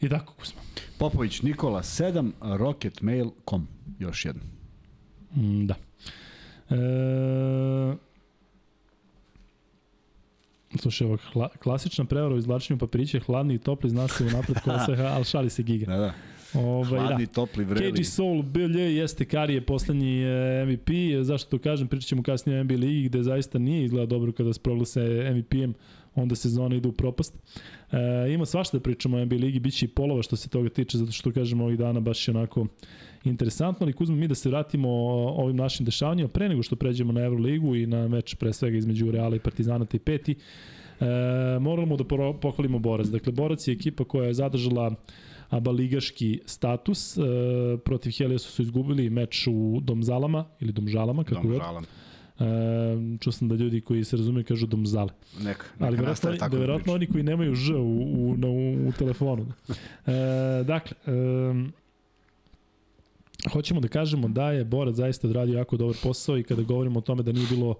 I 0.00 0.08
tako, 0.08 0.34
Kuzma. 0.34 0.60
Popović 0.98 1.42
Nikola 1.42 1.82
7 1.82 2.30
rocketmail.com 2.40 3.68
još 3.98 4.24
jedno. 4.24 4.42
Mm, 5.36 5.66
da. 5.66 5.74
E, 6.70 7.96
Slušaj, 10.80 11.06
ovo, 11.06 11.18
hla, 11.32 11.48
klasična 11.48 12.04
prevara 12.04 12.34
u 12.34 12.38
izvlačenju 12.38 12.78
papirića, 12.78 13.20
hladni 13.20 13.54
i 13.54 13.58
topli, 13.58 13.90
zna 13.90 14.08
se 14.08 14.24
unapred 14.24 14.60
ko 14.60 14.70
se, 14.86 15.02
ali 15.14 15.24
šali 15.24 15.50
se 15.50 15.62
giga. 15.62 15.86
Da, 15.86 15.96
da. 15.96 16.12
Ovaj, 16.54 17.00
Hladni, 17.00 17.26
da. 17.26 17.32
topli, 17.32 17.64
vreli. 17.64 17.92
KG 17.92 18.04
Soul 18.04 18.42
BLJ 18.42 18.80
jeste 18.80 19.24
Karije 19.24 19.60
poslednji 19.60 20.22
e, 20.22 20.64
MVP, 20.66 20.90
zašto 21.22 21.50
to 21.50 21.62
kažem, 21.62 21.88
pričat 21.88 22.08
ćemo 22.08 22.22
kasnije 22.22 22.60
o 22.60 22.64
NBA 22.64 22.74
ligi 22.74 23.08
gde 23.08 23.22
zaista 23.22 23.58
nije 23.58 23.84
izgleda 23.84 24.06
dobro 24.06 24.32
kada 24.32 24.52
se 24.52 24.60
proglase 24.60 25.00
MVP-em, 25.34 25.74
onda 26.14 26.34
sezona 26.34 26.76
ide 26.76 26.88
u 26.88 26.92
propast. 26.92 27.34
E, 27.92 28.32
ima 28.32 28.46
svašta 28.46 28.76
da 28.76 28.82
pričamo 28.82 29.16
o 29.16 29.24
NBA 29.24 29.36
ligi, 29.36 29.60
bit 29.60 29.74
će 29.74 29.86
i 29.86 29.88
polova 29.88 30.22
što 30.22 30.36
se 30.36 30.48
toga 30.48 30.68
tiče, 30.68 30.98
zato 30.98 31.12
što 31.12 31.32
kažem 31.32 31.60
ovih 31.60 31.78
dana 31.78 32.00
baš 32.00 32.28
je 32.28 32.34
onako 32.34 32.66
interesantno, 33.24 33.84
ali 33.84 33.92
kuzmo 33.92 34.16
mi 34.16 34.28
da 34.28 34.34
se 34.34 34.48
vratimo 34.48 34.88
ovim 35.36 35.56
našim 35.56 35.86
dešavanjima, 35.86 36.28
pre 36.28 36.48
nego 36.48 36.62
što 36.62 36.76
pređemo 36.76 37.12
na 37.12 37.20
Euroligu 37.20 37.76
i 37.76 37.86
na 37.86 38.08
meč 38.08 38.34
pre 38.34 38.52
svega 38.52 38.76
između 38.76 39.10
Reala 39.10 39.36
i 39.36 39.40
Partizana 39.40 39.84
te 39.84 39.98
peti, 39.98 40.34
e, 41.00 41.04
moramo 41.60 41.96
da 41.96 42.04
pohvalimo 42.40 42.78
Borac. 42.78 43.06
Dakle, 43.06 43.32
Borac 43.32 43.68
je 43.68 43.72
ekipa 43.72 44.04
koja 44.04 44.26
je 44.26 44.34
zadržala 44.34 44.86
aba 44.86 44.96
ligaški 45.58 46.40
status. 46.46 47.16
E, 47.16 47.20
protiv 47.84 48.12
Heliosa 48.18 48.50
su 48.50 48.62
izgubili 48.62 49.10
meč 49.10 49.46
u 49.50 49.80
Domzalama 49.82 50.44
ili 50.60 50.72
Domžalama, 50.72 51.24
kako 51.24 51.42
Dom 51.42 51.50
god. 51.50 51.60
žalam. 51.60 51.84
E, 51.84 53.18
čuo 53.20 53.32
sam 53.32 53.48
da 53.48 53.54
ljudi 53.54 53.80
koji 53.80 54.04
se 54.04 54.16
razumeju 54.16 54.44
kažu 54.44 54.66
Domzale. 54.66 55.10
Neka, 55.38 55.64
neka 55.78 55.86
Ali 55.86 55.96
verovatno, 55.96 56.36
tako 56.36 56.54
da 56.56 56.60
verovatno 56.60 56.92
oni 56.94 57.06
koji 57.06 57.22
nemaju 57.22 57.54
ž 57.54 57.74
u, 57.74 58.02
u, 58.02 58.36
na, 58.36 58.48
u, 58.48 58.88
u 58.88 58.92
telefonu. 58.98 59.46
E, 60.06 60.64
dakle, 60.64 60.96
e, 61.06 61.12
hoćemo 63.52 63.80
da 63.80 63.88
kažemo 63.88 64.28
da 64.28 64.52
je 64.52 64.64
Borac 64.64 64.94
zaista 64.94 65.26
odradio 65.26 65.58
jako 65.58 65.76
dobar 65.76 65.96
posao 66.02 66.38
i 66.38 66.42
kada 66.42 66.62
govorimo 66.62 66.98
o 66.98 67.02
tome 67.02 67.22
da 67.22 67.32
nije 67.32 67.46
bilo 67.50 67.74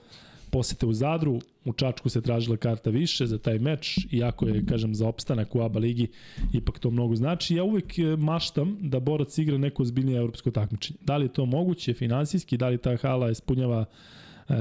posete 0.53 0.87
u 0.87 0.93
Zadru, 0.93 1.41
u 1.65 1.73
Čačku 1.73 2.09
se 2.09 2.21
tražila 2.21 2.57
karta 2.57 2.91
više 2.91 3.27
za 3.27 3.39
taj 3.39 3.59
meč, 3.59 3.99
iako 4.11 4.49
je, 4.49 4.67
kažem, 4.67 4.95
za 4.95 5.09
opstanak 5.09 5.55
u 5.55 5.63
ABA 5.63 5.81
ligi, 5.81 6.09
ipak 6.53 6.79
to 6.79 6.91
mnogo 6.91 7.17
znači. 7.17 7.55
Ja 7.55 7.65
uvek 7.65 7.99
e, 7.99 8.17
maštam 8.17 8.77
da 8.81 9.01
Borac 9.01 9.39
igra 9.39 9.59
neko 9.59 9.83
ozbiljnije 9.83 10.19
evropsko 10.19 10.51
takmičenje. 10.51 10.99
Da 11.01 11.17
li 11.17 11.25
je 11.25 11.33
to 11.33 11.47
moguće 11.47 11.95
finansijski, 11.95 12.57
da 12.57 12.69
li 12.69 12.79
ta 12.79 12.97
hala 12.97 13.31
ispunjava 13.31 13.85
e, 13.85 14.55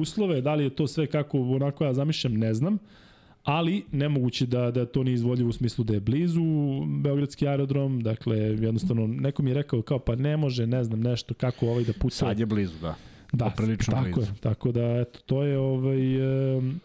uslove, 0.00 0.40
da 0.40 0.54
li 0.54 0.64
je 0.64 0.74
to 0.74 0.86
sve 0.86 1.06
kako 1.06 1.38
onako 1.40 1.84
ja 1.84 1.94
zamišljam, 1.94 2.34
ne 2.34 2.54
znam 2.54 2.78
ali 3.44 3.84
nemoguće 3.92 4.46
da, 4.46 4.70
da 4.70 4.86
to 4.86 5.02
nije 5.02 5.14
izvodljivo 5.14 5.50
u 5.50 5.52
smislu 5.52 5.84
da 5.84 5.94
je 5.94 6.00
blizu 6.00 6.42
Beogradski 7.02 7.48
aerodrom, 7.48 8.00
dakle 8.00 8.38
jednostavno 8.38 9.06
neko 9.06 9.42
mi 9.42 9.50
je 9.50 9.54
rekao 9.54 9.82
kao 9.82 9.98
pa 9.98 10.14
ne 10.14 10.36
može, 10.36 10.66
ne 10.66 10.84
znam 10.84 11.00
nešto 11.00 11.34
kako 11.34 11.66
ovaj 11.66 11.84
da 11.84 11.92
puca. 11.92 12.16
Sad 12.16 12.38
je 12.38 12.46
blizu, 12.46 12.78
da. 12.80 12.94
Da, 13.32 13.44
poprilično 13.44 13.94
tako 13.94 14.04
blizu. 14.04 14.32
je. 14.32 14.40
Tako 14.40 14.72
da, 14.72 15.00
eto, 15.00 15.20
to 15.26 15.42
je 15.42 15.58
ovaj, 15.58 16.22
um, 16.56 16.80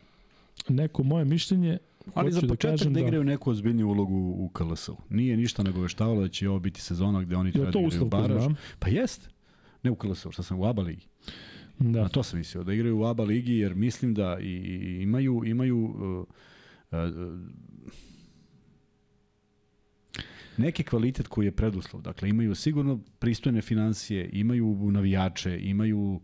neko 0.70 1.04
moje 1.04 1.26
mišljenje. 1.26 1.78
Ali 2.14 2.32
za 2.32 2.40
Hoću 2.40 2.48
početak 2.48 2.88
da, 2.88 2.90
da 2.90 3.00
igraju 3.00 3.24
neku 3.24 3.52
ozbiljniju 3.52 3.88
ulogu 3.88 4.16
u 4.16 4.50
KLS-u. 4.54 4.98
Nije 5.10 5.38
ništa 5.38 5.64
nagoveštavalo 5.64 6.22
da 6.22 6.28
će 6.28 6.50
ovo 6.50 6.60
biti 6.60 6.82
sezona 6.82 7.22
gde 7.22 7.36
oni 7.36 7.52
treba 7.52 7.72
da 7.72 7.80
igraju 7.80 8.06
baraž. 8.06 8.44
znam? 8.44 8.56
Pa 8.80 8.90
jest. 8.90 9.30
Ne 9.84 9.92
u 9.92 9.96
KLS-u, 9.96 10.32
šta 10.32 10.44
sam 10.44 10.60
u 10.60 10.66
ABA 10.66 10.82
ligi. 10.82 11.06
Da. 11.80 12.02
Na 12.02 12.10
to 12.10 12.24
sam 12.24 12.40
mislio, 12.40 12.64
da 12.64 12.74
igraju 12.74 13.00
u 13.00 13.06
ABA 13.06 13.24
ligi 13.24 13.54
jer 13.54 13.76
mislim 13.76 14.14
da 14.14 14.38
i, 14.40 14.46
i 14.46 15.02
imaju, 15.02 15.42
imaju 15.46 15.78
uh, 15.78 16.26
uh, 16.92 17.00
neki 20.58 20.84
kvalitet 20.84 21.28
koji 21.28 21.46
je 21.46 21.52
preduslov. 21.52 22.02
Dakle, 22.02 22.30
imaju 22.30 22.56
sigurno 22.56 23.00
pristojne 23.20 23.62
financije, 23.62 24.30
imaju 24.34 24.92
navijače, 24.92 25.60
imaju 25.62 26.00
uh, 26.00 26.22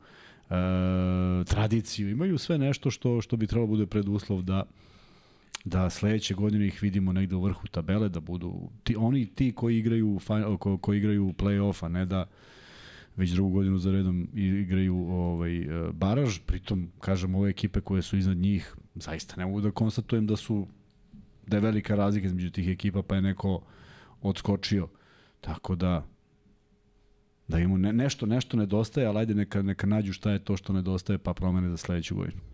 tradiciju, 1.45 2.10
imaju 2.10 2.38
sve 2.38 2.57
nešto 2.57 2.91
što 2.91 3.22
što 3.22 3.38
bi 3.38 3.47
trebalo 3.47 3.68
bude 3.68 3.85
preduslov 3.85 4.41
da 4.41 4.64
da 5.65 5.89
sledeće 5.89 6.34
godine 6.34 6.68
ih 6.68 6.81
vidimo 6.81 7.14
negde 7.14 7.35
u 7.35 7.41
vrhu 7.41 7.68
tabele, 7.68 8.10
da 8.10 8.19
budu 8.19 8.69
ti, 8.84 8.95
oni 8.95 9.26
ti 9.26 9.51
koji 9.55 9.77
igraju 9.77 10.19
ko, 10.60 10.77
koji 10.77 10.97
igraju 10.97 11.34
play-off, 11.38 11.85
a 11.85 11.89
ne 11.89 12.05
da 12.05 12.26
već 13.15 13.31
drugu 13.31 13.49
godinu 13.49 13.77
za 13.77 13.91
redom 13.91 14.27
igraju 14.34 14.95
ovaj 14.97 15.57
e, 15.57 15.91
baraž, 15.91 16.39
pritom 16.45 16.91
kažem 16.99 17.35
ove 17.35 17.49
ekipe 17.49 17.81
koje 17.81 18.01
su 18.01 18.18
iznad 18.18 18.38
njih, 18.38 18.76
zaista 18.95 19.35
ne 19.38 19.45
mogu 19.45 19.61
da 19.61 19.72
konstatujem 19.72 20.27
da 20.27 20.35
su 20.35 20.68
da 21.47 21.57
je 21.57 21.61
velika 21.61 21.95
razlika 21.95 22.27
između 22.27 22.51
tih 22.51 22.68
ekipa 22.68 23.01
pa 23.01 23.15
je 23.15 23.22
neko 23.22 23.61
odskočio. 24.23 24.87
Tako 25.41 25.75
da 25.75 26.07
da 27.47 27.59
imamo 27.59 27.77
ne, 27.77 27.93
nešto 27.93 28.25
nešto 28.25 28.57
nedostaje, 28.57 29.07
ali 29.07 29.17
ajde 29.17 29.35
neka 29.35 29.61
neka 29.61 29.87
nađu 29.87 30.13
šta 30.13 30.31
je 30.31 30.39
to 30.39 30.57
što 30.57 30.73
nedostaje 30.73 31.17
pa 31.17 31.33
promene 31.33 31.69
za 31.69 31.77
sledeću 31.77 32.15
godinu. 32.15 32.52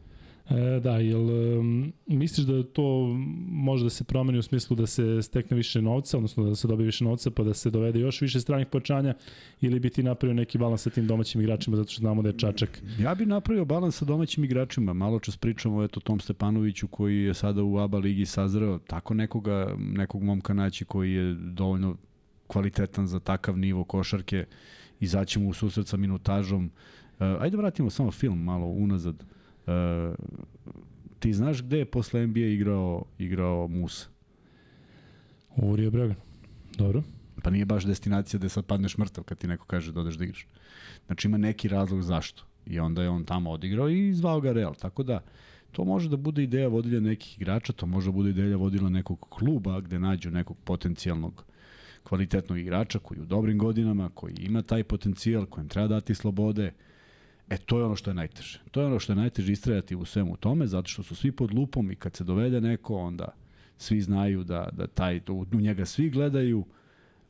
E, 0.49 0.79
da, 0.79 0.97
jel 0.97 1.29
um, 1.59 1.93
misliš 2.07 2.47
da 2.47 2.63
to 2.63 3.17
može 3.49 3.83
da 3.83 3.89
se 3.89 4.03
promeni 4.03 4.37
u 4.37 4.41
smislu 4.41 4.75
da 4.75 4.87
se 4.87 5.21
stekne 5.21 5.57
više 5.57 5.81
novca, 5.81 6.17
odnosno 6.17 6.43
da 6.43 6.55
se 6.55 6.67
dobije 6.67 6.85
više 6.85 7.03
novca 7.03 7.31
pa 7.31 7.43
da 7.43 7.53
se 7.53 7.69
dovede 7.69 7.99
još 7.99 8.21
više 8.21 8.39
stranih 8.39 8.67
pojačanja 8.67 9.13
ili 9.61 9.79
bi 9.79 9.89
ti 9.89 10.03
napravio 10.03 10.33
neki 10.33 10.57
balans 10.57 10.81
sa 10.81 10.89
tim 10.89 11.07
domaćim 11.07 11.41
igračima 11.41 11.77
zato 11.77 11.91
što 11.91 11.99
znamo 11.99 12.21
da 12.21 12.29
je 12.29 12.37
Čačak 12.37 12.81
Ja 12.99 13.15
bih 13.15 13.27
napravio 13.27 13.65
balans 13.65 13.97
sa 13.97 14.05
domaćim 14.05 14.43
igračima. 14.43 14.93
Malo 14.93 15.19
čas 15.19 15.37
pričamo 15.37 15.77
o 15.77 15.83
eto 15.83 15.99
Tom 15.99 16.19
Stepanoviću 16.19 16.87
koji 16.87 17.23
je 17.23 17.33
sada 17.33 17.63
u 17.63 17.77
ABA 17.77 17.97
ligi 17.97 18.25
sazreo. 18.25 18.79
Tako 18.79 19.13
nekoga, 19.13 19.75
nekog 19.77 20.23
momka 20.23 20.53
naći 20.53 20.85
koji 20.85 21.13
je 21.13 21.33
dovoljno 21.33 21.97
kvalitetan 22.47 23.07
za 23.07 23.19
takav 23.19 23.57
nivo 23.57 23.83
košarke. 23.83 24.45
Izaći 24.99 25.39
mu 25.39 25.49
u 25.49 25.53
susret 25.53 25.87
sa 25.87 25.97
minutažom. 25.97 26.65
Uh, 26.65 27.25
ajde 27.39 27.57
vratimo 27.57 27.89
samo 27.89 28.11
film 28.11 28.43
malo 28.43 28.65
unazad. 28.65 29.15
Uh, 29.15 29.38
ti 31.19 31.33
znaš 31.33 31.61
gde 31.61 31.77
je 31.77 31.85
posle 31.85 32.27
NBA 32.27 32.39
igrao, 32.39 33.05
igrao 33.17 33.67
Musa? 33.67 34.07
u 35.61 35.75
Rio 35.75 35.91
Bregan. 35.91 36.15
Dobro. 36.77 37.03
Pa 37.43 37.49
nije 37.49 37.65
baš 37.65 37.85
destinacija 37.85 38.37
gde 38.37 38.49
sad 38.49 38.65
padneš 38.65 38.97
mrtav 38.97 39.23
kad 39.23 39.37
ti 39.37 39.47
neko 39.47 39.65
kaže 39.65 39.91
da 39.91 39.99
odeš 39.99 40.15
da 40.15 40.23
igraš. 40.23 40.47
Znači 41.05 41.27
ima 41.27 41.37
neki 41.37 41.67
razlog 41.67 42.01
zašto. 42.01 42.43
I 42.65 42.79
onda 42.79 43.03
je 43.03 43.09
on 43.09 43.23
tamo 43.23 43.51
odigrao 43.51 43.89
i 43.89 44.13
zvao 44.13 44.41
ga 44.41 44.51
Real. 44.51 44.75
Tako 44.75 45.03
da, 45.03 45.23
to 45.71 45.85
može 45.85 46.09
da 46.09 46.17
bude 46.17 46.43
ideja 46.43 46.67
vodilja 46.67 46.99
nekih 46.99 47.37
igrača, 47.37 47.73
to 47.73 47.85
može 47.85 48.07
da 48.07 48.11
bude 48.11 48.29
ideja 48.29 48.57
vodila 48.57 48.89
nekog 48.89 49.25
kluba 49.29 49.81
gde 49.81 49.99
nađu 49.99 50.31
nekog 50.31 50.57
potencijalnog 50.63 51.45
kvalitetnog 52.03 52.59
igrača 52.59 52.99
koji 52.99 53.21
u 53.21 53.25
dobrim 53.25 53.57
godinama, 53.57 54.09
koji 54.13 54.33
ima 54.33 54.61
taj 54.61 54.83
potencijal, 54.83 55.45
kojem 55.45 55.67
treba 55.67 55.87
dati 55.87 56.15
slobode. 56.15 56.73
E, 57.49 57.57
to 57.57 57.79
je 57.79 57.85
ono 57.85 57.95
što 57.95 58.09
je 58.09 58.13
najteže. 58.13 58.59
To 58.71 58.81
je 58.81 58.87
ono 58.87 58.99
što 58.99 59.11
je 59.11 59.17
najteže 59.17 59.51
istrajati 59.51 59.95
u 59.95 60.05
svemu 60.05 60.37
tome, 60.37 60.67
zato 60.67 60.89
što 60.89 61.03
su 61.03 61.15
svi 61.15 61.31
pod 61.31 61.53
lupom 61.53 61.91
i 61.91 61.95
kad 61.95 62.15
se 62.15 62.23
dovede 62.23 62.61
neko, 62.61 62.95
onda 62.95 63.27
svi 63.77 64.01
znaju 64.01 64.43
da, 64.43 64.69
da 64.71 64.87
taj, 64.87 65.21
u 65.27 65.45
njega 65.59 65.85
svi 65.85 66.09
gledaju, 66.09 66.65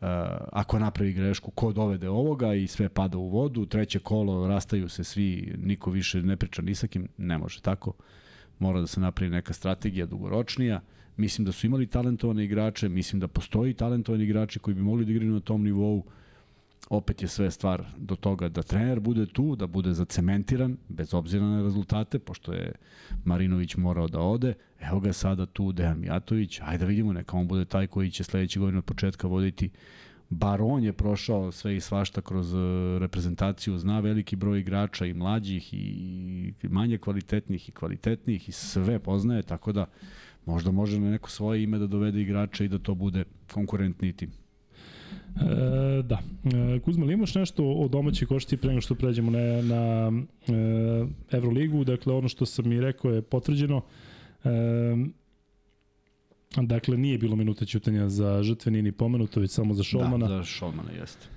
Uh, 0.01 0.07
ako 0.51 0.79
napravi 0.79 1.13
grešku, 1.13 1.51
ko 1.51 1.73
dovede 1.73 2.09
ovoga 2.09 2.53
i 2.53 2.67
sve 2.67 2.89
pada 2.89 3.17
u 3.17 3.29
vodu, 3.29 3.65
treće 3.65 3.99
kolo, 3.99 4.47
rastaju 4.47 4.89
se 4.89 5.03
svi, 5.03 5.55
niko 5.57 5.91
više 5.91 6.21
ne 6.21 6.37
priča 6.37 6.61
ni 6.61 6.75
sa 6.75 6.87
kim, 6.87 7.07
ne 7.17 7.37
može 7.37 7.61
tako. 7.61 7.93
Mora 8.59 8.79
da 8.79 8.87
se 8.87 8.99
napravi 8.99 9.31
neka 9.31 9.53
strategija 9.53 10.05
dugoročnija. 10.05 10.81
Mislim 11.17 11.45
da 11.45 11.51
su 11.51 11.67
imali 11.67 11.87
talentovane 11.87 12.43
igrače, 12.43 12.89
mislim 12.89 13.19
da 13.19 13.27
postoji 13.27 13.73
talentovani 13.73 14.23
igrači 14.23 14.59
koji 14.59 14.75
bi 14.75 14.81
mogli 14.81 15.05
da 15.05 15.11
igraju 15.11 15.31
na 15.31 15.39
tom 15.39 15.63
nivou. 15.63 16.03
Opet 16.89 17.21
je 17.21 17.27
sve 17.27 17.51
stvar 17.51 17.85
do 17.97 18.15
toga 18.15 18.49
da 18.49 18.63
trener 18.63 18.99
bude 18.99 19.25
tu, 19.25 19.55
da 19.55 19.67
bude 19.67 19.93
zacementiran, 19.93 20.77
bez 20.89 21.13
obzira 21.13 21.45
na 21.45 21.63
rezultate, 21.63 22.19
pošto 22.19 22.53
je 22.53 22.71
Marinović 23.25 23.75
morao 23.75 24.07
da 24.07 24.19
ode. 24.19 24.53
Evo 24.79 24.99
ga 24.99 25.13
sada 25.13 25.45
tu 25.45 25.71
Dejan 25.71 25.99
Mijatović, 25.99 26.59
ajde 26.61 26.77
da 26.77 26.85
vidimo, 26.85 27.13
neka 27.13 27.37
on 27.37 27.47
bude 27.47 27.65
taj 27.65 27.87
koji 27.87 28.11
će 28.11 28.23
sledeće 28.23 28.59
godine 28.59 28.77
od 28.77 28.85
početka 28.85 29.27
voditi 29.27 29.69
bar 30.29 30.61
on 30.61 30.83
je 30.83 30.93
prošao 30.93 31.51
sve 31.51 31.75
i 31.75 31.81
svašta 31.81 32.21
kroz 32.21 32.53
e, 32.53 32.57
reprezentaciju, 32.99 33.77
zna 33.77 33.99
veliki 33.99 34.35
broj 34.35 34.59
igrača 34.59 35.05
i 35.05 35.13
mlađih 35.13 35.73
i 35.73 36.53
manje 36.63 36.97
kvalitetnih 36.97 37.69
i 37.69 37.71
kvalitetnih 37.71 38.49
i 38.49 38.51
sve 38.51 38.99
poznaje, 38.99 39.43
tako 39.43 39.71
da 39.71 39.85
možda 40.45 40.71
može 40.71 40.99
na 40.99 41.11
neko 41.11 41.29
svoje 41.29 41.63
ime 41.63 41.77
da 41.77 41.87
dovede 41.87 42.21
igrača 42.21 42.63
i 42.63 42.67
da 42.67 42.79
to 42.79 42.95
bude 42.95 43.23
konkurentni 43.53 44.13
tim. 44.13 44.31
E, 45.35 46.03
da. 46.03 46.19
E, 46.75 46.79
Kuzma, 46.79 47.05
li 47.05 47.13
imaš 47.13 47.35
nešto 47.35 47.65
o 47.65 47.87
domaćoj 47.87 48.27
košti 48.27 48.57
pre 48.57 48.69
nego 48.69 48.81
što 48.81 48.95
pređemo 48.95 49.31
na, 49.31 49.61
na 49.61 50.11
e, 50.47 51.05
Euroligu? 51.31 51.83
Dakle, 51.83 52.13
ono 52.13 52.27
što 52.27 52.45
sam 52.45 52.71
i 52.71 52.81
rekao 52.81 53.11
je 53.11 53.21
potvrđeno. 53.21 53.81
E, 54.43 54.49
dakle, 56.55 56.97
nije 56.97 57.17
bilo 57.17 57.35
minuta 57.35 57.65
ćutanja 57.65 58.09
za 58.09 58.43
žrtve, 58.43 58.71
nije 58.71 58.81
ni 58.83 58.91
pomenuto, 58.91 59.39
već 59.39 59.51
samo 59.51 59.73
za 59.73 59.83
Šolmana. 59.83 60.27
Da, 60.27 60.37
za 60.37 60.43
Šolmana, 60.43 60.91
jeste. 60.91 61.27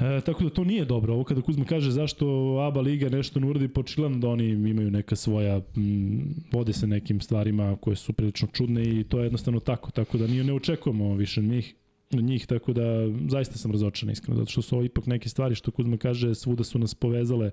E, 0.00 0.20
tako 0.20 0.44
da 0.44 0.50
to 0.50 0.64
nije 0.64 0.84
dobro. 0.84 1.14
Ovo 1.14 1.24
kada 1.24 1.42
Kuzma 1.42 1.64
kaže 1.64 1.90
zašto 1.90 2.26
ABA 2.58 2.80
Liga 2.80 3.08
nešto 3.08 3.40
ne 3.40 3.46
uradi, 3.46 3.68
počilan 3.68 4.20
da 4.20 4.28
oni 4.28 4.44
imaju 4.48 4.90
neka 4.90 5.16
svoja, 5.16 5.60
m, 5.76 6.34
vode 6.52 6.72
se 6.72 6.86
nekim 6.86 7.20
stvarima 7.20 7.76
koje 7.80 7.96
su 7.96 8.12
prilično 8.12 8.48
čudne 8.52 8.82
i 8.82 9.04
to 9.04 9.18
je 9.18 9.24
jednostavno 9.24 9.60
tako. 9.60 9.90
Tako 9.90 10.18
da 10.18 10.26
nije, 10.26 10.44
ne 10.44 10.52
očekujemo 10.52 11.14
više 11.14 11.42
njih 11.42 11.74
njih, 12.10 12.46
tako 12.46 12.72
da 12.72 12.82
zaista 13.28 13.58
sam 13.58 13.72
razočan 13.72 14.10
iskreno, 14.10 14.36
zato 14.36 14.50
što 14.50 14.62
su 14.62 14.76
ovo 14.76 14.84
ipak 14.84 15.06
neke 15.06 15.28
stvari 15.28 15.54
što 15.54 15.70
Kuzma 15.70 15.96
kaže, 15.96 16.34
svuda 16.34 16.64
su 16.64 16.78
nas 16.78 16.94
povezale, 16.94 17.50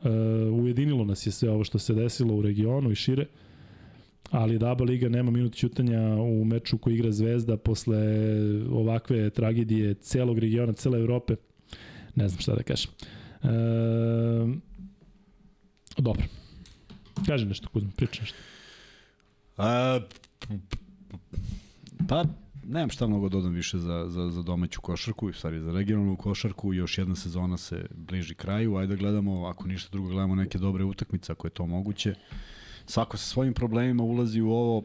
uh, 0.00 0.06
ujedinilo 0.52 1.04
nas 1.04 1.26
je 1.26 1.32
sve 1.32 1.50
ovo 1.50 1.64
što 1.64 1.78
se 1.78 1.94
desilo 1.94 2.34
u 2.34 2.42
regionu 2.42 2.90
i 2.90 2.94
šire, 2.94 3.26
ali 4.30 4.58
da 4.58 4.70
ABA 4.70 4.84
Liga 4.84 5.08
nema 5.08 5.30
minut 5.30 5.54
ćutanja 5.54 6.00
u 6.14 6.44
meču 6.44 6.78
koji 6.78 6.94
igra 6.94 7.12
Zvezda 7.12 7.56
posle 7.56 7.96
ovakve 8.70 9.30
tragedije 9.30 9.94
celog 9.94 10.38
regiona, 10.38 10.72
cele 10.72 10.98
Evrope, 10.98 11.36
ne 12.14 12.28
znam 12.28 12.40
šta 12.40 12.54
da 12.54 12.62
kažem. 12.62 12.90
E, 13.42 13.48
dobro. 15.98 16.22
Kaži 17.26 17.46
nešto, 17.46 17.68
Kuzma, 17.68 17.90
priča 17.96 18.20
nešto. 18.20 18.38
A, 19.56 20.00
pa, 22.08 22.24
nemam 22.66 22.90
šta 22.90 23.06
mnogo 23.06 23.28
dodam 23.28 23.52
više 23.52 23.78
za, 23.78 24.06
za, 24.08 24.30
za 24.30 24.42
domaću 24.42 24.80
košarku, 24.80 25.32
stvari 25.32 25.60
za 25.60 25.72
regionalnu 25.72 26.16
košarku, 26.16 26.74
još 26.74 26.98
jedna 26.98 27.14
sezona 27.14 27.56
se 27.56 27.86
bliži 27.94 28.34
kraju, 28.34 28.76
ajde 28.76 28.96
da 28.96 29.00
gledamo, 29.00 29.46
ako 29.46 29.68
ništa 29.68 29.88
drugo, 29.92 30.08
gledamo 30.08 30.34
neke 30.34 30.58
dobre 30.58 30.84
utakmice, 30.84 31.32
ako 31.32 31.46
je 31.46 31.50
to 31.50 31.66
moguće. 31.66 32.14
Svako 32.86 33.16
sa 33.16 33.24
svojim 33.24 33.54
problemima 33.54 34.02
ulazi 34.02 34.40
u 34.40 34.50
ovo, 34.50 34.84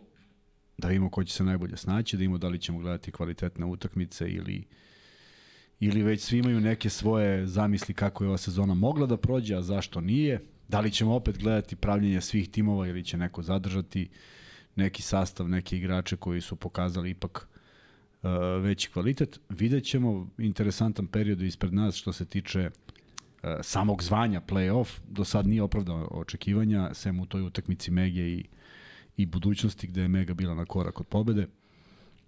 da 0.77 0.87
vidimo 0.87 1.09
ko 1.09 1.23
će 1.23 1.33
se 1.33 1.43
najbolje 1.43 1.77
snaći, 1.77 2.17
da 2.17 2.19
vidimo 2.19 2.37
da 2.37 2.47
li 2.47 2.59
ćemo 2.59 2.79
gledati 2.79 3.11
kvalitetne 3.11 3.65
utakmice 3.65 4.29
ili 4.29 4.63
ili 5.79 6.03
već 6.03 6.21
svi 6.21 6.37
imaju 6.37 6.59
neke 6.59 6.89
svoje 6.89 7.47
zamisli 7.47 7.93
kako 7.93 8.23
je 8.23 8.27
ova 8.27 8.37
sezona 8.37 8.73
mogla 8.73 9.05
da 9.05 9.17
prođe, 9.17 9.55
a 9.55 9.61
zašto 9.61 10.01
nije. 10.01 10.39
Da 10.67 10.79
li 10.79 10.91
ćemo 10.91 11.15
opet 11.15 11.37
gledati 11.37 11.75
pravljenje 11.75 12.21
svih 12.21 12.49
timova 12.49 12.87
ili 12.87 13.03
će 13.03 13.17
neko 13.17 13.41
zadržati 13.41 14.09
neki 14.75 15.01
sastav, 15.01 15.49
neke 15.49 15.77
igrače 15.77 16.15
koji 16.15 16.41
su 16.41 16.55
pokazali 16.55 17.09
ipak 17.09 17.47
veći 18.61 18.89
kvalitet. 18.89 19.39
Vidjet 19.49 19.83
ćemo 19.83 20.29
interesantan 20.37 21.07
period 21.07 21.41
ispred 21.41 21.73
nas 21.73 21.95
što 21.95 22.13
se 22.13 22.25
tiče 22.25 22.69
uh, 22.69 23.49
samog 23.61 24.03
zvanja 24.03 24.41
play-off. 24.41 24.99
Do 25.07 25.25
sad 25.25 25.47
nije 25.47 25.63
opravdao 25.63 26.07
očekivanja, 26.11 26.93
sem 26.93 27.19
u 27.19 27.25
toj 27.25 27.41
utakmici 27.41 27.91
Mege 27.91 28.21
i, 28.21 28.45
i 29.17 29.25
budućnosti 29.25 29.87
gde 29.87 30.01
je 30.01 30.07
Mega 30.07 30.33
bila 30.33 30.55
na 30.55 30.65
korak 30.65 30.99
od 30.99 31.07
pobede. 31.07 31.47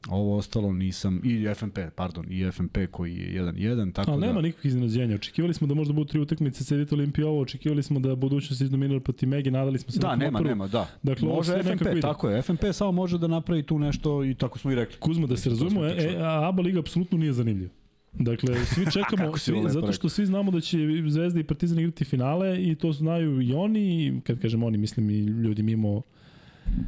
Ovo 0.09 0.37
ostalo 0.37 0.73
nisam, 0.73 1.21
i 1.23 1.53
FNP, 1.55 1.79
pardon, 1.95 2.25
i 2.29 2.51
FNP 2.51 2.77
koji 2.91 3.17
je 3.17 3.41
1-1, 3.43 3.93
tako 3.93 4.11
Ali 4.11 4.21
da... 4.21 4.27
nema 4.27 4.41
nikakvih 4.41 4.65
iznenađenja. 4.65 5.15
Očekivali 5.15 5.53
smo 5.53 5.67
da 5.67 5.73
možda 5.73 5.93
budu 5.93 6.07
tri 6.09 6.19
utakmice 6.19 6.63
Cedit 6.63 6.93
Olimpija 6.93 7.27
ovo, 7.27 7.41
očekivali 7.41 7.83
smo 7.83 7.99
da 7.99 8.15
budućnost 8.15 8.61
izdominira 8.61 8.99
protiv 8.99 9.29
Megi, 9.29 9.51
nadali 9.51 9.79
smo 9.79 9.91
se 9.91 9.99
Da, 9.99 10.07
na 10.07 10.15
nema, 10.15 10.31
motoru. 10.31 10.49
nema, 10.49 10.67
da. 10.67 10.87
Dakle, 11.03 11.27
može 11.27 11.57
nekako 11.57 11.89
ide. 11.89 12.01
tako 12.01 12.29
je. 12.29 12.41
FNP 12.41 12.63
samo 12.73 12.91
može 12.91 13.17
da 13.17 13.27
napravi 13.27 13.63
tu 13.63 13.79
nešto 13.79 14.25
i 14.25 14.35
tako 14.35 14.59
smo 14.59 14.71
i 14.71 14.75
rekli. 14.75 14.97
Kuzma, 14.99 15.27
da 15.27 15.37
se 15.37 15.49
razumemo, 15.49 15.85
e, 15.85 16.17
a 16.19 16.47
ABA 16.49 16.61
Liga 16.61 16.79
apsolutno 16.79 17.17
nije 17.17 17.33
zanimljiv. 17.33 17.69
Dakle, 18.13 18.65
svi 18.65 18.85
čekamo, 18.93 19.37
svi, 19.37 19.55
zato 19.67 19.91
što 19.93 20.09
svi 20.09 20.25
znamo 20.25 20.51
da 20.51 20.61
će 20.61 20.77
Zvezda 21.07 21.39
i 21.39 21.43
Partizan 21.43 21.79
igrati 21.79 22.05
finale 22.05 22.63
i 22.63 22.75
to 22.75 22.91
znaju 22.91 23.41
i 23.41 23.53
oni, 23.53 24.21
kad 24.23 24.39
kažem 24.39 24.63
oni, 24.63 24.77
mislim 24.77 25.09
i 25.09 25.19
ljudi 25.19 25.63
mimo 25.63 26.01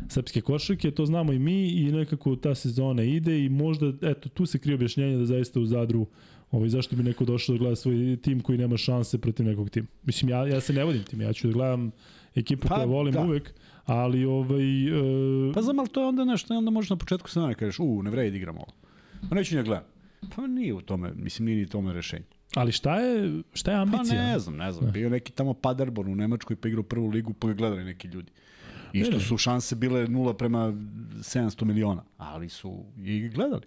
srpske 0.10 0.42
košarke, 0.42 0.92
to 0.92 1.06
znamo 1.06 1.34
i 1.34 1.40
mi 1.40 1.68
i 1.68 1.92
nekako 1.92 2.36
ta 2.36 2.56
sezona 2.56 3.04
ide 3.04 3.46
i 3.46 3.50
možda, 3.50 3.94
eto, 4.02 4.30
tu 4.30 4.46
se 4.46 4.60
krije 4.60 4.76
objašnjenje 4.76 5.18
da 5.18 5.26
zaista 5.26 5.60
u 5.60 5.66
Zadru 5.66 6.08
Ovaj, 6.54 6.70
zašto 6.70 6.96
bi 6.96 7.04
neko 7.04 7.26
došao 7.26 7.54
da 7.54 7.60
gleda 7.60 7.76
svoj 7.76 8.18
tim 8.22 8.40
koji 8.40 8.58
nema 8.58 8.78
šanse 8.78 9.18
protiv 9.18 9.46
nekog 9.46 9.70
tima? 9.70 9.88
Mislim, 10.04 10.30
ja, 10.30 10.48
ja 10.48 10.62
se 10.62 10.74
ne 10.74 10.84
vodim 10.84 11.04
tim, 11.04 11.22
ja 11.22 11.34
ću 11.34 11.48
da 11.48 11.54
gledam 11.54 11.92
ekipu 12.36 12.68
Pa, 12.68 12.76
koju 12.76 12.90
volim 12.90 13.14
da. 13.14 13.22
uvek, 13.22 13.54
ali 13.86 14.26
ovaj... 14.26 14.88
E, 15.50 15.54
Pa 15.54 15.62
znam, 15.62 15.80
ali 15.80 15.90
to 15.90 16.02
je 16.02 16.08
onda 16.08 16.26
nešto, 16.26 16.58
onda 16.58 16.72
možeš 16.72 16.90
na 16.90 16.96
početku 16.96 17.30
sezone 17.30 17.56
kažeš, 17.56 17.80
u, 17.80 18.04
ne 18.04 18.12
vredi 18.12 18.32
da 18.32 18.38
igramo 18.38 18.60
ovo. 18.60 18.74
Pa 19.30 19.36
neću 19.36 19.56
da 19.56 19.62
gledam. 19.62 19.86
Pa 20.36 20.48
nije 20.48 20.74
u 20.74 20.82
tome, 20.82 21.14
mislim, 21.16 21.46
nije 21.46 21.58
ni 21.58 21.70
tome 21.70 21.94
rešenje. 21.94 22.26
ali 22.56 22.72
šta 22.72 23.00
je, 23.00 23.42
šta 23.54 23.72
je 23.72 23.76
Pa 23.76 23.82
ambicija? 23.82 24.28
ne 24.28 24.40
znam, 24.40 24.58
ne 24.58 24.72
znam. 24.72 24.92
Bio 24.92 25.10
neki 25.10 25.32
tamo 25.32 25.54
Paderborn 25.54 26.12
u 26.12 26.16
Nemačkoj 26.16 26.56
pa 26.56 26.68
igrao 26.68 26.84
prvu 26.84 27.08
ligu 27.08 27.34
pa 27.34 27.48
ga 27.48 27.54
gledali 27.54 27.84
neki 27.84 28.08
ljudi. 28.08 28.32
I 28.94 29.04
što 29.04 29.20
su 29.20 29.38
šanse 29.38 29.76
bile 29.76 30.08
nula 30.08 30.34
prema 30.34 30.60
700 30.68 31.64
miliona, 31.66 32.04
ali 32.18 32.50
su 32.50 32.84
i 32.98 33.30
gledali. 33.30 33.62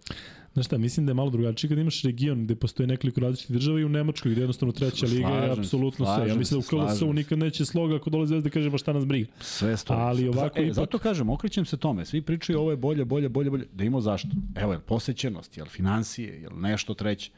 Znaš 0.52 0.66
šta, 0.66 0.78
mislim 0.78 1.06
da 1.06 1.10
je 1.10 1.14
malo 1.14 1.30
drugačije 1.30 1.68
kad 1.68 1.78
imaš 1.78 2.02
region 2.02 2.44
gde 2.44 2.54
postoje 2.54 2.86
nekoliko 2.86 3.20
različitih 3.20 3.56
država 3.56 3.80
i 3.80 3.84
u 3.84 3.88
Nemačkoj 3.88 4.32
gde 4.32 4.40
jednostavno 4.40 4.72
treća 4.72 5.06
liga 5.06 5.28
je 5.28 5.50
apsolutno 5.50 6.06
sve. 6.16 6.28
Ja 6.28 6.34
mislim 6.34 6.60
da 6.60 6.66
u 6.66 6.86
KLS-u 6.86 7.12
nikad 7.12 7.38
neće 7.38 7.64
sloga 7.64 7.96
ako 7.96 8.10
dolazi 8.10 8.28
Zvezda 8.28 8.48
da 8.48 8.52
kaže 8.52 8.70
ba 8.70 8.78
šta 8.78 8.92
nas 8.92 9.06
briga. 9.06 9.30
Sve 9.40 9.76
stoji. 9.76 10.00
Ali 10.00 10.28
ovako 10.28 10.58
e, 10.58 10.62
ipak- 10.62 10.74
Zato 10.74 10.98
kažem, 10.98 11.30
okrećem 11.30 11.64
se 11.64 11.76
tome. 11.76 12.04
Svi 12.04 12.22
pričaju 12.22 12.58
ovo 12.58 12.70
je 12.70 12.76
bolje, 12.76 13.04
bolje, 13.04 13.28
bolje, 13.28 13.50
bolje. 13.50 13.66
Da 13.72 13.84
imamo 13.84 14.00
zašto. 14.00 14.28
Evo, 14.54 14.72
je 14.72 14.78
posećenost, 14.80 15.56
jel 15.56 15.66
financije, 15.66 16.40
jel 16.40 16.52
nešto 16.54 16.94
treće. 16.94 17.30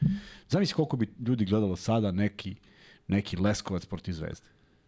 Zamisli 0.49 0.75
koliko 0.75 0.97
bi 0.97 1.07
ljudi 1.27 1.45
gledalo 1.45 1.75
sada 1.75 2.11
neki, 2.11 2.55
neki 3.07 3.37
Leskovac 3.37 3.85
protiv 3.85 4.13
Zvezde. 4.13 4.45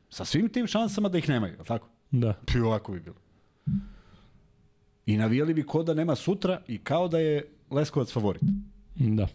Sa 0.10 0.26
svim 0.26 0.50
tim 0.50 0.68
šansama 0.68 1.10
da 1.10 1.18
ih 1.18 1.30
nemaju, 1.30 1.54
jel 1.54 1.66
tako? 1.66 1.88
Da. 2.12 2.34
Pi 2.46 2.60
ovako 2.60 2.92
bi 2.92 3.00
bilo. 3.00 3.16
I 5.06 5.18
navijali 5.18 5.54
bi 5.54 5.64
ko 5.64 5.84
da 5.84 5.94
nema 5.94 6.16
sutra 6.16 6.62
i 6.68 6.78
kao 6.78 7.08
da 7.08 7.20
je 7.20 7.46
Leskovac 7.72 8.14
favorit. 8.14 8.42
Da. 8.96 9.28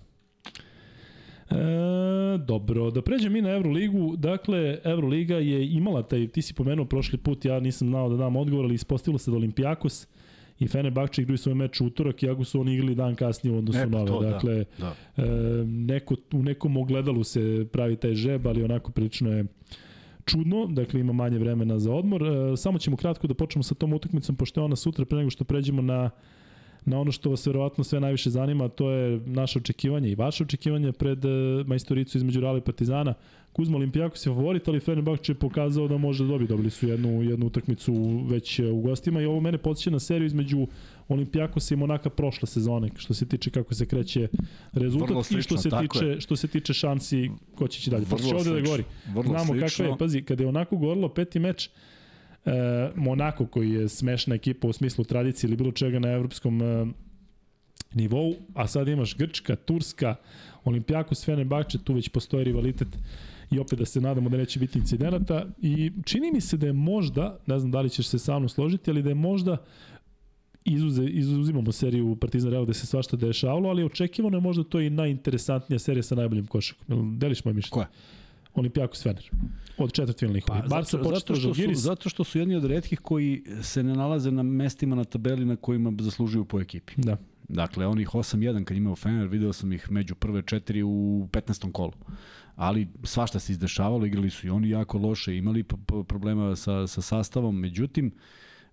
E, 1.51 2.39
dobro, 2.39 2.91
da 2.91 3.03
pređem 3.03 3.33
mi 3.33 3.43
na 3.43 3.51
Euroligu. 3.51 4.17
Dakle, 4.17 4.79
Euroliga 4.85 5.37
je 5.37 5.69
imala 5.73 6.03
taj, 6.03 6.29
ti 6.29 6.43
si 6.43 6.55
pomenuo 6.55 6.85
prošli 6.85 7.19
put, 7.19 7.45
ja 7.45 7.61
nisam 7.61 7.89
znao 7.89 8.09
da 8.09 8.17
dam 8.17 8.37
odgovor, 8.37 8.65
ali 8.65 8.75
ispostavilo 8.75 9.19
se 9.19 9.31
da 9.31 9.37
Olimpijakos 9.37 10.07
i 10.59 10.69
Fenerbahče 10.69 11.23
igraju 11.23 11.39
svoj 11.39 11.55
meč 11.55 11.81
utorak, 11.81 12.23
iako 12.23 12.45
su 12.45 12.61
oni 12.61 12.75
igrali 12.75 12.95
dan 12.95 13.15
kasnije 13.15 13.55
u 13.55 13.59
odnosu 13.59 13.79
E, 13.79 13.91
pa 13.91 14.05
na 14.05 14.15
ove. 14.15 14.27
da. 14.27 14.33
dakle, 14.33 14.65
Da. 14.79 14.95
E, 15.17 15.23
neko, 15.67 16.15
u 16.33 16.43
nekom 16.43 16.77
ogledalu 16.77 17.25
se 17.25 17.67
pravi 17.73 17.97
taj 17.97 18.15
žeb, 18.15 18.47
ali 18.47 18.65
onako 18.65 18.93
prilično 18.93 19.33
je 19.33 19.45
čudno, 20.27 20.67
dakle 20.67 21.01
ima 21.01 21.13
manje 21.13 21.39
vremena 21.39 21.79
za 21.79 21.93
odmor. 21.93 22.23
E, 22.23 22.57
samo 22.57 22.79
ćemo 22.79 22.97
kratko 22.97 23.27
da 23.27 23.35
počnemo 23.35 23.63
sa 23.63 23.75
tom 23.75 23.93
utakmicom, 23.93 24.37
pošto 24.37 24.61
je 24.61 24.65
ona 24.65 24.77
sutra, 24.77 25.05
pre 25.05 25.19
nego 25.19 25.31
što 25.31 25.45
pređemo 25.45 25.83
na 25.83 26.11
na 26.87 27.01
ono 27.01 27.13
što 27.13 27.31
vas 27.31 27.47
verovatno 27.47 27.85
sve 27.85 28.01
najviše 28.01 28.31
zanima, 28.31 28.69
to 28.69 28.91
je 28.91 29.21
naše 29.27 29.59
očekivanje 29.59 30.09
i 30.09 30.15
vaše 30.15 30.45
očekivanje 30.45 30.93
pred 30.93 31.25
e, 31.25 31.29
majstoricu 31.67 32.19
između 32.19 32.41
Rale 32.41 32.59
i 32.59 32.63
Partizana. 32.63 33.15
Kuzma 33.53 33.77
Olimpijakos 33.77 34.27
je 34.27 34.35
favorit, 34.35 34.69
ali 34.69 34.81
Fenerbahče 34.81 35.33
je 35.33 35.37
pokazao 35.37 35.89
da 35.89 35.99
može 35.99 36.25
da 36.25 36.29
dobije. 36.29 36.49
Dobili 36.49 36.71
su 36.71 36.89
jednu, 36.89 37.23
jednu 37.23 37.47
utakmicu 37.47 37.95
već 38.29 38.59
e, 38.59 38.71
u 38.71 38.81
gostima 38.81 39.21
i 39.21 39.27
ovo 39.27 39.41
mene 39.41 39.59
podsjeća 39.59 39.91
na 39.91 39.99
seriju 39.99 40.27
između 40.27 40.67
Olimpijakosa 41.09 41.75
i 41.75 41.77
Monaka 41.77 42.11
prošle 42.11 42.49
sezone, 42.49 42.91
što 42.97 43.15
se 43.15 43.27
tiče 43.27 43.51
kako 43.51 43.75
se 43.75 43.87
kreće 43.87 44.29
rezultat 44.73 45.09
Vrlo 45.09 45.21
i 45.21 45.25
što 45.25 45.33
slično, 45.35 45.59
se 45.59 45.71
tiče 45.71 46.21
što 46.21 46.37
se 46.37 46.49
tiče 46.49 46.75
šansi 46.75 47.31
ko 47.55 47.69
će 47.69 47.79
ići 47.79 47.91
dalje. 47.91 48.05
Pa 48.11 48.17
Vrlo 48.17 48.29
će 48.29 48.35
ovde 48.35 48.51
da 48.51 48.57
slično, 48.57 48.71
gori. 48.71 48.85
vrlo 49.15 49.23
Znamo 49.23 49.45
slično. 49.45 49.69
kakva 49.69 49.85
je, 49.87 49.99
pazi, 49.99 50.23
kada 50.23 50.43
je 50.43 50.49
onako 50.49 50.77
govorilo 50.77 51.09
peti 51.09 51.39
meč, 51.39 51.71
e, 52.45 52.51
Monako 52.95 53.47
koji 53.47 53.71
je 53.71 53.89
smešna 53.89 54.35
ekipa 54.35 54.69
u 54.69 54.73
smislu 54.73 55.05
tradicije 55.05 55.49
ili 55.49 55.57
bilo 55.57 55.73
čega 55.73 55.99
na 55.99 56.09
evropskom 56.09 56.63
e, 56.63 56.87
nivou, 57.95 58.35
a 58.55 58.67
sad 58.67 58.89
imaš 58.89 59.17
Grčka, 59.17 59.57
Turska, 59.57 60.15
Olimpijakos, 60.65 61.25
Fenerbahče, 61.25 61.79
tu 61.79 61.95
već 61.95 62.09
postoji 62.09 62.45
rivalitet 62.45 62.89
i 63.51 63.59
opet 63.59 63.79
da 63.79 63.85
se 63.85 64.01
nadamo 64.01 64.29
da 64.29 64.37
neće 64.37 64.59
biti 64.61 64.79
incidenata 64.79 65.47
i 65.63 65.93
čini 66.05 66.33
mi 66.33 66.41
se 66.41 66.57
da 66.57 66.67
je 66.67 66.73
možda, 66.73 67.39
ne 67.47 67.59
znam 67.59 67.71
da 67.71 67.81
li 67.81 67.91
ćeš 67.91 68.07
se 68.07 68.19
sa 68.19 68.39
mnom 68.39 68.49
složiti, 68.49 68.91
ali 68.91 69.03
da 69.03 69.09
je 69.09 69.15
možda 69.15 69.57
izuze, 70.67 71.05
izuzimamo 71.05 71.73
seriju 71.73 72.17
Partizan 72.17 72.51
Real 72.51 72.65
gde 72.65 72.75
se 72.75 72.87
svašta 72.87 73.17
dešavalo, 73.17 73.69
ali 73.69 73.85
očekivano 73.85 74.37
je 74.37 74.41
možda 74.41 74.65
to 74.65 74.81
i 74.81 74.91
najinteresantnija 74.91 75.79
serija 75.79 76.03
sa 76.03 76.15
najboljim 76.15 76.47
košakom. 76.47 77.19
Deliš 77.19 77.45
moje 77.45 77.55
mišljenje? 77.55 77.73
Koja? 77.73 77.89
Olimpijakos 78.55 79.03
Fener. 79.03 79.31
Od 79.79 79.93
četvrtfinalnih. 79.93 80.45
Pa, 80.47 80.55
Barca 80.55 80.97
zato, 80.97 81.15
zato, 81.15 81.35
što 81.35 81.55
su, 81.55 81.75
zato 81.75 82.09
što 82.09 82.25
su 82.25 82.39
jedni 82.39 82.57
od 82.57 82.65
redkih 82.65 83.01
koji 83.01 83.43
se 83.63 83.83
ne 83.83 83.95
nalaze 83.95 84.31
na 84.31 84.43
mestima 84.43 84.97
na 84.97 85.05
tabeli 85.05 85.45
na 85.45 85.57
kojima 85.57 85.93
zaslužuju 85.99 86.45
po 86.45 86.61
ekipi. 86.61 86.93
Da. 86.97 87.17
Dakle, 87.49 87.87
onih 87.87 88.09
8-1 88.09 88.65
kad 88.65 88.77
imao 88.77 88.97
Fener, 88.97 89.27
video 89.27 89.53
sam 89.53 89.73
ih 89.73 89.91
među 89.91 90.15
prve 90.15 90.43
četiri 90.43 90.83
u 90.83 91.29
15. 91.33 91.73
kolu. 91.73 91.93
Ali 92.57 92.89
svašta 93.05 93.39
se 93.39 93.53
izdešavalo, 93.53 94.07
igrali 94.07 94.31
su 94.31 94.47
i 94.47 94.51
oni 94.51 94.71
jako 94.71 94.99
loše, 94.99 95.37
imali 95.37 95.65
problema 96.09 96.57
sa, 96.57 96.87
sa 96.87 97.03
sastavom. 97.03 97.61
Međutim, 97.61 98.13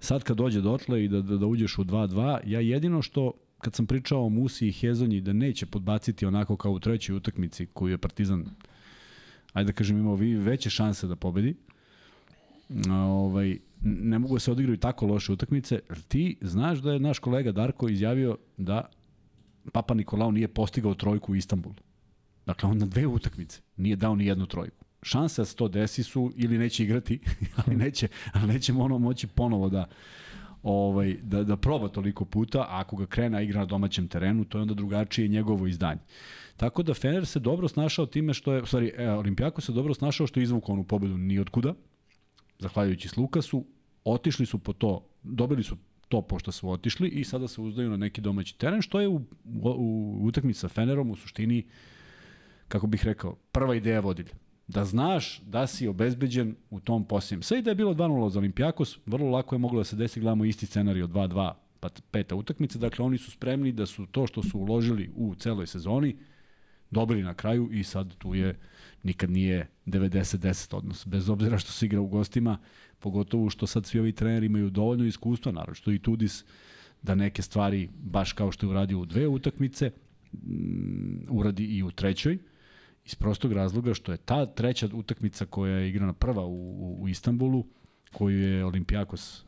sad 0.03 0.23
kad 0.23 0.37
dođe 0.37 0.61
dotle 0.61 1.03
i 1.03 1.07
da, 1.07 1.21
da, 1.21 1.37
da 1.37 1.45
uđeš 1.45 1.77
u 1.77 1.83
2-2, 1.83 2.39
ja 2.45 2.59
jedino 2.59 3.01
što 3.01 3.31
kad 3.57 3.75
sam 3.75 3.85
pričao 3.85 4.25
o 4.25 4.29
Musi 4.29 4.67
i 4.67 4.71
Hezonji 4.71 5.21
da 5.21 5.33
neće 5.33 5.65
podbaciti 5.65 6.25
onako 6.25 6.57
kao 6.57 6.71
u 6.71 6.79
trećoj 6.79 7.15
utakmici 7.15 7.65
koju 7.65 7.91
je 7.91 7.97
Partizan 7.97 8.45
ajde 9.53 9.71
da 9.71 9.73
kažem 9.73 9.97
imao 9.97 10.15
vi 10.15 10.35
veće 10.35 10.69
šanse 10.69 11.07
da 11.07 11.15
pobedi 11.15 11.55
ovaj, 12.91 13.57
ne 13.81 14.19
mogu 14.19 14.35
da 14.35 14.39
se 14.39 14.51
odigraju 14.51 14.77
tako 14.77 15.05
loše 15.05 15.31
utakmice, 15.31 15.79
ti 16.07 16.37
znaš 16.41 16.79
da 16.79 16.93
je 16.93 16.99
naš 16.99 17.19
kolega 17.19 17.51
Darko 17.51 17.89
izjavio 17.89 18.37
da 18.57 18.89
Papa 19.71 19.93
Nikolao 19.93 20.31
nije 20.31 20.47
postigao 20.47 20.93
trojku 20.93 21.31
u 21.31 21.35
Istanbulu. 21.35 21.75
Dakle, 22.45 22.69
on 22.69 22.77
na 22.77 22.85
dve 22.85 23.07
utakmice 23.07 23.61
nije 23.77 23.95
dao 23.95 24.15
ni 24.15 24.25
jednu 24.25 24.45
trojku. 24.45 24.82
Šanse 25.03 25.41
da 25.41 25.45
se 25.45 25.55
to 25.55 25.67
desi 25.67 26.03
su 26.03 26.31
ili 26.35 26.57
neće 26.57 26.83
igrati, 26.83 27.19
ali 27.65 27.75
neće, 27.75 28.07
ali 28.33 28.53
nećemo 28.53 28.83
ono 28.83 28.99
moći 28.99 29.27
ponovo 29.27 29.69
da 29.69 29.85
ovaj, 30.63 31.17
da, 31.21 31.43
da 31.43 31.57
proba 31.57 31.87
toliko 31.87 32.25
puta, 32.25 32.59
a 32.61 32.79
ako 32.79 32.95
ga 32.95 33.05
krena 33.05 33.41
igra 33.41 33.59
na 33.59 33.65
domaćem 33.65 34.07
terenu, 34.07 34.45
to 34.45 34.57
je 34.57 34.61
onda 34.61 34.73
drugačije 34.73 35.27
njegovo 35.27 35.67
izdanje. 35.67 35.99
Tako 36.57 36.83
da 36.83 36.93
Fener 36.93 37.25
se 37.25 37.39
dobro 37.39 37.67
snašao 37.67 38.05
time 38.05 38.33
što 38.33 38.53
je, 38.53 38.65
stvari, 38.65 38.91
e, 38.97 39.09
Olimpijako 39.09 39.61
se 39.61 39.71
dobro 39.71 39.93
snašao 39.93 40.27
što 40.27 40.39
je 40.39 40.43
izvukao 40.43 40.73
onu 40.73 40.83
pobedu 40.83 41.17
ni 41.17 41.39
otkuda, 41.39 41.73
zahvaljujući 42.59 43.09
Lukasu, 43.17 43.65
otišli 44.03 44.45
su 44.45 44.59
po 44.59 44.73
to, 44.73 45.05
dobili 45.23 45.63
su 45.63 45.77
to 46.09 46.21
pošto 46.21 46.51
su 46.51 46.69
otišli 46.69 47.09
i 47.09 47.23
sada 47.23 47.47
se 47.47 47.61
uzdaju 47.61 47.89
na 47.89 47.97
neki 47.97 48.21
domaći 48.21 48.57
teren, 48.57 48.81
što 48.81 49.01
je 49.01 49.07
u, 49.07 49.15
u, 49.15 49.69
u 50.21 50.25
utakmici 50.25 50.59
sa 50.59 50.67
Fenerom 50.67 51.11
u 51.11 51.15
suštini, 51.15 51.65
kako 52.67 52.87
bih 52.87 53.05
rekao, 53.05 53.35
prva 53.51 53.75
ideja 53.75 53.99
vodilja. 53.99 54.33
Da 54.67 54.85
znaš 54.85 55.41
da 55.41 55.67
si 55.67 55.87
obezbeđen 55.87 56.55
u 56.69 56.79
tom 56.79 57.05
posljednjem. 57.07 57.43
Sve 57.43 57.59
i 57.59 57.61
da 57.61 57.71
je 57.71 57.75
bilo 57.75 57.93
2-0 57.93 58.29
za 58.29 58.39
Olimpijakos, 58.39 58.97
vrlo 59.05 59.29
lako 59.29 59.55
je 59.55 59.59
moglo 59.59 59.79
da 59.79 59.83
se 59.83 59.95
desi, 59.95 60.19
gledamo 60.19 60.45
isti 60.45 60.65
scenarij 60.65 61.03
od 61.03 61.09
2-2, 61.09 61.53
pa 61.79 61.89
peta 62.11 62.35
utakmica, 62.35 62.79
dakle 62.79 63.05
oni 63.05 63.17
su 63.17 63.31
spremni 63.31 63.71
da 63.71 63.85
su 63.85 64.05
to 64.05 64.27
što 64.27 64.43
su 64.43 64.59
uložili 64.59 65.11
u 65.15 65.35
celoj 65.35 65.67
sezoni, 65.67 66.15
dobili 66.91 67.23
na 67.23 67.33
kraju 67.33 67.69
i 67.71 67.83
sad 67.83 68.15
tu 68.15 68.35
je 68.35 68.59
nikad 69.03 69.29
nije 69.29 69.69
90-10 69.85 70.75
odnos. 70.75 71.07
Bez 71.07 71.29
obzira 71.29 71.57
što 71.57 71.71
se 71.71 71.85
igra 71.85 72.01
u 72.01 72.07
gostima, 72.07 72.57
pogotovo 72.99 73.49
što 73.49 73.67
sad 73.67 73.85
svi 73.85 73.99
ovi 73.99 74.11
treneri 74.11 74.45
imaju 74.45 74.69
dovoljno 74.69 75.05
iskustva, 75.05 75.51
naravno 75.51 75.75
što 75.75 75.91
i 75.91 75.99
Tudis 75.99 76.45
da 77.01 77.15
neke 77.15 77.41
stvari, 77.41 77.89
baš 78.03 78.33
kao 78.33 78.51
što 78.51 78.65
je 78.65 78.69
uradio 78.69 78.99
u 78.99 79.05
dve 79.05 79.27
utakmice, 79.27 79.91
mm, 80.33 81.25
uradi 81.29 81.65
i 81.65 81.83
u 81.83 81.91
trećoj, 81.91 82.37
iz 83.05 83.15
prostog 83.15 83.53
razloga 83.53 83.93
što 83.93 84.11
je 84.11 84.17
ta 84.17 84.45
treća 84.45 84.89
utakmica 84.93 85.45
koja 85.45 85.77
je 85.77 85.89
igrana 85.89 86.13
prva 86.13 86.45
u, 86.45 86.71
u, 86.71 87.03
u 87.03 87.09
Istanbulu, 87.09 87.65
koju 88.11 88.39
je 88.39 88.65
Olimpijakos 88.65 89.45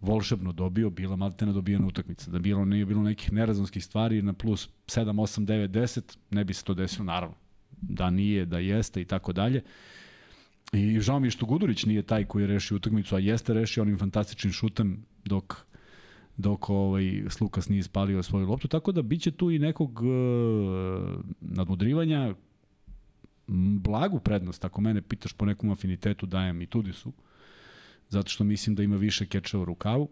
volšebno 0.00 0.52
dobio, 0.52 0.90
bila 0.90 1.16
maltena 1.16 1.52
dobijena 1.52 1.86
utakmica. 1.86 2.30
Da 2.30 2.38
bilo 2.38 2.64
nije 2.64 2.86
bilo 2.86 3.02
nekih 3.02 3.32
nerazonskih 3.32 3.84
stvari 3.84 4.22
na 4.22 4.32
plus 4.32 4.68
7, 4.86 5.04
8, 5.04 5.46
9, 5.46 5.68
10, 5.68 6.16
ne 6.30 6.44
bi 6.44 6.54
se 6.54 6.64
to 6.64 6.74
desilo, 6.74 7.04
naravno. 7.04 7.36
Da 7.70 8.10
nije, 8.10 8.46
da 8.46 8.58
jeste 8.58 9.00
i 9.00 9.04
tako 9.04 9.32
dalje. 9.32 9.62
I 10.72 11.00
žao 11.00 11.20
mi 11.20 11.26
je 11.26 11.30
što 11.30 11.46
Gudurić 11.46 11.84
nije 11.84 12.02
taj 12.02 12.24
koji 12.24 12.42
je 12.42 12.46
rešio 12.46 12.76
utakmicu, 12.76 13.16
a 13.16 13.18
jeste 13.18 13.54
rešio 13.54 13.82
onim 13.82 13.98
fantastičnim 13.98 14.52
šutem 14.52 15.04
dok 15.24 15.68
dok 16.36 16.70
ovaj 16.70 17.22
Slukas 17.28 17.68
nije 17.68 17.80
ispalio 17.80 18.22
svoju 18.22 18.46
loptu, 18.46 18.68
tako 18.68 18.92
da 18.92 19.02
biće 19.02 19.30
tu 19.30 19.50
i 19.50 19.58
nekog 19.58 20.00
e, 20.02 20.08
nadmudrivanja 21.40 22.34
blagu 23.48 24.20
prednost, 24.20 24.64
ako 24.64 24.80
mene 24.80 25.02
pitaš 25.02 25.32
po 25.32 25.44
nekom 25.46 25.70
afinitetu 25.70 26.26
dajem 26.26 26.62
i 26.62 26.66
Tudisu, 26.66 27.12
zato 28.08 28.28
što 28.30 28.44
mislim 28.44 28.76
da 28.76 28.82
ima 28.82 28.96
više 28.96 29.26
kečeva 29.26 29.62
u 29.62 29.64
rukavu. 29.64 30.08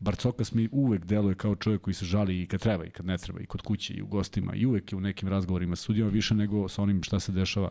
Barcokas 0.00 0.52
mi 0.52 0.68
uvek 0.72 1.04
deluje 1.04 1.34
kao 1.34 1.56
čovjek 1.56 1.80
koji 1.80 1.94
se 1.94 2.04
žali 2.04 2.42
i 2.42 2.46
kad 2.46 2.60
treba 2.60 2.84
i 2.84 2.90
kad 2.90 3.06
ne 3.06 3.18
treba, 3.18 3.40
i 3.40 3.46
kod 3.46 3.62
kuće 3.62 3.94
i 3.94 4.02
u 4.02 4.06
gostima 4.06 4.54
i 4.54 4.66
uvek 4.66 4.92
je 4.92 4.96
u 4.96 5.00
nekim 5.00 5.28
razgovorima 5.28 5.76
sudijama 5.76 6.10
više 6.10 6.34
nego 6.34 6.68
sa 6.68 6.82
onim 6.82 7.02
šta 7.02 7.20
se 7.20 7.32
dešava 7.32 7.70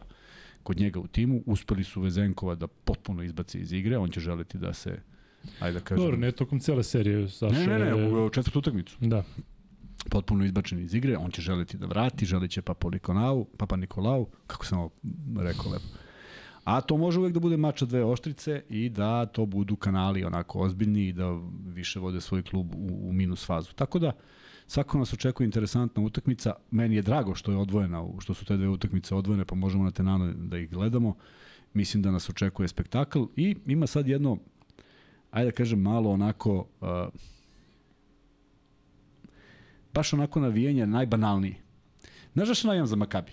kod 0.64 0.80
njega 0.80 1.00
u 1.00 1.08
timu. 1.08 1.44
Uspeli 1.46 1.84
su 1.84 2.02
Vezenkova 2.02 2.56
da 2.56 2.68
potpuno 2.68 3.24
izbaci 3.24 3.60
iz 3.60 3.72
igre, 3.72 3.98
on 3.98 4.10
će 4.10 4.20
želiti 4.20 4.58
da 4.58 4.74
se 4.74 5.00
ajde 5.60 5.80
da 5.80 5.86
kažem. 5.86 6.04
Dobro, 6.04 6.18
ne 6.18 6.32
tokom 6.32 6.60
cele 6.60 6.84
serije. 6.84 7.28
Saša, 7.30 7.56
ne, 7.56 7.80
ne, 7.80 7.96
ne, 7.96 8.24
u 8.24 8.30
četvrtu 8.30 8.60
utakmicu. 8.60 8.98
Da. 9.00 9.24
Potpuno 10.10 10.46
izbačen 10.46 10.80
iz 10.80 10.94
igre, 10.94 11.18
on 11.18 11.32
će 11.32 11.42
želiti 11.42 11.78
da 11.78 11.86
vrati, 11.86 12.26
želit 12.26 12.52
će 12.52 12.62
Papa 12.62 12.90
Nikolau, 12.90 13.46
Papa 13.58 13.76
Nikolau, 13.76 14.26
kako 14.48 14.66
sam 14.66 14.80
ovo 14.80 14.92
rekao 15.38 15.72
lepo. 15.72 15.86
A 16.64 16.82
to 16.82 16.98
može 16.98 17.20
uvek 17.20 17.34
da 17.34 17.40
bude 17.40 17.58
mač 17.58 17.82
od 17.82 17.90
dve 17.90 18.04
oštrice 18.06 18.64
i 18.70 18.90
da 18.90 19.26
to 19.26 19.46
budu 19.46 19.76
kanali 19.76 20.24
onako 20.24 20.60
ozbiljni 20.60 21.08
i 21.08 21.14
da 21.14 21.40
više 21.66 22.00
vode 22.00 22.22
svoj 22.22 22.44
klub 22.44 22.76
u, 22.76 23.10
u 23.10 23.14
minus 23.14 23.46
fazu. 23.46 23.74
Tako 23.74 24.00
da, 24.00 24.12
svako 24.68 24.98
nas 24.98 25.14
očekuje 25.14 25.46
interesantna 25.46 26.04
utakmica. 26.04 26.54
Meni 26.72 26.96
je 26.96 27.02
drago 27.02 27.36
što 27.36 27.52
je 27.52 27.58
odvojena, 27.58 28.08
što 28.20 28.34
su 28.34 28.46
te 28.46 28.58
dve 28.58 28.70
utakmice 28.70 29.16
odvojene, 29.16 29.46
pa 29.46 29.56
možemo 29.56 29.84
na 29.84 29.92
tenano 29.92 30.34
da 30.34 30.58
ih 30.58 30.70
gledamo. 30.70 31.16
Mislim 31.74 32.04
da 32.04 32.12
nas 32.12 32.30
očekuje 32.30 32.68
spektakl 32.68 33.24
i 33.36 33.56
ima 33.66 33.88
sad 33.88 34.08
jedno, 34.08 34.38
ajde 35.32 35.52
da 35.52 35.56
kažem, 35.56 35.82
malo 35.82 36.12
onako, 36.12 36.68
uh, 36.82 36.88
baš 39.94 40.14
onako 40.14 40.40
navijanje 40.40 40.88
najbanalnije. 40.88 41.56
Znaš 42.34 42.48
da 42.48 42.54
što 42.54 42.68
navijam 42.68 42.88
za 42.88 42.96
Makabi? 42.96 43.32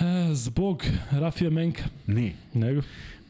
E, 0.00 0.34
zbog 0.34 0.84
Rafija 1.10 1.50
Menka. 1.50 1.84
Ne. 2.06 2.32
Nego? 2.54 2.82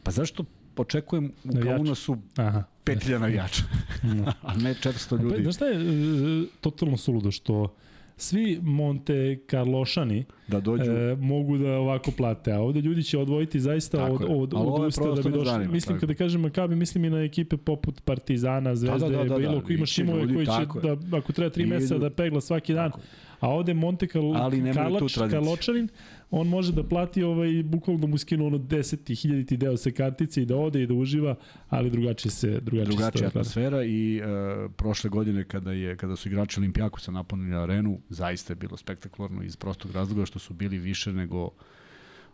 Pa 0.03 0.11
zašto 0.11 0.45
očekujem 0.77 1.31
u. 1.43 1.63
Kaunasu 1.63 2.17
Aha. 2.35 2.63
5000 2.85 3.19
navijača, 3.19 3.63
a 4.47 4.53
ne 4.55 4.73
400 4.73 5.09
Pa, 5.09 5.23
ljudi 5.23 5.43
znaš 5.43 5.55
šta 5.55 5.65
je 5.65 5.75
e, 5.75 6.45
totalno 6.61 6.97
suludo 6.97 7.31
što 7.31 7.75
svi 8.17 8.59
Monte 8.61 9.39
Carlošani 9.49 10.25
da 10.47 10.59
dođu. 10.59 10.91
e, 10.91 11.15
mogu 11.15 11.57
da 11.57 11.77
ovako 11.77 12.11
plate, 12.11 12.51
a 12.51 12.59
ovde 12.59 12.81
ljudi 12.81 13.03
će 13.03 13.17
odvojiti 13.17 13.59
zaista 13.59 13.97
Tako 13.97 14.23
od, 14.23 14.53
od, 14.53 14.53
od 14.53 14.81
je 14.81 14.87
usta 14.87 15.03
da 15.03 15.21
bi 15.21 15.29
došli. 15.29 15.45
zanima, 15.45 15.71
mislim, 15.71 15.95
tako. 15.95 15.99
kada 15.99 16.13
kažem 16.13 16.41
Makabi, 16.41 16.75
mislim 16.75 17.05
i 17.05 17.09
na 17.09 17.23
ekipe 17.23 17.57
poput 17.57 18.01
Partizana, 18.01 18.75
Zvezde, 18.75 19.09
da, 19.09 19.17
da, 19.17 19.23
da, 19.23 19.37
bilo 19.37 19.55
da, 19.55 19.61
ko 19.61 19.73
imaš 19.73 19.95
timove 19.95 20.33
koji 20.33 20.45
će 20.45 20.51
tako 20.51 20.79
da, 20.79 21.17
ako 21.17 21.33
treba 21.33 21.49
tri 21.49 21.65
meseca 21.65 21.97
da 21.97 22.09
pegla 22.09 22.41
svaki 22.41 22.73
dan, 22.73 22.91
Tako. 22.91 23.01
A 23.45 23.49
ovde 23.49 23.73
Monte 23.73 24.07
Carlo, 24.07 24.33
Ali 24.33 24.73
tradiciju. 24.73 25.29
Karločanin, 25.29 25.89
on 26.31 26.47
može 26.47 26.71
da 26.73 26.83
plati 26.83 27.23
ovaj, 27.23 27.63
bukvalno 27.63 28.01
da 28.01 28.07
mu 28.07 28.17
skinu 28.17 28.45
ono 28.47 28.57
deseti, 28.57 29.15
hiljaditi 29.15 29.57
deo 29.57 29.77
sa 29.77 29.91
kartice 29.91 30.41
i 30.41 30.45
da 30.45 30.55
ode 30.57 30.81
i 30.83 30.87
da 30.87 30.93
uživa, 30.93 31.35
ali 31.69 31.89
drugačije 31.89 32.31
se 32.31 32.47
drugačije, 32.47 32.85
drugačija 32.85 33.27
atmosfera 33.27 33.83
i 33.83 34.21
uh, 34.21 34.71
prošle 34.75 35.09
godine 35.09 35.43
kada 35.43 35.71
je 35.71 35.97
kada 35.97 36.15
su 36.15 36.29
igrači 36.29 36.59
Olimpijakosa 36.59 37.11
napunili 37.11 37.55
arenu, 37.55 37.99
zaista 38.09 38.51
je 38.53 38.55
bilo 38.55 38.77
spektakularno 38.77 39.43
iz 39.43 39.55
prostog 39.55 39.91
razloga 39.91 40.25
što 40.25 40.39
su 40.39 40.53
bili 40.53 40.77
više 40.77 41.13
nego 41.13 41.49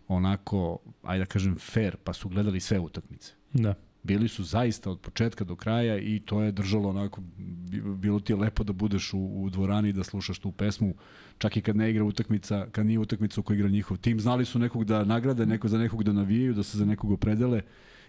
onako, 0.08 0.80
ajde 1.04 1.26
da 1.26 1.30
kažem 1.30 1.56
fair, 1.60 1.96
pa 2.04 2.14
su 2.14 2.30
gledali 2.30 2.60
sve 2.60 2.80
utakmice. 2.80 3.34
Da. 3.54 3.76
Bili 4.04 4.28
su 4.28 4.44
zaista 4.44 4.92
od 4.92 5.00
početka 5.00 5.44
do 5.44 5.56
kraja 5.56 5.98
i 5.98 6.20
to 6.20 6.42
je 6.42 6.52
držalo 6.52 6.90
onako, 6.90 7.22
bi- 7.38 7.82
bilo 7.82 8.20
ti 8.20 8.34
je 8.34 8.38
lepo 8.38 8.64
da 8.64 8.74
budeš 8.74 9.14
u, 9.14 9.20
u 9.20 9.50
dvorani 9.50 9.90
i 9.90 9.94
da 9.94 10.04
slušaš 10.04 10.40
tu 10.40 10.52
pesmu, 10.52 10.94
čak 11.38 11.58
i 11.58 11.62
kad 11.62 11.76
ne 11.76 11.90
igra 11.92 12.04
utakmica, 12.04 12.68
kad 12.72 12.86
nije 12.86 13.00
utakmica 13.00 13.42
u 13.42 13.44
kojoj 13.44 13.58
igra 13.58 13.70
njihov 13.70 13.98
tim, 13.98 14.20
znali 14.20 14.46
su 14.46 14.60
nekog 14.60 14.86
da 14.86 15.04
nagrade, 15.04 15.46
neko 15.46 15.68
za 15.68 15.78
nekog 15.78 16.04
da 16.04 16.14
navijaju, 16.14 16.54
da 16.54 16.64
se 16.64 16.78
za 16.78 16.86
nekog 16.86 17.12
opredele 17.12 17.62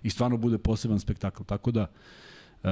i 0.02 0.10
stvarno 0.10 0.36
bude 0.36 0.58
poseban 0.58 0.98
spektakl. 1.00 1.42
Tako 1.42 1.70
da, 1.70 1.86
e, 2.62 2.68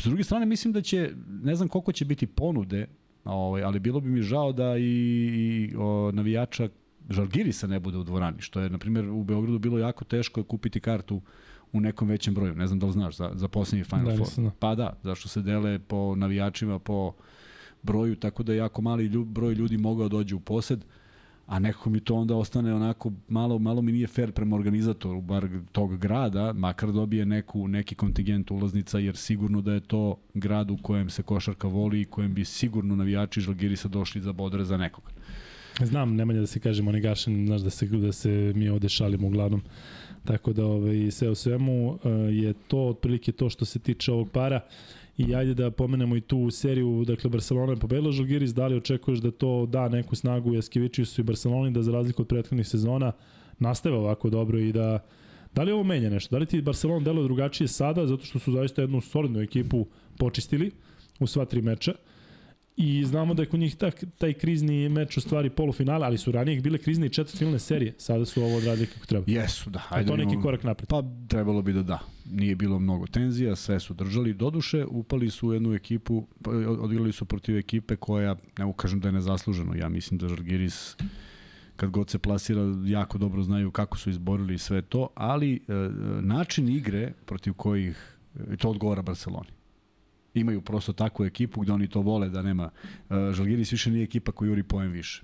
s 0.00 0.04
druge 0.04 0.24
strane, 0.24 0.46
mislim 0.46 0.72
da 0.72 0.80
će, 0.82 1.10
ne 1.42 1.54
znam 1.56 1.68
koliko 1.68 1.92
će 1.92 2.04
biti 2.04 2.26
ponude, 2.26 2.86
ovaj, 3.24 3.62
ali 3.62 3.80
bilo 3.80 4.00
bi 4.00 4.10
mi 4.10 4.22
žao 4.22 4.52
da 4.52 4.76
i, 4.76 4.82
i 4.82 5.74
o, 5.76 6.10
navijača 6.12 6.68
Žalgirisa 7.10 7.66
ne 7.66 7.80
bude 7.80 7.98
u 7.98 8.04
dvorani, 8.04 8.40
što 8.40 8.60
je, 8.60 8.70
na 8.70 8.78
primjer, 8.78 9.08
u 9.08 9.24
Beogradu 9.24 9.58
bilo 9.58 9.78
jako 9.78 10.04
teško 10.04 10.42
kupiti 10.42 10.80
kartu 10.80 11.22
u 11.74 11.80
nekom 11.80 12.08
većem 12.08 12.34
broju. 12.34 12.54
Ne 12.54 12.66
znam 12.66 12.78
da 12.78 12.86
li 12.86 12.92
znaš, 12.92 13.16
za, 13.16 13.30
za 13.34 13.48
poslednji 13.48 13.84
Final 13.84 14.04
Da, 14.04 14.10
Four. 14.10 14.20
nisam 14.20 14.44
znao. 14.44 14.52
Pa 14.58 14.74
da, 14.74 14.96
zašto 15.02 15.28
se 15.28 15.42
dele 15.42 15.78
po 15.78 16.14
navijačima, 16.16 16.78
po 16.78 17.12
broju, 17.82 18.16
tako 18.16 18.42
da 18.42 18.54
jako 18.54 18.82
mali 18.82 19.06
ljub, 19.06 19.28
broj 19.28 19.54
ljudi 19.54 19.78
mogao 19.78 20.08
dođe 20.08 20.34
u 20.34 20.40
posed, 20.40 20.84
a 21.46 21.58
nekako 21.58 21.90
mi 21.90 22.00
to 22.00 22.14
onda 22.14 22.36
ostane 22.36 22.74
onako, 22.74 23.12
malo, 23.28 23.58
malo 23.58 23.82
mi 23.82 23.92
nije 23.92 24.06
fair 24.06 24.32
prema 24.32 24.56
organizatoru, 24.56 25.20
bar 25.20 25.48
tog 25.72 25.98
grada, 25.98 26.52
makar 26.52 26.92
dobije 26.92 27.26
neku, 27.26 27.68
neki 27.68 27.94
kontingent 27.94 28.50
ulaznica, 28.50 28.98
jer 28.98 29.16
sigurno 29.16 29.60
da 29.60 29.72
je 29.72 29.80
to 29.80 30.16
grad 30.34 30.70
u 30.70 30.76
kojem 30.82 31.10
se 31.10 31.22
košarka 31.22 31.68
voli 31.68 32.00
i 32.00 32.04
kojem 32.04 32.34
bi 32.34 32.44
sigurno 32.44 32.96
navijači 32.96 33.40
Žalgirisa 33.40 33.88
došli 33.88 34.20
za 34.20 34.32
bodre 34.32 34.64
za 34.64 34.76
nekoga. 34.76 35.10
Znam, 35.80 36.14
nemanja 36.16 36.40
da 36.40 36.46
se 36.46 36.60
kažemo 36.60 36.92
ne 36.92 37.00
gašen, 37.00 37.46
znaš 37.46 37.60
da 37.60 37.70
se, 37.70 37.86
da 37.86 38.12
se 38.12 38.52
mi 38.56 38.68
ovde 38.68 38.88
šalimo 38.88 39.26
uglavnom. 39.26 39.62
Tako 40.24 40.52
da 40.52 40.66
ovaj, 40.66 41.10
sve 41.10 41.30
u 41.30 41.34
svemu 41.34 41.88
uh, 41.88 41.98
je 42.30 42.52
to 42.68 42.78
otprilike 42.78 43.32
to 43.32 43.50
što 43.50 43.64
se 43.64 43.78
tiče 43.78 44.12
ovog 44.12 44.30
para. 44.30 44.60
I 45.18 45.34
ajde 45.34 45.54
da 45.54 45.70
pomenemo 45.70 46.16
i 46.16 46.20
tu 46.20 46.50
seriju, 46.50 47.04
dakle 47.04 47.30
Barcelona 47.30 47.72
je 47.72 47.78
pobedila 47.78 48.12
Žalgiris, 48.12 48.54
da 48.54 48.66
li 48.66 48.76
očekuješ 48.76 49.18
da 49.18 49.30
to 49.30 49.66
da 49.66 49.88
neku 49.88 50.16
snagu 50.16 50.54
Jaskevičiusu 50.54 51.20
i 51.20 51.24
Barceloni 51.24 51.70
da 51.70 51.82
za 51.82 51.92
razliku 51.92 52.22
od 52.22 52.28
prethodnih 52.28 52.68
sezona 52.68 53.12
nastave 53.58 53.96
ovako 53.96 54.30
dobro 54.30 54.58
i 54.58 54.72
da 54.72 54.98
Da 55.54 55.62
li 55.62 55.72
ovo 55.72 55.82
menja 55.82 56.10
nešto? 56.10 56.34
Da 56.34 56.38
li 56.38 56.46
ti 56.46 56.62
Barcelona 56.62 57.04
deluje 57.04 57.24
drugačije 57.24 57.68
sada, 57.68 58.06
zato 58.06 58.24
što 58.24 58.38
su 58.38 58.52
zaista 58.52 58.82
jednu 58.82 59.00
solidnu 59.00 59.40
ekipu 59.40 59.86
počistili 60.18 60.70
u 61.20 61.26
sva 61.26 61.44
tri 61.44 61.62
meča? 61.62 61.94
I 62.76 63.04
znamo 63.04 63.34
da 63.34 63.42
je 63.42 63.48
kod 63.48 63.60
njih 63.60 63.76
tak, 63.76 64.04
taj 64.18 64.32
krizni 64.32 64.88
meč 64.88 65.16
u 65.16 65.20
stvari 65.20 65.50
polufinale, 65.50 66.06
ali 66.06 66.18
su 66.18 66.32
ranije 66.32 66.60
bile 66.60 66.78
krizne 66.78 67.06
i 67.06 67.10
četvrtfinalne 67.10 67.58
serije. 67.58 67.94
Sada 67.98 68.24
su 68.24 68.42
ovo 68.42 68.56
odradili 68.56 68.86
kako 68.86 69.06
treba. 69.06 69.24
Jesu, 69.28 69.70
da. 69.70 69.82
Ajde, 69.90 70.08
to 70.08 70.16
neki 70.16 70.36
korak 70.42 70.64
napred. 70.64 70.88
Pa 70.88 71.02
trebalo 71.28 71.62
bi 71.62 71.72
da 71.72 71.82
da. 71.82 71.98
Nije 72.30 72.56
bilo 72.56 72.78
mnogo 72.78 73.06
tenzija, 73.06 73.56
sve 73.56 73.80
su 73.80 73.94
držali. 73.94 74.34
Doduše, 74.34 74.84
upali 74.84 75.30
su 75.30 75.48
u 75.48 75.52
jednu 75.52 75.74
ekipu, 75.74 76.26
pa, 76.42 76.50
odigrali 76.80 77.12
su 77.12 77.24
protiv 77.24 77.56
ekipe 77.56 77.96
koja, 77.96 78.36
ne 78.58 78.72
kažem 78.76 79.00
da 79.00 79.08
je 79.08 79.12
nezasluženo. 79.12 79.74
Ja 79.74 79.88
mislim 79.88 80.18
da 80.18 80.28
Žargiris 80.28 80.96
kad 81.76 81.90
god 81.90 82.10
se 82.10 82.18
plasira 82.18 82.62
jako 82.86 83.18
dobro 83.18 83.42
znaju 83.42 83.70
kako 83.70 83.98
su 83.98 84.10
izborili 84.10 84.58
sve 84.58 84.82
to, 84.82 85.08
ali 85.14 85.54
e, 85.54 85.60
način 86.20 86.68
igre 86.68 87.12
protiv 87.26 87.52
kojih 87.52 88.16
e, 88.52 88.56
to 88.56 88.70
odgovara 88.70 89.02
Barceloni 89.02 89.48
imaju 90.34 90.60
prosto 90.60 90.92
takvu 90.92 91.26
ekipu 91.26 91.60
gde 91.60 91.72
oni 91.72 91.88
to 91.88 92.00
vole 92.00 92.28
da 92.28 92.42
nema. 92.42 92.70
Uh, 93.10 93.16
Žalgiris 93.32 93.72
više 93.72 93.90
nije 93.90 94.04
ekipa 94.04 94.32
koja 94.32 94.48
juri 94.48 94.62
poen 94.62 94.90
više. 94.90 95.22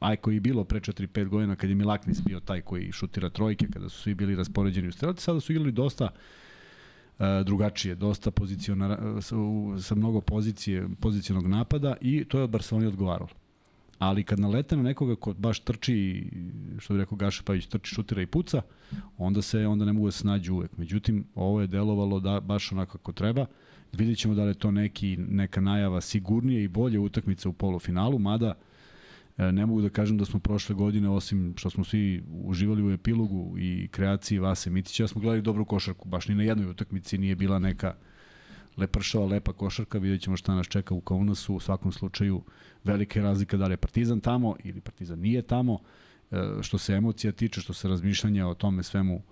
Aj 0.00 0.16
koji 0.16 0.34
je 0.34 0.40
bilo 0.40 0.64
pre 0.64 0.80
4-5 0.80 1.28
godina 1.28 1.56
kad 1.56 1.70
je 1.70 1.76
Milaknis 1.76 2.22
bio 2.22 2.40
taj 2.40 2.60
koji 2.60 2.92
šutira 2.92 3.30
trojke, 3.30 3.66
kada 3.72 3.88
su 3.88 4.02
svi 4.02 4.14
bili 4.14 4.36
raspoređeni 4.36 4.88
u 4.88 4.92
strelci, 4.92 5.22
sada 5.22 5.40
su 5.40 5.52
igrali 5.52 5.72
dosta 5.72 6.04
uh, 6.08 7.26
drugačije, 7.44 7.94
dosta 7.94 8.30
poziciona, 8.30 8.98
sa, 9.22 9.36
sa 9.80 9.94
mnogo 9.94 10.20
pozicije, 10.20 10.88
pozicionog 11.00 11.46
napada 11.46 11.96
i 12.00 12.24
to 12.24 12.38
je 12.38 12.44
od 12.44 12.50
Barcelona 12.50 12.88
odgovaralo. 12.88 13.30
Ali 13.98 14.24
kad 14.24 14.40
nalete 14.40 14.76
na 14.76 14.82
nekoga 14.82 15.16
ko 15.16 15.32
baš 15.32 15.60
trči, 15.60 16.30
što 16.78 16.94
bi 16.94 17.00
rekao 17.00 17.16
Gaša 17.16 17.42
Pavić, 17.42 17.66
trči, 17.66 17.94
šutira 17.94 18.22
i 18.22 18.26
puca, 18.26 18.62
onda 19.18 19.42
se 19.42 19.66
onda 19.66 19.84
ne 19.84 19.92
mogu 19.92 20.06
da 20.06 20.12
se 20.12 20.26
nađu 20.26 20.54
uvek. 20.54 20.76
Međutim, 20.76 21.24
ovo 21.34 21.60
je 21.60 21.66
delovalo 21.66 22.20
da 22.20 22.40
baš 22.40 22.72
onako 22.72 22.98
kako 22.98 23.12
treba. 23.12 23.42
Uh, 23.42 23.48
Vidjet 23.92 24.18
ćemo 24.18 24.34
da 24.34 24.42
li 24.42 24.50
je 24.50 24.54
to 24.54 24.70
neki, 24.70 25.16
neka 25.16 25.60
najava 25.60 26.00
sigurnije 26.00 26.64
i 26.64 26.68
bolje 26.68 26.98
utakmice 26.98 27.48
u 27.48 27.52
polufinalu, 27.52 28.18
mada 28.18 28.54
e, 29.38 29.52
ne 29.52 29.66
mogu 29.66 29.82
da 29.82 29.88
kažem 29.88 30.18
da 30.18 30.24
smo 30.24 30.40
prošle 30.40 30.74
godine, 30.74 31.08
osim 31.08 31.54
što 31.56 31.70
smo 31.70 31.84
svi 31.84 32.22
uživali 32.44 32.82
u 32.82 32.90
epilogu 32.90 33.58
i 33.58 33.88
kreaciji 33.88 34.38
Vase 34.38 34.70
Mitića, 34.70 35.04
da 35.04 35.08
smo 35.08 35.20
gledali 35.20 35.42
dobru 35.42 35.64
košarku. 35.64 36.08
Baš 36.08 36.28
ni 36.28 36.34
na 36.34 36.42
jednoj 36.42 36.70
utakmici 36.70 37.18
nije 37.18 37.36
bila 37.36 37.58
neka 37.58 37.94
lepršava, 38.76 39.26
lepa 39.26 39.52
košarka. 39.52 39.98
Vidjet 39.98 40.20
ćemo 40.20 40.36
šta 40.36 40.54
nas 40.54 40.66
čeka 40.66 40.94
u 40.94 41.00
Kaunasu. 41.00 41.54
U 41.54 41.60
svakom 41.60 41.92
slučaju 41.92 42.42
velike 42.84 43.22
razlika 43.22 43.56
da 43.56 43.66
li 43.66 43.72
je 43.72 43.76
Partizan 43.76 44.20
tamo 44.20 44.56
ili 44.64 44.80
Partizan 44.80 45.18
nije 45.18 45.42
tamo. 45.42 45.78
E, 46.30 46.36
što 46.62 46.78
se 46.78 46.92
emocija 46.92 47.32
tiče, 47.32 47.60
što 47.60 47.72
se 47.72 47.88
razmišljanja 47.88 48.48
o 48.48 48.54
tome 48.54 48.82
svemu 48.82 49.22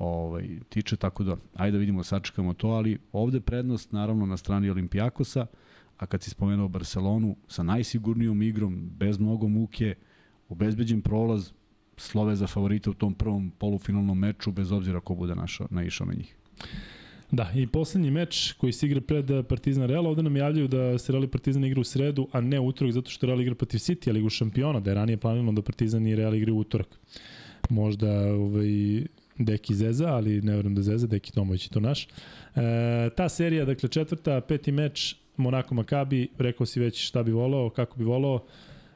ovaj, 0.00 0.48
tiče, 0.68 0.96
tako 0.96 1.24
da 1.24 1.36
ajde 1.54 1.72
da 1.72 1.78
vidimo, 1.78 2.04
sačekamo 2.04 2.54
to, 2.54 2.68
ali 2.68 2.98
ovde 3.12 3.40
prednost 3.40 3.92
naravno 3.92 4.26
na 4.26 4.36
strani 4.36 4.70
Olimpijakosa, 4.70 5.46
a 5.98 6.06
kad 6.06 6.22
si 6.22 6.30
spomenuo 6.30 6.68
Barcelonu 6.68 7.36
sa 7.48 7.62
najsigurnijom 7.62 8.42
igrom, 8.42 8.90
bez 8.98 9.18
mnogo 9.18 9.48
muke, 9.48 9.94
obezbeđen 10.48 11.02
prolaz, 11.02 11.52
slove 11.96 12.36
za 12.36 12.46
favorite 12.46 12.90
u 12.90 12.94
tom 12.94 13.14
prvom 13.14 13.50
polufinalnom 13.58 14.18
meču, 14.18 14.52
bez 14.52 14.72
obzira 14.72 15.00
ko 15.00 15.14
bude 15.14 15.34
našao, 15.34 15.66
naišao 15.70 16.06
na 16.06 16.14
njih. 16.14 16.36
Da, 17.30 17.52
i 17.54 17.66
poslednji 17.66 18.10
meč 18.10 18.52
koji 18.52 18.72
se 18.72 18.86
igra 18.86 19.00
pred 19.00 19.26
Partizan 19.48 19.86
Real, 19.86 20.06
ovde 20.06 20.22
nam 20.22 20.36
javljaju 20.36 20.68
da 20.68 20.98
se 20.98 21.12
Real 21.12 21.24
i 21.24 21.28
Partizan 21.28 21.64
igra 21.64 21.80
u 21.80 21.84
sredu, 21.84 22.28
a 22.32 22.40
ne 22.40 22.60
utorak, 22.60 22.92
zato 22.92 23.10
što 23.10 23.26
Real 23.26 23.40
igra 23.40 23.54
protiv 23.54 23.78
City, 23.78 24.10
ali 24.10 24.22
u 24.22 24.30
šampiona, 24.30 24.80
da 24.80 24.90
je 24.90 24.94
ranije 24.94 25.16
planirano 25.16 25.52
da 25.52 25.62
Partizan 25.62 26.06
i 26.06 26.16
Real 26.16 26.34
igra 26.34 26.52
u 26.52 26.58
utorak. 26.58 27.00
Možda 27.70 28.34
ovaj, 28.34 29.04
Deki 29.40 29.74
Zeza, 29.74 30.08
ali 30.08 30.40
ne 30.42 30.56
verujem 30.56 30.74
da 30.74 30.82
Zeza, 30.82 31.06
Deki 31.06 31.32
Tomović 31.32 31.66
je 31.66 31.70
to 31.70 31.80
naš. 31.80 32.04
E, 32.06 33.10
ta 33.16 33.28
serija, 33.28 33.64
dakle 33.64 33.88
četvrta, 33.88 34.40
peti 34.40 34.72
meč, 34.72 35.16
Monako 35.36 35.74
Makabi, 35.74 36.28
rekao 36.38 36.66
si 36.66 36.80
već 36.80 37.06
šta 37.06 37.22
bi 37.22 37.32
volao, 37.32 37.70
kako 37.70 37.98
bi 37.98 38.04
volao, 38.04 38.44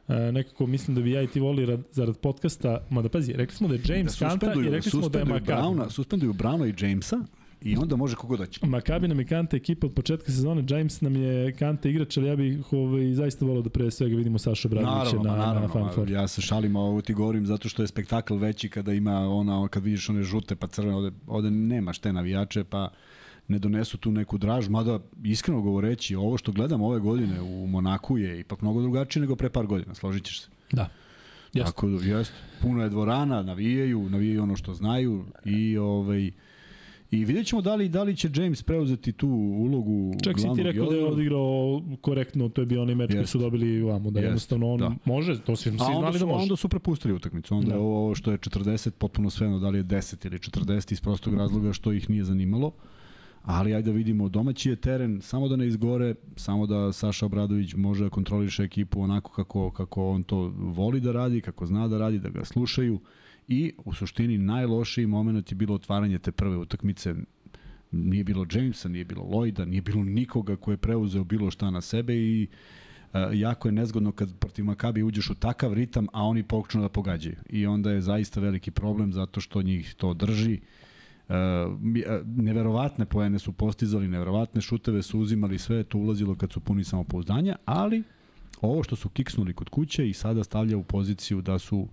e, 0.08 0.32
nekako 0.32 0.66
mislim 0.66 0.94
da 0.94 1.00
bi 1.00 1.10
ja 1.10 1.22
i 1.22 1.26
ti 1.26 1.40
voli 1.40 1.66
rad, 1.66 1.80
zarad 1.92 2.18
podcasta, 2.18 2.86
mada 2.90 3.08
pazi, 3.08 3.32
rekli 3.32 3.56
smo 3.56 3.68
da 3.68 3.74
je 3.74 3.80
James 3.84 4.18
da 4.18 4.28
Kanta 4.28 4.54
i 4.66 4.70
rekli 4.70 4.90
smo 4.90 5.08
da 5.08 5.18
je 5.18 5.24
Makabi. 5.24 5.90
Suspenduju 5.90 6.32
Brauna 6.32 6.66
i 6.66 6.74
Jamesa, 6.78 7.16
I 7.64 7.76
onda 7.76 7.96
može 7.96 8.16
kogo 8.16 8.36
da 8.36 8.46
će. 8.46 8.66
Makabi 8.66 9.08
nam 9.08 9.18
je 9.18 9.26
Kante 9.26 9.56
ekipa 9.56 9.86
od 9.86 9.94
početka 9.94 10.32
sezone, 10.32 10.64
James 10.68 11.00
nam 11.00 11.16
je 11.16 11.52
Kante 11.52 11.90
igrač, 11.90 12.16
ali 12.16 12.26
ja 12.26 12.36
bih 12.36 12.72
ovaj, 12.72 13.14
zaista 13.14 13.44
volao 13.44 13.62
da 13.62 13.70
pre 13.70 13.90
svega 13.90 14.16
vidimo 14.16 14.38
Saša 14.38 14.68
Bradovića 14.68 15.16
na, 15.16 15.36
naravno, 15.36 15.60
na 15.60 15.68
Fan 15.68 15.90
Four. 15.94 16.10
Ja 16.10 16.28
se 16.28 16.40
šalim, 16.40 16.76
ovo 16.76 17.00
ti 17.00 17.14
govorim 17.14 17.46
zato 17.46 17.68
što 17.68 17.82
je 17.82 17.86
spektakl 17.86 18.36
veći 18.36 18.68
kada 18.68 18.92
ima 18.92 19.28
ona, 19.28 19.68
kad 19.68 19.84
vidiš 19.84 20.08
one 20.08 20.22
žute 20.22 20.56
pa 20.56 20.66
crvene, 20.66 20.96
ovde, 20.96 21.10
ovde 21.26 21.50
nemaš 21.50 21.98
te 21.98 22.12
navijače, 22.12 22.64
pa 22.64 22.88
ne 23.48 23.58
donesu 23.58 23.98
tu 23.98 24.10
neku 24.10 24.38
draž, 24.38 24.68
mada 24.68 25.00
iskreno 25.24 25.60
govoreći, 25.60 26.14
ovo 26.14 26.38
što 26.38 26.52
gledam 26.52 26.82
ove 26.82 27.00
godine 27.00 27.40
u 27.40 27.66
Monaku 27.66 28.18
je 28.18 28.40
ipak 28.40 28.62
mnogo 28.62 28.82
drugačije 28.82 29.20
nego 29.20 29.36
pre 29.36 29.50
par 29.50 29.66
godina, 29.66 29.94
složit 29.94 30.24
ćeš 30.24 30.40
se. 30.40 30.48
Da. 30.72 30.88
Jeste. 31.52 31.72
Tako 31.72 31.88
da. 31.88 32.24
Puno 32.62 32.82
je 32.82 32.88
dvorana, 32.88 33.42
navijaju, 33.42 34.08
navijaju 34.10 34.42
ono 34.42 34.56
što 34.56 34.74
znaju 34.74 35.24
i 35.44 35.78
ovaj, 35.78 36.30
I 37.14 37.24
vidjet 37.24 37.46
ćemo 37.46 37.62
da 37.62 37.74
li, 37.74 37.88
da 37.88 38.02
li 38.02 38.16
će 38.16 38.30
James 38.34 38.62
preuzeti 38.62 39.12
tu 39.12 39.28
ulogu 39.58 40.12
Čak 40.22 40.40
si 40.40 40.46
ti 40.56 40.62
rekao 40.62 40.90
da 40.90 40.96
je 40.96 41.04
odigrao 41.04 41.82
korektno, 42.00 42.48
to 42.48 42.62
je 42.62 42.66
bio 42.66 42.82
onaj 42.82 42.94
meč 42.94 43.12
koji 43.12 43.26
su 43.26 43.38
dobili 43.38 43.82
u 43.82 43.90
Amu, 43.90 44.10
da 44.10 44.20
Jest. 44.20 44.26
jednostavno 44.26 44.72
on 44.72 44.80
da. 44.80 44.92
može, 45.04 45.40
to 45.40 45.56
svi, 45.56 45.70
svi 45.70 45.76
znali 45.76 46.18
da 46.18 46.26
može. 46.26 46.42
onda 46.42 46.56
su 46.56 46.68
prepustili 46.68 47.14
utakmicu, 47.14 47.54
onda 47.54 47.70
da. 47.70 47.78
ovo 47.78 48.14
što 48.14 48.30
je 48.30 48.38
40 48.38 48.90
potpuno 48.90 49.30
sveno, 49.30 49.58
da 49.58 49.68
li 49.68 49.78
je 49.78 49.84
10 49.84 50.26
ili 50.26 50.38
40 50.38 50.92
iz 50.92 51.00
prostog 51.00 51.34
razloga 51.34 51.72
što 51.72 51.92
ih 51.92 52.10
nije 52.10 52.24
zanimalo. 52.24 52.72
Ali 53.42 53.74
ajde 53.74 53.90
da 53.90 53.96
vidimo, 53.96 54.28
domaći 54.28 54.70
je 54.70 54.76
teren, 54.76 55.20
samo 55.20 55.48
da 55.48 55.56
ne 55.56 55.66
izgore, 55.66 56.14
samo 56.36 56.66
da 56.66 56.92
Saša 56.92 57.26
Obradović 57.26 57.74
može 57.74 58.04
da 58.04 58.10
kontroliše 58.10 58.62
ekipu 58.62 59.00
onako 59.00 59.32
kako, 59.32 59.70
kako 59.70 60.08
on 60.10 60.22
to 60.22 60.52
voli 60.56 61.00
da 61.00 61.12
radi, 61.12 61.40
kako 61.40 61.66
zna 61.66 61.88
da 61.88 61.98
radi, 61.98 62.18
da 62.18 62.28
ga 62.28 62.44
slušaju 62.44 63.00
i 63.48 63.72
u 63.84 63.94
suštini 63.94 64.38
najlošiji 64.38 65.06
moment 65.06 65.52
je 65.52 65.54
bilo 65.54 65.74
otvaranje 65.74 66.18
te 66.18 66.32
prve 66.32 66.56
utakmice 66.56 67.14
nije 67.90 68.24
bilo 68.24 68.46
Jamesa, 68.52 68.88
nije 68.88 69.04
bilo 69.04 69.22
Lloyda, 69.22 69.64
nije 69.64 69.82
bilo 69.82 70.04
nikoga 70.04 70.56
ko 70.56 70.70
je 70.70 70.76
preuzeo 70.76 71.24
bilo 71.24 71.50
šta 71.50 71.70
na 71.70 71.80
sebe 71.80 72.16
i 72.16 72.46
uh, 73.12 73.20
jako 73.32 73.68
je 73.68 73.72
nezgodno 73.72 74.12
kad 74.12 74.38
protiv 74.38 74.64
Makabi 74.64 75.02
uđeš 75.02 75.30
u 75.30 75.34
takav 75.34 75.72
ritam, 75.72 76.06
a 76.12 76.22
oni 76.22 76.42
počnu 76.42 76.82
da 76.82 76.88
pogađaju. 76.88 77.36
I 77.50 77.66
onda 77.66 77.90
je 77.90 78.00
zaista 78.00 78.40
veliki 78.40 78.70
problem 78.70 79.12
zato 79.12 79.40
što 79.40 79.62
njih 79.62 79.94
to 79.94 80.14
drži. 80.14 80.60
Uh, 81.28 81.34
neverovatne 82.36 83.06
poene 83.06 83.38
su 83.38 83.52
postizali, 83.52 84.08
neverovatne 84.08 84.60
šuteve 84.60 85.02
su 85.02 85.20
uzimali, 85.20 85.58
sve 85.58 85.76
je 85.76 85.84
to 85.84 85.98
ulazilo 85.98 86.34
kad 86.34 86.52
su 86.52 86.60
puni 86.60 86.84
samopouzdanja, 86.84 87.56
ali 87.64 88.02
ovo 88.60 88.82
što 88.82 88.96
su 88.96 89.08
kiksnuli 89.08 89.52
kod 89.52 89.68
kuće 89.68 90.08
i 90.08 90.12
sada 90.12 90.44
stavlja 90.44 90.76
u 90.76 90.82
poziciju 90.82 91.40
da 91.42 91.58
su 91.58 91.78
uh, 91.78 91.88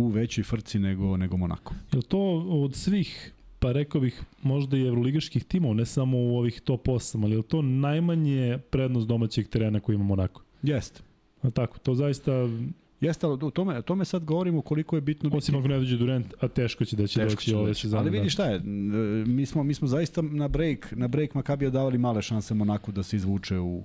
u 0.00 0.08
većoj 0.08 0.44
frci 0.44 0.78
nego, 0.78 1.16
nego 1.16 1.36
Monako. 1.36 1.74
Je 1.92 2.02
to 2.02 2.18
od 2.48 2.74
svih 2.74 3.32
pa 3.58 3.72
rekao 3.72 4.00
bih 4.00 4.22
možda 4.42 4.76
i 4.76 4.86
evroligaških 4.86 5.44
timova, 5.44 5.74
ne 5.74 5.86
samo 5.86 6.18
u 6.18 6.38
ovih 6.38 6.60
top 6.60 6.86
8, 6.86 7.24
ali 7.24 7.36
je 7.36 7.42
to 7.42 7.62
najmanje 7.62 8.58
prednost 8.70 9.08
domaćeg 9.08 9.48
terena 9.48 9.80
koji 9.80 9.94
ima 9.94 10.04
Monako? 10.04 10.42
Jeste. 10.62 11.00
A 11.42 11.50
tako, 11.50 11.78
to 11.78 11.94
zaista 11.94 12.32
Jeste, 13.00 13.26
ali 13.26 13.38
o 13.42 13.50
tome, 13.50 13.82
tome 13.82 14.04
sad 14.04 14.24
govorimo 14.24 14.62
koliko 14.62 14.96
je 14.96 15.00
bitno 15.00 15.30
Osim 15.32 15.54
ako 15.54 15.68
ne 15.68 15.78
dođe 15.78 15.96
Durant, 15.96 16.34
a 16.40 16.48
teško 16.48 16.84
će 16.84 16.96
da 16.96 17.06
će 17.06 17.20
teško 17.20 17.40
doći 17.40 17.54
ove 17.54 17.74
sezone. 17.74 18.00
Ali 18.00 18.10
vidi 18.10 18.24
da. 18.24 18.30
šta 18.30 18.44
je, 18.44 18.60
mi 19.26 19.46
smo, 19.46 19.62
mi 19.62 19.74
smo 19.74 19.88
zaista 19.88 20.22
na 20.22 20.48
break, 20.48 20.92
na 20.92 21.08
break 21.08 21.34
Makabija 21.34 21.70
davali 21.70 21.98
male 21.98 22.22
šanse 22.22 22.54
Monaku 22.54 22.92
da 22.92 23.02
se 23.02 23.16
izvuče 23.16 23.58
u 23.58 23.84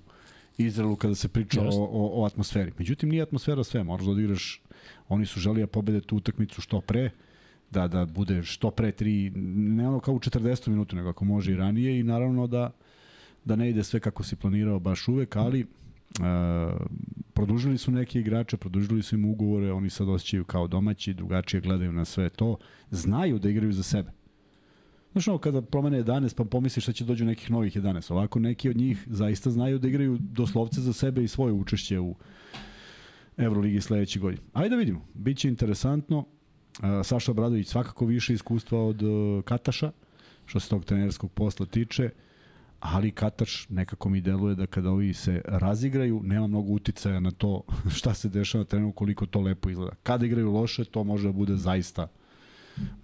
Izraelu 0.57 0.95
kada 0.95 1.15
se 1.15 1.27
priča 1.27 1.61
o, 1.61 1.69
o, 1.71 2.21
o 2.21 2.25
atmosferi. 2.25 2.71
Međutim, 2.77 3.09
nije 3.09 3.21
atmosfera 3.21 3.63
sve, 3.63 3.83
moraš 3.83 4.05
da 4.05 4.11
odigraš 4.11 4.61
Oni 5.09 5.25
su 5.25 5.39
želi 5.39 5.61
da 5.61 5.67
pobede 5.67 6.01
tu 6.01 6.17
utakmicu 6.17 6.61
što 6.61 6.81
pre, 6.81 7.09
da, 7.71 7.87
da 7.87 8.05
bude 8.05 8.43
što 8.43 8.71
pre 8.71 8.91
tri, 8.91 9.31
ne 9.55 9.87
ono 9.87 9.99
kao 9.99 10.13
u 10.13 10.19
40 10.19 10.67
minuta, 10.67 10.95
nego 10.95 11.09
ako 11.09 11.25
može 11.25 11.51
i 11.51 11.55
ranije 11.55 11.99
i 11.99 12.03
naravno 12.03 12.47
da, 12.47 12.71
da 13.45 13.55
ne 13.55 13.69
ide 13.69 13.83
sve 13.83 13.99
kako 13.99 14.23
si 14.23 14.35
planirao 14.35 14.79
baš 14.79 15.07
uvek, 15.07 15.35
ali 15.35 15.61
uh, 15.63 15.65
produžili 17.33 17.77
su 17.77 17.91
neke 17.91 18.19
igrače, 18.19 18.57
produžili 18.57 19.03
su 19.03 19.15
im 19.15 19.25
ugovore, 19.25 19.71
oni 19.71 19.89
sad 19.89 20.09
osjećaju 20.09 20.43
kao 20.43 20.67
domaći, 20.67 21.13
drugačije 21.13 21.61
gledaju 21.61 21.91
na 21.91 22.05
sve 22.05 22.29
to, 22.29 22.57
znaju 22.91 23.39
da 23.39 23.49
igraju 23.49 23.73
za 23.73 23.83
sebe. 23.83 24.11
Znaš 25.11 25.27
ono, 25.27 25.37
kada 25.37 25.61
promene 25.61 26.03
11, 26.03 26.35
pa 26.35 26.43
pomisliš 26.43 26.83
šta 26.83 26.93
će 26.93 27.05
dođu 27.05 27.25
nekih 27.25 27.51
novih 27.51 27.75
11. 27.75 28.11
Ovako 28.11 28.39
neki 28.39 28.69
od 28.69 28.77
njih 28.77 29.03
zaista 29.07 29.51
znaju 29.51 29.79
da 29.79 29.87
igraju 29.87 30.17
doslovce 30.19 30.81
za 30.81 30.93
sebe 30.93 31.23
i 31.23 31.27
svoje 31.27 31.53
učešće 31.53 31.99
u 31.99 32.15
Euroligi 33.37 33.81
sledeće 33.81 34.19
godine. 34.19 34.43
Ajde 34.53 34.69
da 34.69 34.75
vidimo. 34.75 35.05
Biće 35.13 35.47
interesantno. 35.47 36.25
Saša 37.03 37.31
Obradović 37.31 37.67
svakako 37.67 38.05
više 38.05 38.33
iskustva 38.33 38.85
od 38.85 39.01
uh, 39.01 39.43
Kataša, 39.43 39.91
što 40.45 40.59
se 40.59 40.69
tog 40.69 40.85
trenerskog 40.85 41.31
posla 41.31 41.65
tiče, 41.65 42.09
ali 42.79 43.11
Kataš 43.11 43.69
nekako 43.69 44.09
mi 44.09 44.21
deluje 44.21 44.55
da 44.55 44.65
kada 44.65 44.89
ovi 44.89 45.13
se 45.13 45.41
razigraju, 45.45 46.21
nema 46.23 46.47
mnogo 46.47 46.71
uticaja 46.71 47.19
na 47.19 47.31
to 47.31 47.61
šta 47.97 48.13
se 48.13 48.29
dešava 48.29 48.63
na 48.63 48.65
terenu, 48.65 48.91
koliko 48.91 49.25
to 49.25 49.41
lepo 49.41 49.69
izgleda. 49.69 49.95
Kada 50.03 50.25
igraju 50.25 50.51
loše, 50.51 50.85
to 50.85 51.03
može 51.03 51.27
da 51.27 51.31
bude 51.31 51.55
zaista 51.55 52.07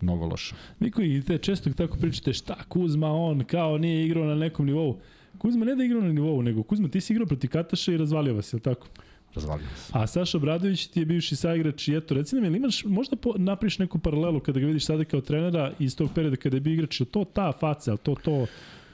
mnogo 0.02 0.26
loše. 0.26 0.56
Vi 0.80 0.92
koji 0.92 1.22
te 1.22 1.38
često 1.38 1.74
tako 1.74 1.98
pričate 1.98 2.34
šta 2.34 2.56
Kuzma 2.70 3.12
on 3.12 3.44
kao 3.44 3.78
nije 3.78 4.06
igrao 4.06 4.26
na 4.26 4.36
nekom 4.36 4.66
nivou. 4.66 5.00
Kuzma 5.38 5.66
ne 5.66 5.76
da 5.76 5.84
igrao 5.84 6.02
na 6.02 6.14
nivou, 6.14 6.42
nego 6.42 6.64
Kuzma 6.64 6.88
ti 6.88 7.02
si 7.02 7.14
igrao 7.14 7.28
protiv 7.28 7.50
Kataša 7.50 7.94
i 7.94 7.98
razvalio 7.98 8.34
vas, 8.34 8.54
je 8.54 8.58
li 8.58 8.62
tako? 8.62 8.88
Razvalio 9.36 9.68
se. 9.76 9.92
A 9.96 10.08
Saša 10.08 10.38
Obradović 10.38 10.88
ti 10.88 11.00
je 11.00 11.06
bivši 11.06 11.36
saigrač 11.36 11.88
i 11.88 11.96
eto, 11.96 12.14
reci 12.14 12.36
nam, 12.36 12.46
ili 12.46 12.58
imaš, 12.58 12.86
možda 12.86 13.16
po, 13.16 13.34
napriš 13.38 13.80
neku 13.80 14.00
paralelu 14.00 14.40
kada 14.40 14.60
ga 14.60 14.66
vidiš 14.66 14.86
sada 14.86 15.04
kao 15.04 15.22
trenera 15.22 15.72
iz 15.80 15.96
tog 15.98 16.10
perioda 16.16 16.36
kada 16.36 16.58
je 16.58 16.62
bio 16.62 16.74
igrač, 16.74 17.00
je 17.00 17.06
to 17.06 17.24
ta 17.24 17.52
faca, 17.60 17.92
je 17.92 17.98
to 17.98 18.16
to 18.16 18.46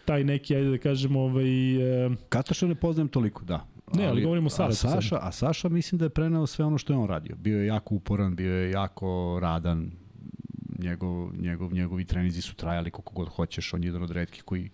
taj 0.05 0.23
neki, 0.23 0.55
ajde 0.55 0.69
da 0.69 0.77
kažemo, 0.77 1.19
ovaj... 1.22 2.05
E, 2.05 2.09
Kataša 2.30 2.68
ne 2.68 2.76
poznajem 2.76 3.07
toliko, 3.07 3.45
da. 3.45 3.65
Ne, 3.93 4.05
ali 4.05 4.22
govorimo 4.23 4.49
o 4.59 4.64
a. 4.64 4.72
Saša, 4.72 5.19
a 5.22 5.31
Saša 5.31 5.69
mislim 5.69 5.99
da 5.99 6.05
je 6.05 6.09
preneo 6.09 6.47
sve 6.47 6.65
ono 6.65 6.77
što 6.77 6.93
je 6.93 6.97
on 6.97 7.07
radio. 7.07 7.35
Bio 7.35 7.59
je 7.59 7.68
jako 7.68 7.95
uporan, 7.95 8.35
bio 8.35 8.53
je 8.53 8.72
jako 8.72 9.39
radan, 9.41 9.91
njegov, 10.80 11.31
njegov, 11.39 11.73
njegovi 11.73 12.05
trenizi 12.05 12.41
su 12.41 12.55
trajali 12.55 12.91
koliko 12.91 13.14
god 13.14 13.27
hoćeš, 13.30 13.73
on 13.73 13.84
je 13.84 13.88
jedan 13.88 14.03
od 14.03 14.11
redkih 14.11 14.43
koji 14.43 14.69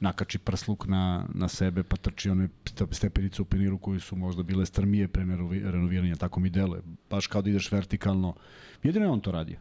nakači 0.00 0.38
prsluk 0.38 0.86
na, 0.86 1.26
na 1.34 1.48
sebe, 1.48 1.82
pa 1.82 1.96
trči 1.96 2.30
one 2.30 2.48
stepenice 2.90 3.42
u 3.42 3.44
peniru 3.44 3.78
koji 3.78 4.00
su 4.00 4.16
možda 4.16 4.42
bile 4.42 4.66
strmije 4.66 5.08
pre 5.08 5.24
renovi- 5.24 5.70
renoviranja, 5.70 6.16
tako 6.16 6.40
mi 6.40 6.50
deluje. 6.50 6.82
Baš 7.10 7.26
kao 7.26 7.42
da 7.42 7.50
ideš 7.50 7.72
vertikalno. 7.72 8.34
Jedino 8.82 9.04
je 9.04 9.10
on 9.10 9.20
to 9.20 9.32
radio. 9.32 9.58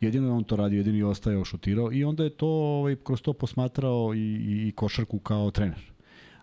Jedino 0.00 0.26
je 0.26 0.32
on 0.32 0.44
to 0.44 0.56
radio, 0.56 0.76
jedino 0.76 0.98
je 0.98 1.06
ostajao 1.06 1.44
šutirao 1.44 1.92
i 1.92 2.04
onda 2.04 2.24
je 2.24 2.30
to 2.30 2.46
ovaj, 2.48 2.96
kroz 3.04 3.22
to 3.22 3.32
posmatrao 3.32 4.14
i, 4.14 4.18
i, 4.18 4.68
i 4.68 4.72
košarku 4.72 5.18
kao 5.18 5.50
trener. 5.50 5.92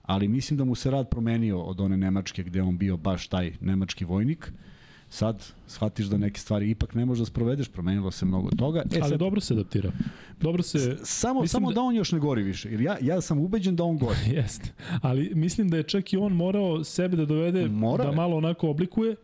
Ali 0.01 0.27
mislim 0.27 0.57
da 0.57 0.65
mu 0.65 0.75
se 0.75 0.91
rad 0.91 1.09
promenio 1.09 1.61
od 1.61 1.81
one 1.81 1.97
Nemačke 1.97 2.43
gde 2.43 2.61
on 2.61 2.77
bio 2.77 2.97
baš 2.97 3.27
taj 3.27 3.53
nemački 3.61 4.05
vojnik. 4.05 4.51
Sad 5.15 5.43
shvatiš 5.67 6.05
da 6.05 6.17
neke 6.17 6.39
stvari 6.39 6.69
ipak 6.69 6.93
ne 6.93 7.05
možeš 7.05 7.19
da 7.19 7.25
sprovedeš, 7.25 7.67
promenilo 7.69 8.11
se 8.11 8.25
mnogo 8.25 8.49
toga. 8.49 8.79
E, 8.79 8.99
ali 9.01 9.09
sad, 9.09 9.19
dobro 9.19 9.41
se 9.41 9.53
adaptira. 9.53 9.91
Dobro 10.41 10.63
se... 10.63 10.97
samo, 11.03 11.47
samo 11.47 11.69
da- 11.69 11.73
da... 11.75 11.81
on 11.81 11.95
još 11.95 12.11
ne 12.11 12.19
gori 12.19 12.43
više. 12.43 12.71
Jer 12.71 12.81
ja, 12.81 12.97
ja 13.01 13.21
sam 13.21 13.39
ubeđen 13.39 13.75
da 13.75 13.83
on 13.83 13.97
gori. 13.97 14.17
Jeste. 14.35 14.73
Ali 15.01 15.31
mislim 15.35 15.69
da 15.69 15.77
je 15.77 15.83
čak 15.83 16.13
i 16.13 16.17
on 16.17 16.33
morao 16.33 16.83
sebe 16.83 17.17
da 17.17 17.25
dovede, 17.25 17.67
Morao 17.67 18.07
da 18.07 18.15
malo 18.15 18.37
onako 18.37 18.69
oblikuje 18.69 19.15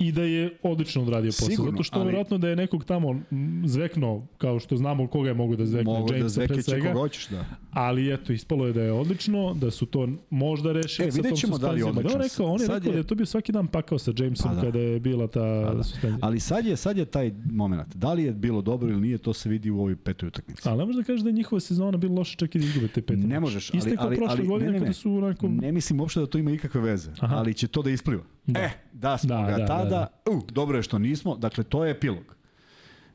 i 0.00 0.12
da 0.12 0.22
je 0.22 0.58
odlično 0.62 1.02
odradio 1.02 1.28
posao. 1.30 1.48
Sigurno, 1.48 1.70
Zato 1.70 1.82
što 1.82 1.98
ali- 1.98 2.06
verovatno 2.06 2.38
da 2.38 2.48
je 2.48 2.56
nekog 2.56 2.84
tamo 2.84 3.20
zvekno, 3.64 4.26
kao 4.38 4.60
što 4.60 4.76
znamo 4.76 5.06
koga 5.06 5.28
je 5.28 5.34
mogu 5.34 5.56
da 5.56 5.66
zvekne, 5.66 5.92
Mogu 5.92 6.08
da 6.08 6.16
Jamesa 6.16 6.38
pre 6.38 6.46
zekeće 6.46 6.62
svega. 6.62 6.92
hoćeš, 6.92 7.28
da. 7.28 7.44
Ali 7.72 8.14
eto, 8.14 8.32
ispalo 8.32 8.66
je 8.66 8.72
da 8.72 8.82
je 8.82 8.92
odlično, 8.92 9.54
da 9.54 9.70
su 9.70 9.86
to 9.86 10.08
možda 10.30 10.72
rešili 10.72 11.08
E, 11.08 11.10
sa 11.10 11.16
tom 11.16 11.22
vidjet 11.22 11.40
ćemo 11.40 11.58
da 11.58 11.70
li 11.70 11.80
suspenzijom. 11.80 11.94
Da, 12.04 12.14
on, 12.14 12.22
rekao, 12.22 12.46
on 12.46 12.60
je 12.60 12.66
Sad 12.66 12.74
rekao 12.74 12.88
je- 12.88 12.92
da 12.92 12.98
je 12.98 13.04
to 13.04 13.14
bio 13.14 13.26
svaki 13.26 13.52
dan 13.52 13.66
pakao 13.68 13.98
sa 13.98 14.12
Jamesom 14.16 14.48
Pa 14.48 14.54
da. 14.54 14.60
kada 14.62 14.78
je 14.78 15.00
bila 15.00 15.26
ta 15.26 15.64
Pa 15.64 15.74
da. 15.74 15.82
suspenzija. 15.84 16.18
Ali 16.22 16.40
sad 16.40 16.66
je, 16.66 16.76
sad 16.76 16.98
je 16.98 17.04
taj 17.06 17.32
moment. 17.46 17.94
Da 17.96 18.12
li 18.12 18.22
je 18.24 18.32
bilo 18.32 18.62
dobro 18.62 18.88
ili 18.88 19.00
nije, 19.00 19.18
to 19.18 19.32
se 19.32 19.48
vidi 19.48 19.70
u 19.70 19.78
ovoj 19.78 19.96
petoj 19.96 20.26
utakmici. 20.26 20.62
Ali 20.64 20.78
ne 20.78 20.84
možeš 20.84 20.96
da 20.96 21.04
kažeš 21.04 21.22
da 21.22 21.28
je 21.28 21.34
njihova 21.34 21.60
sezona 21.60 21.98
bila 21.98 22.14
loša 22.14 22.36
čak 22.36 22.54
i 22.54 22.58
da 22.58 22.64
izgube 22.64 22.88
te 22.88 23.02
pet. 23.02 23.18
Ne 23.18 23.40
možeš, 23.40 23.70
ali, 23.72 23.96
ali, 23.98 24.16
prošle 24.16 24.34
ali, 24.34 24.46
godine 24.46 24.72
ne, 24.72 24.80
ne, 24.80 24.86
ne. 24.86 24.92
su 24.92 25.14
onako... 25.14 25.48
Ne 25.50 25.72
mislim 25.72 26.00
uopšte 26.00 26.20
da 26.20 26.26
to 26.26 26.38
ima 26.38 26.50
ikakve 26.50 26.80
veze, 26.82 27.10
Aha. 27.20 27.36
ali 27.36 27.54
će 27.54 27.68
to 27.68 27.82
da 27.82 27.90
ispliva. 27.90 28.22
Da. 28.46 28.60
E, 28.60 28.70
da 28.92 29.18
smo 29.18 29.28
Da, 29.28 29.42
ga 29.42 29.56
da, 29.56 29.66
tada, 29.66 29.90
da, 29.90 30.32
Uh, 30.32 30.42
dobro 30.52 30.76
je 30.76 30.82
što 30.82 30.98
nismo, 30.98 31.36
dakle 31.36 31.64
to 31.64 31.84
je 31.84 31.90
epilog. 31.90 32.36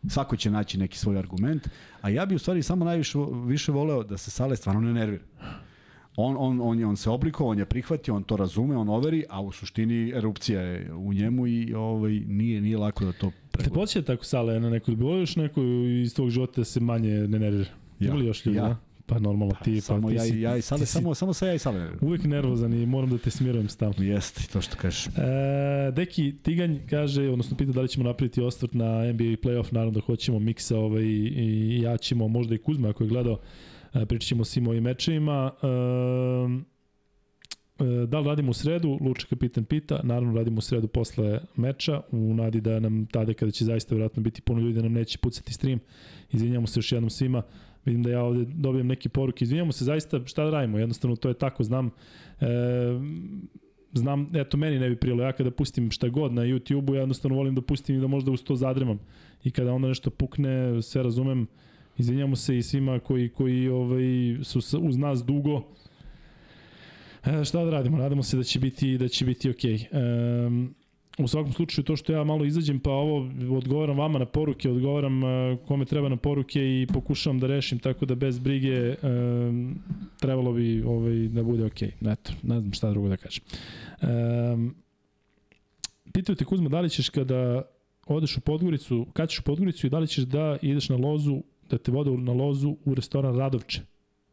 Svako 0.09 0.35
će 0.35 0.51
naći 0.51 0.77
neki 0.77 0.97
svoj 0.97 1.17
argument, 1.19 1.67
a 2.01 2.09
ja 2.09 2.25
bi 2.25 2.35
u 2.35 2.39
stvari 2.39 2.63
samo 2.63 2.85
najviše 2.85 3.17
više 3.45 3.71
voleo 3.71 4.03
da 4.03 4.17
se 4.17 4.31
Sale 4.31 4.55
stvarno 4.55 4.81
ne 4.81 4.93
nervira. 4.93 5.23
On, 6.17 6.35
on, 6.39 6.61
on, 6.61 6.79
je, 6.79 6.85
on 6.85 6.97
se 6.97 7.09
oblikovao, 7.09 7.51
on 7.51 7.59
je 7.59 7.65
prihvatio, 7.65 8.15
on 8.15 8.23
to 8.23 8.37
razume, 8.37 8.77
on 8.77 8.89
overi, 8.89 9.23
a 9.29 9.41
u 9.41 9.51
suštini 9.51 10.09
erupcija 10.09 10.61
je 10.61 10.93
u 10.93 11.13
njemu 11.13 11.47
i 11.47 11.73
ovaj, 11.73 12.11
nije, 12.11 12.61
nije 12.61 12.77
lako 12.77 13.05
da 13.05 13.11
to 13.11 13.29
Te 13.29 13.33
pregura. 13.51 13.73
podsjeća 13.73 14.05
tako 14.05 14.25
sale 14.25 14.59
na 14.59 14.69
neku, 14.69 14.95
bi 14.95 15.03
volio 15.03 15.19
još 15.19 15.35
neku 15.35 15.61
iz 16.03 16.15
tvog 16.15 16.29
života 16.29 16.53
da 16.55 16.65
se 16.65 16.79
manje 16.79 17.09
ne 17.09 17.39
nervira? 17.39 17.69
Ja. 17.99 18.07
Ima 18.07 18.15
li 18.15 18.25
još 18.25 18.45
ljudi, 18.45 18.57
Ja. 18.57 18.63
da? 18.67 18.75
Pa 19.07 19.19
normalno, 19.19 19.55
ti, 19.63 19.81
samo 19.81 20.01
pa 20.01 20.07
ti 20.09 20.15
ja, 20.15 20.21
si, 20.21 20.35
i- 20.35 20.41
ja 20.41 20.57
i 20.57 20.61
Sale, 20.61 20.85
si 20.85 20.91
samo, 20.91 21.15
samo 21.15 21.33
sa 21.33 21.47
ja 21.47 21.53
i 21.53 21.59
Sale 21.59 21.89
uvek 22.01 22.23
nervozan 22.23 22.73
i 22.73 22.85
moram 22.85 23.09
da 23.09 23.17
te 23.17 23.31
smirujem 23.31 23.69
stalno. 23.69 23.95
Jeste, 24.03 24.41
to 24.53 24.61
što 24.61 24.75
kažeš. 24.77 25.07
E, 25.07 25.11
Deki 25.91 26.35
Tiganj 26.43 26.77
kaže, 26.89 27.29
odnosno 27.29 27.57
pita 27.57 27.71
da 27.71 27.81
li 27.81 27.87
ćemo 27.87 28.05
napraviti 28.05 28.41
osvrt 28.41 28.73
na 28.73 28.85
NBA 28.85 29.23
playoff, 29.23 29.73
naravno 29.73 29.91
da 29.91 30.01
hoćemo 30.01 30.39
miksa 30.39 30.77
ovaj, 30.77 31.03
i, 31.03 31.27
i 31.35 31.81
ja 31.81 31.97
ćemo, 31.97 32.27
možda 32.27 32.55
i 32.55 32.57
Kuzma 32.57 32.89
ako 32.89 33.03
je 33.03 33.07
gledao, 33.09 33.39
e, 33.93 34.05
pričat 34.05 34.27
ćemo 34.27 34.41
o 34.41 34.45
svim 34.45 34.67
ovim 34.67 34.83
mečevima. 34.83 35.51
E, 35.61 35.67
e, 37.79 38.05
da 38.07 38.19
li 38.19 38.25
radimo 38.25 38.49
u 38.51 38.53
sredu? 38.53 38.97
Luča 39.01 39.27
kapitan 39.29 39.65
pita. 39.65 39.99
Naravno 40.03 40.33
radimo 40.33 40.57
u 40.57 40.61
sredu 40.61 40.87
posle 40.87 41.39
meča, 41.55 42.01
u 42.11 42.33
nadi 42.33 42.61
da 42.61 42.79
nam 42.79 43.05
tada 43.05 43.33
kada 43.33 43.51
će 43.51 43.65
zaista 43.65 43.95
vjerojatno 43.95 44.23
biti 44.23 44.41
puno 44.41 44.61
ljudi 44.61 44.73
da 44.73 44.81
nam 44.81 44.93
neće 44.93 45.17
pucati 45.17 45.53
stream. 45.53 45.79
Izvinjamo 46.31 46.67
se 46.67 46.77
još 46.79 46.91
jednom 46.91 47.09
svima. 47.09 47.41
Vidim 47.85 48.03
da 48.03 48.11
ja 48.11 48.23
ovde 48.23 48.45
dobijem 48.45 48.87
neke 48.87 49.09
poruke. 49.09 49.43
Izvinjamo 49.43 49.71
se 49.71 49.85
zaista 49.85 50.21
šta 50.25 50.43
da 50.43 50.51
radimo. 50.51 50.79
Jednostavno 50.79 51.15
to 51.15 51.27
je 51.27 51.33
tako, 51.33 51.63
znam. 51.63 51.91
E, 52.41 52.47
znam, 53.93 54.29
eto 54.35 54.57
meni 54.57 54.79
ne 54.79 54.89
bi 54.89 54.95
prijelo, 54.95 55.23
ja 55.23 55.31
kada 55.31 55.51
pustim 55.51 55.91
šta 55.91 56.09
god 56.09 56.33
na 56.33 56.41
YouTube-u, 56.41 56.95
ja 56.95 56.99
jednostavno 56.99 57.37
volim 57.37 57.55
da 57.55 57.61
pustim 57.61 57.95
i 57.95 57.99
da 57.99 58.07
možda 58.07 58.31
uz 58.31 58.43
to 58.43 58.55
zadremam. 58.55 58.99
I 59.43 59.51
kada 59.51 59.73
onda 59.73 59.87
nešto 59.87 60.09
pukne, 60.09 60.81
sve 60.81 61.03
razumem, 61.03 61.47
izvinjamo 61.97 62.35
se 62.35 62.57
i 62.57 62.63
svima 62.63 62.99
koji, 62.99 63.29
koji 63.29 63.69
ovaj, 63.69 64.03
su 64.43 64.79
uz 64.81 64.97
nas 64.97 65.25
dugo. 65.25 65.63
E, 67.25 67.43
šta 67.45 67.63
da 67.63 67.71
radimo? 67.71 67.97
Nadamo 67.97 68.23
se 68.23 68.37
da 68.37 68.43
će 68.43 68.59
biti, 68.59 68.97
da 68.97 69.07
će 69.07 69.25
biti 69.25 69.49
okej. 69.49 69.77
Okay. 69.77 70.67
U 71.17 71.27
svakom 71.27 71.53
slučaju 71.53 71.85
to 71.85 71.95
što 71.95 72.13
ja 72.13 72.23
malo 72.23 72.45
izađem 72.45 72.79
pa 72.79 72.91
ovo 72.91 73.29
odgovaram 73.57 73.97
vama 73.97 74.19
na 74.19 74.25
poruke, 74.25 74.69
odgovaram 74.69 75.23
e, 75.23 75.57
kome 75.67 75.85
treba 75.85 76.09
na 76.09 76.17
poruke 76.17 76.59
i 76.59 76.87
pokušavam 76.93 77.39
da 77.39 77.47
rešim 77.47 77.79
tako 77.79 78.05
da 78.05 78.15
bez 78.15 78.39
brige 78.39 78.73
e, 78.73 78.97
trebalo 80.19 80.53
bi 80.53 80.83
ovaj, 80.83 81.27
da 81.27 81.43
bude 81.43 81.65
okej. 81.65 81.91
Okay. 82.01 82.11
Eto, 82.11 82.31
ne 82.43 82.59
znam 82.59 82.73
šta 82.73 82.89
drugo 82.89 83.09
da 83.09 83.17
kažem. 83.17 83.43
E, 84.01 84.07
pitaju 86.13 86.35
te 86.35 86.45
Kuzma 86.45 86.69
da 86.69 86.81
li 86.81 86.89
ćeš 86.89 87.09
kada 87.09 87.61
odeš 88.07 88.37
u 88.37 88.41
Podgoricu, 88.41 89.07
kad 89.13 89.29
ćeš 89.29 89.39
u 89.39 89.43
Podgoricu 89.43 89.87
i 89.87 89.89
da 89.89 89.99
li 89.99 90.07
ćeš 90.07 90.23
da 90.23 90.57
ideš 90.61 90.89
na 90.89 90.95
lozu, 90.95 91.41
da 91.69 91.77
te 91.77 91.91
vode 91.91 92.11
na 92.11 92.33
lozu 92.33 92.77
u 92.85 92.95
restoran 92.95 93.37
Radovče. 93.37 93.81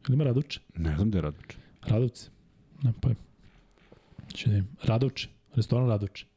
Ili 0.07 0.15
ima 0.15 0.23
Radovče? 0.23 0.59
Ne 0.77 0.95
znam 0.95 1.11
da 1.11 1.17
je 1.17 1.21
Radovče. 1.21 1.57
Radovce. 1.81 2.29
Ne, 2.83 2.93
Če 4.33 4.49
da. 4.49 4.61
Radovče. 4.83 5.29
Restoran 5.55 5.87
Radovče. 5.89 6.32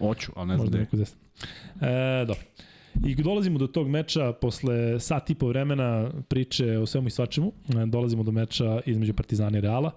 Oću, 0.00 0.32
ali 0.36 0.48
ne 0.48 0.54
znam 0.54 0.64
Možda 0.64 0.70
da 0.72 0.78
je. 0.78 0.84
neko 0.84 0.96
desno. 0.96 1.18
E, 1.80 2.24
dobro. 2.26 2.42
I 3.06 3.14
dolazimo 3.14 3.58
do 3.58 3.66
tog 3.66 3.88
meča 3.88 4.32
posle 4.32 5.00
sat 5.00 5.30
i 5.30 5.34
po 5.34 5.48
vremena 5.48 6.10
priče 6.28 6.78
o 6.78 6.86
svemu 6.86 7.08
i 7.08 7.10
svačemu. 7.10 7.52
E, 7.68 7.86
dolazimo 7.86 8.22
do 8.22 8.32
meča 8.32 8.80
između 8.86 9.14
Partizana 9.14 9.58
i 9.58 9.60
Reala. 9.60 9.90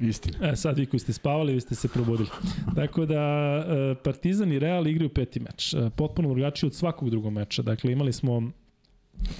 Istina. 0.00 0.48
E, 0.50 0.56
sad 0.56 0.78
vi 0.78 0.86
koji 0.86 1.00
ste 1.00 1.12
spavali, 1.12 1.52
vi 1.54 1.60
ste 1.60 1.74
se 1.74 1.88
probudili. 1.88 2.28
Tako 2.74 3.06
da 3.06 3.20
e, 3.20 3.94
Partizan 4.04 4.52
i 4.52 4.58
Real 4.58 4.86
igraju 4.86 5.08
peti 5.08 5.40
meč. 5.40 5.74
E, 5.74 5.90
potpuno 5.96 6.28
drugačiji 6.28 6.66
od 6.68 6.74
svakog 6.74 7.10
drugog 7.10 7.32
meča. 7.32 7.62
Dakle, 7.62 7.92
imali 7.92 8.12
smo 8.12 8.50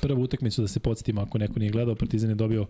prvu 0.01 0.23
utakmicu 0.23 0.62
da 0.62 0.69
se 0.69 0.81
podsjetimo 0.81 1.20
ako 1.20 1.39
neko 1.39 1.59
nije 1.59 1.70
gledao, 1.70 1.94
Partizan 1.94 2.31
je 2.31 2.35
dobio 2.35 2.66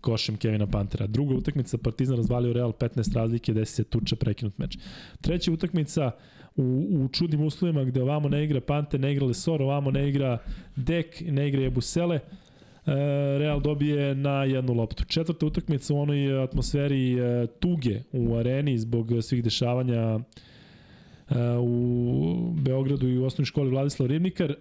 košem 0.00 0.36
Kevina 0.36 0.66
Pantera. 0.66 1.06
Druga 1.06 1.34
utakmica 1.34 1.78
Partizan 1.78 2.16
razvalio 2.16 2.52
Real 2.52 2.72
15 2.72 3.14
razlike, 3.14 3.54
desi 3.54 3.74
se 3.74 3.84
tuča 3.84 4.16
prekinut 4.16 4.58
meč. 4.58 4.78
Treća 5.20 5.52
utakmica 5.52 6.10
u, 6.56 6.62
u 6.90 7.08
čudnim 7.08 7.42
uslovima 7.42 7.84
gde 7.84 8.02
ovamo 8.02 8.28
ne 8.28 8.44
igra 8.44 8.60
Panter, 8.60 9.00
ne 9.00 9.12
igra 9.12 9.26
Lesor, 9.26 9.62
ovamo 9.62 9.90
ne 9.90 10.08
igra 10.08 10.38
Dek, 10.76 11.20
ne 11.20 11.48
igra 11.48 11.62
Jebusele. 11.62 12.20
E, 12.86 12.92
Real 13.38 13.60
dobije 13.60 14.14
na 14.14 14.44
jednu 14.44 14.72
loptu. 14.72 15.04
Četvrta 15.04 15.46
utakmica 15.46 15.94
u 15.94 16.00
onoj 16.00 16.42
atmosferi 16.42 17.18
e, 17.18 17.46
tuge 17.46 18.02
u 18.12 18.34
areni 18.34 18.78
zbog 18.78 19.10
svih 19.22 19.44
dešavanja 19.44 19.98
e, 19.98 20.20
u 21.58 22.54
Beogradu 22.56 23.08
i 23.08 23.18
u 23.18 23.24
osnovnoj 23.24 23.46
školi 23.46 23.70
Vladislav 23.70 24.06
Ribnikar. 24.06 24.54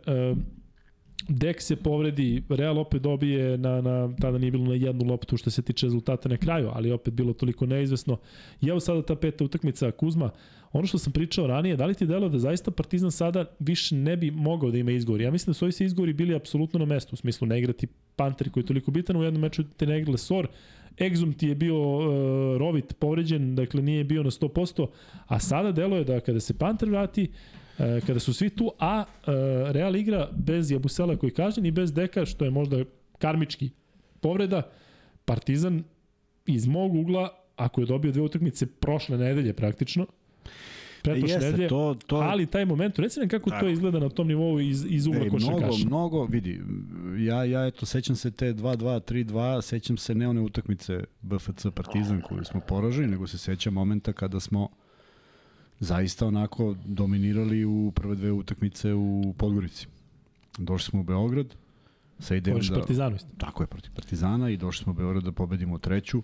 E, 1.30 1.34
Dek 1.34 1.62
se 1.62 1.76
povredi, 1.76 2.44
Real 2.50 2.80
opet 2.80 3.02
dobije 3.02 3.58
na, 3.58 3.82
na, 3.82 4.16
tada 4.22 4.38
nije 4.38 4.52
bilo 4.52 4.66
na 4.66 4.76
jednu 4.76 5.06
loptu 5.06 5.38
što 5.38 5.50
se 5.50 5.62
tiče 5.62 5.86
rezultata 5.86 6.30
na 6.30 6.38
kraju, 6.38 6.70
ali 6.74 6.92
opet 6.92 7.14
bilo 7.14 7.34
toliko 7.34 7.66
neizvesno. 7.66 8.18
I 8.62 8.68
evo 8.68 8.80
sada 8.80 9.02
ta 9.02 9.16
peta 9.16 9.44
utakmica 9.44 9.92
Kuzma, 9.92 10.30
ono 10.72 10.88
što 10.88 10.98
sam 10.98 11.14
pričao 11.14 11.48
ranije, 11.48 11.76
da 11.76 11.86
li 11.86 11.96
ti 11.96 12.06
delo 12.06 12.30
da 12.30 12.40
zaista 12.40 12.72
Partizan 12.72 13.12
sada 13.12 13.46
više 13.60 13.96
ne 13.96 14.18
bi 14.18 14.32
mogao 14.32 14.72
da 14.72 14.78
ima 14.78 14.92
izgovor? 14.92 15.22
Ja 15.22 15.32
mislim 15.32 15.52
da 15.52 15.54
su 15.54 15.66
ovi 15.66 15.72
se 15.72 15.86
izgovori 15.86 16.14
bili 16.14 16.36
apsolutno 16.36 16.80
na 16.80 16.86
mestu, 16.86 17.14
u 17.14 17.18
smislu 17.18 17.48
ne 17.48 17.60
igrati 17.60 17.88
Panter 18.16 18.50
koji 18.52 18.64
je 18.64 18.68
toliko 18.68 18.92
bitan, 18.92 19.16
u 19.16 19.24
jednom 19.24 19.42
meču 19.42 19.64
te 19.78 19.86
ne 19.86 20.00
igrale 20.00 20.18
Sor, 20.18 20.48
Exum 20.98 21.38
ti 21.38 21.48
je 21.48 21.56
bio 21.56 21.76
uh, 21.76 22.58
Rovit 22.58 22.96
povređen, 23.00 23.56
dakle 23.56 23.82
nije 23.82 24.04
bio 24.04 24.24
na 24.24 24.32
100%, 24.32 24.88
a 25.28 25.40
sada 25.40 25.72
deluje 25.72 26.04
da 26.04 26.20
kada 26.20 26.40
se 26.40 26.58
Panter 26.58 26.90
vrati, 26.90 27.30
uh, 27.80 28.06
kada 28.08 28.20
su 28.20 28.34
svi 28.34 28.50
tu, 28.50 28.72
a 28.80 29.04
uh, 29.04 29.34
Real 29.72 29.96
igra 29.96 30.30
bez 30.38 30.72
Jabusela 30.72 31.16
koji 31.16 31.32
kažnjen 31.32 31.66
i 31.66 31.72
bez 31.72 31.94
Deka, 31.94 32.26
što 32.26 32.46
je 32.46 32.52
možda 32.52 32.84
karmički 33.18 33.70
povreda, 34.20 34.62
Partizan 35.26 35.84
iz 36.46 36.68
mog 36.68 36.96
ugla, 36.96 37.30
ako 37.56 37.82
je 37.82 37.88
dobio 37.88 38.12
dve 38.12 38.22
utakmice 38.22 38.66
prošle 38.66 39.18
nedelje 39.18 39.54
praktično, 39.54 40.06
pretprošle 41.04 41.36
Jeste, 41.36 41.52
nedelje, 41.52 41.68
to, 41.70 41.96
to, 42.08 42.16
ali 42.16 42.46
taj 42.46 42.66
moment, 42.66 43.00
reci 43.00 43.20
nam 43.20 43.30
kako 43.30 43.50
Tako. 43.50 43.66
to 43.66 43.70
izgleda 43.70 44.00
na 44.00 44.10
tom 44.10 44.28
nivou 44.28 44.60
iz, 44.60 44.86
iz 44.90 45.08
ugla 45.08 45.26
E, 45.26 45.30
košarkaša. 45.30 45.66
mnogo, 45.66 45.86
mnogo, 45.86 46.26
vidi, 46.26 46.62
ja, 47.18 47.44
ja 47.44 47.68
eto, 47.68 47.86
sećam 47.86 48.16
se 48.16 48.32
te 48.32 48.54
2-2, 48.54 49.14
3-2, 49.14 49.62
sećam 49.62 49.98
se 49.98 50.16
ne 50.16 50.28
one 50.28 50.42
utakmice 50.42 51.04
BFC 51.22 51.66
Partizan 51.76 52.22
koju 52.22 52.44
smo 52.44 52.60
poražili, 52.68 53.08
nego 53.08 53.28
se 53.28 53.38
sećam 53.38 53.74
momenta 53.74 54.14
kada 54.14 54.40
smo 54.40 54.70
zaista 55.80 56.28
onako 56.28 56.76
dominirali 56.86 57.66
u 57.66 57.92
prve 57.96 58.16
dve 58.16 58.32
utakmice 58.32 58.94
u 58.94 59.34
Podgorici. 59.38 59.88
Došli 60.58 60.90
smo 60.90 61.00
u 61.00 61.04
Beograd 61.04 61.56
sa 62.20 62.36
idejom 62.36 62.60
da... 62.70 62.76
Partizanu 62.76 63.16
isto. 63.16 63.30
Tako 63.38 63.64
je, 63.64 63.68
protiv 63.68 63.92
Partizana 63.96 64.50
i 64.50 64.58
došli 64.58 64.84
smo 64.84 64.92
u 64.92 64.96
Beograd 64.96 65.24
da 65.24 65.32
pobedimo 65.32 65.78
treću. 65.78 66.24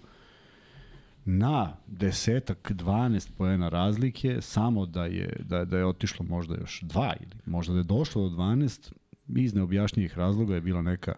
Na 1.26 1.78
desetak, 1.88 2.72
12 2.72 3.30
poena 3.38 3.70
razlike, 3.70 4.38
samo 4.42 4.86
da 4.86 5.06
je, 5.06 5.40
da, 5.40 5.66
da 5.66 5.78
je 5.78 5.86
otišlo 5.86 6.26
možda 6.30 6.56
još 6.56 6.82
dva 6.82 7.14
ili 7.20 7.32
možda 7.46 7.74
da 7.74 7.80
je 7.80 7.84
došlo 7.84 8.30
do 8.30 8.36
12, 8.36 8.92
iz 9.36 9.54
neobjašnjivih 9.54 10.18
razloga 10.18 10.56
je 10.56 10.62
bila 10.62 10.82
neka 10.82 11.16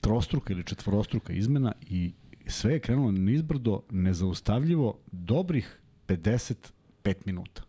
trostruka 0.00 0.52
ili 0.52 0.64
četvorostruka 0.64 1.32
izmena 1.32 1.72
i 1.88 2.12
sve 2.46 2.72
je 2.72 2.80
krenulo 2.80 3.10
nizbrdo 3.10 3.82
nezaustavljivo 3.90 4.98
dobrih 5.12 5.80
55 6.06 7.14
minuta. 7.26 7.62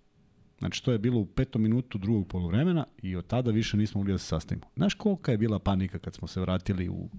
Znači, 0.60 0.84
to 0.84 0.92
je 0.92 1.00
bilo 1.00 1.20
u 1.20 1.26
petom 1.26 1.62
minutu 1.62 1.98
drugog 1.98 2.28
polovremena 2.28 2.86
i 3.02 3.16
od 3.16 3.28
tada 3.28 3.52
više 3.52 3.78
nismo 3.78 4.00
mogli 4.00 4.14
da 4.14 4.18
se 4.18 4.26
sastavimo. 4.26 4.66
Znaš 4.76 4.94
kolika 4.94 5.32
je 5.32 5.38
bila 5.38 5.60
panika 5.60 6.00
kad 6.00 6.16
smo 6.16 6.28
se 6.28 6.42
vratili 6.42 6.90
u 6.90 7.10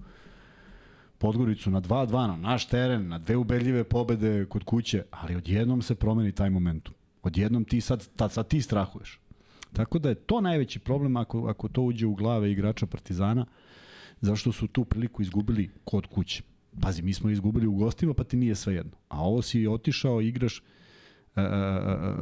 Podgoricu 1.17 1.71
na 1.71 1.81
2-2 1.81 2.27
na 2.27 2.35
naš 2.35 2.67
teren, 2.67 3.07
na 3.07 3.17
dve 3.17 3.35
ubedljive 3.35 3.83
pobede 3.83 4.45
kod 4.45 4.63
kuće, 4.63 5.03
ali 5.11 5.35
odjednom 5.35 5.81
se 5.81 5.95
promeni 5.95 6.31
taj 6.31 6.49
momentum. 6.49 6.93
Odjednom 7.23 7.65
ti 7.65 7.81
sad, 7.81 8.07
tad, 8.15 8.31
sad 8.31 8.47
ti 8.47 8.61
strahuješ. 8.61 9.19
Tako 9.73 9.99
da 9.99 10.09
je 10.09 10.15
to 10.15 10.41
najveći 10.41 10.79
problem 10.79 11.17
ako, 11.17 11.47
ako 11.47 11.67
to 11.67 11.81
uđe 11.81 12.05
u 12.05 12.15
glave 12.15 12.51
igrača 12.51 12.85
Partizana, 12.85 13.45
zašto 14.21 14.51
su 14.51 14.67
tu 14.67 14.85
priliku 14.85 15.21
izgubili 15.21 15.71
kod 15.83 16.05
kuće. 16.05 16.43
Pazi, 16.81 17.01
mi 17.01 17.13
smo 17.13 17.29
izgubili 17.29 17.67
u 17.67 17.75
gostima, 17.75 18.13
pa 18.13 18.23
ti 18.23 18.37
nije 18.37 18.55
sve 18.55 18.73
jedno. 18.73 18.91
A 19.09 19.21
ovo 19.21 19.41
si 19.41 19.67
otišao, 19.67 20.21
igraš 20.21 20.63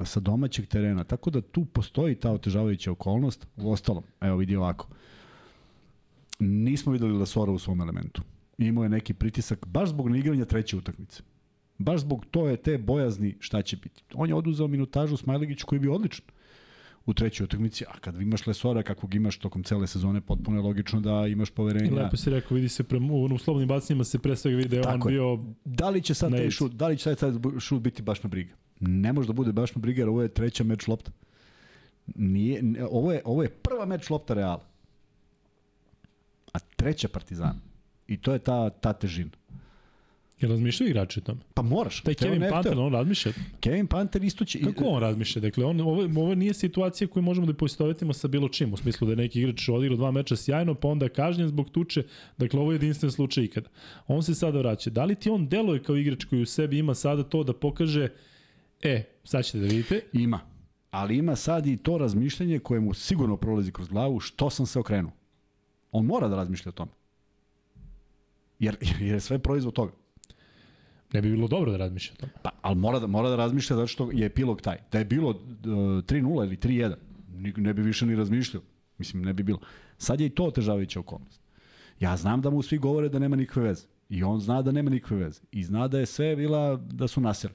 sa 0.05 0.19
domaćeg 0.19 0.67
terena. 0.67 1.03
Tako 1.03 1.29
da 1.29 1.41
tu 1.41 1.65
postoji 1.65 2.15
ta 2.15 2.31
otežavajuća 2.31 2.91
okolnost. 2.91 3.47
U 3.57 3.71
ostalom, 3.71 4.03
evo 4.21 4.37
vidi 4.37 4.55
ovako. 4.55 4.87
Nismo 6.39 6.91
videli 6.91 7.17
Lasora 7.17 7.51
u 7.51 7.59
svom 7.59 7.81
elementu. 7.81 8.21
Imao 8.57 8.83
je 8.83 8.89
neki 8.89 9.13
pritisak 9.13 9.67
baš 9.67 9.89
zbog 9.89 10.09
neigranja 10.09 10.45
treće 10.45 10.77
utakmice. 10.77 11.23
Baš 11.77 12.01
zbog 12.01 12.25
to 12.31 12.47
je 12.47 12.57
te 12.57 12.77
bojazni 12.77 13.35
šta 13.39 13.61
će 13.61 13.77
biti. 13.77 14.03
On 14.13 14.29
je 14.29 14.35
oduzeo 14.35 14.67
minutažu 14.67 15.17
Smajlegiću 15.17 15.65
koji 15.65 15.77
je 15.77 15.81
bio 15.81 15.93
odličan 15.93 16.25
u 17.05 17.13
trećoj 17.13 17.43
utakmici, 17.43 17.85
a 17.87 17.99
kad 17.99 18.21
imaš 18.21 18.47
Lesora 18.47 18.83
kakvog 18.83 19.15
imaš 19.15 19.37
tokom 19.37 19.63
cele 19.63 19.87
sezone, 19.87 20.21
potpuno 20.21 20.57
je 20.57 20.63
logično 20.63 21.01
da 21.01 21.27
imaš 21.27 21.49
I 21.49 21.53
poverenja. 21.53 22.03
lepo 22.03 22.17
si 22.17 22.29
rekao, 22.29 22.55
vidi 22.55 22.69
se 22.69 22.83
prema, 22.83 23.13
u, 23.13 23.23
u 23.25 23.37
slobodnim 23.37 23.67
bacanjima 23.67 24.03
se 24.03 24.19
pre 24.19 24.35
svega 24.35 24.57
vidi 24.57 24.69
da 24.69 24.75
je 24.75 24.81
on 24.87 24.93
je. 24.93 25.11
bio 25.11 25.39
Da 25.65 25.89
li 25.89 26.01
će 26.01 26.13
sad 26.13 26.31
taj 26.31 26.49
šut, 26.49 26.71
da 26.71 26.87
li 26.87 26.97
će 26.97 27.03
sad, 27.03 27.17
sad 27.17 27.35
šut 27.59 27.81
biti 27.81 28.01
baš 28.01 28.23
na 28.23 28.29
briga? 28.29 28.53
Ne 28.79 29.13
može 29.13 29.27
da 29.27 29.33
bude 29.33 29.51
baš 29.51 29.75
na 29.75 29.81
briga, 29.81 30.01
jer 30.01 30.09
ovo 30.09 30.21
je 30.21 30.33
treća 30.33 30.63
meč 30.63 30.87
lopta. 30.87 31.11
Nije, 32.15 32.63
ne, 32.63 32.85
ovo, 32.85 33.11
je, 33.11 33.21
ovo 33.25 33.43
je 33.43 33.49
prva 33.49 33.85
meč 33.85 34.09
lopta 34.09 34.33
Reala. 34.33 34.65
A 36.53 36.59
treća 36.59 37.07
Partizana. 37.07 37.59
I 38.07 38.17
to 38.17 38.33
je 38.33 38.39
ta, 38.39 38.69
ta 38.69 38.93
težina. 38.93 39.31
Je 40.41 40.49
razmišljaju 40.49 40.89
igrači 40.89 41.19
o 41.19 41.23
tome? 41.23 41.41
Pa 41.53 41.61
moraš. 41.61 42.01
Taj 42.01 42.13
Kevin 42.13 42.41
Panter, 42.49 42.71
hteo. 42.71 42.85
on 42.85 42.93
razmišlja. 42.93 43.31
Kevin 43.59 43.87
Panter 43.87 44.23
isto 44.23 44.45
će... 44.45 44.59
Kako 44.59 44.83
on 44.85 45.01
razmišlja? 45.01 45.41
Dakle, 45.41 45.65
on, 45.65 45.81
ovo, 45.81 46.03
ovo 46.03 46.35
nije 46.35 46.53
situacija 46.53 47.07
koju 47.07 47.23
možemo 47.23 47.47
da 47.47 47.53
poistovetimo 47.53 48.13
sa 48.13 48.27
bilo 48.27 48.49
čim, 48.49 48.73
u 48.73 48.77
smislu 48.77 49.05
da 49.05 49.11
je 49.11 49.17
neki 49.17 49.39
igrač 49.39 49.69
odigrao 49.69 49.97
dva 49.97 50.11
meča 50.11 50.35
sjajno, 50.35 50.75
pa 50.75 50.87
onda 50.87 51.09
kažnjen 51.09 51.47
zbog 51.47 51.69
tuče. 51.69 52.03
Dakle, 52.37 52.59
ovo 52.59 52.71
je 52.71 52.75
jedinstven 52.75 53.11
slučaj 53.11 53.43
ikada. 53.43 53.69
On 54.07 54.23
se 54.23 54.35
sada 54.35 54.59
vraća. 54.59 54.89
Da 54.89 55.05
li 55.05 55.15
ti 55.15 55.29
on 55.29 55.47
deluje 55.47 55.83
kao 55.83 55.95
igrač 55.95 56.23
koji 56.23 56.41
u 56.41 56.45
sebi 56.45 56.77
ima 56.77 56.95
sada 56.95 57.23
to 57.23 57.43
da 57.43 57.53
pokaže 57.53 58.09
e, 58.85 59.03
sad 59.23 59.45
ćete 59.45 59.57
da 59.59 59.65
vidite, 59.67 60.01
Ima. 60.13 60.39
Ali 60.91 61.17
ima 61.17 61.35
sad 61.35 61.67
i 61.67 61.77
to 61.77 61.97
razmišljanje 61.97 62.59
koje 62.59 62.79
mu 62.79 62.93
sigurno 62.93 63.37
prolazi 63.37 63.71
kroz 63.71 63.87
glavu 63.87 64.19
što 64.19 64.49
sam 64.49 64.65
se 64.65 64.79
okrenuo. 64.79 65.11
On 65.91 66.05
mora 66.05 66.27
da 66.27 66.35
razmišlja 66.35 66.69
o 66.69 66.73
tome. 66.73 66.91
Jer, 68.59 68.77
jer 68.81 69.01
je 69.01 69.19
sve 69.19 69.39
proizvod 69.39 69.73
toga. 69.73 69.91
ne 71.13 71.21
bi 71.21 71.31
bilo 71.31 71.47
dobro 71.47 71.71
da 71.71 71.77
razmišlja 71.77 72.13
o 72.13 72.19
tome. 72.19 72.31
Pa, 72.41 72.49
ali 72.61 72.75
mora 72.75 72.99
da, 72.99 73.07
mora 73.07 73.29
da 73.29 73.35
razmišlja 73.35 73.75
zato 73.75 73.87
što 73.87 74.11
je 74.11 74.25
epilog 74.25 74.61
taj. 74.61 74.77
Da 74.91 74.99
je 74.99 75.05
bilo 75.05 75.29
uh, 75.29 75.35
3-0 75.35 76.45
ili 76.45 76.57
3-1, 76.57 76.95
ni- 77.35 77.53
ne 77.57 77.73
bi 77.73 77.81
više 77.81 78.05
ni 78.05 78.15
razmišljao. 78.15 78.63
Mislim, 78.97 79.23
ne 79.23 79.33
bi 79.33 79.43
bilo. 79.43 79.59
Sad 79.97 80.19
je 80.21 80.27
i 80.27 80.29
to 80.29 80.45
otežavajuća 80.45 80.99
okolnost. 80.99 81.41
Ja 81.99 82.17
znam 82.17 82.41
da 82.41 82.49
mu 82.49 82.61
svi 82.61 82.77
govore 82.77 83.09
da 83.09 83.19
nema 83.19 83.35
nikakve 83.35 83.63
veze. 83.63 83.85
I 84.09 84.23
on 84.23 84.39
zna 84.39 84.61
da 84.61 84.71
nema 84.71 84.89
nikakve 84.89 85.17
veze. 85.17 85.41
I 85.51 85.63
zna 85.63 85.87
da 85.87 85.99
je 85.99 86.05
sve 86.05 86.35
bila 86.35 86.75
da 86.75 87.07
su 87.07 87.21
naseli. 87.21 87.53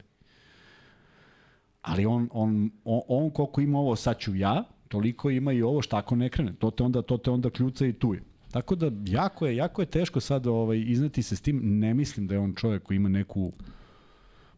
Ali 1.81 2.05
on, 2.05 2.29
on, 2.31 2.71
on, 2.85 3.01
on 3.07 3.29
koliko 3.29 3.61
ima 3.61 3.79
ovo 3.79 3.95
sad 3.95 4.19
ću 4.19 4.35
ja, 4.35 4.63
toliko 4.87 5.29
ima 5.29 5.51
i 5.51 5.61
ovo 5.61 5.81
šta 5.81 5.97
ako 5.97 6.15
ne 6.15 6.29
krene. 6.29 6.53
To 6.53 6.71
te 6.71 6.83
onda, 6.83 7.01
to 7.01 7.17
te 7.17 7.31
onda 7.31 7.49
kljuca 7.49 7.85
i 7.85 7.93
tu 7.93 8.13
je. 8.13 8.21
Tako 8.51 8.75
da 8.75 8.91
jako 9.05 9.47
je, 9.47 9.55
jako 9.55 9.81
je 9.81 9.85
teško 9.85 10.19
sad 10.19 10.47
ovaj, 10.47 10.83
izneti 10.87 11.23
se 11.23 11.35
s 11.35 11.41
tim. 11.41 11.79
Ne 11.79 11.93
mislim 11.93 12.27
da 12.27 12.33
je 12.33 12.39
on 12.39 12.53
čovjek 12.55 12.83
koji 12.83 12.95
ima 12.95 13.09
neku 13.09 13.51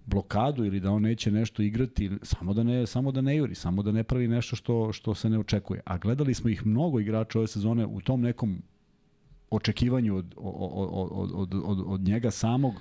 blokadu 0.06 0.66
ili 0.66 0.80
da 0.80 0.91
on 0.91 1.02
neće 1.02 1.32
nešto 1.32 1.62
igrati, 1.62 2.12
samo 2.22 2.54
da 2.54 2.64
ne 2.64 2.88
samo 2.88 3.12
da 3.12 3.22
ne 3.22 3.36
juri, 3.36 3.56
samo 3.56 3.84
da 3.84 3.91
ne 3.91 4.04
pravi 4.04 4.28
nešto 4.28 4.56
što 4.56 4.94
što 4.94 5.16
se 5.16 5.30
ne 5.30 5.40
očekuje. 5.40 5.82
A 5.86 5.98
gledali 5.98 6.34
smo 6.34 6.50
ih 6.50 6.66
mnogo 6.66 7.00
igrača 7.00 7.40
ove 7.40 7.48
sezone 7.48 7.86
u 7.86 8.02
tom 8.02 8.22
nekom 8.22 8.62
očekivanju 9.50 10.16
od, 10.16 10.34
od, 10.38 11.12
od, 11.12 11.32
od, 11.34 11.54
od, 11.64 11.84
od 11.88 12.02
njega 12.02 12.32
samog 12.32 12.74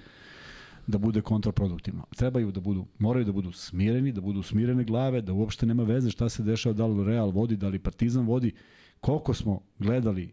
da 0.87 0.99
bude 0.99 1.21
kontraproduktivno. 1.21 2.05
Trebaju 2.17 2.53
da 2.53 2.61
budu, 2.61 2.87
moraju 2.99 3.25
da 3.25 3.33
budu 3.33 3.53
smireni, 3.53 4.13
da 4.13 4.21
budu 4.21 4.43
smirene 4.43 4.85
glave, 4.85 5.21
da 5.21 5.33
uopšte 5.33 5.67
nema 5.67 5.83
veze 5.83 6.11
šta 6.11 6.29
se 6.29 6.43
dešava, 6.43 6.73
da 6.73 6.87
li 6.87 7.05
Real 7.05 7.31
vodi, 7.31 7.57
da 7.57 7.69
li 7.69 7.79
Partizan 7.79 8.27
vodi. 8.27 8.53
Koliko 9.01 9.35
smo 9.35 9.61
gledali 9.79 10.25
uh, 10.25 10.33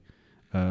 uh, 0.53 0.61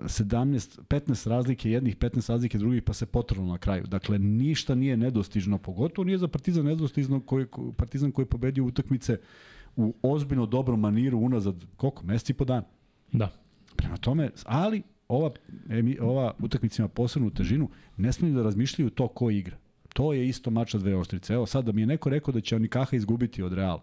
uh, 0.00 0.06
17, 0.06 0.80
15 0.88 1.28
razlike 1.28 1.70
jednih, 1.70 1.96
15 1.96 2.30
razlike 2.30 2.58
drugih, 2.58 2.82
pa 2.82 2.92
se 2.92 3.06
potrlo 3.06 3.46
na 3.46 3.58
kraju. 3.58 3.84
Dakle, 3.86 4.18
ništa 4.18 4.74
nije 4.74 4.96
nedostižno, 4.96 5.58
pogotovo 5.58 6.04
nije 6.06 6.18
za 6.18 6.28
Partizan 6.28 6.64
nedostižno, 6.64 7.20
koji, 7.20 7.46
ko- 7.46 7.72
Partizan 7.72 8.12
koji 8.12 8.22
je 8.24 8.28
pobedio 8.28 8.64
utakmice 8.64 9.18
u 9.76 9.94
ozbiljno 10.02 10.46
dobrom 10.46 10.80
maniru 10.80 11.18
unazad, 11.18 11.64
koliko, 11.76 12.04
meseci 12.04 12.32
i 12.32 12.36
po 12.36 12.44
dana. 12.44 12.64
Da. 13.12 13.30
Prema 13.76 13.96
tome, 13.96 14.30
ali 14.44 14.82
ova, 15.08 15.30
ova 16.00 16.34
utakmica 16.38 16.82
ima 16.82 16.88
posebnu 16.88 17.30
težinu, 17.30 17.68
ne 17.96 18.12
smiju 18.12 18.34
da 18.34 18.42
razmišljaju 18.42 18.90
to 18.90 19.08
ko 19.08 19.30
igra. 19.30 19.56
To 19.94 20.12
je 20.12 20.28
isto 20.28 20.50
mača 20.50 20.78
dve 20.78 20.96
oštrice. 20.96 21.34
Evo 21.34 21.46
sad 21.46 21.64
da 21.64 21.72
mi 21.72 21.82
je 21.82 21.86
neko 21.86 22.10
rekao 22.10 22.32
da 22.32 22.40
će 22.40 22.56
Onikaha 22.56 22.96
izgubiti 22.96 23.42
od 23.42 23.52
Reala. 23.52 23.82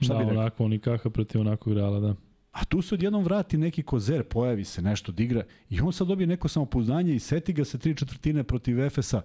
Šta 0.00 0.14
da, 0.14 0.18
bi 0.18 0.24
rekao? 0.24 0.40
onako, 0.40 0.64
Onikaha 0.64 1.10
protiv 1.10 1.40
onakog 1.40 1.72
Reala, 1.72 2.00
da. 2.00 2.14
A 2.52 2.64
tu 2.64 2.82
se 2.82 2.94
odjednom 2.94 3.24
vrati 3.24 3.58
neki 3.58 3.82
kozer, 3.82 4.22
pojavi 4.24 4.64
se 4.64 4.82
nešto 4.82 5.12
da 5.12 5.22
igra 5.22 5.42
i 5.70 5.80
on 5.80 5.92
sad 5.92 6.08
dobije 6.08 6.26
neko 6.26 6.48
samopouzdanje 6.48 7.14
i 7.14 7.18
seti 7.18 7.52
ga 7.52 7.64
se 7.64 7.78
tri 7.78 7.96
četvrtine 7.96 8.44
protiv 8.44 8.80
Efesa 8.80 9.22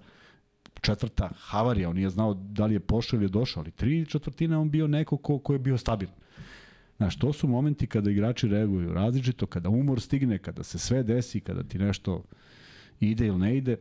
četvrta 0.82 1.30
havarija, 1.38 1.90
on 1.90 1.96
nije 1.96 2.10
znao 2.10 2.34
da 2.34 2.66
li 2.66 2.74
je 2.74 2.80
pošao 2.80 3.18
ili 3.18 3.26
je 3.26 3.30
došao, 3.30 3.62
ali 3.62 3.72
tri 3.72 4.06
četvrtine 4.06 4.58
on 4.58 4.70
bio 4.70 4.88
neko 4.88 5.18
ko, 5.18 5.40
ko 5.40 5.54
je 5.54 5.60
bio 5.60 5.78
stabilan. 5.78 6.16
Znaš, 7.02 7.16
to 7.16 7.34
su 7.34 7.48
momenti 7.48 7.88
kada 7.88 8.12
igrači 8.12 8.48
reaguju 8.48 8.94
različito, 8.94 9.46
kada 9.46 9.70
umor 9.70 10.02
stigne, 10.02 10.38
kada 10.38 10.64
se 10.64 10.80
sve 10.80 11.04
desi, 11.04 11.40
kada 11.40 11.64
ti 11.64 11.80
nešto 11.80 12.24
ide 13.00 13.28
ili 13.28 13.38
ne 13.38 13.58
ide. 13.58 13.78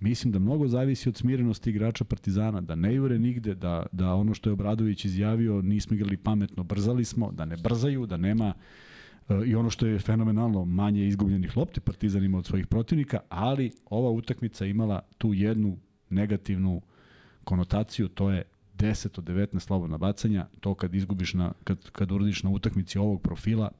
Mislim 0.00 0.32
da 0.32 0.38
mnogo 0.38 0.68
zavisi 0.68 1.08
od 1.08 1.16
smirenosti 1.16 1.70
igrača 1.70 2.04
Partizana, 2.04 2.60
da 2.60 2.74
ne 2.74 2.94
jure 2.94 3.18
nigde, 3.18 3.54
da, 3.54 3.86
da 3.92 4.14
ono 4.14 4.34
što 4.34 4.50
je 4.50 4.52
Obradović 4.52 5.04
izjavio, 5.04 5.62
nismo 5.62 5.96
igrali 5.96 6.16
pametno, 6.16 6.62
brzali 6.62 7.04
smo, 7.04 7.32
da 7.32 7.44
ne 7.44 7.56
brzaju, 7.56 8.06
da 8.06 8.16
nema 8.16 8.54
E, 9.28 9.46
I 9.46 9.54
ono 9.54 9.70
što 9.70 9.86
je 9.86 9.98
fenomenalno, 9.98 10.64
manje 10.64 11.06
izgubljenih 11.06 11.56
lopti 11.56 11.80
Partizan 11.80 12.24
ima 12.24 12.38
od 12.38 12.46
svojih 12.46 12.66
protivnika, 12.66 13.20
ali 13.28 13.72
ova 13.90 14.10
utakmica 14.10 14.66
imala 14.66 15.00
tu 15.18 15.34
jednu 15.34 15.78
negativnu 16.10 16.82
konotaciju, 17.44 18.08
to 18.08 18.30
je 18.30 18.42
10 18.82 19.18
od 19.18 19.24
19 19.24 19.58
slobodna 19.58 19.98
bacanja, 19.98 20.46
to 20.60 20.74
kad 20.74 20.94
izgubiš 20.94 21.34
na, 21.34 21.52
kad, 21.64 21.90
kad 21.90 22.12
uradiš 22.12 22.42
na 22.42 22.50
utakmici 22.50 22.98
ovog 22.98 23.22
profila, 23.22 23.70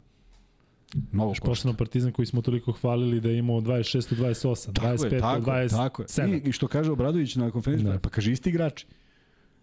mnogo 1.12 1.30
košta. 1.30 1.44
Posebno 1.44 1.74
Partizan 1.74 2.12
koji 2.12 2.26
smo 2.26 2.42
toliko 2.42 2.72
hvalili 2.72 3.20
da 3.20 3.28
je 3.28 3.38
imao 3.38 3.60
26 3.60 4.12
od 4.12 4.18
28, 4.18 4.72
Tako 4.72 4.86
25 4.88 5.12
je, 5.12 5.20
tako, 5.20 5.36
od 5.36 5.56
27. 5.56 5.68
tako 5.76 6.02
je. 6.02 6.36
I, 6.36 6.48
I 6.48 6.52
što 6.52 6.68
kaže 6.68 6.90
Obradović 6.92 7.36
na 7.36 7.50
konferenciji, 7.50 7.88
Da. 7.88 7.98
pa 7.98 8.08
kaže 8.08 8.32
isti 8.32 8.50
igrači. 8.50 8.86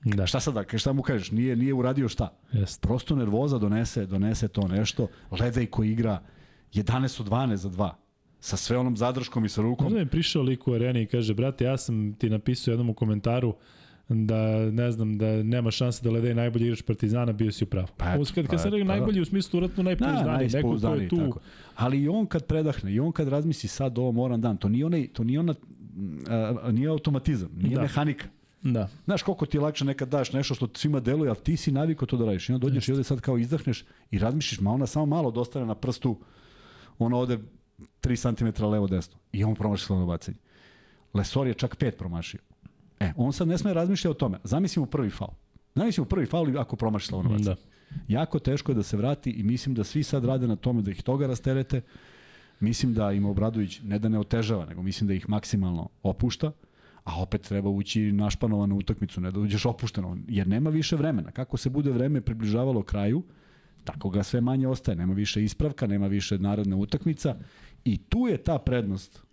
Da, 0.05 0.27
Šta 0.27 0.39
sad, 0.39 0.53
da- 0.53 0.77
šta 0.77 0.93
mu 0.93 1.01
kažeš? 1.01 1.31
Nije, 1.31 1.55
nije 1.55 1.73
uradio 1.73 2.09
šta? 2.09 2.29
jeste. 2.51 2.87
Prosto 2.87 3.15
nervoza 3.15 3.57
donese, 3.57 4.05
donese 4.05 4.47
to 4.47 4.67
nešto. 4.67 5.07
Ledej 5.31 5.65
koji 5.65 5.91
igra 5.91 6.21
11 6.73 7.21
od 7.21 7.27
12 7.27 7.55
za 7.55 7.69
2. 7.69 7.89
Sa 8.39 8.57
sve 8.57 8.77
onom 8.77 8.97
zadrškom 8.97 9.45
i 9.45 9.49
sa 9.49 9.61
rukom. 9.61 9.93
Mi 9.93 9.99
je 9.99 10.05
prišao 10.05 10.41
lik 10.43 10.67
u 10.67 10.73
areni 10.73 11.01
i 11.01 11.05
kaže, 11.05 11.33
brate, 11.33 11.65
ja 11.65 11.77
sam 11.77 12.13
ti 12.13 12.29
napisao 12.29 12.71
jednom 12.71 12.89
u 12.89 12.93
komentaru 12.93 13.55
da 14.09 14.71
ne 14.71 14.91
znam 14.91 15.17
da 15.17 15.43
nema 15.43 15.71
šanse 15.71 16.03
da 16.03 16.11
Ledej 16.11 16.33
najbolji 16.33 16.65
igrač 16.65 16.81
Partizana, 16.81 17.31
bio 17.33 17.51
si 17.51 17.63
u 17.63 17.67
pravu. 17.67 17.87
Pa 17.97 18.11
eto, 18.11 18.21
Uz, 18.21 18.31
kad, 18.31 18.45
pa 18.45 18.51
kad 18.51 18.61
sam 18.61 18.71
rekao 18.71 18.87
pa 18.87 18.93
da. 18.93 18.97
najbolji 18.97 19.21
u 19.21 19.25
smislu 19.25 19.59
vratno 19.59 19.83
Da, 19.83 19.83
najpouzdaniji, 19.83 20.49
neko 20.53 20.77
ko 20.79 20.93
je 20.93 21.09
tu. 21.09 21.17
tako. 21.17 21.39
Ali 21.75 22.01
i 22.01 22.07
on 22.09 22.25
kad 22.25 22.45
predahne, 22.45 22.93
i 22.93 22.99
on 22.99 23.11
kad 23.11 23.27
razmisli 23.27 23.69
sad 23.69 23.97
ovo 23.97 24.11
moram 24.11 24.41
dan, 24.41 24.57
to 24.57 24.69
nije, 24.69 24.85
onaj, 24.85 25.07
to 25.07 25.23
nije, 25.23 25.39
ona, 25.39 25.53
a, 26.27 26.71
nije 26.71 26.87
automatizam, 26.87 27.49
nije 27.55 27.69
Da. 27.69 27.75
da. 27.75 27.81
mehanika. 27.81 28.27
Da. 28.61 28.87
Znaš 29.05 29.21
koliko 29.23 29.45
ti 29.45 29.57
je 29.57 29.61
lakše 29.61 29.85
nekad 29.85 30.09
daš 30.09 30.33
nešto 30.33 30.55
što 30.55 30.67
svima 30.73 30.99
deluje, 30.99 31.29
ali 31.29 31.37
ti 31.37 31.57
si 31.57 31.71
navikao 31.71 32.05
to 32.05 32.17
da 32.17 32.25
radiš. 32.25 32.49
I 32.49 32.53
onda 32.53 32.67
dođeš 32.67 32.87
i 32.87 32.91
ovde 32.91 33.03
sad 33.03 33.21
kao 33.21 33.37
izdahneš 33.37 33.85
i 34.11 34.19
razmišljaš, 34.19 34.59
ma 34.59 34.71
ona 34.71 34.85
samo 34.87 35.05
malo 35.05 35.31
dostane 35.31 35.65
na 35.65 35.75
prstu, 35.75 36.19
ona 36.99 37.17
ode 37.17 37.37
3 38.01 38.53
cm 38.55 38.65
levo 38.65 38.87
desno. 38.87 39.17
I 39.31 39.43
on 39.43 39.55
promaši 39.55 39.85
slovno 39.85 40.05
bacanje. 40.05 40.37
Lesor 41.13 41.47
je 41.47 41.53
čak 41.53 41.77
5 41.77 41.91
promašio. 41.91 42.39
E, 42.99 43.11
on 43.15 43.33
sad 43.33 43.47
ne 43.47 43.57
sme 43.57 43.73
razmišlja 43.73 44.11
o 44.11 44.13
tome. 44.13 44.37
Zamislimo 44.43 44.85
prvi 44.85 45.09
faul. 45.09 45.33
Zamislimo 45.75 46.05
prvi 46.05 46.25
faul 46.25 46.59
ako 46.59 46.75
promaši 46.75 47.11
bacanje. 47.11 47.43
Da. 47.43 47.55
Jako 48.07 48.39
teško 48.39 48.71
je 48.71 48.75
da 48.75 48.83
se 48.83 48.97
vrati 48.97 49.31
i 49.31 49.43
mislim 49.43 49.75
da 49.75 49.83
svi 49.83 50.03
sad 50.03 50.25
rade 50.25 50.47
na 50.47 50.55
tome 50.55 50.81
da 50.81 50.91
ih 50.91 51.03
toga 51.03 51.27
rasterete. 51.27 51.81
Mislim 52.59 52.93
da 52.93 53.11
im 53.11 53.25
Obradović 53.25 53.81
ne 53.83 53.99
da 53.99 54.09
ne 54.09 54.19
otežava, 54.19 54.65
nego 54.65 54.81
mislim 54.81 55.07
da 55.07 55.13
ih 55.13 55.29
maksimalno 55.29 55.89
opušta, 56.03 56.51
a 57.03 57.21
opet 57.21 57.41
treba 57.41 57.69
ući 57.69 58.11
našpanovan 58.11 58.71
u 58.71 58.77
utakmicu, 58.77 59.21
ne 59.21 59.31
da 59.31 59.39
uđeš 59.39 59.65
opušteno, 59.65 60.17
jer 60.27 60.47
nema 60.47 60.69
više 60.69 60.95
vremena. 60.95 61.31
Kako 61.31 61.57
se 61.57 61.69
bude 61.69 61.91
vreme 61.91 62.21
približavalo 62.21 62.83
kraju, 62.83 63.23
tako 63.83 64.09
ga 64.09 64.23
sve 64.23 64.41
manje 64.41 64.67
ostaje. 64.67 64.95
Nema 64.95 65.13
više 65.13 65.43
ispravka, 65.43 65.87
nema 65.87 66.07
više 66.07 66.39
narodna 66.39 66.75
utakmica 66.75 67.35
i 67.85 67.97
tu 67.97 68.27
je 68.27 68.37
ta 68.37 68.57
prednost 68.57 69.23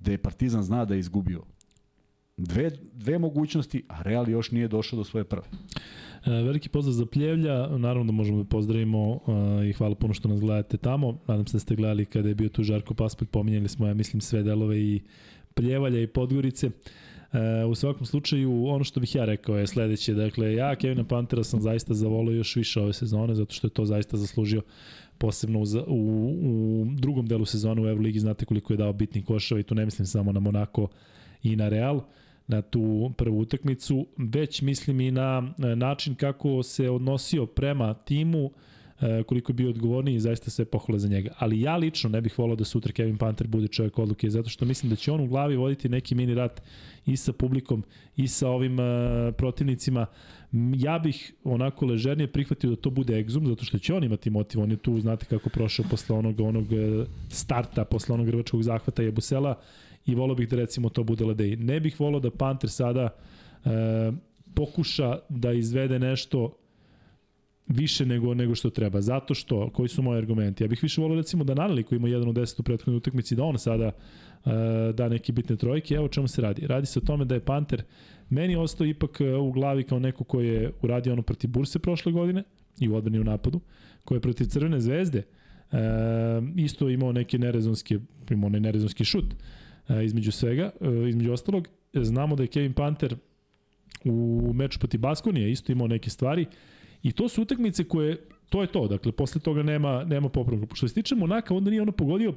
gde 0.00 0.18
Partizan 0.18 0.62
zna 0.62 0.84
da 0.84 0.94
je 0.94 1.00
izgubio 1.00 1.42
dve, 2.44 2.70
dve 2.94 3.18
mogućnosti, 3.18 3.82
a 3.88 4.02
Real 4.02 4.28
još 4.28 4.50
nije 4.50 4.68
došao 4.68 4.96
do 4.96 5.04
svoje 5.04 5.24
prve. 5.24 5.46
E, 6.26 6.30
veliki 6.30 6.68
pozdrav 6.68 6.92
za 6.92 7.06
Pljevlja, 7.06 7.66
naravno 7.66 8.04
da 8.04 8.12
možemo 8.12 8.38
da 8.38 8.48
pozdravimo 8.48 9.20
e, 9.62 9.68
i 9.68 9.72
hvala 9.72 9.94
puno 9.94 10.14
što 10.14 10.28
nas 10.28 10.40
gledate 10.40 10.76
tamo. 10.76 11.18
Nadam 11.26 11.46
se 11.46 11.56
da 11.56 11.60
ste 11.60 11.76
gledali 11.76 12.04
kada 12.06 12.28
je 12.28 12.34
bio 12.34 12.48
tu 12.48 12.62
Žarko 12.62 12.94
Paspalj, 12.94 13.28
pominjali 13.28 13.68
smo, 13.68 13.86
ja 13.86 13.94
mislim, 13.94 14.20
sve 14.20 14.42
delove 14.42 14.80
i 14.80 15.00
Pljevalja 15.54 16.00
i 16.00 16.06
Podgorice. 16.06 16.70
E, 17.32 17.64
u 17.64 17.74
svakom 17.74 18.06
slučaju, 18.06 18.66
ono 18.66 18.84
što 18.84 19.00
bih 19.00 19.14
ja 19.14 19.24
rekao 19.24 19.58
je 19.58 19.66
sledeće. 19.66 20.14
Dakle, 20.14 20.54
ja 20.54 20.76
Kevina 20.76 21.04
Pantera 21.04 21.44
sam 21.44 21.60
zaista 21.60 21.94
zavolio 21.94 22.36
još 22.36 22.56
više 22.56 22.80
ove 22.80 22.92
sezone, 22.92 23.34
zato 23.34 23.54
što 23.54 23.66
je 23.66 23.70
to 23.70 23.84
zaista 23.84 24.16
zaslužio 24.16 24.62
posebno 25.18 25.58
u, 25.58 25.64
u, 25.86 26.82
u 26.82 26.86
drugom 26.94 27.26
delu 27.26 27.44
sezone 27.44 27.82
u 27.82 27.88
Euroligi. 27.88 28.20
Znate 28.20 28.44
koliko 28.44 28.72
je 28.72 28.76
dao 28.76 28.92
bitnih 28.92 29.24
košava 29.24 29.60
i 29.60 29.64
tu 29.64 29.74
ne 29.74 29.84
mislim 29.84 30.06
samo 30.06 30.32
na 30.32 30.40
Monako 30.40 30.88
i 31.42 31.56
na 31.56 31.68
Real 31.68 32.00
na 32.50 32.62
tu 32.62 33.12
prvu 33.16 33.38
utakmicu, 33.38 34.06
već 34.16 34.62
mislim 34.62 35.00
i 35.00 35.10
na 35.10 35.54
e, 35.58 35.76
način 35.76 36.14
kako 36.14 36.62
se 36.62 36.90
odnosio 36.90 37.46
prema 37.46 37.94
timu, 37.94 38.50
e, 39.00 39.22
koliko 39.22 39.52
je 39.52 39.54
bio 39.54 39.70
odgovorniji 39.70 40.14
i 40.14 40.20
zaista 40.20 40.50
sve 40.50 40.64
pohvale 40.64 40.98
za 40.98 41.08
njega. 41.08 41.30
Ali 41.38 41.60
ja 41.60 41.76
lično 41.76 42.10
ne 42.10 42.20
bih 42.20 42.38
volao 42.38 42.56
da 42.56 42.64
sutra 42.64 42.92
Kevin 42.92 43.18
Panter 43.18 43.46
bude 43.46 43.68
čovjek 43.68 43.98
odluke, 43.98 44.30
zato 44.30 44.48
što 44.48 44.64
mislim 44.64 44.90
da 44.90 44.96
će 44.96 45.12
on 45.12 45.20
u 45.20 45.26
glavi 45.26 45.56
voditi 45.56 45.88
neki 45.88 46.14
mini 46.14 46.34
rat 46.34 46.62
i 47.06 47.16
sa 47.16 47.32
publikom 47.32 47.84
i 48.16 48.28
sa 48.28 48.48
ovim 48.48 48.80
e, 48.80 49.32
protivnicima. 49.32 50.06
Ja 50.76 50.98
bih 50.98 51.32
onako 51.44 51.86
ležernije 51.86 52.32
prihvatio 52.32 52.70
da 52.70 52.76
to 52.76 52.90
bude 52.90 53.18
egzum, 53.18 53.46
zato 53.46 53.64
što 53.64 53.78
će 53.78 53.94
on 53.94 54.04
imati 54.04 54.30
motiv. 54.30 54.60
On 54.60 54.70
je 54.70 54.76
tu, 54.76 55.00
znate 55.00 55.26
kako 55.26 55.48
prošao 55.50 55.84
posle 55.90 56.16
onog, 56.16 56.40
onog 56.40 56.66
starta, 57.28 57.84
posle 57.84 58.14
onog 58.14 58.26
grvačkog 58.26 58.62
zahvata 58.62 59.02
Jebusela 59.02 59.60
i 60.10 60.14
volao 60.14 60.34
bih 60.34 60.48
da 60.48 60.56
recimo 60.56 60.88
to 60.88 61.04
bude 61.04 61.24
Ledej. 61.24 61.56
Ne 61.56 61.80
bih 61.80 62.00
volao 62.00 62.20
da 62.20 62.30
Panter 62.30 62.70
sada 62.70 63.08
e, 63.64 63.70
pokuša 64.54 65.18
da 65.28 65.52
izvede 65.52 65.98
nešto 65.98 66.56
više 67.66 68.06
nego 68.06 68.34
nego 68.34 68.54
što 68.54 68.70
treba. 68.70 69.00
Zato 69.00 69.34
što, 69.34 69.70
koji 69.70 69.88
su 69.88 70.02
moji 70.02 70.18
argumenti? 70.18 70.64
Ja 70.64 70.68
bih 70.68 70.78
više 70.82 71.00
volao 71.00 71.16
recimo 71.16 71.44
da 71.44 71.54
Naneli 71.54 71.82
koji 71.82 71.96
ima 71.96 72.08
1 72.08 72.28
od 72.28 72.34
10 72.34 72.60
u 72.60 72.62
prethodnoj 72.62 72.96
utakmici, 72.96 73.36
da 73.36 73.44
on 73.44 73.58
sada 73.58 73.86
e, 73.86 73.92
da 74.94 75.08
neke 75.08 75.32
bitne 75.32 75.56
trojke. 75.56 75.94
Evo 75.94 76.08
čemu 76.08 76.28
se 76.28 76.42
radi. 76.42 76.66
Radi 76.66 76.86
se 76.86 76.98
o 76.98 77.02
tome 77.02 77.24
da 77.24 77.34
je 77.34 77.44
Panter 77.44 77.82
meni 78.28 78.56
ostao 78.56 78.86
ipak 78.86 79.20
e, 79.20 79.34
u 79.34 79.52
glavi 79.52 79.82
kao 79.82 79.98
neko 79.98 80.24
ko 80.24 80.40
je 80.40 80.72
uradio 80.82 81.12
ono 81.12 81.22
protiv 81.22 81.50
Burse 81.50 81.78
prošle 81.78 82.12
godine 82.12 82.42
i 82.80 82.88
u 82.88 82.94
odbrani 82.94 83.20
u 83.20 83.24
napadu, 83.24 83.60
koji 84.04 84.16
je 84.16 84.22
protiv 84.22 84.44
Crvene 84.44 84.80
zvezde 84.80 85.18
e, 85.18 85.76
isto 86.56 86.88
imao 86.88 87.12
neke 87.12 87.38
nerezonske, 87.38 87.98
imao 88.30 88.46
onaj 88.46 88.60
nerezonski 88.60 89.04
šut 89.04 89.24
e, 89.32 89.36
između 90.04 90.32
svega, 90.32 90.70
e, 90.80 91.08
između 91.08 91.32
ostalog. 91.32 91.68
Znamo 91.92 92.36
da 92.36 92.42
je 92.42 92.46
Kevin 92.46 92.72
Panter 92.72 93.16
u 94.04 94.50
meču 94.54 94.78
protiv 94.78 95.00
Baskonije 95.00 95.50
isto 95.50 95.72
imao 95.72 95.86
neke 95.86 96.10
stvari 96.10 96.46
i 97.02 97.12
to 97.12 97.28
su 97.28 97.42
utakmice 97.42 97.84
koje 97.84 98.16
to 98.48 98.60
je 98.60 98.66
to, 98.66 98.88
dakle 98.88 99.12
posle 99.12 99.40
toga 99.40 99.62
nema 99.62 100.04
nema 100.04 100.28
popravka. 100.28 100.74
Što 100.74 100.88
se 100.88 100.94
tiče 100.94 101.14
Monaka, 101.14 101.54
onda 101.54 101.70
nije 101.70 101.82
ono 101.82 101.92
pogodio 101.92 102.34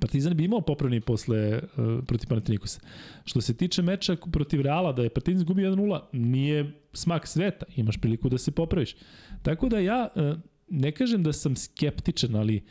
Partizan 0.00 0.36
bi 0.36 0.44
imao 0.44 0.60
popravni 0.60 1.00
posle 1.00 1.56
uh, 1.56 2.04
protiv 2.06 2.28
Panathinaikosa. 2.28 2.80
Što 3.24 3.40
se 3.40 3.56
tiče 3.56 3.82
meča 3.82 4.16
protiv 4.32 4.60
Reala, 4.60 4.92
da 4.92 5.02
je 5.02 5.08
Partizan 5.08 5.36
izgubio 5.36 5.70
1-0, 5.70 6.00
nije 6.12 6.72
smak 6.92 7.26
sveta, 7.26 7.66
imaš 7.76 8.00
priliku 8.00 8.28
da 8.28 8.38
se 8.38 8.50
popraviš. 8.50 8.96
Tako 9.42 9.68
da 9.68 9.78
ja 9.78 10.08
uh, 10.14 10.38
ne 10.68 10.92
kažem 10.92 11.22
da 11.22 11.32
sam 11.32 11.56
skeptičan, 11.56 12.36
ali 12.36 12.62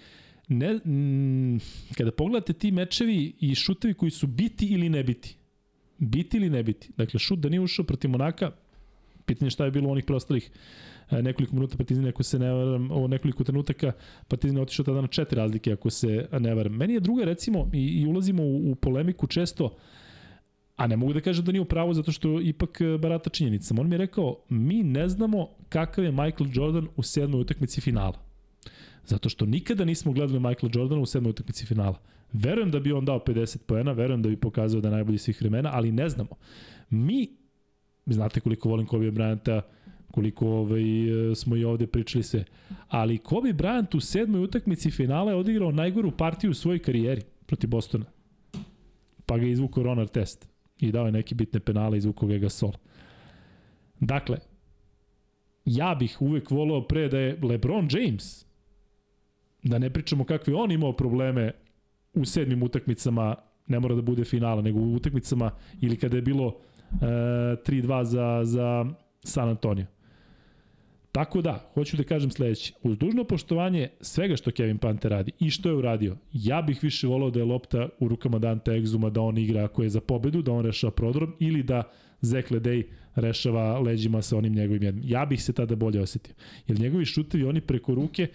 ne, 0.52 0.80
m, 0.86 1.60
kada 1.98 2.12
pogledate 2.12 2.54
ti 2.54 2.72
mečevi 2.72 3.34
i 3.40 3.56
šutevi 3.56 3.94
koji 3.94 4.12
su 4.12 4.28
biti 4.28 4.66
ili 4.66 4.90
ne 4.90 5.04
biti, 5.04 5.36
biti 5.98 6.38
ili 6.38 6.50
ne 6.50 6.64
biti, 6.64 6.90
dakle 6.98 7.20
šut 7.20 7.40
da 7.40 7.50
nije 7.50 7.62
ušao 7.62 7.86
protiv 7.86 8.10
Monaka, 8.10 8.52
pitanje 9.26 9.52
šta 9.52 9.66
je 9.66 9.72
bilo 9.72 9.90
onih 9.90 10.06
prostalih 10.06 10.52
e, 11.12 11.22
nekoliko 11.22 11.56
minuta 11.56 11.78
Partizan, 11.78 12.08
ako 12.08 12.24
se 12.24 12.40
ne 12.40 12.52
varam, 12.52 12.92
o 12.92 13.08
nekoliko 13.08 13.44
trenutaka 13.44 13.92
Partizan 14.28 14.58
je 14.58 14.62
otišao 14.62 14.86
tada 14.86 15.02
na 15.02 15.08
četiri 15.08 15.38
razlike, 15.38 15.74
ako 15.74 15.90
se 15.90 16.28
ne 16.40 16.56
varam. 16.56 16.74
Meni 16.74 16.94
je 16.94 17.00
druga, 17.00 17.26
recimo, 17.26 17.70
i, 17.74 18.02
i 18.02 18.06
ulazimo 18.08 18.44
u, 18.44 18.72
u 18.72 18.76
polemiku 18.76 19.28
često, 19.28 19.76
a 20.76 20.88
ne 20.88 20.98
mogu 20.98 21.14
da 21.14 21.22
kažem 21.22 21.46
da 21.46 21.52
nije 21.52 21.62
u 21.62 21.66
pravu 21.66 21.94
zato 21.94 22.12
što 22.12 22.42
ipak 22.42 22.82
e, 22.82 22.98
barata 22.98 23.30
činjenicama. 23.30 23.82
On 23.82 23.90
mi 23.90 23.94
je 23.96 23.98
rekao, 23.98 24.44
mi 24.50 24.84
ne 24.84 25.10
znamo 25.10 25.50
kakav 25.70 26.04
je 26.04 26.12
Michael 26.12 26.50
Jordan 26.54 26.88
u 26.96 27.04
sedmoj 27.04 27.42
utakmici 27.42 27.82
finala. 27.82 28.31
Zato 29.06 29.30
što 29.30 29.46
nikada 29.46 29.86
nismo 29.86 30.12
gledali 30.12 30.40
Michaela 30.40 30.72
Jordana 30.74 31.02
u 31.02 31.06
sedmoj 31.06 31.30
utakmici 31.30 31.66
finala. 31.66 32.00
Verujem 32.34 32.72
da 32.72 32.80
bi 32.80 32.92
on 32.92 33.06
dao 33.06 33.20
50 33.20 33.58
poena, 33.58 33.92
verujem 33.92 34.22
da 34.22 34.30
bi 34.30 34.38
pokazao 34.38 34.82
da 34.82 34.88
je 34.88 34.96
najbolji 34.96 35.18
svih 35.18 35.42
vremena, 35.42 35.70
ali 35.74 35.92
ne 35.92 36.10
znamo. 36.10 36.30
Mi, 36.90 37.28
znate 38.06 38.40
koliko 38.40 38.70
volim 38.70 38.86
Kobe 38.86 39.12
Bryanta, 39.12 39.62
koliko 40.12 40.48
ovaj, 40.48 40.84
smo 41.36 41.56
i 41.56 41.66
ovde 41.66 41.88
pričali 41.88 42.24
sve, 42.24 42.44
ali 42.88 43.18
Kobe 43.18 43.54
Bryant 43.54 43.98
u 43.98 44.00
sedmoj 44.00 44.44
utakmici 44.44 44.92
finala 44.92 45.32
je 45.32 45.38
odigrao 45.38 45.72
najgoru 45.72 46.12
partiju 46.12 46.52
u 46.52 46.54
svojoj 46.54 46.80
karijeri 46.80 47.22
protiv 47.46 47.70
Bostona. 47.70 48.06
Pa 49.26 49.38
ga 49.38 49.46
izvukao 49.46 49.84
Ronar 49.84 50.08
test 50.08 50.48
i 50.80 50.92
dao 50.92 51.06
je 51.06 51.12
neke 51.12 51.36
bitne 51.36 51.60
penale, 51.60 51.98
izvukao 51.98 52.30
ga 52.30 52.38
Gasol. 52.38 52.72
Dakle, 54.00 54.38
ja 55.66 55.96
bih 56.00 56.22
uvek 56.22 56.52
volao 56.52 56.88
pre 56.88 57.08
da 57.08 57.20
je 57.20 57.40
LeBron 57.44 57.88
James, 57.92 58.46
da 59.64 59.78
ne 59.78 59.90
pričamo 59.90 60.24
kakve 60.24 60.56
on 60.56 60.72
imao 60.72 60.94
probleme 60.94 61.52
u 62.14 62.26
sedmim 62.26 62.64
utakmicama, 62.64 63.36
ne 63.68 63.80
mora 63.80 63.96
da 63.96 64.02
bude 64.02 64.26
finala, 64.26 64.62
nego 64.62 64.80
u 64.80 64.94
utakmicama 64.94 65.52
ili 65.82 65.98
kada 65.98 66.16
je 66.16 66.22
bilo 66.22 66.56
e, 66.92 67.06
3-2 67.06 68.04
za, 68.04 68.42
za 68.44 68.86
San 69.24 69.50
Antonio. 69.50 69.86
Tako 71.12 71.42
da, 71.42 71.72
hoću 71.74 71.98
da 71.98 72.04
kažem 72.04 72.32
sledeće. 72.32 72.74
Uz 72.84 72.98
dužno 72.98 73.24
poštovanje 73.24 73.90
svega 74.02 74.36
što 74.36 74.52
Kevin 74.52 74.78
Pante 74.78 75.10
radi 75.10 75.32
i 75.40 75.50
što 75.50 75.70
je 75.70 75.76
uradio, 75.76 76.18
ja 76.34 76.62
bih 76.62 76.80
više 76.82 77.08
volao 77.08 77.30
da 77.30 77.40
je 77.40 77.46
lopta 77.46 77.90
u 78.00 78.08
rukama 78.08 78.40
Dante 78.40 78.72
Exuma, 78.72 79.10
da 79.10 79.22
on 79.22 79.38
igra 79.38 79.66
ako 79.66 79.84
je 79.84 79.90
za 79.90 80.02
pobedu, 80.02 80.42
da 80.42 80.52
on 80.52 80.66
rešava 80.66 80.92
prodrom 80.92 81.36
ili 81.40 81.64
da 81.64 81.84
Zek 82.22 82.52
Ledej 82.52 82.88
rešava 83.16 83.80
leđima 83.80 84.22
sa 84.22 84.38
onim 84.38 84.54
njegovim 84.54 84.84
jednim. 84.84 85.04
Ja 85.08 85.26
bih 85.26 85.44
se 85.44 85.54
tada 85.54 85.76
bolje 85.76 86.02
osetio. 86.02 86.36
Jer 86.68 86.80
njegovi 86.80 87.06
šutevi, 87.06 87.44
oni 87.44 87.62
preko 87.62 87.96
ruke, 87.96 88.28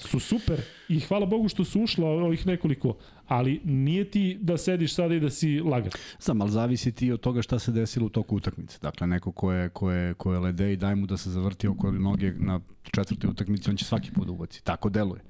su 0.00 0.20
super 0.20 0.60
i 0.88 1.00
hvala 1.00 1.26
Bogu 1.26 1.48
što 1.48 1.64
su 1.64 1.80
ušla 1.80 2.08
ovih 2.08 2.46
nekoliko, 2.46 2.96
ali 3.26 3.60
nije 3.64 4.10
ti 4.10 4.38
da 4.40 4.58
sediš 4.58 4.94
sada 4.94 5.14
i 5.14 5.20
da 5.20 5.30
si 5.30 5.60
lagan. 5.60 5.90
Znam, 6.20 6.40
ali 6.40 6.50
zavisi 6.50 6.92
ti 6.92 7.12
od 7.12 7.20
toga 7.20 7.42
šta 7.42 7.58
se 7.58 7.72
desilo 7.72 8.06
u 8.06 8.08
toku 8.08 8.36
utakmice. 8.36 8.78
Dakle, 8.82 9.06
neko 9.06 9.32
ko 9.32 9.52
je, 9.52 9.68
ko 9.68 9.90
je, 9.90 10.14
ko 10.14 10.32
je 10.32 10.38
lede 10.38 10.72
i 10.72 10.76
daj 10.76 10.94
mu 10.94 11.06
da 11.06 11.16
se 11.16 11.30
zavrti 11.30 11.68
oko 11.68 11.92
noge 11.92 12.32
na 12.32 12.60
četvrtoj 12.82 13.30
utakmici, 13.30 13.70
on 13.70 13.76
će 13.76 13.84
svaki 13.84 14.10
put 14.10 14.26
da 14.26 14.32
ubaci. 14.32 14.64
Tako 14.64 14.88
deluje. 14.88 15.20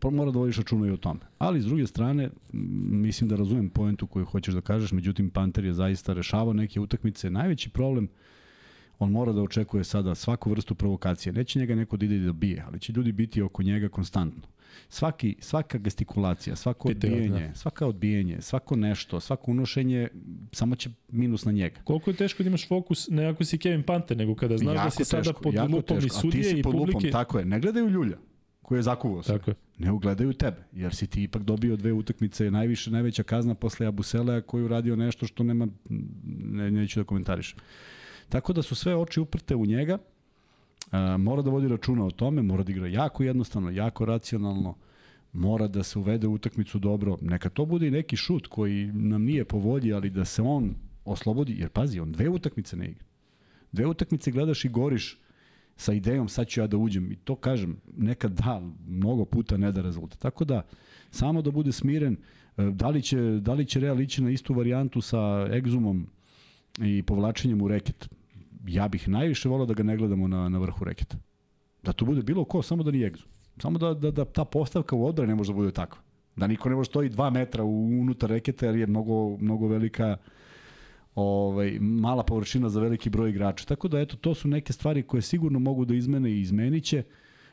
Pa 0.00 0.10
mora 0.10 0.30
da 0.30 0.38
vodiš 0.38 0.56
računa 0.56 0.86
i 0.86 0.90
o 0.90 0.96
tome. 0.96 1.20
Ali 1.38 1.60
s 1.60 1.64
druge 1.64 1.86
strane, 1.86 2.30
mislim 2.52 3.28
da 3.30 3.36
razumem 3.36 3.68
poentu 3.68 4.06
koju 4.06 4.24
hoćeš 4.24 4.54
da 4.54 4.60
kažeš, 4.60 4.92
međutim 4.92 5.30
Panter 5.30 5.64
je 5.64 5.72
zaista 5.72 6.12
rešavao 6.12 6.52
neke 6.52 6.80
utakmice. 6.80 7.30
Najveći 7.30 7.70
problem 7.70 8.08
on 8.98 9.10
mora 9.10 9.32
da 9.32 9.42
očekuje 9.42 9.84
sada 9.84 10.14
svaku 10.14 10.50
vrstu 10.50 10.74
provokacije. 10.74 11.32
Neće 11.32 11.58
njega 11.58 11.74
neko 11.74 11.96
da 11.96 12.04
ide 12.04 12.18
da 12.18 12.32
bije, 12.32 12.64
ali 12.66 12.80
će 12.80 12.92
ljudi 12.92 13.12
biti 13.12 13.42
oko 13.42 13.62
njega 13.62 13.88
konstantno. 13.88 14.42
Svaki, 14.88 15.36
svaka 15.40 15.78
gestikulacija, 15.78 16.56
svako 16.56 16.88
Pite 16.88 17.06
odbijenje, 17.06 17.48
da. 17.48 17.54
svaka 17.54 17.86
odbijenje, 17.86 18.40
svako 18.40 18.76
nešto, 18.76 19.20
svako 19.20 19.50
unošenje, 19.50 20.08
samo 20.52 20.76
će 20.76 20.90
minus 21.08 21.44
na 21.44 21.52
njega. 21.52 21.80
Koliko 21.84 22.10
je 22.10 22.16
teško 22.16 22.42
da 22.42 22.48
imaš 22.48 22.68
fokus 22.68 23.08
ne 23.10 23.26
ako 23.26 23.44
si 23.44 23.58
Kevin 23.58 23.82
Pante, 23.82 24.14
nego 24.14 24.34
kada 24.34 24.58
znaš 24.58 24.84
da 24.84 24.90
si 24.90 25.04
sada 25.04 25.32
pod 25.32 25.54
jako 25.54 25.72
lupom 25.72 25.98
i 25.98 26.00
teško. 26.00 26.20
Sudije 26.20 26.58
i 26.58 26.62
pod 26.62 26.72
publike. 26.72 26.96
Lupom, 26.96 27.10
tako 27.10 27.38
je, 27.38 27.44
ne 27.44 27.60
gledaju 27.60 27.88
ljulja 27.88 28.16
koji 28.62 28.78
je 28.78 28.82
zakuvao 28.82 29.22
sve. 29.22 29.38
Tako 29.38 29.50
je. 29.50 29.54
Ne 29.78 29.92
ugledaju 29.92 30.32
tebe, 30.32 30.64
jer 30.72 30.94
si 30.94 31.06
ti 31.06 31.22
ipak 31.22 31.42
dobio 31.42 31.76
dve 31.76 31.92
utakmice, 31.92 32.50
najviše, 32.50 32.90
najveća 32.90 33.22
kazna 33.22 33.54
posle 33.54 33.86
Abuselea 33.86 34.40
koji 34.40 34.60
je 34.60 34.64
uradio 34.64 34.96
nešto 34.96 35.26
što 35.26 35.42
nema, 35.42 35.68
ne, 36.34 36.70
neću 36.70 37.00
da 37.00 37.04
komentarišem. 37.04 37.58
Tako 38.28 38.52
da 38.52 38.62
su 38.62 38.74
sve 38.74 38.96
oči 38.96 39.20
uprte 39.20 39.56
u 39.56 39.66
njega, 39.66 39.98
a, 40.90 41.16
mora 41.16 41.42
da 41.42 41.50
vodi 41.50 41.68
računa 41.68 42.04
o 42.04 42.10
tome, 42.10 42.42
mora 42.42 42.62
da 42.62 42.72
igra 42.72 42.86
jako 42.86 43.22
jednostavno, 43.22 43.70
jako 43.70 44.04
racionalno, 44.04 44.74
mora 45.32 45.68
da 45.68 45.82
se 45.82 45.98
uvede 45.98 46.26
u 46.26 46.32
utakmicu 46.32 46.78
dobro. 46.78 47.18
Neka 47.20 47.48
to 47.48 47.64
bude 47.66 47.88
i 47.88 47.90
neki 47.90 48.16
šut 48.16 48.46
koji 48.46 48.86
nam 48.86 49.22
nije 49.22 49.44
po 49.44 49.58
volji, 49.58 49.92
ali 49.92 50.10
da 50.10 50.24
se 50.24 50.42
on 50.42 50.74
oslobodi, 51.04 51.56
jer 51.58 51.68
pazi, 51.68 52.00
on 52.00 52.12
dve 52.12 52.28
utakmice 52.28 52.76
ne 52.76 52.88
igra. 52.88 53.04
Dve 53.72 53.86
utakmice 53.86 54.30
gledaš 54.30 54.64
i 54.64 54.68
goriš 54.68 55.18
sa 55.76 55.92
idejom 55.92 56.28
sad 56.28 56.46
ću 56.48 56.60
ja 56.60 56.66
da 56.66 56.76
uđem 56.76 57.12
i 57.12 57.16
to 57.16 57.36
kažem, 57.36 57.76
nekad 57.96 58.32
da, 58.32 58.62
mnogo 58.86 59.24
puta 59.24 59.56
ne 59.56 59.72
da 59.72 59.82
rezultat. 59.82 60.18
Tako 60.18 60.44
da, 60.44 60.62
samo 61.10 61.42
da 61.42 61.50
bude 61.50 61.72
smiren, 61.72 62.16
e, 62.56 62.70
da 62.70 62.88
li 62.88 63.02
će, 63.02 63.20
da 63.40 63.54
li 63.54 63.66
će 63.66 63.80
Real 63.80 64.00
ići 64.00 64.22
na 64.22 64.30
istu 64.30 64.54
varijantu 64.54 65.00
sa 65.00 65.48
egzumom 65.52 66.06
i 66.78 67.02
povlačenjem 67.02 67.62
u 67.62 67.68
reket? 67.68 68.08
Ja 68.66 68.88
bih 68.88 69.08
najviše 69.08 69.48
volao 69.48 69.66
da 69.66 69.74
ga 69.74 69.82
ne 69.82 69.96
gledamo 69.96 70.28
na, 70.28 70.48
na 70.48 70.58
vrhu 70.58 70.84
reketa. 70.84 71.16
Da 71.82 71.92
to 71.92 72.04
bude 72.04 72.22
bilo 72.22 72.44
ko, 72.44 72.62
samo 72.62 72.82
da 72.82 72.90
nije 72.90 73.06
egzum. 73.06 73.28
Samo 73.62 73.78
da, 73.78 73.94
da, 73.94 74.10
da 74.10 74.24
ta 74.24 74.44
postavka 74.44 74.96
u 74.96 75.06
odbrani 75.06 75.28
ne 75.28 75.34
može 75.34 75.52
da 75.52 75.56
bude 75.56 75.70
takva. 75.70 76.02
Da 76.36 76.46
niko 76.46 76.68
ne 76.68 76.74
može 76.74 76.88
stoji 76.90 77.08
dva 77.08 77.30
metra 77.30 77.64
u, 77.64 78.00
unutar 78.00 78.30
reketa 78.30 78.66
jer 78.66 78.76
je 78.76 78.86
mnogo, 78.86 79.36
mnogo 79.36 79.68
velika 79.68 80.16
ovaj, 81.14 81.78
mala 81.80 82.22
površina 82.22 82.68
za 82.68 82.80
veliki 82.80 83.10
broj 83.10 83.30
igrača. 83.30 83.66
Tako 83.66 83.88
da, 83.88 84.00
eto, 84.00 84.16
to 84.16 84.34
su 84.34 84.48
neke 84.48 84.72
stvari 84.72 85.02
koje 85.02 85.22
sigurno 85.22 85.58
mogu 85.58 85.84
da 85.84 85.94
izmene 85.94 86.30
i 86.30 86.40
izmeniće. 86.40 87.02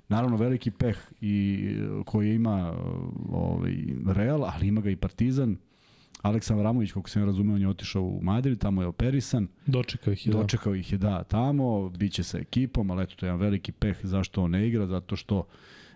Naravno, 0.10 0.38
veliki 0.38 0.72
peh 0.72 0.98
i, 1.22 1.76
koji 2.06 2.36
ima 2.36 2.74
ovaj, 3.30 3.76
Real, 4.08 4.44
ali 4.44 4.68
ima 4.68 4.82
ga 4.82 4.90
i 4.90 4.96
Partizan. 4.96 5.58
Aleksan 6.22 6.57
Vramović, 6.57 6.91
kako 6.91 7.10
sam 7.10 7.22
ja 7.22 7.26
razumeo, 7.26 7.56
on 7.56 7.61
je 7.61 7.68
otišao 7.68 8.03
u 8.03 8.19
Madrid, 8.22 8.60
tamo 8.60 8.81
je 8.81 8.88
operisan. 8.88 9.48
Dočekao 9.65 10.14
ih 10.14 10.27
je. 10.27 10.34
da. 10.34 10.38
Dočekao 10.39 10.76
ih 10.76 10.91
je 10.91 10.98
da 10.98 11.23
tamo, 11.23 11.89
biće 11.89 12.23
sa 12.23 12.38
ekipom, 12.38 12.91
ali 12.91 13.03
eto 13.03 13.15
to 13.15 13.26
je 13.26 13.27
jedan 13.27 13.39
veliki 13.39 13.72
peh 13.72 13.98
zašto 14.03 14.43
on 14.43 14.52
ne 14.52 14.68
igra, 14.68 14.88
zato 14.88 15.15
što 15.15 15.48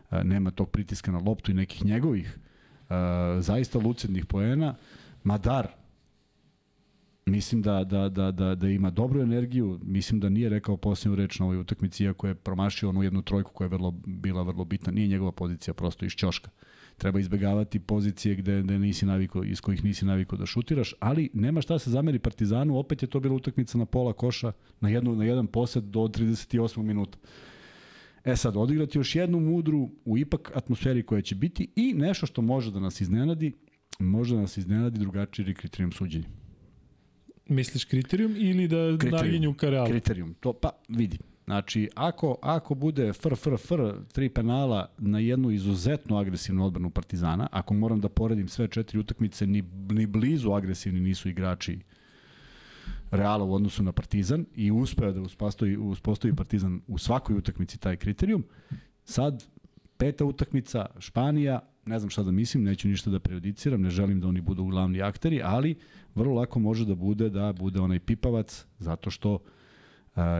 a, 0.09 0.23
nema 0.23 0.51
tog 0.51 0.69
pritiska 0.69 1.11
na 1.11 1.19
loptu 1.19 1.51
i 1.51 1.53
nekih 1.53 1.85
njegovih 1.85 2.39
a, 2.89 3.37
zaista 3.41 3.79
lucidnih 3.79 4.25
poena. 4.25 4.75
Madar, 5.23 5.67
mislim 7.25 7.61
da, 7.61 7.83
da, 7.83 8.09
da, 8.09 8.31
da, 8.31 8.55
da 8.55 8.69
ima 8.69 8.89
dobru 8.89 9.21
energiju, 9.21 9.79
mislim 9.83 10.19
da 10.19 10.29
nije 10.29 10.49
rekao 10.49 10.77
posljednju 10.77 11.15
reč 11.15 11.39
na 11.39 11.45
ovoj 11.45 11.57
utakmici, 11.57 12.03
iako 12.03 12.27
je 12.27 12.35
promašio 12.35 12.89
onu 12.89 13.03
jednu 13.03 13.21
trojku 13.21 13.51
koja 13.53 13.65
je 13.65 13.69
vrlo, 13.69 13.91
bila 14.05 14.43
vrlo 14.43 14.65
bitna. 14.65 14.91
Nije 14.91 15.07
njegova 15.07 15.31
pozicija, 15.31 15.73
prosto 15.73 16.05
iz 16.05 16.11
ćoška. 16.11 16.49
Treba 16.97 17.19
izbegavati 17.19 17.79
pozicije 17.79 18.35
gde, 18.35 18.61
gde 18.61 18.79
nisi 18.79 19.05
naviko, 19.05 19.43
iz 19.43 19.61
kojih 19.61 19.83
nisi 19.83 20.05
naviko 20.05 20.37
da 20.37 20.45
šutiraš, 20.45 20.93
ali 20.99 21.29
nema 21.33 21.61
šta 21.61 21.79
se 21.79 21.89
zameri 21.89 22.19
Partizanu, 22.19 22.77
opet 22.77 23.01
je 23.01 23.09
to 23.09 23.19
bila 23.19 23.35
utakmica 23.35 23.77
na 23.77 23.85
pola 23.85 24.13
koša, 24.13 24.51
na, 24.81 24.89
jednu, 24.89 25.15
na 25.15 25.25
jedan 25.25 25.47
posed 25.47 25.83
do 25.83 25.99
38. 25.99 26.81
minuta. 26.81 27.17
E 28.23 28.35
sad, 28.35 28.57
odigrati 28.57 28.97
još 28.97 29.15
jednu 29.15 29.39
mudru 29.39 29.89
u 30.05 30.17
ipak 30.17 30.51
atmosferi 30.55 31.03
koja 31.03 31.21
će 31.21 31.35
biti 31.35 31.67
i 31.75 31.93
nešto 31.93 32.25
što 32.25 32.41
može 32.41 32.71
da 32.71 32.79
nas 32.79 33.01
iznenadi, 33.01 33.53
može 33.99 34.35
da 34.35 34.41
nas 34.41 34.57
iznenadi 34.57 34.99
drugačiji 34.99 35.53
kriterijum 35.53 35.91
suđenja. 35.91 36.27
Misliš 37.49 37.85
kriterijum 37.85 38.35
ili 38.37 38.67
da 38.67 38.97
naginju 39.11 39.53
ka 39.53 39.69
realu? 39.69 39.89
Kriterijum. 39.89 40.33
To, 40.39 40.53
pa, 40.53 40.69
vidi. 40.89 41.17
Znači, 41.45 41.89
ako, 41.95 42.37
ako 42.41 42.75
bude 42.75 43.13
fr, 43.13 43.35
fr, 43.35 43.57
fr, 43.57 43.81
tri 44.13 44.29
penala 44.29 44.89
na 44.97 45.19
jednu 45.19 45.51
izuzetno 45.51 46.17
agresivnu 46.17 46.65
odbranu 46.65 46.89
Partizana, 46.89 47.47
ako 47.51 47.73
moram 47.73 47.99
da 47.99 48.09
poredim 48.09 48.47
sve 48.47 48.67
četiri 48.67 48.99
utakmice, 48.99 49.47
ni, 49.47 49.63
ni 49.89 50.05
blizu 50.05 50.51
agresivni 50.51 50.99
nisu 50.99 51.29
igrači 51.29 51.79
Reala 53.11 53.43
u 53.43 53.53
odnosu 53.53 53.83
na 53.83 53.91
Partizan 53.91 54.45
i 54.55 54.71
uspeo 54.71 55.11
da 55.11 55.21
uspostavi, 55.21 55.77
uspostavi 55.77 56.35
Partizan 56.35 56.81
u 56.87 56.97
svakoj 56.97 57.37
utakmici 57.37 57.77
taj 57.77 57.95
kriterijum. 57.95 58.43
Sad, 59.03 59.43
peta 59.97 60.25
utakmica, 60.25 60.85
Španija, 60.99 61.59
ne 61.85 61.99
znam 61.99 62.09
šta 62.09 62.23
da 62.23 62.31
mislim, 62.31 62.63
neću 62.63 62.87
ništa 62.87 63.09
da 63.09 63.19
prejudiciram, 63.19 63.81
ne 63.81 63.89
želim 63.89 64.19
da 64.19 64.27
oni 64.27 64.41
budu 64.41 64.63
glavni 64.63 65.01
akteri, 65.01 65.41
ali 65.43 65.75
vrlo 66.15 66.33
lako 66.33 66.59
može 66.59 66.85
da 66.85 66.95
bude 66.95 67.29
da 67.29 67.53
bude 67.53 67.79
onaj 67.79 67.99
pipavac, 67.99 68.65
zato 68.79 69.09
što 69.09 69.39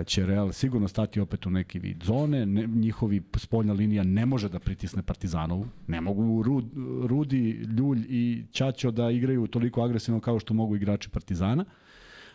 će 0.06 0.26
Real 0.26 0.52
sigurno 0.52 0.88
stati 0.88 1.20
opet 1.20 1.46
u 1.46 1.50
neki 1.50 1.80
vid 1.80 2.04
zone, 2.04 2.46
ne, 2.46 2.68
njihovi 2.68 3.22
spoljna 3.36 3.74
linija 3.74 4.04
ne 4.04 4.26
može 4.26 4.50
da 4.50 4.60
pritisne 4.60 5.02
Partizanovu, 5.02 5.68
ne 5.88 6.02
mogu 6.02 6.44
Rud, 6.44 6.66
Rudi, 7.04 7.52
Ljulj 7.52 8.06
i 8.10 8.44
Ćaćo 8.52 8.92
da 8.92 9.12
igraju 9.12 9.48
toliko 9.48 9.82
agresivno 9.82 10.20
kao 10.20 10.40
što 10.40 10.54
mogu 10.54 10.76
igrači 10.76 11.10
Partizana, 11.10 11.66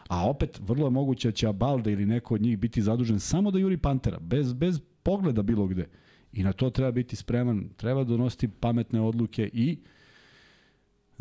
a 0.09 0.31
opet 0.31 0.61
vrlo 0.67 0.87
je 0.87 0.91
moguće 0.91 1.29
da 1.29 1.33
će 1.33 1.49
Abalde 1.49 1.93
ili 1.93 2.07
neko 2.07 2.35
od 2.35 2.43
njih 2.43 2.59
biti 2.59 2.83
zadužen 2.83 3.21
samo 3.21 3.51
da 3.51 3.59
juri 3.59 3.77
Pantera, 3.77 4.19
bez, 4.19 4.53
bez 4.53 4.81
pogleda 5.03 5.43
bilo 5.43 5.67
gde. 5.67 5.87
I 6.33 6.43
na 6.43 6.53
to 6.53 6.71
treba 6.71 6.91
biti 6.91 7.17
spreman, 7.17 7.69
treba 7.77 8.05
donositi 8.05 8.49
pametne 8.49 9.01
odluke 9.01 9.51
i 9.53 9.79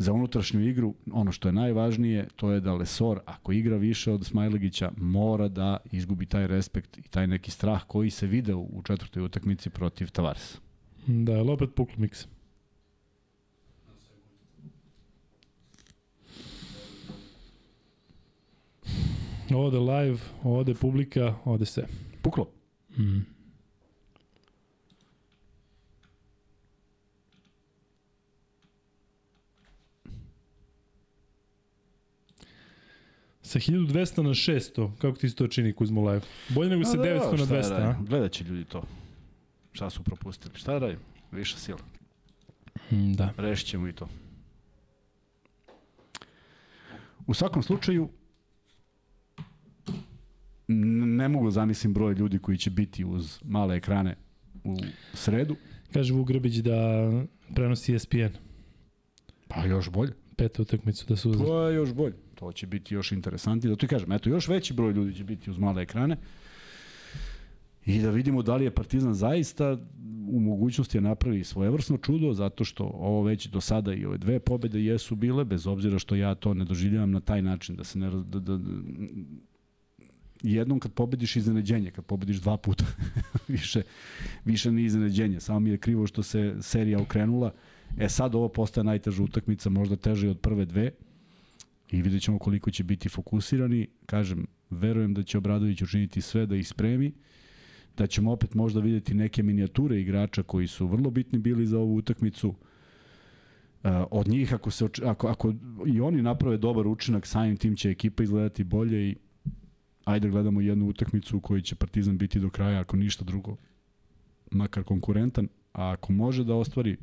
za 0.00 0.12
unutrašnju 0.12 0.60
igru, 0.60 0.94
ono 1.12 1.32
što 1.32 1.48
je 1.48 1.52
najvažnije, 1.52 2.28
to 2.36 2.52
je 2.52 2.60
da 2.60 2.74
Lesor, 2.74 3.20
ako 3.24 3.52
igra 3.52 3.76
više 3.76 4.12
od 4.12 4.26
Smajlegića, 4.26 4.92
mora 4.96 5.48
da 5.48 5.76
izgubi 5.92 6.26
taj 6.26 6.46
respekt 6.46 6.98
i 6.98 7.02
taj 7.02 7.26
neki 7.26 7.50
strah 7.50 7.82
koji 7.86 8.10
se 8.10 8.26
video 8.26 8.58
u 8.58 8.82
četvrtoj 8.82 9.22
utakmici 9.22 9.70
protiv 9.70 10.10
Tavaresa. 10.10 10.58
Da, 11.06 11.32
je 11.32 11.50
opet 11.50 11.70
puklo 11.74 11.94
miks? 11.98 12.26
Ode 19.54 19.78
live, 19.78 20.18
ode 20.42 20.74
publika, 20.74 21.34
ode 21.44 21.66
sve. 21.66 21.84
Puklo. 22.22 22.48
Mm. 22.98 23.39
Sa 33.50 33.58
1200 33.58 34.22
na 34.22 34.30
600, 34.30 34.90
kako 34.98 35.18
ti 35.18 35.28
se 35.28 35.34
to 35.34 35.46
čini 35.48 35.72
Kuzmo 35.72 36.10
live? 36.10 36.20
Bolje 36.48 36.70
nego 36.70 36.84
sa 36.84 36.98
900 36.98 37.38
na 37.38 37.46
200, 37.46 37.72
a? 37.72 37.96
Gledat 38.08 38.32
će 38.32 38.44
ljudi 38.44 38.64
to. 38.64 38.82
Šta 39.72 39.90
su 39.90 40.02
propustili? 40.02 40.54
Šta 40.54 40.72
da 40.72 40.78
radim? 40.78 40.98
Viša 41.32 41.58
sila. 41.58 41.78
Mm, 42.90 43.12
da. 43.12 43.32
Rešit 43.36 43.66
ćemo 43.66 43.88
i 43.88 43.92
to. 43.92 44.08
U 47.26 47.34
svakom 47.34 47.62
slučaju, 47.62 48.08
ne 50.68 51.28
mogu 51.28 51.44
da 51.44 51.50
zamislim 51.50 51.94
broj 51.94 52.14
ljudi 52.14 52.38
koji 52.38 52.58
će 52.58 52.70
biti 52.70 53.04
uz 53.04 53.40
male 53.44 53.76
ekrane 53.76 54.16
u 54.64 54.76
sredu. 55.14 55.56
Kaže 55.92 56.14
Vuk 56.14 56.28
Grbić 56.28 56.54
da 56.54 56.76
prenosi 57.54 57.94
ESPN. 57.94 58.34
Pa 59.48 59.64
još 59.64 59.90
bolje. 59.90 60.12
Peta 60.36 60.62
utakmicu 60.62 61.06
da 61.08 61.16
su 61.16 61.30
uzeli. 61.30 61.50
Je 61.50 61.74
još 61.74 61.92
bolje. 61.92 62.14
To 62.40 62.52
će 62.52 62.66
biti 62.66 62.94
još 62.94 63.12
interesantnije. 63.12 63.70
Da 63.70 63.76
ti 63.76 63.86
kažem, 63.86 64.12
eto, 64.12 64.30
još 64.30 64.48
veći 64.48 64.74
broj 64.74 64.92
ljudi 64.92 65.14
će 65.14 65.24
biti 65.24 65.50
uz 65.50 65.58
male 65.58 65.82
ekrane. 65.82 66.16
I 67.86 67.98
da 67.98 68.10
vidimo 68.10 68.42
da 68.42 68.56
li 68.56 68.64
je 68.64 68.70
Partizan 68.74 69.14
zaista 69.14 69.78
u 70.28 70.40
mogućnosti 70.40 71.00
da 71.00 71.08
napravi 71.08 71.44
svojevrsno 71.44 71.96
čudo, 71.96 72.32
zato 72.32 72.64
što 72.64 72.84
ovo 72.84 73.22
već 73.22 73.46
do 73.46 73.60
sada 73.60 73.94
i 73.94 74.04
ove 74.04 74.18
dve 74.18 74.40
pobede 74.40 74.80
jesu 74.80 75.16
bile, 75.16 75.44
bez 75.44 75.66
obzira 75.66 75.98
što 75.98 76.14
ja 76.14 76.34
to 76.34 76.54
ne 76.54 76.64
doživljavam 76.64 77.10
na 77.10 77.20
taj 77.20 77.42
način, 77.42 77.76
da 77.76 77.84
se 77.84 77.98
ne... 77.98 78.10
raz- 78.10 78.24
Da, 78.24 78.40
da, 78.40 78.58
jednom 80.42 80.80
kad 80.80 80.92
pobediš 80.92 81.36
iznenađenje, 81.36 81.90
kad 81.90 82.04
pobediš 82.04 82.36
dva 82.40 82.56
puta, 82.56 82.84
više, 83.48 83.82
više 84.44 84.72
nije 84.72 84.86
iznenađenje. 84.86 85.40
Samo 85.40 85.60
mi 85.60 85.70
je 85.70 85.78
krivo 85.78 86.06
što 86.06 86.22
se 86.22 86.56
serija 86.60 87.00
okrenula. 87.00 87.52
E 87.98 88.08
sad 88.08 88.34
ovo 88.34 88.48
postaje 88.48 88.84
najteža 88.84 89.22
utakmica, 89.22 89.70
možda 89.70 89.96
teže 89.96 90.26
i 90.26 90.30
od 90.30 90.38
prve 90.38 90.64
dve. 90.64 90.90
I 91.90 92.02
vidjet 92.02 92.22
ćemo 92.22 92.38
koliko 92.38 92.70
će 92.70 92.84
biti 92.84 93.08
fokusirani. 93.08 93.86
Kažem, 94.06 94.46
verujem 94.70 95.14
da 95.14 95.22
će 95.22 95.38
Obradović 95.38 95.82
učiniti 95.82 96.20
sve 96.20 96.46
da 96.46 96.56
ih 96.56 96.68
spremi 96.68 97.12
da 97.96 98.06
ćemo 98.06 98.32
opet 98.32 98.54
možda 98.54 98.80
videti 98.80 99.14
neke 99.14 99.42
minijature 99.42 100.00
igrača 100.00 100.42
koji 100.42 100.66
su 100.66 100.86
vrlo 100.86 101.10
bitni 101.10 101.38
bili 101.38 101.66
za 101.66 101.78
ovu 101.78 101.96
utakmicu. 101.96 102.48
Uh, 102.48 103.90
od 104.10 104.28
njih, 104.28 104.54
ako, 104.54 104.70
se, 104.70 104.88
ako, 105.04 105.28
ako 105.28 105.54
i 105.86 106.00
oni 106.00 106.22
naprave 106.22 106.56
dobar 106.56 106.86
učinak, 106.86 107.26
samim 107.26 107.56
tim 107.56 107.76
će 107.76 107.90
ekipa 107.90 108.22
izgledati 108.22 108.64
bolje 108.64 109.08
i 109.08 109.16
ajde 110.04 110.28
gledamo 110.28 110.60
jednu 110.60 110.88
utakmicu 110.88 111.36
u 111.36 111.40
kojoj 111.40 111.62
će 111.62 111.74
Partizan 111.74 112.18
biti 112.18 112.40
do 112.40 112.50
kraja, 112.50 112.80
ako 112.80 112.96
ništa 112.96 113.24
drugo, 113.24 113.56
makar 114.50 114.84
konkurentan, 114.84 115.48
a 115.72 115.90
ako 115.90 116.12
može 116.12 116.44
da 116.44 116.54
ostvari 116.54 116.96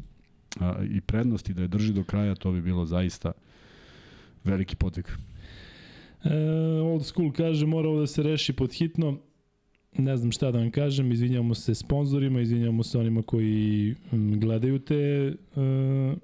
a, 0.59 0.83
i 0.89 1.01
prednosti 1.01 1.53
da 1.53 1.61
je 1.61 1.67
drži 1.67 1.93
do 1.93 2.03
kraja, 2.03 2.35
to 2.35 2.51
bi 2.51 2.61
bilo 2.61 2.85
zaista 2.85 3.31
veliki 4.47 4.75
podvig. 4.75 5.05
E, 6.23 6.33
old 6.81 7.05
school 7.05 7.31
kaže 7.31 7.65
mora 7.65 7.89
ovo 7.89 7.99
da 7.99 8.07
se 8.07 8.23
reši 8.23 8.53
pod 8.53 8.73
hitno 8.73 9.17
ne 9.97 10.17
znam 10.17 10.31
šta 10.31 10.51
da 10.51 10.59
vam 10.59 10.71
kažem, 10.71 11.11
izvinjamo 11.11 11.55
se 11.55 11.75
sponzorima, 11.75 12.41
izvinjamo 12.41 12.83
se 12.83 12.97
onima 12.97 13.21
koji 13.21 13.95
gledaju 14.11 14.79
te 14.79 15.33
uh, 15.55 16.17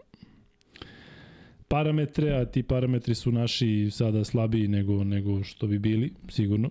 parametre, 1.68 2.32
a 2.32 2.46
ti 2.46 2.64
parametri 2.64 3.16
su 3.16 3.32
naši 3.32 3.90
sada 3.92 4.24
slabiji 4.24 4.68
nego 4.68 5.04
nego 5.04 5.44
što 5.44 5.68
bi 5.68 5.80
bili, 5.80 6.14
sigurno. 6.30 6.70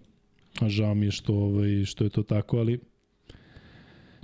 A 0.61 0.69
žao 0.69 0.95
mi 0.95 1.07
je 1.07 1.11
što 1.11 1.35
ovaj 1.35 1.85
što 1.85 2.05
je 2.05 2.11
to 2.11 2.23
tako, 2.23 2.59
ali 2.59 2.79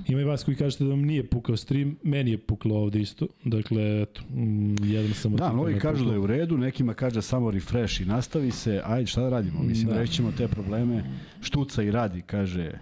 Ima 0.07 0.21
i 0.21 0.25
vas 0.25 0.45
koji 0.45 0.57
kažete 0.57 0.85
da 0.85 0.91
vam 0.91 1.03
nije 1.03 1.27
pukao 1.27 1.57
stream, 1.57 1.97
meni 2.03 2.31
je 2.31 2.39
puklo 2.39 2.77
ovde 2.77 3.01
isto. 3.01 3.27
Dakle, 3.45 4.03
eto, 4.03 4.23
jedan 4.83 5.15
sam 5.15 5.37
Da, 5.37 5.53
mnogi 5.53 5.79
kažu 5.79 6.05
da 6.05 6.13
je 6.13 6.19
u 6.19 6.27
redu, 6.27 6.59
nekima 6.59 6.95
kaže 6.95 7.23
samo 7.23 7.51
refresh 7.51 8.01
i 8.01 8.05
nastavi 8.05 8.51
se, 8.51 8.81
ajde 8.85 9.07
šta 9.07 9.23
da 9.23 9.29
radimo? 9.29 9.63
Mislim, 9.63 9.89
da. 9.89 10.01
rećemo 10.01 10.33
te 10.33 10.49
probleme, 10.49 11.05
štuca 11.41 11.83
i 11.83 11.91
radi, 11.91 12.23
kaže 12.23 12.73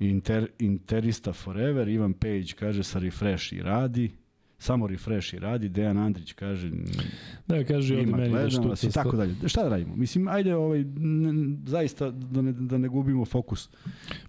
Inter, 0.00 0.46
Interista 0.58 1.32
Forever, 1.32 1.88
Ivan 1.88 2.12
Page 2.12 2.52
kaže 2.58 2.82
sa 2.82 2.98
refresh 2.98 3.52
i 3.52 3.62
radi 3.62 4.10
samo 4.64 4.86
refresh 4.86 5.34
i 5.34 5.38
radi, 5.38 5.68
Dejan 5.68 5.98
Andrić 5.98 6.32
kaže 6.32 6.70
da 7.46 7.64
kaže 7.64 7.98
ovde 7.98 8.12
meni 8.12 8.32
da 8.32 8.50
što 8.50 8.86
i 8.88 8.90
tako 8.90 9.16
dalje. 9.16 9.34
Šta 9.46 9.62
da 9.62 9.68
radimo? 9.68 9.96
Mislim 9.96 10.28
ajde 10.28 10.54
ovaj 10.54 10.80
n, 10.80 11.58
zaista 11.66 12.10
da 12.10 12.42
ne 12.42 12.52
da 12.52 12.78
ne 12.78 12.88
gubimo 12.88 13.24
fokus. 13.24 13.68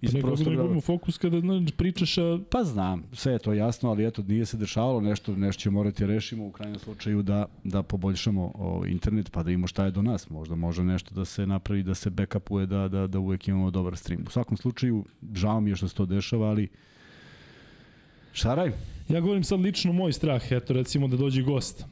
Iz 0.00 0.12
pa 0.12 0.18
ne, 0.18 0.44
da 0.44 0.50
ne 0.50 0.56
gubimo 0.56 0.80
fokus 0.80 1.18
kada 1.18 1.40
znači 1.40 1.72
pričaš 1.76 2.18
a... 2.18 2.38
pa 2.50 2.64
znam, 2.64 3.02
sve 3.12 3.32
je 3.32 3.38
to 3.38 3.52
jasno, 3.52 3.90
ali 3.90 4.06
eto 4.06 4.22
nije 4.22 4.46
se 4.46 4.56
dešavalo 4.56 5.00
nešto, 5.00 5.36
nešto 5.36 5.60
ćemo 5.60 5.78
morati 5.78 6.02
da 6.02 6.06
rešimo 6.06 6.46
u 6.46 6.52
krajnjem 6.52 6.78
slučaju 6.78 7.22
da 7.22 7.46
da 7.64 7.82
poboljšamo 7.82 8.52
o, 8.54 8.86
internet 8.86 9.30
pa 9.32 9.42
da 9.42 9.50
imamo 9.50 9.66
šta 9.66 9.84
je 9.84 9.90
do 9.90 10.02
nas. 10.02 10.30
Možda 10.30 10.54
može 10.54 10.84
nešto 10.84 11.14
da 11.14 11.24
se 11.24 11.46
napravi 11.46 11.82
da 11.82 11.94
se 11.94 12.10
backupuje 12.10 12.66
da 12.66 12.88
da 12.88 13.06
da 13.06 13.18
uvek 13.18 13.48
imamo 13.48 13.70
dobar 13.70 13.96
stream. 13.96 14.22
U 14.26 14.30
svakom 14.30 14.56
slučaju 14.56 15.04
žao 15.34 15.60
mi 15.60 15.70
je 15.70 15.76
što 15.76 15.88
se 15.88 15.94
to 15.94 16.06
dešava, 16.06 16.48
ali 16.48 16.68
šta 18.32 18.54
radimo? 18.54 18.95
Ja 19.08 19.20
govorim 19.20 19.44
sad 19.44 19.60
lično 19.60 19.92
moj 19.92 20.12
strah, 20.12 20.52
eto 20.52 20.72
recimo 20.72 21.08
da 21.08 21.16
dođe 21.16 21.42
gost. 21.42 21.84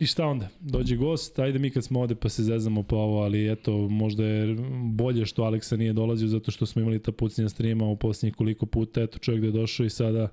I 0.00 0.06
šta 0.06 0.26
onda? 0.26 0.48
Dođe 0.60 0.96
gost, 0.96 1.38
ajde 1.38 1.58
mi 1.58 1.70
kad 1.70 1.84
smo 1.84 2.00
ovde 2.00 2.14
pa 2.14 2.28
se 2.28 2.42
zezamo 2.42 2.82
po 2.82 2.96
ovo, 2.96 3.22
ali 3.22 3.52
eto, 3.52 3.76
možda 3.76 4.24
je 4.24 4.56
bolje 4.82 5.26
što 5.26 5.42
Aleksa 5.42 5.76
nije 5.76 5.92
dolazio 5.92 6.28
zato 6.28 6.50
što 6.50 6.66
smo 6.66 6.82
imali 6.82 7.02
ta 7.02 7.12
pucnja 7.12 7.48
streama 7.48 7.84
u 7.84 7.96
posljednjih 7.96 8.34
koliko 8.34 8.66
puta, 8.66 9.02
eto 9.02 9.18
čovjek 9.18 9.40
da 9.40 9.46
je 9.46 9.52
došao 9.52 9.86
i 9.86 9.90
sada 9.90 10.28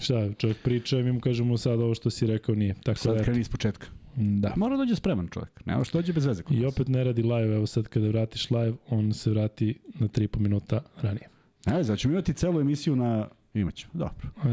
šta, 0.00 0.32
čovjek 0.32 0.62
priča 0.62 0.98
i 0.98 1.02
mi 1.02 1.12
mu 1.12 1.20
kažemo 1.20 1.58
sad 1.58 1.80
ovo 1.80 1.94
što 1.94 2.10
si 2.10 2.26
rekao 2.26 2.54
nije. 2.54 2.74
Tako 2.82 2.98
sad 2.98 3.16
da, 3.16 3.22
kreni 3.22 3.40
iz 3.40 3.48
početka. 3.48 3.86
Da. 4.16 4.52
Mora 4.56 4.76
dođe 4.76 4.94
spreman 4.94 5.28
čovjek, 5.28 5.66
nema 5.66 5.84
što 5.84 5.98
dođe 5.98 6.12
bez 6.12 6.26
veze. 6.26 6.42
I 6.50 6.66
opet 6.66 6.88
ne 6.88 7.04
radi 7.04 7.22
live, 7.22 7.54
evo 7.54 7.66
sad 7.66 7.88
kada 7.88 8.08
vratiš 8.08 8.50
live, 8.50 8.72
on 8.88 9.12
se 9.12 9.30
vrati 9.30 9.78
na 9.98 10.08
3,5 10.08 10.38
minuta 10.38 10.80
ranije. 11.02 11.28
Ne, 11.66 11.84
znači 11.84 12.08
imati 12.08 12.32
celu 12.34 12.60
emisiju 12.60 12.96
na 12.96 13.28
Imaćemo, 13.54 13.92
dobro. 13.94 14.28
E... 14.44 14.48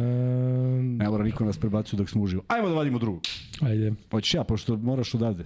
Ne 0.82 1.10
mora 1.10 1.24
niko 1.24 1.46
nas 1.46 1.58
prebacuje 1.58 1.98
dok 1.98 2.10
smo 2.10 2.24
uživo. 2.24 2.44
Ajmo 2.48 2.70
da 2.70 2.76
vadimo 2.76 3.00
drugu. 3.00 3.22
Ajde. 3.62 3.94
Hoćeš 4.12 4.34
ja, 4.34 4.44
pošto 4.44 4.78
moraš 4.78 5.16
odavde. 5.16 5.46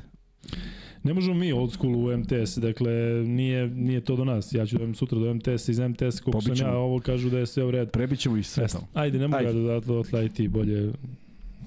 Ne 1.04 1.14
možemo 1.14 1.36
mi 1.36 1.54
old 1.54 1.72
school 1.74 1.96
u 1.96 2.18
MTS, 2.18 2.58
dakle 2.58 2.92
nije, 3.26 3.68
nije 3.68 4.02
to 4.02 4.16
do 4.16 4.26
nas. 4.26 4.54
Ja 4.54 4.66
ću 4.66 4.78
da 4.78 4.94
sutra 4.94 5.20
do 5.20 5.34
MTS 5.34 5.70
iz 5.70 5.80
MTS, 5.80 6.00
koliko 6.00 6.32
Pobićemo. 6.32 6.56
sam 6.56 6.68
ja, 6.68 6.78
ovo 6.78 7.00
kažu 7.00 7.30
da 7.30 7.40
je 7.40 7.46
sve 7.46 7.64
u 7.64 7.72
redu. 7.72 7.92
Prebićemo 7.92 8.38
i 8.38 8.44
sve 8.44 8.68
tamo. 8.68 8.88
Ajde, 8.94 9.20
ne 9.20 9.28
mogu 9.28 9.48
Ajde. 9.48 9.54
da 9.54 9.80
da 9.80 9.94
otlaj 9.94 10.30
ti 10.30 10.48
bolje, 10.48 10.94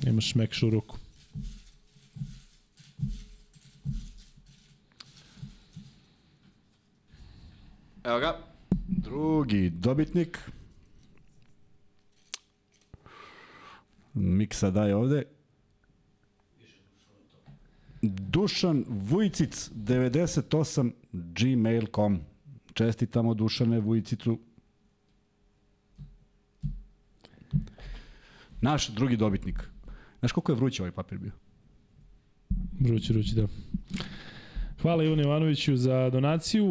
imaš 0.06 0.34
mekšu 0.34 0.70
ruku. 0.70 0.96
Evo 8.04 8.18
ga. 8.18 8.38
Drugi 8.88 9.70
dobitnik. 9.70 10.38
Miksa 14.14 14.70
daje 14.70 14.96
ovde. 14.96 15.22
Dušan 18.02 18.84
Vujcic 18.88 19.70
98 19.74 20.92
gmail.com 21.12 22.20
Čestitamo 22.74 23.34
Dušane 23.34 23.80
Vujcicu. 23.80 24.38
Naš 28.60 28.88
drugi 28.88 29.16
dobitnik. 29.16 29.68
Znaš 30.18 30.32
koliko 30.32 30.52
je 30.52 30.56
vruć 30.56 30.80
ovaj 30.80 30.92
papir 30.92 31.18
bio? 31.18 31.32
Vrući, 32.80 33.12
vrući, 33.12 33.34
da. 33.34 33.46
Hvala 34.82 35.04
Ivan 35.04 35.20
Ivanoviću 35.20 35.76
za 35.76 36.10
donaciju. 36.10 36.66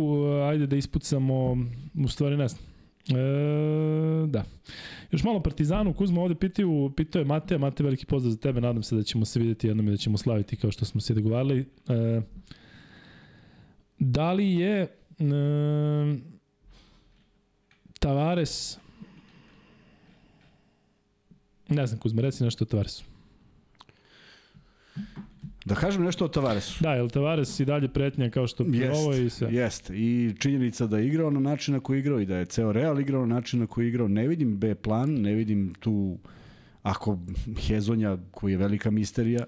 Ajde 0.49 0.67
da 0.67 0.75
ispucamo, 0.75 1.57
u 2.03 2.07
stvari 2.07 2.35
znam. 2.35 2.76
E, 3.09 4.27
da. 4.27 4.43
Još 5.11 5.23
malo 5.23 5.43
Partizanu, 5.43 5.93
Kuzma 5.93 6.21
ovde 6.21 6.35
pitaju, 6.35 6.93
pitao 6.97 7.19
je 7.19 7.25
Mate, 7.25 7.57
Mate 7.57 7.83
veliki 7.83 8.05
pozdrav 8.05 8.31
za 8.31 8.37
tebe, 8.37 8.61
nadam 8.61 8.83
se 8.83 8.95
da 8.95 9.03
ćemo 9.03 9.25
se 9.25 9.39
videti 9.39 9.67
jednom 9.67 9.87
i 9.87 9.91
da 9.91 9.97
ćemo 9.97 10.17
slaviti 10.17 10.55
kao 10.55 10.71
što 10.71 10.85
smo 10.85 11.01
se 11.01 11.13
dogovarali. 11.13 11.59
E, 11.89 12.21
da 13.99 14.31
li 14.33 14.53
je 14.53 14.81
e, 14.81 14.87
Tavares 17.99 18.77
ne 21.69 21.87
znam 21.87 21.99
Kuzma, 21.99 22.21
reci 22.21 22.43
nešto 22.43 22.63
o 22.63 22.67
Tavaresu. 22.67 23.03
Da 25.67 25.75
kažem 25.75 26.03
nešto 26.03 26.25
o 26.25 26.27
Tavaresu. 26.27 26.83
Da, 26.83 26.93
je 26.93 27.07
Tavares 27.09 27.59
i 27.59 27.65
dalje 27.65 27.87
pretnja 27.87 28.29
kao 28.29 28.47
što 28.47 28.63
jest, 28.63 29.01
ovo 29.03 29.13
i 29.13 29.29
sve? 29.29 29.53
Jeste, 29.53 29.93
i 29.95 30.33
činjenica 30.39 30.87
da 30.87 30.97
je 30.97 31.07
igrao 31.07 31.31
na 31.31 31.39
način 31.39 31.73
na 31.73 31.79
koji 31.79 31.97
je 31.97 31.99
igrao 31.99 32.19
i 32.19 32.25
da 32.25 32.37
je 32.37 32.45
ceo 32.45 32.71
Real 32.71 32.99
igrao 32.99 33.25
na 33.25 33.35
način 33.35 33.59
na 33.59 33.67
koji 33.67 33.85
je 33.85 33.89
igrao. 33.89 34.07
Ne 34.07 34.27
vidim 34.27 34.57
B 34.57 34.75
plan, 34.75 35.13
ne 35.13 35.33
vidim 35.33 35.73
tu, 35.79 36.17
ako 36.83 37.19
Hezonja, 37.67 38.17
koji 38.31 38.51
je 38.51 38.57
velika 38.57 38.91
misterija, 38.91 39.45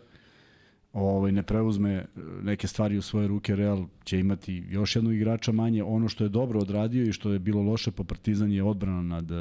ovaj, 0.93 1.31
ne 1.31 1.43
preuzme 1.43 2.05
neke 2.43 2.67
stvari 2.67 2.97
u 2.97 3.01
svoje 3.01 3.27
ruke, 3.27 3.55
Real 3.55 3.85
će 4.03 4.19
imati 4.19 4.63
još 4.69 4.95
jednog 4.95 5.13
igrača 5.13 5.51
manje. 5.51 5.83
Ono 5.83 6.09
što 6.09 6.23
je 6.23 6.29
dobro 6.29 6.59
odradio 6.59 7.03
i 7.03 7.13
što 7.13 7.31
je 7.31 7.39
bilo 7.39 7.61
loše 7.61 7.91
po 7.91 8.03
Partizan 8.03 8.51
je 8.51 8.63
odbrana 8.63 9.01
nad 9.01 9.31
uh, 9.31 9.37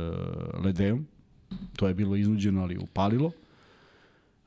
Ledeom. 0.64 1.06
To 1.76 1.88
je 1.88 1.94
bilo 1.94 2.16
iznuđeno, 2.16 2.62
ali 2.62 2.78
upalilo. 2.78 3.32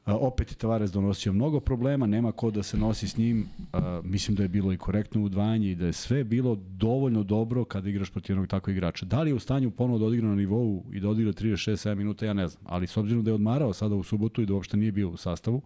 Opet 0.06 0.52
je 0.52 0.56
Tavares 0.56 0.91
donosio 0.91 1.34
mnogo 1.34 1.60
problema, 1.60 2.06
nema 2.07 2.32
ko 2.32 2.52
da 2.52 2.64
se 2.64 2.78
nosi 2.78 3.07
s 3.07 3.18
njim. 3.18 3.45
A, 3.73 4.02
mislim 4.03 4.36
da 4.36 4.44
je 4.44 4.49
bilo 4.49 4.73
i 4.73 4.78
korektno 4.78 5.23
udvajanje 5.23 5.72
i 5.72 5.76
da 5.76 5.86
je 5.86 5.94
sve 5.94 6.23
bilo 6.23 6.56
dovoljno 6.56 7.23
dobro 7.23 7.65
kada 7.65 7.90
igraš 7.90 8.10
protiv 8.10 8.34
jednog 8.34 8.48
takvog 8.48 8.76
igrača. 8.76 9.06
Da 9.06 9.22
li 9.22 9.30
je 9.30 9.34
u 9.34 9.40
stanju 9.40 9.72
ponovo 9.72 9.99
da 9.99 10.06
odigra 10.06 10.28
na 10.28 10.36
nivou 10.36 10.84
i 10.94 10.99
da 10.99 11.10
odigra 11.10 11.34
36-7 11.34 11.95
minuta, 11.95 12.26
ja 12.26 12.34
ne 12.34 12.48
znam. 12.48 12.64
Ali 12.65 12.88
s 12.88 12.98
obzirom 12.98 13.23
da 13.23 13.30
je 13.30 13.36
odmarao 13.36 13.73
sada 13.73 13.95
u 13.95 14.03
subotu 14.03 14.41
i 14.41 14.45
da 14.45 14.53
uopšte 14.53 14.78
nije 14.78 14.91
bio 14.91 15.10
u 15.10 15.18
sastavu 15.18 15.61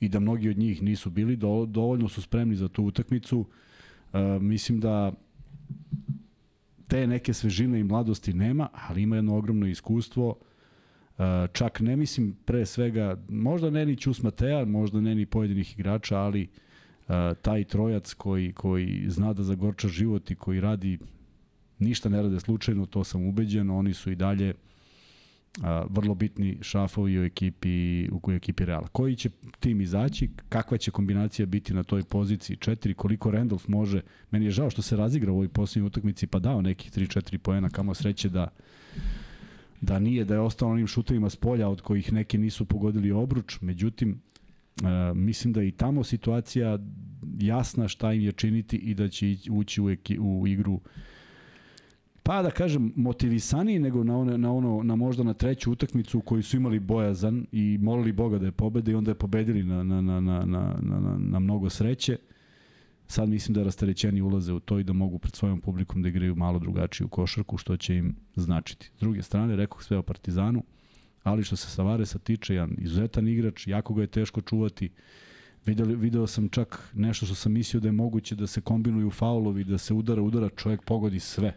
i 0.00 0.08
da 0.08 0.20
mnogi 0.20 0.50
od 0.50 0.58
njih 0.58 0.82
nisu 0.82 1.10
bili, 1.10 1.36
do, 1.36 1.66
dovoljno 1.66 2.08
su 2.08 2.22
spremni 2.22 2.56
za 2.56 2.68
tu 2.68 2.84
utakmicu. 2.84 3.44
A, 4.12 4.38
mislim 4.40 4.80
da 4.80 5.12
te 6.88 7.06
neke 7.06 7.34
svežine 7.34 7.80
i 7.80 7.84
mladosti 7.84 8.32
nema, 8.32 8.68
ali 8.88 9.02
ima 9.02 9.16
jedno 9.16 9.36
ogromno 9.36 9.66
iskustvo 9.66 10.34
čak 11.52 11.80
ne 11.80 11.96
mislim 11.96 12.36
pre 12.44 12.66
svega, 12.66 13.16
možda 13.28 13.70
ne 13.70 13.86
ni 13.86 13.96
Ćus 13.96 14.22
Matea, 14.22 14.64
možda 14.64 15.00
ne 15.00 15.14
ni 15.14 15.26
pojedinih 15.26 15.78
igrača, 15.78 16.18
ali 16.18 16.42
uh, 16.42 17.14
taj 17.42 17.64
trojac 17.64 18.14
koji, 18.14 18.52
koji 18.52 19.04
zna 19.08 19.32
da 19.32 19.42
zagorča 19.42 19.88
život 19.88 20.30
i 20.30 20.34
koji 20.34 20.60
radi, 20.60 20.98
ništa 21.78 22.08
ne 22.08 22.22
rade 22.22 22.40
slučajno, 22.40 22.86
to 22.86 23.04
sam 23.04 23.28
ubeđen, 23.28 23.70
oni 23.70 23.94
su 23.94 24.10
i 24.10 24.14
dalje 24.14 24.54
a, 25.62 25.84
vrlo 25.90 26.14
bitni 26.14 26.58
šafovi 26.60 27.18
u 27.18 27.24
ekipi, 27.24 28.08
u 28.10 28.32
ekipi 28.32 28.64
Reala. 28.64 28.88
Koji 28.92 29.16
će 29.16 29.30
tim 29.60 29.80
izaći, 29.80 30.30
kakva 30.48 30.78
će 30.78 30.90
kombinacija 30.90 31.46
biti 31.46 31.74
na 31.74 31.82
toj 31.82 32.02
poziciji 32.02 32.56
4, 32.56 32.94
koliko 32.94 33.30
Randolph 33.30 33.68
može, 33.68 34.00
meni 34.30 34.44
je 34.44 34.50
žao 34.50 34.70
što 34.70 34.82
se 34.82 34.96
razigra 34.96 35.32
u 35.32 35.34
ovoj 35.34 35.48
posljednjoj 35.48 35.86
utakmici 35.86 36.26
pa 36.26 36.38
dao 36.38 36.62
nekih 36.62 36.92
3-4 36.92 37.38
poena, 37.38 37.70
kamo 37.70 37.94
sreće 37.94 38.28
da 38.28 38.48
da 39.80 39.98
nije 39.98 40.24
da 40.24 40.34
je 40.34 40.40
ostao 40.40 40.68
onim 40.68 40.86
šutovima 40.86 41.30
s 41.30 41.36
polja 41.36 41.68
od 41.68 41.80
kojih 41.80 42.12
neki 42.12 42.38
nisu 42.38 42.64
pogodili 42.64 43.12
obruč, 43.12 43.60
međutim 43.60 44.10
e, 44.10 45.14
mislim 45.14 45.52
da 45.52 45.62
i 45.62 45.70
tamo 45.70 46.04
situacija 46.04 46.78
jasna 47.38 47.88
šta 47.88 48.12
im 48.12 48.22
je 48.22 48.32
činiti 48.32 48.76
i 48.76 48.94
da 48.94 49.08
će 49.08 49.36
ući 49.50 49.82
u, 49.82 49.90
eki, 49.90 50.18
u 50.18 50.46
igru 50.46 50.80
pa 52.26 52.42
da 52.42 52.50
kažem 52.50 52.92
motivisaniji 52.96 53.78
nego 53.78 54.04
na 54.04 54.18
one, 54.18 54.38
na 54.38 54.52
ono 54.52 54.82
na 54.82 54.96
možda 54.96 55.22
na 55.22 55.34
treću 55.34 55.72
utakmicu 55.72 56.18
u 56.18 56.20
kojoj 56.20 56.42
su 56.42 56.56
imali 56.56 56.80
bojazan 56.80 57.46
i 57.52 57.78
molili 57.82 58.12
Boga 58.12 58.38
da 58.38 58.46
je 58.46 58.52
pobede 58.52 58.92
i 58.92 58.94
onda 58.94 59.10
je 59.10 59.14
pobedili 59.14 59.62
na 59.62 59.82
na 59.82 60.00
na 60.00 60.20
na 60.20 60.44
na 60.44 60.74
na, 60.80 61.18
na 61.18 61.38
mnogo 61.38 61.70
sreće. 61.70 62.16
Sad 63.08 63.28
mislim 63.28 63.54
da 63.54 63.62
rasterećeni 63.62 64.22
ulaze 64.22 64.52
u 64.52 64.60
to 64.60 64.78
i 64.78 64.84
da 64.84 64.92
mogu 64.92 65.18
pred 65.18 65.34
svojom 65.34 65.60
publikom 65.60 66.02
da 66.02 66.08
igraju 66.08 66.34
malo 66.34 66.58
drugačiju 66.58 67.08
košarku, 67.08 67.58
što 67.58 67.76
će 67.76 67.96
im 67.96 68.16
značiti. 68.34 68.90
S 68.96 69.00
druge 69.00 69.22
strane, 69.22 69.56
rekao 69.56 69.80
sve 69.80 69.98
o 69.98 70.02
Partizanu, 70.02 70.62
ali 71.22 71.44
što 71.44 71.56
se 71.56 71.70
Savaresa 71.70 72.18
tiče, 72.18 72.54
jedan 72.54 72.76
izuzetan 72.78 73.28
igrač, 73.28 73.66
jako 73.66 73.94
ga 73.94 74.02
je 74.02 74.06
teško 74.06 74.40
čuvati. 74.40 74.90
Video, 75.66 75.86
video 75.86 76.26
sam 76.26 76.48
čak 76.48 76.90
nešto 76.94 77.26
što 77.26 77.34
sam 77.34 77.52
mislio 77.52 77.80
da 77.80 77.88
je 77.88 77.92
moguće 77.92 78.34
da 78.34 78.46
se 78.46 78.60
kombinuju 78.60 79.10
faulovi, 79.10 79.64
da 79.64 79.78
se 79.78 79.94
udara, 79.94 80.22
udara, 80.22 80.48
čovjek 80.56 80.82
pogodi 80.82 81.20
sve 81.20 81.52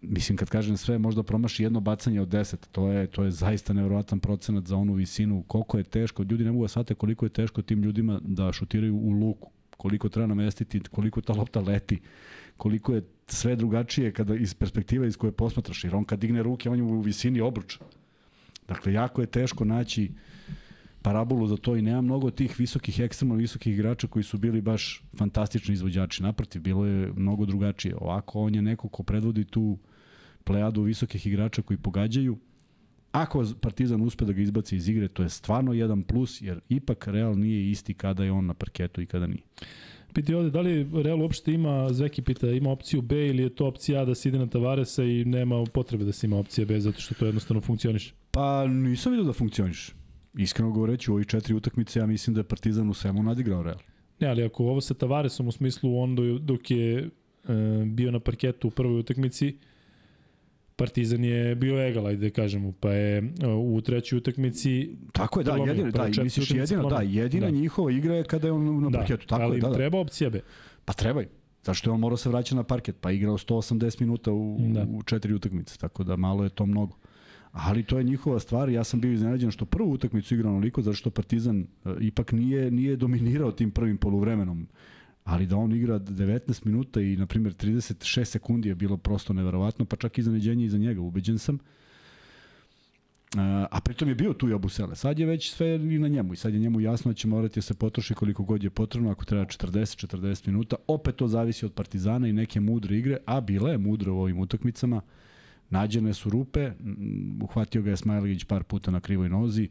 mislim 0.00 0.38
kad 0.38 0.48
kažem 0.48 0.76
sve 0.76 0.98
možda 0.98 1.22
promaši 1.22 1.62
jedno 1.62 1.80
bacanje 1.80 2.20
od 2.20 2.28
10 2.28 2.56
to 2.72 2.92
je 2.92 3.06
to 3.06 3.24
je 3.24 3.30
zaista 3.30 3.72
neverovatan 3.72 4.20
procenat 4.20 4.66
za 4.66 4.76
onu 4.76 4.92
visinu 4.92 5.44
koliko 5.46 5.78
je 5.78 5.84
teško 5.84 6.22
ljudi 6.22 6.44
ne 6.44 6.52
mogu 6.52 6.64
da 6.64 6.68
shvate 6.68 6.94
koliko 6.94 7.26
je 7.26 7.30
teško 7.30 7.62
tim 7.62 7.82
ljudima 7.82 8.20
da 8.24 8.52
šutiraju 8.52 8.96
u 8.96 9.10
luku 9.10 9.50
koliko 9.78 10.08
treba 10.08 10.26
namestiti 10.26 10.80
koliko 10.90 11.20
ta 11.20 11.32
lopta 11.32 11.60
leti 11.60 12.00
koliko 12.56 12.94
je 12.94 13.02
sve 13.26 13.56
drugačije 13.56 14.12
kada 14.12 14.34
iz 14.34 14.54
perspektive 14.54 15.08
iz 15.08 15.16
koje 15.16 15.32
posmatraš 15.32 15.84
jer 15.84 15.94
on 15.94 16.04
kad 16.04 16.18
digne 16.18 16.42
ruke 16.42 16.70
on 16.70 16.76
je 16.76 16.82
u 16.82 17.00
visini 17.00 17.40
obruča 17.40 17.78
dakle 18.68 18.92
jako 18.92 19.20
je 19.20 19.26
teško 19.26 19.64
naći 19.64 20.10
parabolu 21.02 21.46
za 21.46 21.56
to 21.56 21.76
i 21.76 21.82
nema 21.82 22.00
mnogo 22.00 22.30
tih 22.30 22.54
visokih, 22.58 23.00
ekstremno 23.00 23.34
visokih 23.34 23.72
igrača 23.72 24.06
koji 24.06 24.22
su 24.22 24.38
bili 24.38 24.60
baš 24.60 25.02
fantastični 25.16 25.74
izvođači. 25.74 26.22
Naprotiv, 26.22 26.62
bilo 26.62 26.86
je 26.86 27.12
mnogo 27.16 27.46
drugačije. 27.46 27.96
Ovako, 27.96 28.40
on 28.40 28.54
je 28.54 28.62
neko 28.62 28.88
ko 28.88 29.02
predvodi 29.02 29.44
tu 29.44 29.78
plejadu 30.44 30.82
visokih 30.82 31.26
igrača 31.26 31.62
koji 31.62 31.78
pogađaju. 31.78 32.38
Ako 33.12 33.44
Partizan 33.60 34.00
uspe 34.00 34.24
da 34.24 34.32
ga 34.32 34.42
izbaci 34.42 34.76
iz 34.76 34.88
igre, 34.88 35.08
to 35.08 35.22
je 35.22 35.28
stvarno 35.28 35.72
jedan 35.72 36.02
plus, 36.02 36.42
jer 36.42 36.60
ipak 36.68 37.06
Real 37.08 37.38
nije 37.38 37.70
isti 37.70 37.94
kada 37.94 38.24
je 38.24 38.32
on 38.32 38.46
na 38.46 38.54
parketu 38.54 39.00
i 39.00 39.06
kada 39.06 39.26
nije. 39.26 39.42
Piti 40.14 40.34
ovde, 40.34 40.50
da 40.50 40.60
li 40.60 40.88
Real 41.02 41.20
uopšte 41.22 41.52
ima, 41.52 41.88
Zveki 41.92 42.22
pita, 42.22 42.50
ima 42.50 42.70
opciju 42.70 43.02
B 43.02 43.26
ili 43.26 43.42
je 43.42 43.54
to 43.54 43.66
opcija 43.66 44.02
A 44.02 44.04
da 44.04 44.14
se 44.14 44.28
ide 44.28 44.38
na 44.38 44.46
Tavaresa 44.46 45.04
i 45.04 45.24
nema 45.24 45.64
potrebe 45.64 46.04
da 46.04 46.12
se 46.12 46.26
ima 46.26 46.38
opcija 46.38 46.66
B 46.66 46.80
zato 46.80 47.00
što 47.00 47.14
to 47.14 47.26
jednostavno 47.26 47.60
funkcioniše? 47.60 48.14
Pa 48.30 48.66
nisam 48.66 49.12
vidio 49.12 49.24
da 49.24 49.32
funkcioniše 49.32 49.92
iskreno 50.38 50.70
govoreći, 50.70 51.10
u 51.10 51.14
ovih 51.14 51.26
četiri 51.26 51.54
utakmice 51.54 51.98
ja 51.98 52.06
mislim 52.06 52.34
da 52.34 52.40
je 52.40 52.44
Partizan 52.44 52.90
u 52.90 52.94
svemu 52.94 53.22
nadigrao 53.22 53.62
Real. 53.62 53.78
Ne, 54.20 54.28
ali 54.28 54.44
ako 54.44 54.64
ovo 54.64 54.80
sa 54.80 54.94
Tavaresom 54.94 55.48
u 55.48 55.52
smislu 55.52 55.98
on 55.98 56.16
dok 56.40 56.70
je 56.70 56.98
e, 56.98 57.08
bio 57.86 58.10
na 58.10 58.20
parketu 58.20 58.68
u 58.68 58.70
prvoj 58.70 59.00
utakmici, 59.00 59.56
Partizan 60.78 61.24
je 61.24 61.54
bio 61.54 61.86
egal, 61.86 62.06
ajde 62.06 62.28
da 62.28 62.34
kažemo, 62.34 62.72
pa 62.80 62.92
je 62.92 63.18
e, 63.18 63.46
u 63.46 63.80
trećoj 63.80 64.16
utakmici 64.16 64.96
Tako 65.12 65.40
je, 65.40 65.44
da, 65.44 65.56
jedino, 65.56 65.90
da, 65.90 66.22
misliš 66.22 66.50
jedino, 66.50 66.88
da, 66.88 67.00
jedina 67.02 67.46
da. 67.46 67.52
njihova 67.52 67.92
igra 67.92 68.14
je 68.14 68.24
kada 68.24 68.46
je 68.46 68.52
on 68.52 68.82
na 68.82 68.90
da, 68.90 68.98
parketu, 68.98 69.26
tako 69.26 69.42
ali 69.42 69.56
je, 69.56 69.60
da, 69.60 69.68
da. 69.68 69.74
treba 69.74 69.98
opcija 69.98 70.30
be. 70.30 70.40
Pa 70.84 70.92
treba 70.92 71.22
Zašto 71.62 71.90
je 71.90 71.94
on 71.94 72.00
morao 72.00 72.16
se 72.16 72.28
vraćati 72.28 72.54
na 72.54 72.62
parket? 72.62 72.96
Pa 73.00 73.10
igrao 73.10 73.38
180 73.38 74.00
minuta 74.00 74.32
u, 74.32 74.58
da. 74.74 74.86
u 74.90 75.02
četiri 75.02 75.34
utakmice, 75.34 75.78
tako 75.78 76.04
da 76.04 76.16
malo 76.16 76.44
je 76.44 76.50
to 76.50 76.66
mnogo. 76.66 76.96
Ali 77.52 77.82
to 77.82 77.98
je 77.98 78.04
njihova 78.04 78.40
stvar. 78.40 78.68
Ja 78.68 78.84
sam 78.84 79.00
bio 79.00 79.12
iznenađen 79.12 79.50
što 79.50 79.64
prvu 79.64 79.92
utakmicu 79.92 80.34
igrao 80.34 80.52
onoliko, 80.52 80.82
zato 80.82 80.94
što 80.94 81.10
Partizan 81.10 81.66
uh, 81.84 81.92
ipak 82.00 82.32
nije, 82.32 82.70
nije 82.70 82.96
dominirao 82.96 83.52
tim 83.52 83.70
prvim 83.70 83.98
poluvremenom. 83.98 84.68
Ali 85.28 85.46
da 85.46 85.56
on 85.56 85.72
igra 85.72 85.98
19 85.98 86.66
minuta 86.66 87.00
i, 87.00 87.16
na 87.16 87.26
primjer, 87.26 87.54
36 87.54 88.24
sekundi 88.24 88.68
je 88.68 88.74
bilo 88.74 88.96
prosto 88.96 89.32
neverovatno, 89.32 89.84
pa 89.84 89.96
čak 89.96 90.18
iznenađenje 90.18 90.64
i 90.64 90.68
za 90.68 90.78
njega, 90.78 91.00
ubeđen 91.00 91.38
sam. 91.38 91.58
A 93.70 93.80
pritom 93.84 94.08
je 94.08 94.14
bio 94.14 94.32
tu 94.32 94.48
i 94.48 94.54
Abusele. 94.54 94.96
Sad 94.96 95.18
je 95.18 95.26
već 95.26 95.50
sve 95.50 95.74
i 95.74 95.98
na 95.98 96.08
njemu 96.08 96.32
i 96.32 96.36
sad 96.36 96.54
je 96.54 96.60
njemu 96.60 96.80
jasno 96.80 97.10
da 97.10 97.14
će 97.14 97.28
morati 97.28 97.54
da 97.54 97.62
se 97.62 97.74
potroši 97.74 98.14
koliko 98.14 98.42
god 98.42 98.64
je 98.64 98.70
potrebno, 98.70 99.10
ako 99.10 99.24
treba 99.24 99.44
40-40 99.44 100.46
minuta. 100.46 100.76
Opet 100.86 101.16
to 101.16 101.28
zavisi 101.28 101.66
od 101.66 101.72
Partizana 101.72 102.28
i 102.28 102.32
neke 102.32 102.60
mudre 102.60 102.96
igre, 102.98 103.16
a 103.26 103.40
bila 103.40 103.70
je 103.70 103.78
mudra 103.78 104.12
u 104.12 104.20
ovim 104.20 104.38
utakmicama. 104.38 105.00
Nađene 105.70 106.14
su 106.14 106.30
rupe, 106.30 106.72
uhvatio 107.42 107.82
ga 107.82 107.90
je 107.90 107.96
Smajlegić 107.96 108.44
par 108.44 108.64
puta 108.64 108.90
na 108.90 109.00
krivoj 109.00 109.28
nozi, 109.28 109.68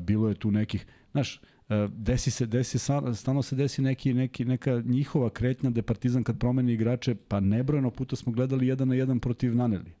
bilo 0.00 0.28
je 0.28 0.34
tu 0.34 0.50
nekih, 0.50 0.86
znaš, 1.12 1.40
desi 1.88 2.30
se, 2.30 2.46
desi, 2.46 2.78
stano 3.14 3.42
se 3.42 3.56
desi 3.56 3.82
neki, 3.82 4.14
neki, 4.14 4.44
neka 4.44 4.82
njihova 4.84 5.30
kretnja 5.30 5.70
da 5.70 5.82
Partizan 5.82 6.24
kad 6.24 6.38
promeni 6.38 6.72
igrače, 6.72 7.14
pa 7.14 7.40
nebrojeno 7.40 7.90
puta 7.90 8.16
smo 8.16 8.32
gledali 8.32 8.66
jedan 8.66 8.88
na 8.88 8.94
jedan 8.94 9.20
protiv 9.20 9.56
Naneli. 9.56 9.92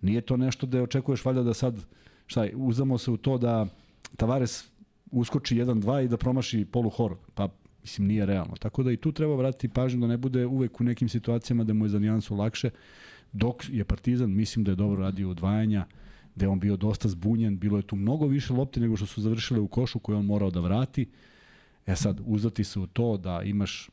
Nije 0.00 0.20
to 0.20 0.36
nešto 0.36 0.66
da 0.66 0.82
očekuješ 0.82 1.24
valjda 1.24 1.42
da 1.42 1.54
sad, 1.54 1.84
šta, 2.26 2.46
uzamo 2.54 2.98
se 2.98 3.10
u 3.10 3.16
to 3.16 3.38
da 3.38 3.66
Tavares 4.16 4.64
uskoči 5.10 5.56
1-2 5.56 6.04
i 6.04 6.08
da 6.08 6.16
promaši 6.16 6.64
polu 6.64 6.90
hor. 6.90 7.16
Pa 7.34 7.48
mislim 7.82 8.06
nije 8.06 8.26
realno. 8.26 8.54
Tako 8.56 8.82
da 8.82 8.92
i 8.92 8.96
tu 8.96 9.12
treba 9.12 9.36
vratiti 9.36 9.68
pažnju 9.68 10.00
da 10.00 10.06
ne 10.06 10.16
bude 10.16 10.46
uvek 10.46 10.80
u 10.80 10.84
nekim 10.84 11.08
situacijama 11.08 11.64
da 11.64 11.72
mu 11.72 11.84
je 11.84 11.88
za 11.88 11.98
nijansu 11.98 12.36
lakše 12.36 12.70
dok 13.32 13.64
je 13.68 13.84
Partizan, 13.84 14.30
mislim 14.30 14.64
da 14.64 14.72
je 14.72 14.76
dobro 14.76 15.02
radio 15.02 15.30
odvajanja, 15.30 15.86
je 16.44 16.48
on 16.48 16.60
bio 16.60 16.76
dosta 16.76 17.08
zbunjen, 17.08 17.58
bilo 17.58 17.76
je 17.76 17.86
tu 17.86 17.96
mnogo 17.96 18.26
više 18.26 18.52
lopte 18.52 18.80
nego 18.80 18.96
što 18.96 19.06
su 19.06 19.22
završile 19.22 19.60
u 19.60 19.68
košu 19.68 19.98
koje 19.98 20.18
on 20.18 20.26
morao 20.26 20.50
da 20.50 20.60
vrati. 20.60 21.08
E 21.86 21.96
sad, 21.96 22.20
uzati 22.24 22.64
se 22.64 22.80
u 22.80 22.86
to 22.86 23.16
da 23.16 23.42
imaš 23.42 23.90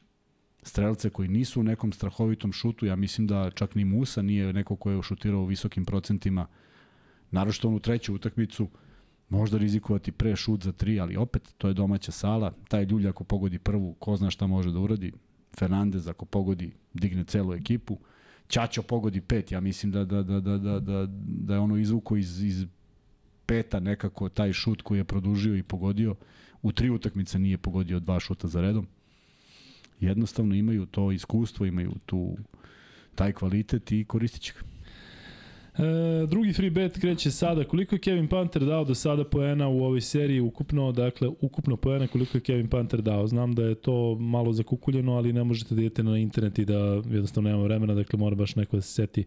strelce 0.64 1.10
koji 1.10 1.30
nisu 1.30 1.60
u 1.60 1.64
nekom 1.64 1.92
strahovitom 1.92 2.52
šutu, 2.52 2.86
ja 2.86 2.96
mislim 2.96 3.28
da 3.28 3.52
čak 3.52 3.76
ni 3.76 3.86
Musa 3.86 4.22
nije 4.22 4.54
neko 4.54 4.76
ko 4.76 4.92
je 4.92 5.04
šutirao 5.04 5.42
u 5.42 5.46
visokim 5.46 5.86
procentima, 5.86 6.48
naročito 7.32 7.68
on 7.68 7.76
u 7.76 7.80
treću 7.80 8.14
utakmicu, 8.14 8.70
možda 9.30 9.58
rizikovati 9.58 10.12
pre 10.12 10.36
šut 10.36 10.64
za 10.64 10.72
tri, 10.72 11.00
ali 11.00 11.18
opet 11.18 11.54
to 11.58 11.68
je 11.68 11.74
domaća 11.74 12.12
sala, 12.12 12.54
taj 12.68 12.84
ljulj 12.84 13.08
ako 13.08 13.24
pogodi 13.24 13.60
prvu, 13.60 13.94
ko 13.94 14.16
zna 14.16 14.32
šta 14.32 14.48
može 14.48 14.72
da 14.72 14.80
uradi, 14.80 15.12
Fernandez 15.60 16.08
ako 16.08 16.26
pogodi, 16.26 16.72
digne 16.94 17.24
celu 17.24 17.54
ekipu, 17.54 17.98
Ćaćo 18.50 18.82
pogodi 18.82 19.22
pet, 19.22 19.52
ja 19.52 19.60
mislim 19.60 19.92
da, 19.92 20.06
da, 20.06 20.24
da, 20.24 20.40
da, 20.40 20.58
da, 20.58 20.80
da, 20.80 21.08
da 21.28 21.54
je 21.54 21.60
ono 21.60 21.78
izvuko 21.78 22.18
iz, 22.18 22.44
iz 22.44 22.66
peta 23.46 23.80
nekako 23.80 24.30
taj 24.30 24.54
šut 24.54 24.82
koji 24.82 24.98
je 24.98 25.04
produžio 25.04 25.56
i 25.56 25.64
pogodio. 25.64 26.16
U 26.62 26.72
tri 26.72 26.90
utakmice 26.90 27.40
nije 27.40 27.58
pogodio 27.58 28.00
dva 28.00 28.20
šuta 28.20 28.48
za 28.48 28.62
redom. 28.62 28.88
Jednostavno 30.00 30.56
imaju 30.56 30.86
to 30.86 31.12
iskustvo, 31.12 31.66
imaju 31.66 31.92
tu 32.06 32.38
taj 33.16 33.34
kvalitet 33.34 33.92
i 33.92 34.06
koristit 34.06 34.42
će 34.42 34.54
ga. 34.54 34.75
E, 35.78 36.28
drugi 36.28 36.54
free 36.54 36.70
bet 36.70 37.00
kreće 37.00 37.32
sada. 37.32 37.64
Koliko 37.64 37.96
je 37.96 38.00
Kevin 38.00 38.28
Panter 38.28 38.66
dao 38.66 38.86
do 38.86 38.96
sada 38.96 39.24
poena 39.24 39.68
u 39.68 39.84
ovoj 39.84 40.02
seriji 40.02 40.40
ukupno? 40.40 40.92
Dakle, 40.92 41.30
ukupno 41.42 41.78
poena 41.78 42.08
koliko 42.08 42.38
je 42.38 42.42
Kevin 42.42 42.68
Panter 42.68 43.02
dao. 43.02 43.28
Znam 43.28 43.56
da 43.56 43.64
je 43.64 43.76
to 43.76 44.16
malo 44.16 44.54
zakukuljeno, 44.54 45.14
ali 45.14 45.34
ne 45.34 45.44
možete 45.44 45.76
da 45.76 45.82
idete 45.82 46.04
na 46.04 46.18
internet 46.18 46.60
i 46.60 46.66
da 46.66 46.78
jednostavno 46.94 47.50
nema 47.50 47.64
vremena, 47.64 47.94
dakle 47.94 48.20
mora 48.20 48.36
baš 48.36 48.56
neko 48.56 48.76
da 48.76 48.82
se 48.82 48.94
seti 48.94 49.26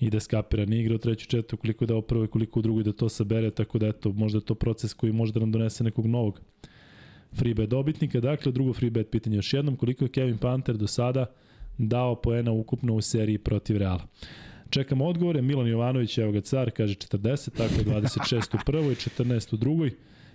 i 0.00 0.10
da 0.10 0.20
skapira. 0.20 0.64
Nije 0.64 0.82
igrao 0.82 0.98
treću 0.98 1.26
četvrtu, 1.26 1.56
koliko 1.56 1.84
je 1.84 1.86
dao 1.86 2.02
prvoj, 2.02 2.26
koliko 2.26 2.58
u 2.58 2.62
drugoj 2.62 2.84
da 2.84 2.92
to 2.92 3.08
sabere, 3.08 3.50
tako 3.50 3.78
da 3.78 3.86
eto, 3.86 4.12
možda 4.12 4.38
je 4.38 4.44
to 4.44 4.54
proces 4.54 4.94
koji 4.94 5.12
može 5.12 5.32
da 5.32 5.40
nam 5.40 5.52
donese 5.52 5.84
nekog 5.84 6.06
novog 6.06 6.40
free 7.32 7.54
bet 7.54 7.68
dobitnika. 7.68 8.20
Dakle, 8.20 8.52
drugo 8.52 8.72
free 8.72 8.90
bet 8.90 9.10
pitanje 9.10 9.36
još 9.36 9.52
jednom, 9.52 9.76
koliko 9.76 10.04
je 10.04 10.08
Kevin 10.08 10.38
Panter 10.38 10.76
do 10.76 10.86
sada 10.86 11.26
dao 11.78 12.14
poena 12.14 12.52
ukupno 12.52 12.94
u 12.94 13.00
seriji 13.00 13.38
protiv 13.38 13.76
Reala. 13.76 14.06
Čekamo 14.70 15.06
odgovore. 15.06 15.42
Milan 15.42 15.66
Jovanović, 15.66 16.18
evo 16.18 16.32
ga 16.32 16.40
car, 16.40 16.70
kaže 16.70 16.94
40, 16.94 17.56
tako 17.56 17.90
26 17.90 18.54
u 18.54 18.58
prvoj, 18.66 18.94
14 18.94 19.54
u 19.54 19.56
drugoj. 19.56 19.90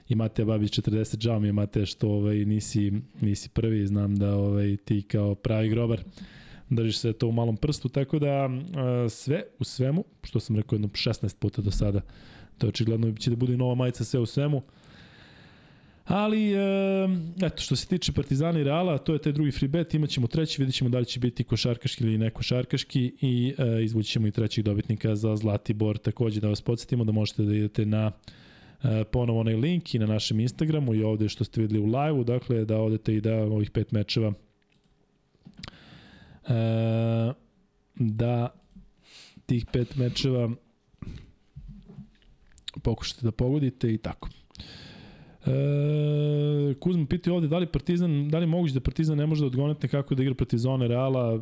I 0.10 0.16
Mateja 0.16 0.46
Babić 0.46 0.80
40, 0.80 1.22
žao 1.22 1.40
mi 1.40 1.48
je 1.48 1.54
Mateja 1.54 1.86
što 1.86 2.10
ovaj, 2.10 2.36
nisi, 2.36 2.92
nisi 3.22 3.50
prvi, 3.50 3.88
znam 3.88 4.16
da 4.16 4.36
ovaj, 4.36 4.78
ti 4.78 5.02
kao 5.02 5.36
pravi 5.36 5.70
grobar 5.70 6.04
držiš 6.70 6.98
se 6.98 7.14
to 7.14 7.28
u 7.28 7.32
malom 7.32 7.58
prstu, 7.58 7.90
tako 7.90 8.20
da 8.20 8.50
sve 9.10 9.44
u 9.60 9.64
svemu, 9.64 10.04
što 10.24 10.40
sam 10.40 10.56
rekao 10.56 10.76
jedno 10.76 10.88
16 10.88 11.38
puta 11.40 11.62
do 11.62 11.72
sada, 11.72 12.02
to 12.58 12.68
je 12.68 12.70
očigledno 12.70 13.14
će 13.14 13.30
da 13.30 13.36
bude 13.36 13.58
nova 13.58 13.76
majica 13.76 14.04
sve 14.04 14.20
u 14.20 14.26
svemu. 14.26 14.62
Ali, 16.06 16.54
eto, 17.42 17.62
što 17.62 17.76
se 17.76 17.88
tiče 17.88 18.12
Partizana 18.12 18.60
i 18.60 18.64
Reala, 18.64 18.98
to 18.98 19.14
je 19.14 19.20
taj 19.20 19.32
drugi 19.32 19.52
free 19.52 19.68
bet, 19.68 19.94
imat 19.94 20.10
ćemo 20.10 20.28
treći, 20.28 20.62
vidjet 20.62 20.76
ćemo 20.76 20.90
da 20.90 21.00
li 21.00 21.06
će 21.06 21.20
biti 21.20 21.44
košarkaški 21.44 22.04
ili 22.04 22.18
ne 22.18 22.30
košarkaški 22.30 23.14
i 23.22 23.54
e, 23.58 23.84
izvući 23.84 24.10
ćemo 24.10 24.28
i 24.28 24.32
trećeg 24.32 24.66
dobitnika 24.66 25.16
za 25.16 25.36
Zlatibor. 25.36 25.98
Takođe 25.98 26.42
da 26.42 26.48
vas 26.48 26.62
podsjetimo 26.62 27.04
da 27.04 27.12
možete 27.12 27.44
da 27.44 27.56
idete 27.56 27.86
na 27.86 28.12
e, 28.84 29.04
ponovo 29.04 29.40
onaj 29.40 29.56
link 29.56 29.96
i 29.96 30.00
na 30.00 30.06
našem 30.06 30.40
Instagramu 30.40 30.96
i 30.96 31.04
ovde 31.04 31.30
što 31.30 31.44
ste 31.44 31.62
videli 31.62 31.80
u 31.80 31.86
live-u, 31.86 32.24
dakle 32.24 32.66
da 32.66 32.78
odete 32.78 33.16
i 33.16 33.22
da 33.22 33.36
ovih 33.36 33.72
pet 33.72 33.92
mečeva 33.92 34.34
e, 36.48 37.34
da 37.96 38.50
tih 39.46 39.66
pet 39.74 39.96
mečeva 39.96 40.50
pokušate 42.84 43.22
da 43.24 43.32
pogodite 43.32 43.94
i 43.94 43.98
tako. 43.98 44.30
E, 45.46 46.74
Kuzma 46.80 47.06
piti 47.06 47.30
ovde 47.30 47.48
da 47.48 47.58
li 47.58 47.66
Partizan, 47.66 48.30
da 48.30 48.40
li 48.40 48.48
moguće 48.48 48.74
da 48.74 48.80
Partizan 48.80 49.18
ne 49.18 49.26
može 49.26 49.42
da 49.42 49.48
odgonetne 49.48 49.90
kako 49.90 50.16
da 50.16 50.24
igra 50.24 50.36
protiv 50.36 50.58
zone 50.58 50.88
Reala, 50.88 51.40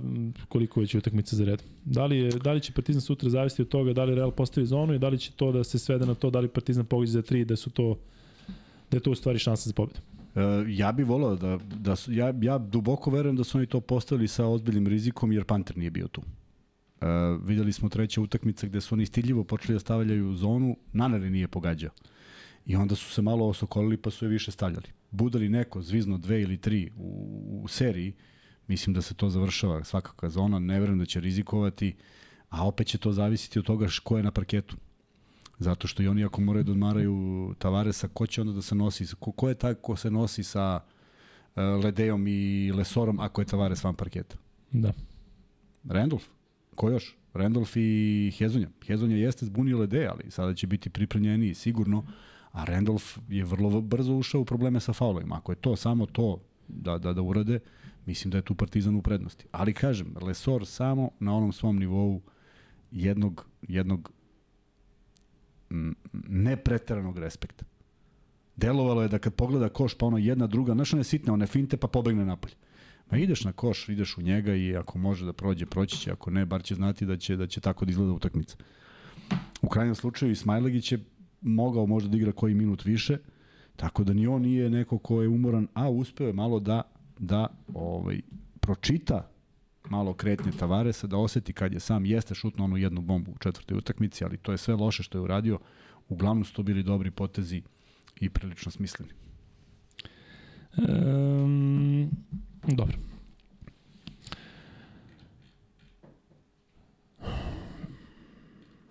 koliko 0.50 0.80
već 0.80 0.96
utakmica 0.96 1.36
za 1.36 1.46
red. 1.46 1.64
Da 1.86 2.06
li, 2.06 2.18
je, 2.18 2.30
da 2.30 2.52
li 2.52 2.62
će 2.62 2.74
Partizan 2.74 3.02
sutra 3.02 3.30
zavisiti 3.30 3.62
od 3.62 3.68
toga 3.68 3.94
da 3.94 4.04
li 4.04 4.16
Real 4.16 4.32
postavi 4.32 4.68
zonu 4.68 4.94
i 4.94 5.00
da 5.00 5.10
li 5.10 5.20
će 5.20 5.32
to 5.32 5.52
da 5.52 5.64
se 5.64 5.80
svede 5.80 6.06
na 6.06 6.16
to 6.16 6.30
da 6.30 6.40
li 6.40 6.48
Partizan 6.48 6.86
pogađa 6.86 7.12
za 7.12 7.22
tri, 7.22 7.46
da 7.46 7.56
su 7.56 7.70
to 7.70 7.98
da 8.92 8.98
je 8.98 9.02
to 9.02 9.12
u 9.12 9.16
stvari 9.16 9.40
šansa 9.40 9.70
za 9.70 9.74
pobedu. 9.74 10.00
E, 10.36 10.40
ja 10.68 10.92
bih 10.92 11.06
volao 11.06 11.36
da, 11.36 11.60
da 11.80 11.96
su, 11.96 12.14
ja, 12.14 12.34
ja 12.42 12.58
duboko 12.58 13.12
verujem 13.12 13.36
da 13.36 13.44
su 13.44 13.58
oni 13.58 13.68
to 13.68 13.80
postavili 13.80 14.28
sa 14.28 14.46
ozbiljnim 14.46 14.88
rizikom 14.88 15.32
jer 15.32 15.44
Panter 15.44 15.78
nije 15.78 15.92
bio 15.92 16.08
tu. 16.08 16.22
E, 16.22 17.06
videli 17.46 17.74
smo 17.74 17.90
treća 17.90 18.22
utakmica 18.22 18.68
gde 18.68 18.82
su 18.82 18.96
oni 18.96 19.06
stiljivo 19.06 19.44
počeli 19.44 19.76
da 19.76 19.80
stavljaju 19.80 20.34
zonu, 20.34 20.78
Nanari 20.94 21.30
nije 21.30 21.48
pogađao. 21.48 21.92
I 22.66 22.76
onda 22.76 22.96
su 22.96 23.12
se 23.12 23.22
malo 23.22 23.48
osokolili 23.48 23.98
pa 23.98 24.10
su 24.10 24.26
je 24.26 24.30
više 24.30 24.52
stavljali. 24.52 24.88
Bude 25.12 25.38
li 25.38 25.50
neko 25.50 25.82
zvizno 25.82 26.18
dve 26.18 26.42
ili 26.42 26.58
tri 26.58 26.92
u, 26.98 27.62
u 27.64 27.68
seriji, 27.68 28.14
mislim 28.68 28.94
da 28.94 29.02
se 29.02 29.14
to 29.14 29.30
završava 29.30 29.84
svakakva 29.84 30.30
zona, 30.30 30.60
ne 30.60 30.80
verujem 30.80 31.00
da 31.00 31.06
će 31.06 31.20
rizikovati, 31.20 31.96
a 32.50 32.68
opet 32.68 32.88
će 32.88 32.98
to 32.98 33.12
zavisiti 33.12 33.60
od 33.60 33.66
toga 33.66 33.88
ko 34.04 34.18
je 34.18 34.24
na 34.24 34.32
parketu. 34.32 34.78
Zato 35.60 35.88
što 35.88 36.04
i 36.04 36.08
oni 36.08 36.24
ako 36.24 36.42
moraju 36.42 36.64
da 36.64 36.72
odmaraju 36.72 37.56
Tavaresa, 37.60 38.08
ko 38.08 38.28
će 38.28 38.42
onda 38.42 38.54
da 38.54 38.62
se 38.62 38.76
nosi, 38.76 39.06
ko, 39.20 39.32
ko 39.32 39.50
je 39.50 39.56
taj 39.56 39.74
ko 39.74 39.96
se 39.96 40.12
nosi 40.12 40.44
sa 40.44 40.80
uh, 40.84 41.62
Ledejom 41.84 42.28
i 42.28 42.72
Lesorom 42.72 43.20
ako 43.20 43.42
je 43.42 43.46
Tavares 43.46 43.84
van 43.84 43.96
parketa? 43.96 44.36
Da. 44.72 44.94
Randolph? 45.84 46.26
Ko 46.76 46.90
još? 46.90 47.16
Randolph 47.34 47.72
i 47.76 48.32
Hezonja. 48.38 48.70
Hezonja 48.86 49.16
jeste 49.16 49.46
zbunio 49.46 49.80
Ledeja, 49.80 50.12
ali 50.12 50.32
sada 50.32 50.54
će 50.54 50.68
biti 50.68 50.90
pripremljeniji 50.90 51.54
sigurno, 51.54 52.06
a 52.54 52.64
Randolph 52.64 53.06
je 53.30 53.46
vrlo 53.46 53.82
brzo 53.82 54.14
ušao 54.14 54.42
u 54.42 54.46
probleme 54.46 54.80
sa 54.80 54.94
faulovima. 54.94 55.36
Ako 55.36 55.52
je 55.52 55.56
to 55.56 55.76
samo 55.76 56.06
to 56.06 56.42
da, 56.68 56.98
da, 56.98 57.14
da 57.14 57.22
urade, 57.22 57.60
mislim 58.06 58.32
da 58.32 58.38
je 58.38 58.42
tu 58.42 58.56
Partizan 58.56 58.96
u 58.96 59.02
prednosti. 59.02 59.46
Ali 59.52 59.74
kažem, 59.74 60.16
Lesor 60.22 60.66
samo 60.66 61.10
na 61.20 61.36
onom 61.36 61.54
svom 61.54 61.80
nivou 61.80 62.22
jednog, 62.92 63.46
jednog 63.62 64.12
nepreteranog 66.28 67.18
respekta. 67.18 67.66
Delovalo 68.56 69.02
je 69.02 69.08
da 69.08 69.20
kad 69.20 69.34
pogleda 69.34 69.70
koš, 69.70 69.98
pa 69.98 70.06
ono 70.06 70.18
jedna, 70.18 70.48
druga, 70.48 70.74
znaš 70.74 70.94
one 70.94 71.04
sitne, 71.04 71.34
one 71.34 71.48
finte, 71.48 71.78
pa 71.78 71.88
pobegne 71.88 72.26
napolje. 72.26 72.56
Ma 73.12 73.18
ideš 73.18 73.44
na 73.44 73.52
koš, 73.52 73.90
ideš 73.90 74.18
u 74.18 74.22
njega 74.22 74.56
i 74.56 74.76
ako 74.76 74.98
može 74.98 75.26
da 75.26 75.34
prođe, 75.34 75.66
proći 75.66 75.98
će, 75.98 76.12
ako 76.12 76.32
ne, 76.32 76.46
bar 76.46 76.64
će 76.64 76.76
znati 76.76 77.06
da 77.06 77.18
će, 77.18 77.36
da 77.36 77.48
će 77.48 77.62
tako 77.62 77.86
da 77.86 77.92
izgleda 77.92 78.12
utakmica. 78.12 78.58
U 79.62 79.70
krajnjem 79.70 79.96
slučaju 79.96 80.32
Ismajlegić 80.32 80.92
je 80.92 81.00
mogao 81.44 81.86
možda 81.86 82.10
da 82.10 82.18
igra 82.18 82.32
koji 82.32 82.54
minut 82.54 82.86
više, 82.86 83.18
tako 83.76 84.04
da 84.04 84.14
ni 84.14 84.28
on 84.28 84.42
nije 84.42 84.70
neko 84.70 84.98
ko 84.98 85.22
je 85.22 85.28
umoran, 85.28 85.68
a 85.74 85.90
uspeo 85.90 86.28
je 86.28 86.34
malo 86.34 86.60
da, 86.60 86.82
da 87.20 87.48
ovaj, 87.74 88.22
pročita 88.60 89.30
malo 89.90 90.14
kretnje 90.14 90.52
Tavaresa, 90.52 91.08
da 91.08 91.18
oseti 91.18 91.54
kad 91.54 91.74
je 91.74 91.80
sam 91.80 92.06
jeste 92.06 92.36
šutno 92.36 92.64
onu 92.64 92.78
jednu 92.78 93.02
bombu 93.02 93.32
u 93.32 93.38
četvrtoj 93.38 93.78
utakmici, 93.78 94.24
ali 94.24 94.38
to 94.38 94.52
je 94.52 94.58
sve 94.58 94.76
loše 94.76 95.04
što 95.04 95.18
je 95.18 95.22
uradio. 95.22 95.60
Uglavnom 96.10 96.46
su 96.46 96.54
to 96.54 96.64
bili 96.64 96.84
dobri 96.84 97.12
potezi 97.12 97.62
i 98.20 98.30
prilično 98.30 98.72
smisleni. 98.72 99.12
Um, 100.78 102.10
dobro. 102.68 102.98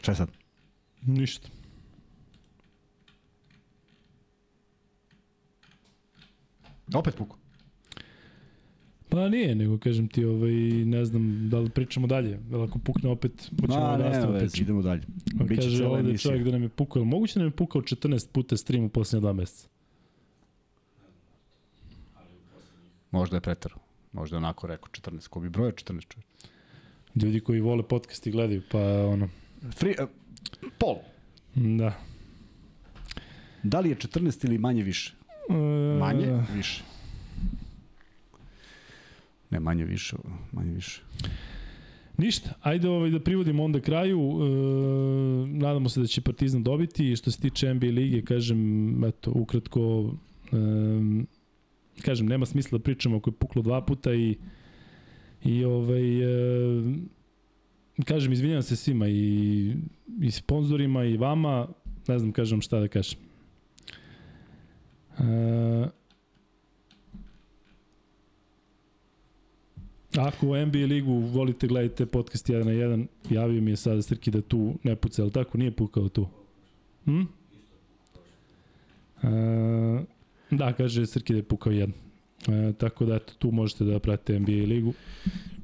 Šta 0.01 0.13
je 0.13 0.17
sad? 0.17 0.31
Ništa. 1.03 1.62
Opet 6.95 7.17
puko. 7.17 7.37
Pa 9.09 9.29
nije, 9.29 9.55
nego 9.55 9.79
kažem 9.79 10.09
ti, 10.09 10.25
ovaj, 10.25 10.53
ne 10.85 11.05
znam 11.05 11.49
da 11.51 11.59
li 11.59 11.71
pričamo 11.71 12.07
dalje. 12.07 12.41
Jel 12.51 12.63
ako 12.63 12.79
pukne 12.79 13.11
opet, 13.11 13.33
hoćemo 13.61 13.81
Ma, 13.81 13.97
da 13.97 14.05
nastavimo 14.05 14.39
priču. 14.39 14.63
idemo 14.63 14.83
dalje. 14.83 15.03
On 15.41 15.47
Biće 15.47 15.63
kaže 15.63 15.87
ovde 15.87 16.01
emisija. 16.01 16.31
čovjek 16.31 16.45
da 16.45 16.51
nam 16.51 16.63
je 16.63 16.69
pukao. 16.69 17.01
Jel 17.01 17.07
Moguće 17.07 17.35
da 17.35 17.41
nam 17.41 17.49
je 17.49 17.57
pukao 17.57 17.83
14 17.83 18.29
puta 18.29 18.57
stream 18.57 18.85
u 18.85 18.89
posljednje 18.89 19.21
dva 19.21 19.33
meseca. 19.33 19.69
Možda 23.11 23.37
je 23.37 23.41
pretero. 23.41 23.75
Možda 24.13 24.37
je 24.37 24.39
onako 24.39 24.67
rekao 24.67 24.89
14. 24.89 25.29
Ko 25.29 25.41
bi 25.41 25.49
brojao 25.49 25.73
14 25.73 26.09
čovjek? 26.09 26.27
Ljudi 27.15 27.41
koji 27.41 27.61
vole 27.61 27.83
podcast 27.83 28.27
i 28.27 28.31
gledaju, 28.31 28.63
pa 28.71 28.79
ono, 29.07 29.29
Free, 29.71 29.95
uh, 30.03 30.09
pol. 30.79 30.97
da. 31.55 31.93
Da 33.63 33.81
li 33.81 33.89
je 33.89 33.97
14 33.97 34.45
ili 34.45 34.59
manje 34.59 34.83
više? 34.83 35.15
E, 35.53 35.99
Manje? 35.99 36.43
Više. 36.57 36.83
Ne, 39.51 39.61
manje 39.61 39.85
više, 39.85 40.17
manje 40.53 40.73
više. 40.73 41.03
Ništa, 42.17 42.51
ajde 42.61 42.89
ovaj, 42.89 43.11
da 43.11 43.21
privodimo 43.21 43.65
onda 43.65 43.81
kraju. 43.81 44.21
E, 44.21 44.47
nadamo 45.47 45.89
se 45.89 46.01
da 46.01 46.07
će 46.07 46.21
Partizan 46.21 46.63
dobiti. 46.63 47.17
Što 47.17 47.31
se 47.31 47.41
tiče 47.41 47.75
NBA 47.75 47.87
lige, 47.87 48.23
kažem, 48.23 49.05
eto, 49.05 49.33
ukratko, 49.35 50.15
e, 50.53 50.57
kažem, 52.03 52.27
nema 52.27 52.47
smisla 52.47 52.79
da 52.79 52.83
pričamo 52.83 53.17
ako 53.17 53.31
je 53.31 53.35
puklo 53.35 53.63
dva 53.63 53.81
puta 53.85 54.15
i 54.15 54.37
i 55.45 55.65
ovaj, 55.65 56.23
e, 56.23 56.83
kažem, 58.05 58.33
izvinjam 58.33 58.63
se 58.63 58.77
svima 58.77 59.09
i, 59.09 59.75
i 60.21 60.31
sponzorima 60.31 61.05
i 61.05 61.17
vama, 61.17 61.69
ne 62.09 62.19
znam, 62.19 62.33
kažem 62.33 62.61
šta 62.61 62.81
da 62.81 62.89
kažem. 62.89 63.19
E, 65.19 65.89
Ako 70.19 70.47
u 70.47 70.67
NBA 70.67 70.79
ligu 70.79 71.13
volite 71.13 71.67
gledajte 71.67 72.07
podcast 72.07 72.49
1 72.49 72.65
na 72.65 72.71
1, 72.71 73.07
javio 73.31 73.63
mi 73.63 73.71
je 73.71 73.77
sada 73.77 74.03
Srki 74.03 74.31
da 74.31 74.43
tu 74.43 74.75
ne 74.83 74.97
puca, 74.97 75.23
ali 75.23 75.31
tako 75.31 75.59
nije 75.59 75.71
pukao 75.71 76.09
tu. 76.09 76.27
Hm? 77.05 77.23
E, 79.23 80.05
da, 80.51 80.73
kaže 80.73 81.07
Srki 81.07 81.33
da 81.33 81.39
je 81.39 81.43
pukao 81.43 81.73
jedan. 81.73 81.93
E, 82.49 82.73
tako 82.73 83.05
da 83.05 83.15
eto, 83.15 83.33
tu 83.39 83.51
možete 83.51 83.85
da 83.85 83.99
pratite 83.99 84.41
NBA 84.41 84.53
ligu. 84.53 84.93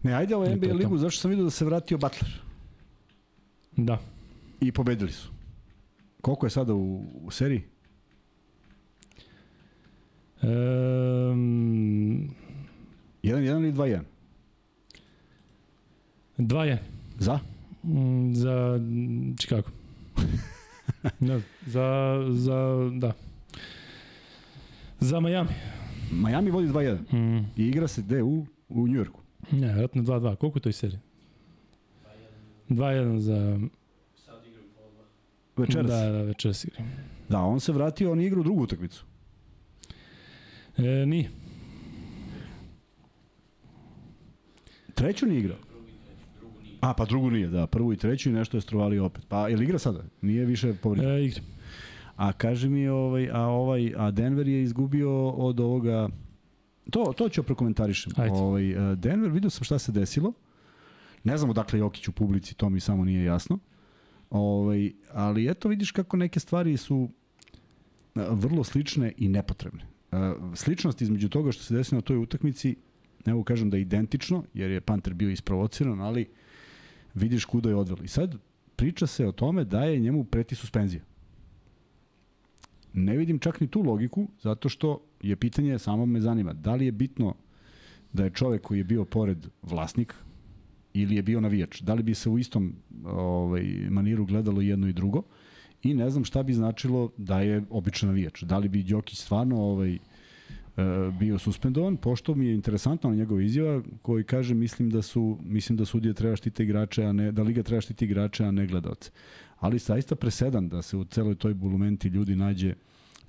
Ne, 0.02 0.12
ajde 0.12 0.36
ovo 0.36 0.46
to 0.46 0.56
NBA 0.56 0.74
ligu, 0.74 0.98
zašto 0.98 1.20
sam 1.20 1.30
vidio 1.30 1.44
da 1.44 1.50
se 1.50 1.64
vratio 1.64 1.98
Butler. 1.98 2.40
Da. 3.76 3.98
I 4.60 4.72
pobedili 4.72 5.12
su. 5.12 5.28
Koliko 6.20 6.46
je 6.46 6.50
sada 6.50 6.74
u, 6.74 7.04
u 7.24 7.30
seriji? 7.30 7.62
E, 10.42 10.46
1-1 10.46 12.28
ili 13.22 13.72
2-1? 13.72 14.00
2-1 16.38 16.76
Za? 17.18 17.40
Mm, 17.82 18.34
za 18.34 18.80
Chicago. 19.38 19.68
ne, 21.20 21.40
za, 21.66 22.18
za, 22.30 22.90
da. 22.98 23.12
Za 25.00 25.20
Miami. 25.20 25.50
Miami 26.12 26.50
vodi 26.50 26.68
2-1. 26.68 26.98
Mm. 27.12 27.38
I 27.56 27.68
igra 27.68 27.88
se 27.88 28.02
gde? 28.02 28.22
U, 28.22 28.46
u 28.68 28.88
Njujorku. 28.88 29.20
Ne, 29.50 29.66
vjerojatno 29.66 30.02
2-2. 30.02 30.36
Koliko 30.36 30.58
je 30.58 30.62
to 30.62 30.68
iz 30.68 30.76
serije? 30.76 31.00
2-1 32.68 33.18
za... 33.18 33.58
Sad 34.16 34.46
igram 34.46 34.64
pola 34.76 34.88
dva. 34.90 35.04
Večeras. 35.64 35.86
Da, 35.90 36.10
da, 36.10 36.22
večeras 36.22 36.64
igram. 36.64 36.86
da, 37.28 37.40
on 37.40 37.60
se 37.60 37.72
vratio, 37.72 38.12
on 38.12 38.20
igra 38.20 38.40
u 38.40 38.42
drugu 38.42 38.62
utakmicu. 38.62 39.04
E, 40.78 41.06
nije. 41.06 41.30
Treću 44.94 45.26
nije 45.26 45.38
igrao. 45.38 45.58
A, 46.80 46.94
pa 46.94 47.04
drugu 47.04 47.30
nije, 47.30 47.48
da. 47.48 47.66
Prvu 47.66 47.92
i 47.92 47.96
treću 47.96 48.28
i 48.28 48.32
nešto 48.32 48.56
je 48.56 48.60
strovalio 48.60 49.04
opet. 49.04 49.24
Pa, 49.28 49.48
je 49.48 49.56
li 49.56 49.64
igra 49.64 49.78
sada? 49.78 50.04
Nije 50.22 50.44
više 50.44 50.74
povređen. 50.82 51.10
E, 51.10 51.24
igra. 51.24 51.42
A 52.16 52.32
kaže 52.32 52.68
mi, 52.68 52.88
ovaj, 52.88 53.30
a, 53.32 53.40
ovaj, 53.40 53.92
a 53.96 54.10
Denver 54.10 54.48
je 54.48 54.62
izgubio 54.62 55.28
od 55.28 55.60
ovoga... 55.60 56.08
To, 56.90 57.12
to 57.16 57.28
ću 57.28 57.42
prokomentarišem. 57.42 58.12
Ajde. 58.16 58.34
Ovaj, 58.34 58.76
a, 58.76 58.94
Denver, 58.94 59.30
vidio 59.30 59.50
sam 59.50 59.64
šta 59.64 59.78
se 59.78 59.92
desilo. 59.92 60.32
Ne 61.24 61.36
znam 61.36 61.50
odakle 61.50 61.78
Jokić 61.78 62.08
u 62.08 62.12
publici, 62.12 62.54
to 62.54 62.68
mi 62.68 62.80
samo 62.80 63.04
nije 63.04 63.24
jasno. 63.24 63.58
Ovaj, 64.30 64.92
ali 65.12 65.50
eto 65.50 65.68
vidiš 65.68 65.90
kako 65.90 66.16
neke 66.16 66.40
stvari 66.40 66.76
su 66.76 67.08
a, 68.14 68.26
vrlo 68.30 68.64
slične 68.64 69.12
i 69.16 69.28
nepotrebne. 69.28 69.97
Sličnost 70.54 71.02
između 71.02 71.28
toga 71.28 71.52
što 71.52 71.62
se 71.62 71.74
desilo 71.74 71.96
na 71.96 72.02
toj 72.02 72.16
utakmici, 72.16 72.76
ne 73.26 73.32
mogu 73.32 73.44
kažem 73.44 73.70
da 73.70 73.76
je 73.76 73.82
identično, 73.82 74.44
jer 74.54 74.70
je 74.70 74.80
Panter 74.80 75.14
bio 75.14 75.30
isprovociran, 75.30 76.00
ali 76.00 76.26
vidiš 77.14 77.44
kuda 77.44 77.68
je 77.68 77.76
odvelo. 77.76 78.02
I 78.02 78.08
sad 78.08 78.36
priča 78.76 79.06
se 79.06 79.26
o 79.26 79.32
tome 79.32 79.64
da 79.64 79.84
je 79.84 80.00
njemu 80.00 80.24
preti 80.24 80.54
suspenzija. 80.54 81.02
Ne 82.92 83.16
vidim 83.16 83.38
čak 83.38 83.60
ni 83.60 83.66
tu 83.66 83.82
logiku, 83.82 84.28
zato 84.42 84.68
što 84.68 85.00
je 85.22 85.36
pitanje, 85.36 85.78
samo 85.78 86.06
me 86.06 86.20
zanima, 86.20 86.52
da 86.52 86.74
li 86.74 86.86
je 86.86 86.92
bitno 86.92 87.34
da 88.12 88.24
je 88.24 88.30
čovek 88.30 88.62
koji 88.62 88.78
je 88.78 88.84
bio 88.84 89.04
pored 89.04 89.46
vlasnik 89.62 90.14
ili 90.94 91.16
je 91.16 91.22
bio 91.22 91.40
navijač, 91.40 91.80
da 91.80 91.94
li 91.94 92.02
bi 92.02 92.14
se 92.14 92.30
u 92.30 92.38
istom 92.38 92.74
ovaj, 93.04 93.62
maniru 93.90 94.26
gledalo 94.26 94.60
jedno 94.60 94.88
i 94.88 94.92
drugo 94.92 95.22
i 95.82 95.94
ne 95.94 96.10
znam 96.10 96.24
šta 96.24 96.42
bi 96.42 96.54
značilo 96.54 97.10
da 97.16 97.40
je 97.40 97.62
običan 97.70 98.08
navijač. 98.08 98.42
Da 98.42 98.58
li 98.58 98.68
bi 98.68 98.82
Đokić 98.82 99.18
stvarno 99.18 99.62
ovaj, 99.62 99.94
e, 99.94 99.98
bio 101.18 101.38
suspendovan, 101.38 101.96
pošto 101.96 102.34
mi 102.34 102.46
je 102.46 102.54
interesantna 102.54 103.14
njegova 103.14 103.42
izjava 103.42 103.82
koji 104.02 104.24
kaže 104.24 104.54
mislim 104.54 104.90
da 104.90 105.02
su 105.02 105.38
mislim 105.42 105.76
da 105.76 105.84
sudije 105.84 106.14
treba 106.14 106.36
štiti 106.36 106.62
igrače, 106.62 107.04
a 107.04 107.12
ne 107.12 107.32
da 107.32 107.42
liga 107.42 107.62
treba 107.62 107.80
štiti 107.80 108.04
igrače, 108.04 108.44
a 108.44 108.50
ne 108.50 108.66
gledaoce. 108.66 109.10
Ali 109.58 109.78
saista 109.78 110.16
presedan 110.16 110.68
da 110.68 110.82
se 110.82 110.96
u 110.96 111.04
celoj 111.04 111.34
toj 111.34 111.54
bulumenti 111.54 112.08
ljudi 112.08 112.36
nađe 112.36 112.74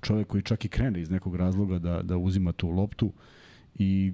čovek 0.02 0.28
koji 0.28 0.44
čak 0.44 0.66
i 0.66 0.70
krene 0.70 1.02
iz 1.02 1.10
nekog 1.10 1.36
razloga 1.36 1.80
da 1.80 2.02
da 2.02 2.18
uzima 2.18 2.52
tu 2.52 2.70
loptu 2.70 3.12
i 3.80 4.14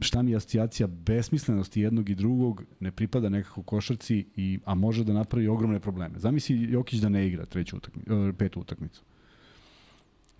šta 0.00 0.22
mi 0.22 0.30
je 0.30 0.36
asocijacija 0.36 0.86
besmislenosti 0.86 1.80
jednog 1.80 2.08
i 2.08 2.14
drugog, 2.14 2.64
ne 2.80 2.90
pripada 2.90 3.28
nekako 3.28 3.62
košarci, 3.62 4.26
i, 4.36 4.58
a 4.64 4.74
može 4.74 5.04
da 5.04 5.12
napravi 5.12 5.48
ogromne 5.48 5.80
probleme. 5.80 6.18
Zamisli 6.18 6.72
Jokić 6.72 7.00
da 7.00 7.08
ne 7.08 7.26
igra 7.26 7.44
treću 7.46 7.76
utakmicu, 7.76 8.12
e, 8.12 8.32
petu 8.32 8.60
utakmicu. 8.60 9.02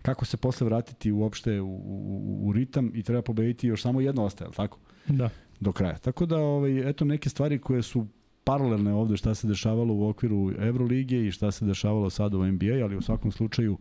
Kako 0.03 0.25
se 0.25 0.37
posle 0.37 0.65
vratiti 0.65 1.13
uopšte 1.13 1.61
u, 1.61 1.69
u, 1.69 2.41
u 2.43 2.53
ritam 2.53 2.91
i 2.95 3.03
treba 3.03 3.23
pobediti 3.23 3.67
još 3.67 3.83
samo 3.83 4.01
jedno 4.01 4.25
ostaje, 4.25 4.51
tako? 4.57 4.79
Da. 5.09 5.31
Do 5.61 5.73
kraja. 5.73 5.99
Tako 5.99 6.27
da, 6.27 6.39
ovaj, 6.39 6.91
eto 6.91 7.05
neke 7.05 7.29
stvari 7.29 7.59
koje 7.59 7.83
su 7.83 8.07
paralelne 8.45 8.93
ovde 8.93 9.17
šta 9.17 9.35
se 9.35 9.47
dešavalo 9.47 9.95
u 9.95 10.09
okviru 10.09 10.53
Evrolige 10.59 11.27
i 11.27 11.31
šta 11.31 11.51
se 11.51 11.65
dešavalo 11.65 12.11
sada 12.11 12.39
u 12.39 12.47
NBA, 12.47 12.85
ali 12.85 12.97
u 12.97 13.03
svakom 13.03 13.33
slučaju 13.33 13.79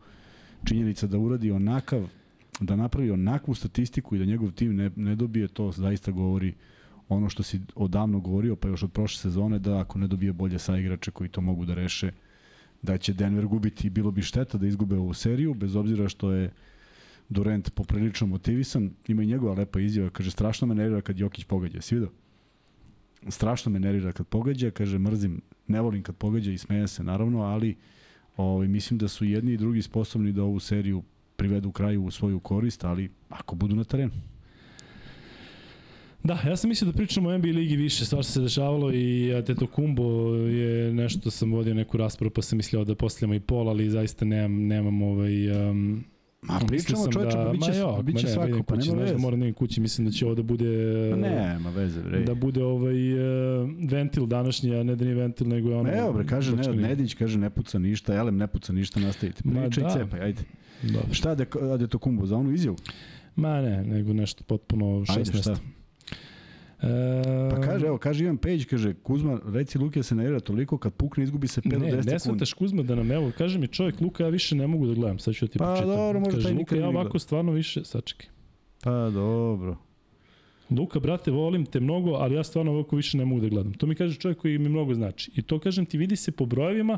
činjenica 0.66 1.08
da 1.08 1.18
uradi 1.18 1.52
onakav 1.52 2.10
da 2.60 2.76
napravi 2.76 3.12
onakvu 3.12 3.56
statistiku 3.56 4.16
i 4.16 4.20
da 4.20 4.26
njegov 4.26 4.52
tim 4.52 4.76
ne, 4.76 4.92
ne 4.96 5.16
dobije, 5.16 5.48
to 5.48 5.72
zaista 5.72 6.12
govori 6.12 6.54
ono 7.10 7.30
što 7.30 7.44
si 7.44 7.62
odavno 7.76 8.20
govorio, 8.20 8.56
pa 8.56 8.68
još 8.68 8.84
od 8.84 8.92
prošle 8.92 9.22
sezone, 9.22 9.60
da 9.60 9.80
ako 9.80 10.00
ne 10.00 10.08
dobije 10.08 10.34
bolje 10.34 10.60
saigrače 10.60 11.12
koji 11.12 11.30
to 11.30 11.42
mogu 11.42 11.66
da 11.66 11.74
reše, 11.74 12.12
da 12.82 12.98
će 12.98 13.14
Denver 13.14 13.46
gubiti, 13.46 13.90
bilo 13.90 14.12
bi 14.12 14.22
šteta 14.22 14.58
da 14.58 14.68
izgube 14.68 14.96
ovu 14.96 15.14
seriju, 15.14 15.54
bez 15.54 15.76
obzira 15.76 16.10
što 16.10 16.32
je 16.32 16.52
Durant 17.30 17.72
poprilično 17.76 18.28
motivisan, 18.28 18.92
ima 19.08 19.24
i 19.24 19.28
njegova 19.28 19.54
lepa 19.54 19.80
izjava, 19.80 20.10
kaže 20.10 20.32
strašno 20.32 20.68
me 20.68 20.76
nervira 20.76 21.02
kad 21.02 21.20
Jokić 21.20 21.44
pogađa, 21.44 21.82
si 21.82 21.96
vidio? 21.96 22.12
Strašno 23.28 23.72
me 23.72 23.80
nervira 23.80 24.12
kad 24.12 24.28
pogađa, 24.28 24.72
kaže 24.72 25.00
mrzim, 25.00 25.42
ne 25.68 25.82
volim 25.82 26.04
kad 26.04 26.16
pogađa 26.16 26.52
i 26.52 26.58
smeje 26.58 26.88
se 26.88 27.04
naravno, 27.04 27.42
ali 27.42 27.76
ovaj, 28.38 28.68
mislim 28.68 28.98
da 28.98 29.08
su 29.08 29.26
jedni 29.26 29.54
i 29.54 29.58
drugi 29.58 29.82
sposobni 29.82 30.32
da 30.32 30.44
ovu 30.44 30.60
seriju 30.60 31.04
privedu 31.40 31.72
kraju 31.72 32.04
u 32.04 32.12
svoju 32.12 32.40
korist, 32.40 32.84
ali 32.84 33.10
ako 33.30 33.56
budu 33.56 33.76
na 33.76 33.84
terenu. 33.84 34.12
Da, 36.24 36.40
ja 36.48 36.56
sam 36.58 36.70
mislio 36.70 36.92
da 36.92 36.98
pričamo 36.98 37.30
o 37.30 37.38
NBA 37.38 37.48
ligi 37.48 37.76
više, 37.76 38.06
stvar 38.06 38.26
se 38.26 38.42
dešavalo 38.42 38.94
i 38.94 39.34
Teto 39.46 39.68
Kumbo 39.68 40.36
je 40.36 40.94
nešto, 40.94 41.32
sam 41.32 41.52
vodio 41.52 41.74
neku 41.74 41.98
raspravu 41.98 42.32
pa 42.32 42.42
sam 42.42 42.58
mislio 42.58 42.84
da 42.84 42.96
postavljamo 42.96 43.34
i 43.34 43.40
pol, 43.40 43.70
ali 43.70 43.90
zaista 43.90 44.26
nemam, 44.26 44.68
nemam 44.68 45.02
ovaj... 45.02 45.70
Um, 45.70 46.04
Ma 46.42 46.60
pričamo 46.68 47.08
čoveče, 47.12 47.38
da, 47.38 47.44
pa 47.46 47.52
biće, 47.52 47.72
ma 47.72 47.78
jo, 47.78 48.02
biće 48.04 48.26
ne, 48.28 48.34
svako, 48.34 48.64
pa 48.64 48.76
kući, 48.76 48.88
nema 48.88 48.98
znaš 48.98 49.08
da 49.08 49.14
veze. 49.14 49.22
moram 49.22 49.40
da 49.40 49.46
idem 49.46 49.54
kući, 49.54 49.82
mislim 49.82 50.08
da 50.08 50.12
će 50.12 50.26
ovo 50.26 50.36
da 50.36 50.44
bude... 50.44 50.66
Pa 51.12 51.16
nema 51.18 51.70
veze, 51.70 52.02
bre. 52.02 52.20
Da 52.20 52.34
bude 52.36 52.64
ovaj 52.64 53.14
uh, 53.14 53.70
ventil 53.92 54.26
današnji, 54.26 54.76
a 54.76 54.84
ne 54.84 54.96
da 54.96 55.06
nije 55.06 55.16
ventil, 55.16 55.48
nego 55.48 55.70
je 55.70 55.76
ono... 55.76 55.90
Evo 55.94 56.14
bre, 56.14 56.26
kaže 56.26 56.52
ne, 56.52 56.58
brčkani. 56.58 56.82
Nedić 56.82 57.14
kaže 57.14 57.40
ne 57.40 57.50
puca 57.50 57.80
ništa, 57.80 58.16
Elem 58.16 58.38
ne 58.38 58.48
puca 58.48 58.74
ništa, 58.74 59.00
nastavite. 59.00 59.42
Ma 59.46 59.62
Pričaj 59.62 59.84
da. 59.84 59.90
cepaj, 59.90 60.22
ajde. 60.22 60.42
Dobro. 60.84 61.14
Šta 61.14 61.36
to 61.88 61.98
kumbo 62.00 62.26
za 62.26 62.38
onu 62.38 62.52
izjavu? 62.52 62.78
Ma 63.36 63.62
ne, 63.62 63.84
nego 63.84 64.14
nešto 64.14 64.44
potpuno 64.44 64.86
16. 64.86 65.18
Ajde, 65.18 65.34
šta? 65.34 65.56
E, 66.82 67.50
Pa 67.50 67.62
kaže, 67.62 67.86
evo, 67.86 67.98
kaže 67.98 68.24
Ivan 68.24 68.38
Page, 68.38 68.64
kaže, 68.70 68.94
Kuzma, 68.94 69.40
reci 69.46 69.78
Luke 69.78 70.04
se 70.04 70.16
nervira 70.16 70.40
toliko 70.40 70.78
kad 70.78 70.94
pukne 70.94 71.24
izgubi 71.24 71.48
se 71.48 71.62
5 71.62 71.72
do 71.72 71.80
Ne, 71.80 71.86
10 71.86 71.96
ne 71.96 72.02
sekundi. 72.02 72.20
svataš 72.20 72.54
Kuzma 72.54 72.84
da 72.84 72.96
nam, 72.96 73.12
evo, 73.12 73.32
kaže 73.38 73.60
mi 73.60 73.68
čovjek, 73.68 74.02
Luka, 74.02 74.24
ja 74.24 74.30
više 74.30 74.56
ne 74.56 74.68
mogu 74.68 74.88
da 74.88 74.94
gledam, 74.94 75.20
sad 75.20 75.34
ću 75.34 75.46
da 75.46 75.52
ti 75.52 75.60
Pa 75.60 75.66
pročitam. 75.66 75.90
dobro, 75.90 76.20
možda 76.20 76.34
kaže, 76.36 76.48
taj 76.48 76.54
Luka, 76.58 76.76
ja 76.76 76.88
ovako 76.88 77.20
stvarno 77.20 77.52
više, 77.52 77.84
sačekaj. 77.86 78.28
Pa 78.84 79.10
dobro. 79.10 79.78
Luka, 80.70 81.00
brate, 81.00 81.32
volim 81.32 81.66
te 81.66 81.80
mnogo, 81.80 82.12
ali 82.12 82.36
ja 82.36 82.44
stvarno 82.44 82.72
ovako 82.72 82.96
više 82.96 83.18
ne 83.18 83.26
mogu 83.26 83.42
da 83.42 83.48
gledam. 83.50 83.74
To 83.74 83.88
mi 83.88 83.96
kaže 83.96 84.16
čovjek 84.16 84.38
koji 84.38 84.58
mi 84.58 84.70
mnogo 84.70 84.94
znači. 84.94 85.32
I 85.36 85.42
to, 85.42 85.60
kažem 85.60 85.86
ti, 85.86 85.98
vidi 85.98 86.16
se 86.16 86.32
po 86.32 86.46
brojevima 86.46 86.98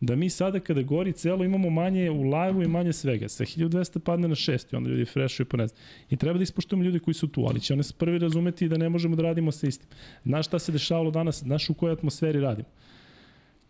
da 0.00 0.16
mi 0.16 0.30
sada 0.30 0.60
kada 0.60 0.82
gori 0.82 1.12
celo 1.12 1.44
imamo 1.44 1.70
manje 1.70 2.10
u 2.10 2.22
live-u 2.22 2.62
i 2.62 2.68
manje 2.68 2.92
svega. 2.92 3.28
Sve 3.28 3.46
1200 3.46 3.98
padne 3.98 4.28
na 4.28 4.34
6 4.34 4.72
i 4.72 4.76
onda 4.76 4.90
ljudi 4.90 5.04
freshuju 5.04 5.46
po 5.46 5.56
ne 5.56 5.66
znam. 5.66 5.80
I 6.10 6.16
treba 6.16 6.38
da 6.38 6.42
ispoštujemo 6.42 6.84
ljudi 6.84 6.98
koji 6.98 7.14
su 7.14 7.28
tu, 7.28 7.44
ali 7.48 7.60
će 7.60 7.72
one 7.72 7.82
prvi 7.98 8.18
razumeti 8.18 8.68
da 8.68 8.76
ne 8.76 8.88
možemo 8.88 9.16
da 9.16 9.22
radimo 9.22 9.52
sa 9.52 9.66
istim. 9.66 9.88
Znaš 10.24 10.46
šta 10.46 10.58
se 10.58 10.72
dešavalo 10.72 11.10
danas, 11.10 11.38
znaš 11.38 11.70
u 11.70 11.74
kojoj 11.74 11.92
atmosferi 11.92 12.40
radimo. 12.40 12.68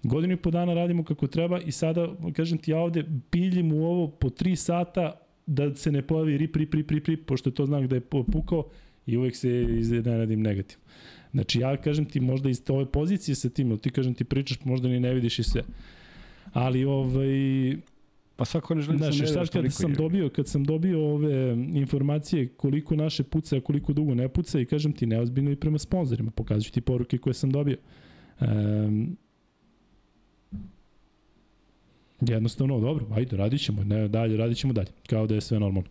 Godinu 0.02 0.32
i 0.32 0.36
po 0.36 0.50
dana 0.50 0.74
radimo 0.74 1.05
kako 1.05 1.26
treba 1.26 1.60
i 1.60 1.72
sada, 1.72 2.09
kažem 2.36 2.59
ti, 2.59 2.70
ja 2.70 2.78
ovde 2.78 3.05
piljim 3.30 3.72
u 3.72 3.84
ovo 3.84 4.09
po 4.09 4.28
3 4.28 4.55
sata 4.56 5.20
da 5.46 5.74
se 5.74 5.92
ne 5.92 6.02
pojavi 6.02 6.38
rip, 6.38 6.56
rip, 6.56 6.74
rip, 6.74 6.90
rip, 6.90 7.09
rip, 7.09 7.26
pošto 7.26 7.50
je 7.50 7.55
to 7.55 7.66
znak 7.66 7.86
da 7.86 7.96
je 7.96 8.00
pukao 8.00 8.68
i 9.06 9.16
uvek 9.16 9.36
se 9.36 9.62
iznenadim 9.78 10.42
negativno. 10.42 10.84
Znači 11.32 11.60
ja 11.60 11.76
kažem 11.76 12.05
ti 12.05 12.20
možda 12.20 12.50
iz 12.50 12.62
ove 12.68 12.86
pozicije 12.86 13.34
sa 13.34 13.48
tim, 13.48 13.78
ti 13.78 13.90
kažem 13.90 14.14
ti 14.14 14.24
pričaš, 14.24 14.64
možda 14.64 14.88
ni 14.88 15.00
ne 15.00 15.14
vidiš 15.14 15.38
i 15.38 15.42
sve. 15.42 15.62
Ali 16.53 16.85
ovaj 16.85 17.77
Pa 18.39 18.45
svako 18.45 18.75
ne 18.75 18.83
želi 18.83 18.99
da 18.99 19.05
Znaš, 19.05 19.16
se 19.16 19.23
nervira 19.23 19.47
sad 19.47 19.62
kad 19.62 19.73
sam 19.73 19.91
je. 19.91 19.97
dobio, 19.97 20.29
kad 20.29 20.49
sam 20.49 20.65
dobio 20.65 21.15
ove 21.15 21.53
informacije 21.75 22.49
koliko 22.49 22.97
naše 22.97 23.23
puca, 23.23 23.57
a 23.57 23.61
koliko 23.61 23.93
dugo 23.93 24.15
ne 24.15 24.29
puca 24.29 24.61
i 24.61 24.65
kažem 24.65 24.93
ti 24.93 25.07
neozbiljno 25.07 25.51
i 25.51 25.57
prema 25.57 25.79
sponzorima, 25.79 26.31
pokazuju 26.31 26.73
ti 26.73 26.81
poruke 26.81 27.19
koje 27.19 27.35
sam 27.35 27.51
dobio. 27.51 27.77
Um, 28.41 29.16
jednostavno, 32.20 32.81
dobro, 32.81 33.07
ajde, 33.11 33.37
radit 33.37 33.61
ćemo, 33.61 33.85
ne, 33.85 34.09
dalje, 34.09 34.37
radit 34.37 34.59
ćemo 34.59 34.73
dalje, 34.73 34.89
kao 35.07 35.27
da 35.27 35.35
je 35.35 35.41
sve 35.41 35.61
normalno. 35.61 35.89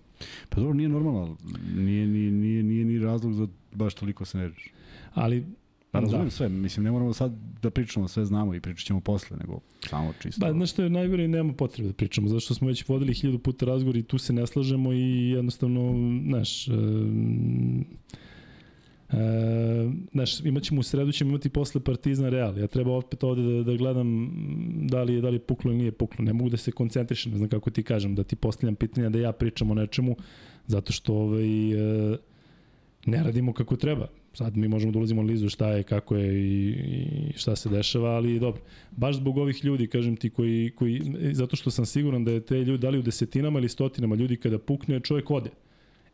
Pa 0.50 0.62
dobro, 0.62 0.74
nije 0.74 0.90
normalno, 0.90 1.38
nije, 1.76 2.08
nije, 2.08 2.32
nije, 2.32 2.64
nije 2.64 2.86
ni 2.86 3.00
razlog 3.00 3.34
za 3.34 3.48
baš 3.74 3.94
toliko 3.94 4.26
se 4.26 4.38
nerviraš. 4.38 4.72
Ali, 5.14 5.46
Pa 5.98 6.02
razumem 6.02 6.26
da. 6.26 6.32
sve, 6.32 6.50
mislim, 6.50 6.84
ne 6.84 6.92
moramo 6.92 7.14
sad 7.14 7.32
da 7.62 7.70
pričamo, 7.70 8.08
sve 8.08 8.26
znamo 8.26 8.56
i 8.56 8.62
pričat 8.62 8.86
ćemo 8.86 9.00
posle, 9.00 9.38
nego 9.38 9.60
samo 9.90 10.14
čisto. 10.22 10.46
Pa, 10.46 10.54
znaš 10.54 10.72
što 10.72 10.84
je 10.84 10.90
najgore 10.90 11.26
i 11.26 11.28
nema 11.28 11.54
potrebe 11.54 11.88
da 11.88 11.94
pričamo, 11.94 12.28
zato 12.28 12.40
što 12.40 12.54
smo 12.54 12.68
već 12.68 12.88
vodili 12.88 13.14
hiljadu 13.14 13.40
puta 13.40 13.66
razgovor 13.66 13.98
i 13.98 14.04
tu 14.04 14.18
se 14.18 14.34
ne 14.34 14.48
slažemo 14.48 14.94
i 14.94 15.30
jednostavno, 15.30 15.94
znaš, 16.28 16.68
um, 16.68 17.86
E, 19.14 19.90
znaš, 20.12 20.40
imat 20.40 20.64
ćemo 20.64 20.80
u 20.80 20.84
sredu, 20.84 21.12
ćemo 21.12 21.30
imati 21.30 21.50
posle 21.50 21.82
Partizan 21.82 22.30
Real. 22.30 22.58
Ja 22.58 22.68
treba 22.68 22.92
opet 22.92 23.24
ovde 23.24 23.42
da, 23.42 23.64
da 23.64 23.78
gledam 23.78 24.32
da 24.90 25.04
li 25.04 25.14
je, 25.14 25.22
da 25.22 25.30
li 25.30 25.36
je 25.36 25.40
puklo 25.40 25.72
ili 25.72 25.78
nije 25.78 25.92
puklo. 25.92 26.26
Ne 26.26 26.34
mogu 26.34 26.50
da 26.50 26.58
se 26.58 26.72
koncentrišem, 26.72 27.32
ne 27.32 27.38
znam 27.38 27.50
kako 27.50 27.70
ti 27.70 27.84
kažem, 27.84 28.16
da 28.16 28.24
ti 28.24 28.36
postavljam 28.36 28.76
pitanja, 28.76 29.10
da 29.10 29.20
ja 29.20 29.32
pričam 29.32 29.72
o 29.72 29.74
nečemu, 29.74 30.16
zato 30.68 30.94
što 30.94 31.14
ovaj, 31.14 31.72
e, 32.14 32.18
ne 33.06 33.24
radimo 33.24 33.54
kako 33.54 33.76
treba. 33.76 34.08
Sad 34.38 34.58
mi 34.58 34.68
možemo 34.68 34.92
da 34.92 35.00
ulazimo 35.00 35.22
analizu 35.22 35.50
šta 35.50 35.72
je, 35.72 35.84
kako 35.84 36.16
je 36.16 36.34
i, 36.42 36.70
i 36.70 37.34
šta 37.38 37.56
se 37.56 37.70
dešava, 37.70 38.10
ali 38.10 38.40
dobro. 38.40 38.62
Baš 38.92 39.16
zbog 39.16 39.38
ovih 39.38 39.66
ljudi, 39.66 39.88
kažem 39.88 40.16
ti, 40.16 40.30
koji, 40.30 40.72
koji, 40.76 41.02
zato 41.32 41.56
što 41.56 41.72
sam 41.72 41.86
siguran 41.86 42.26
da 42.26 42.32
je 42.32 42.42
te 42.42 42.56
ljudi, 42.56 42.82
da 42.82 42.90
li 42.90 43.00
u 43.00 43.02
desetinama 43.02 43.60
ili 43.60 43.70
stotinama 43.70 44.16
ljudi 44.16 44.38
kada 44.38 44.60
pukne, 44.60 45.00
čovjek 45.00 45.32
ode. 45.32 45.50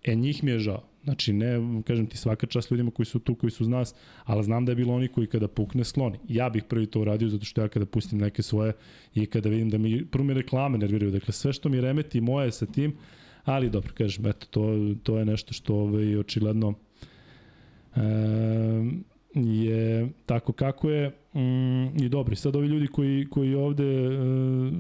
E, 0.04 0.16
njih 0.16 0.44
mi 0.44 0.52
je 0.52 0.60
žao. 0.60 0.84
Znači, 1.04 1.34
ne, 1.34 1.84
kažem 1.88 2.08
ti, 2.08 2.18
svaka 2.18 2.48
čast 2.48 2.72
ljudima 2.72 2.92
koji 2.92 3.06
su 3.06 3.20
tu, 3.20 3.36
koji 3.36 3.52
su 3.52 3.64
uz 3.64 3.70
nas, 3.70 3.96
ali 4.24 4.44
znam 4.44 4.66
da 4.66 4.72
je 4.72 4.76
bilo 4.76 4.94
oni 4.94 5.08
koji 5.08 5.28
kada 5.28 5.48
pukne 5.48 5.84
skloni. 5.84 6.18
Ja 6.28 6.50
bih 6.50 6.64
prvi 6.64 6.86
to 6.86 7.02
uradio 7.02 7.30
zato 7.30 7.46
što 7.46 7.62
ja 7.62 7.68
kada 7.68 7.86
pustim 7.86 8.20
neke 8.20 8.42
svoje 8.42 8.74
i 9.16 9.26
kada 9.26 9.50
vidim 9.50 9.70
da 9.70 9.78
mi, 9.78 10.06
prvo 10.06 10.24
mi 10.24 10.34
reklame 10.34 10.78
nerviraju, 10.78 11.12
dakle 11.12 11.34
sve 11.34 11.54
što 11.54 11.70
mi 11.70 11.82
remeti 11.82 12.22
moje 12.22 12.52
sa 12.52 12.66
tim, 12.66 12.96
ali 13.44 13.70
dobro, 13.70 13.94
kažem, 13.98 14.26
eto, 14.26 14.48
to, 14.50 14.96
to 15.04 15.18
je 15.20 15.26
nešto 15.26 15.54
što 15.54 15.76
ovaj, 15.76 16.18
očigledno 16.18 16.74
je 19.36 20.10
tako 20.26 20.54
kako 20.54 20.90
je 20.90 21.10
mm, 21.34 22.04
i 22.04 22.10
dobro. 22.10 22.36
Sad 22.36 22.56
ovi 22.56 22.68
ljudi 22.68 22.88
koji, 22.88 23.28
koji 23.30 23.56
ovde 23.56 23.84
e, 23.84 24.10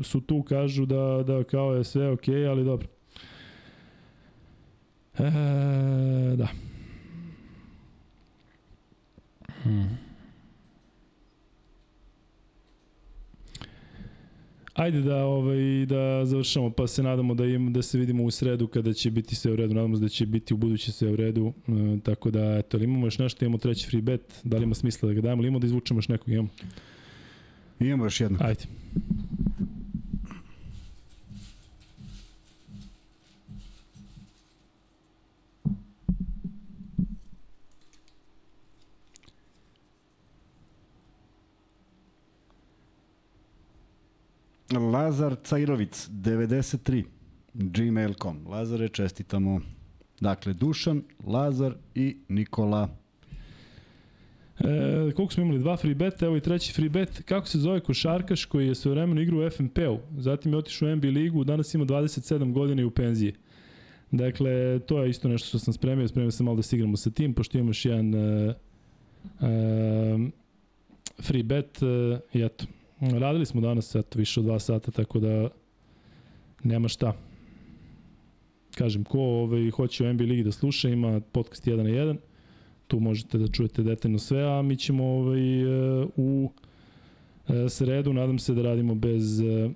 su 0.04 0.22
tu 0.22 0.44
kažu 0.44 0.86
da, 0.86 1.24
da 1.28 1.44
kao 1.44 1.74
je 1.74 1.84
sve 1.84 2.12
okay, 2.12 2.50
ali 2.50 2.64
dobro. 2.64 2.88
E, 5.20 6.36
da. 6.36 6.48
Hmm. 9.64 10.13
Ajde 14.74 15.02
da 15.02 15.26
ovaj 15.26 15.86
da 15.86 16.26
završamo, 16.26 16.70
pa 16.70 16.88
se 16.88 17.04
nadamo 17.04 17.34
da 17.34 17.46
im 17.46 17.74
da 17.74 17.82
se 17.82 17.98
vidimo 17.98 18.24
u 18.24 18.32
sredu 18.32 18.68
kada 18.68 18.94
će 18.94 19.12
biti 19.12 19.36
sve 19.36 19.52
u 19.52 19.56
redu. 19.56 19.74
Nadamo 19.74 19.96
se 19.96 20.02
da 20.02 20.10
će 20.10 20.26
biti 20.26 20.54
u 20.54 20.58
buduće 20.58 20.92
sve 20.92 21.12
u 21.12 21.16
redu. 21.16 21.54
E, 21.68 22.00
tako 22.04 22.32
da 22.32 22.58
eto, 22.58 22.78
ali 22.78 22.84
imamo 22.84 23.08
još 23.08 23.18
nešto, 23.18 23.46
imamo 23.46 23.58
treći 23.58 23.88
free 23.88 24.02
bet. 24.02 24.40
Da 24.44 24.58
li 24.58 24.64
ima 24.64 24.76
smisla 24.76 25.08
da 25.08 25.14
ga 25.14 25.22
dajemo 25.22 25.42
ili 25.42 25.48
imamo 25.48 25.60
da 25.60 25.66
izvučemo 25.66 25.98
još 25.98 26.08
nekog? 26.08 26.30
Imamo. 26.30 26.50
Imamo 27.80 28.04
još 28.06 28.22
jedno. 28.22 28.38
Ajde. 28.42 28.64
Lazar 44.80 45.36
Cajrovic, 45.44 46.10
93, 46.10 47.04
gmail.com. 47.54 48.48
Lazare, 48.48 48.90
čestitamo. 48.90 49.62
Dakle, 50.22 50.54
Dušan, 50.54 51.04
Lazar 51.26 51.76
i 51.96 52.18
Nikola. 52.28 52.90
E, 54.60 55.12
koliko 55.16 55.34
smo 55.34 55.44
imali? 55.44 55.60
Dva 55.60 55.78
free 55.78 55.96
beta, 55.96 56.26
evo 56.26 56.38
i 56.38 56.42
treći 56.42 56.74
free 56.74 56.90
bet. 56.90 57.22
Kako 57.26 57.48
se 57.48 57.60
zove 57.60 57.80
košarkaš 57.80 58.46
koji 58.46 58.68
je 58.68 58.76
svojevremeno 58.76 59.22
igrao 59.22 59.40
u 59.40 59.50
FNP-u, 59.50 60.00
zatim 60.18 60.52
je 60.52 60.58
otišao 60.58 60.90
u 60.90 60.96
NBA 60.96 61.08
ligu, 61.08 61.44
danas 61.44 61.74
ima 61.74 61.86
27 61.86 62.54
godina 62.54 62.82
i 62.82 62.86
u 62.86 62.92
penziji. 62.92 63.34
Dakle, 64.12 64.80
to 64.80 65.04
je 65.04 65.10
isto 65.10 65.28
nešto 65.28 65.48
što 65.48 65.60
sam 65.60 65.74
spremio, 65.74 66.08
spremio 66.08 66.32
sam 66.32 66.46
malo 66.46 66.56
da 66.56 66.64
se 66.64 66.76
igramo 66.76 66.98
sa 66.98 67.12
tim, 67.12 67.34
pošto 67.34 67.58
imamo 67.58 67.70
još 67.70 67.86
jedan 67.86 68.14
uh, 68.16 68.54
uh, 69.40 69.48
free 71.22 71.44
bet 71.44 71.82
uh, 71.82 72.20
i 72.34 72.42
eto, 72.42 72.66
radili 73.12 73.46
smo 73.46 73.62
danas 73.62 73.96
eto, 73.96 74.20
više 74.20 74.40
od 74.40 74.46
dva 74.46 74.60
sata, 74.60 74.92
tako 74.92 75.20
da 75.20 75.50
nema 76.64 76.88
šta. 76.88 77.14
Kažem, 78.76 79.04
ko 79.04 79.20
ovaj, 79.20 79.70
hoće 79.70 80.04
u 80.04 80.14
NBA 80.14 80.24
ligi 80.24 80.44
da 80.44 80.52
sluša, 80.52 80.90
ima 80.90 81.22
podcast 81.32 81.68
1 81.68 81.78
na 81.78 81.90
1, 81.90 82.18
tu 82.88 83.00
možete 83.00 83.38
da 83.38 83.48
čujete 83.48 83.84
detaljno 83.84 84.20
sve, 84.20 84.44
a 84.44 84.62
mi 84.62 84.78
ćemo 84.78 85.06
ovaj, 85.06 85.62
e, 85.62 86.06
u 86.16 86.52
e, 87.48 87.70
sredu, 87.70 88.14
nadam 88.14 88.40
se 88.40 88.54
da 88.54 88.62
radimo 88.62 88.96
bez 88.96 89.40
e, 89.42 89.70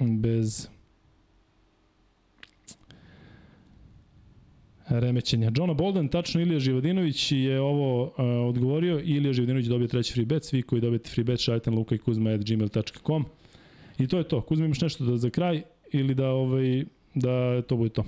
bez 0.00 0.68
remećenja. 4.88 5.50
Johna 5.56 5.74
Bolden, 5.74 6.08
tačno 6.08 6.40
Ilija 6.40 6.60
Živadinović 6.60 7.32
je 7.32 7.60
ovo 7.60 8.02
uh, 8.04 8.12
odgovorio. 8.48 9.00
Ilija 9.00 9.32
Živadinović 9.32 9.66
dobio 9.66 9.88
treći 9.88 10.12
free 10.12 10.26
bet. 10.26 10.44
Svi 10.44 10.62
koji 10.62 10.80
dobijete 10.80 11.10
free 11.10 11.24
bet, 11.24 11.40
šaljite 11.40 11.70
na 11.70 11.76
lukajkuzma.gmail.com 11.76 13.24
I 13.98 14.06
to 14.06 14.18
je 14.18 14.28
to. 14.28 14.40
Kuzma 14.40 14.64
imaš 14.64 14.80
nešto 14.80 15.04
da 15.04 15.16
za 15.16 15.30
kraj 15.30 15.62
ili 15.92 16.14
da, 16.14 16.28
ovaj, 16.28 16.84
da 17.14 17.62
to 17.62 17.76
bude 17.76 17.90
to. 17.90 18.04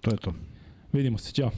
To 0.00 0.10
je 0.10 0.16
to. 0.16 0.34
Vidimo 0.92 1.18
se. 1.18 1.32
Ćao. 1.32 1.50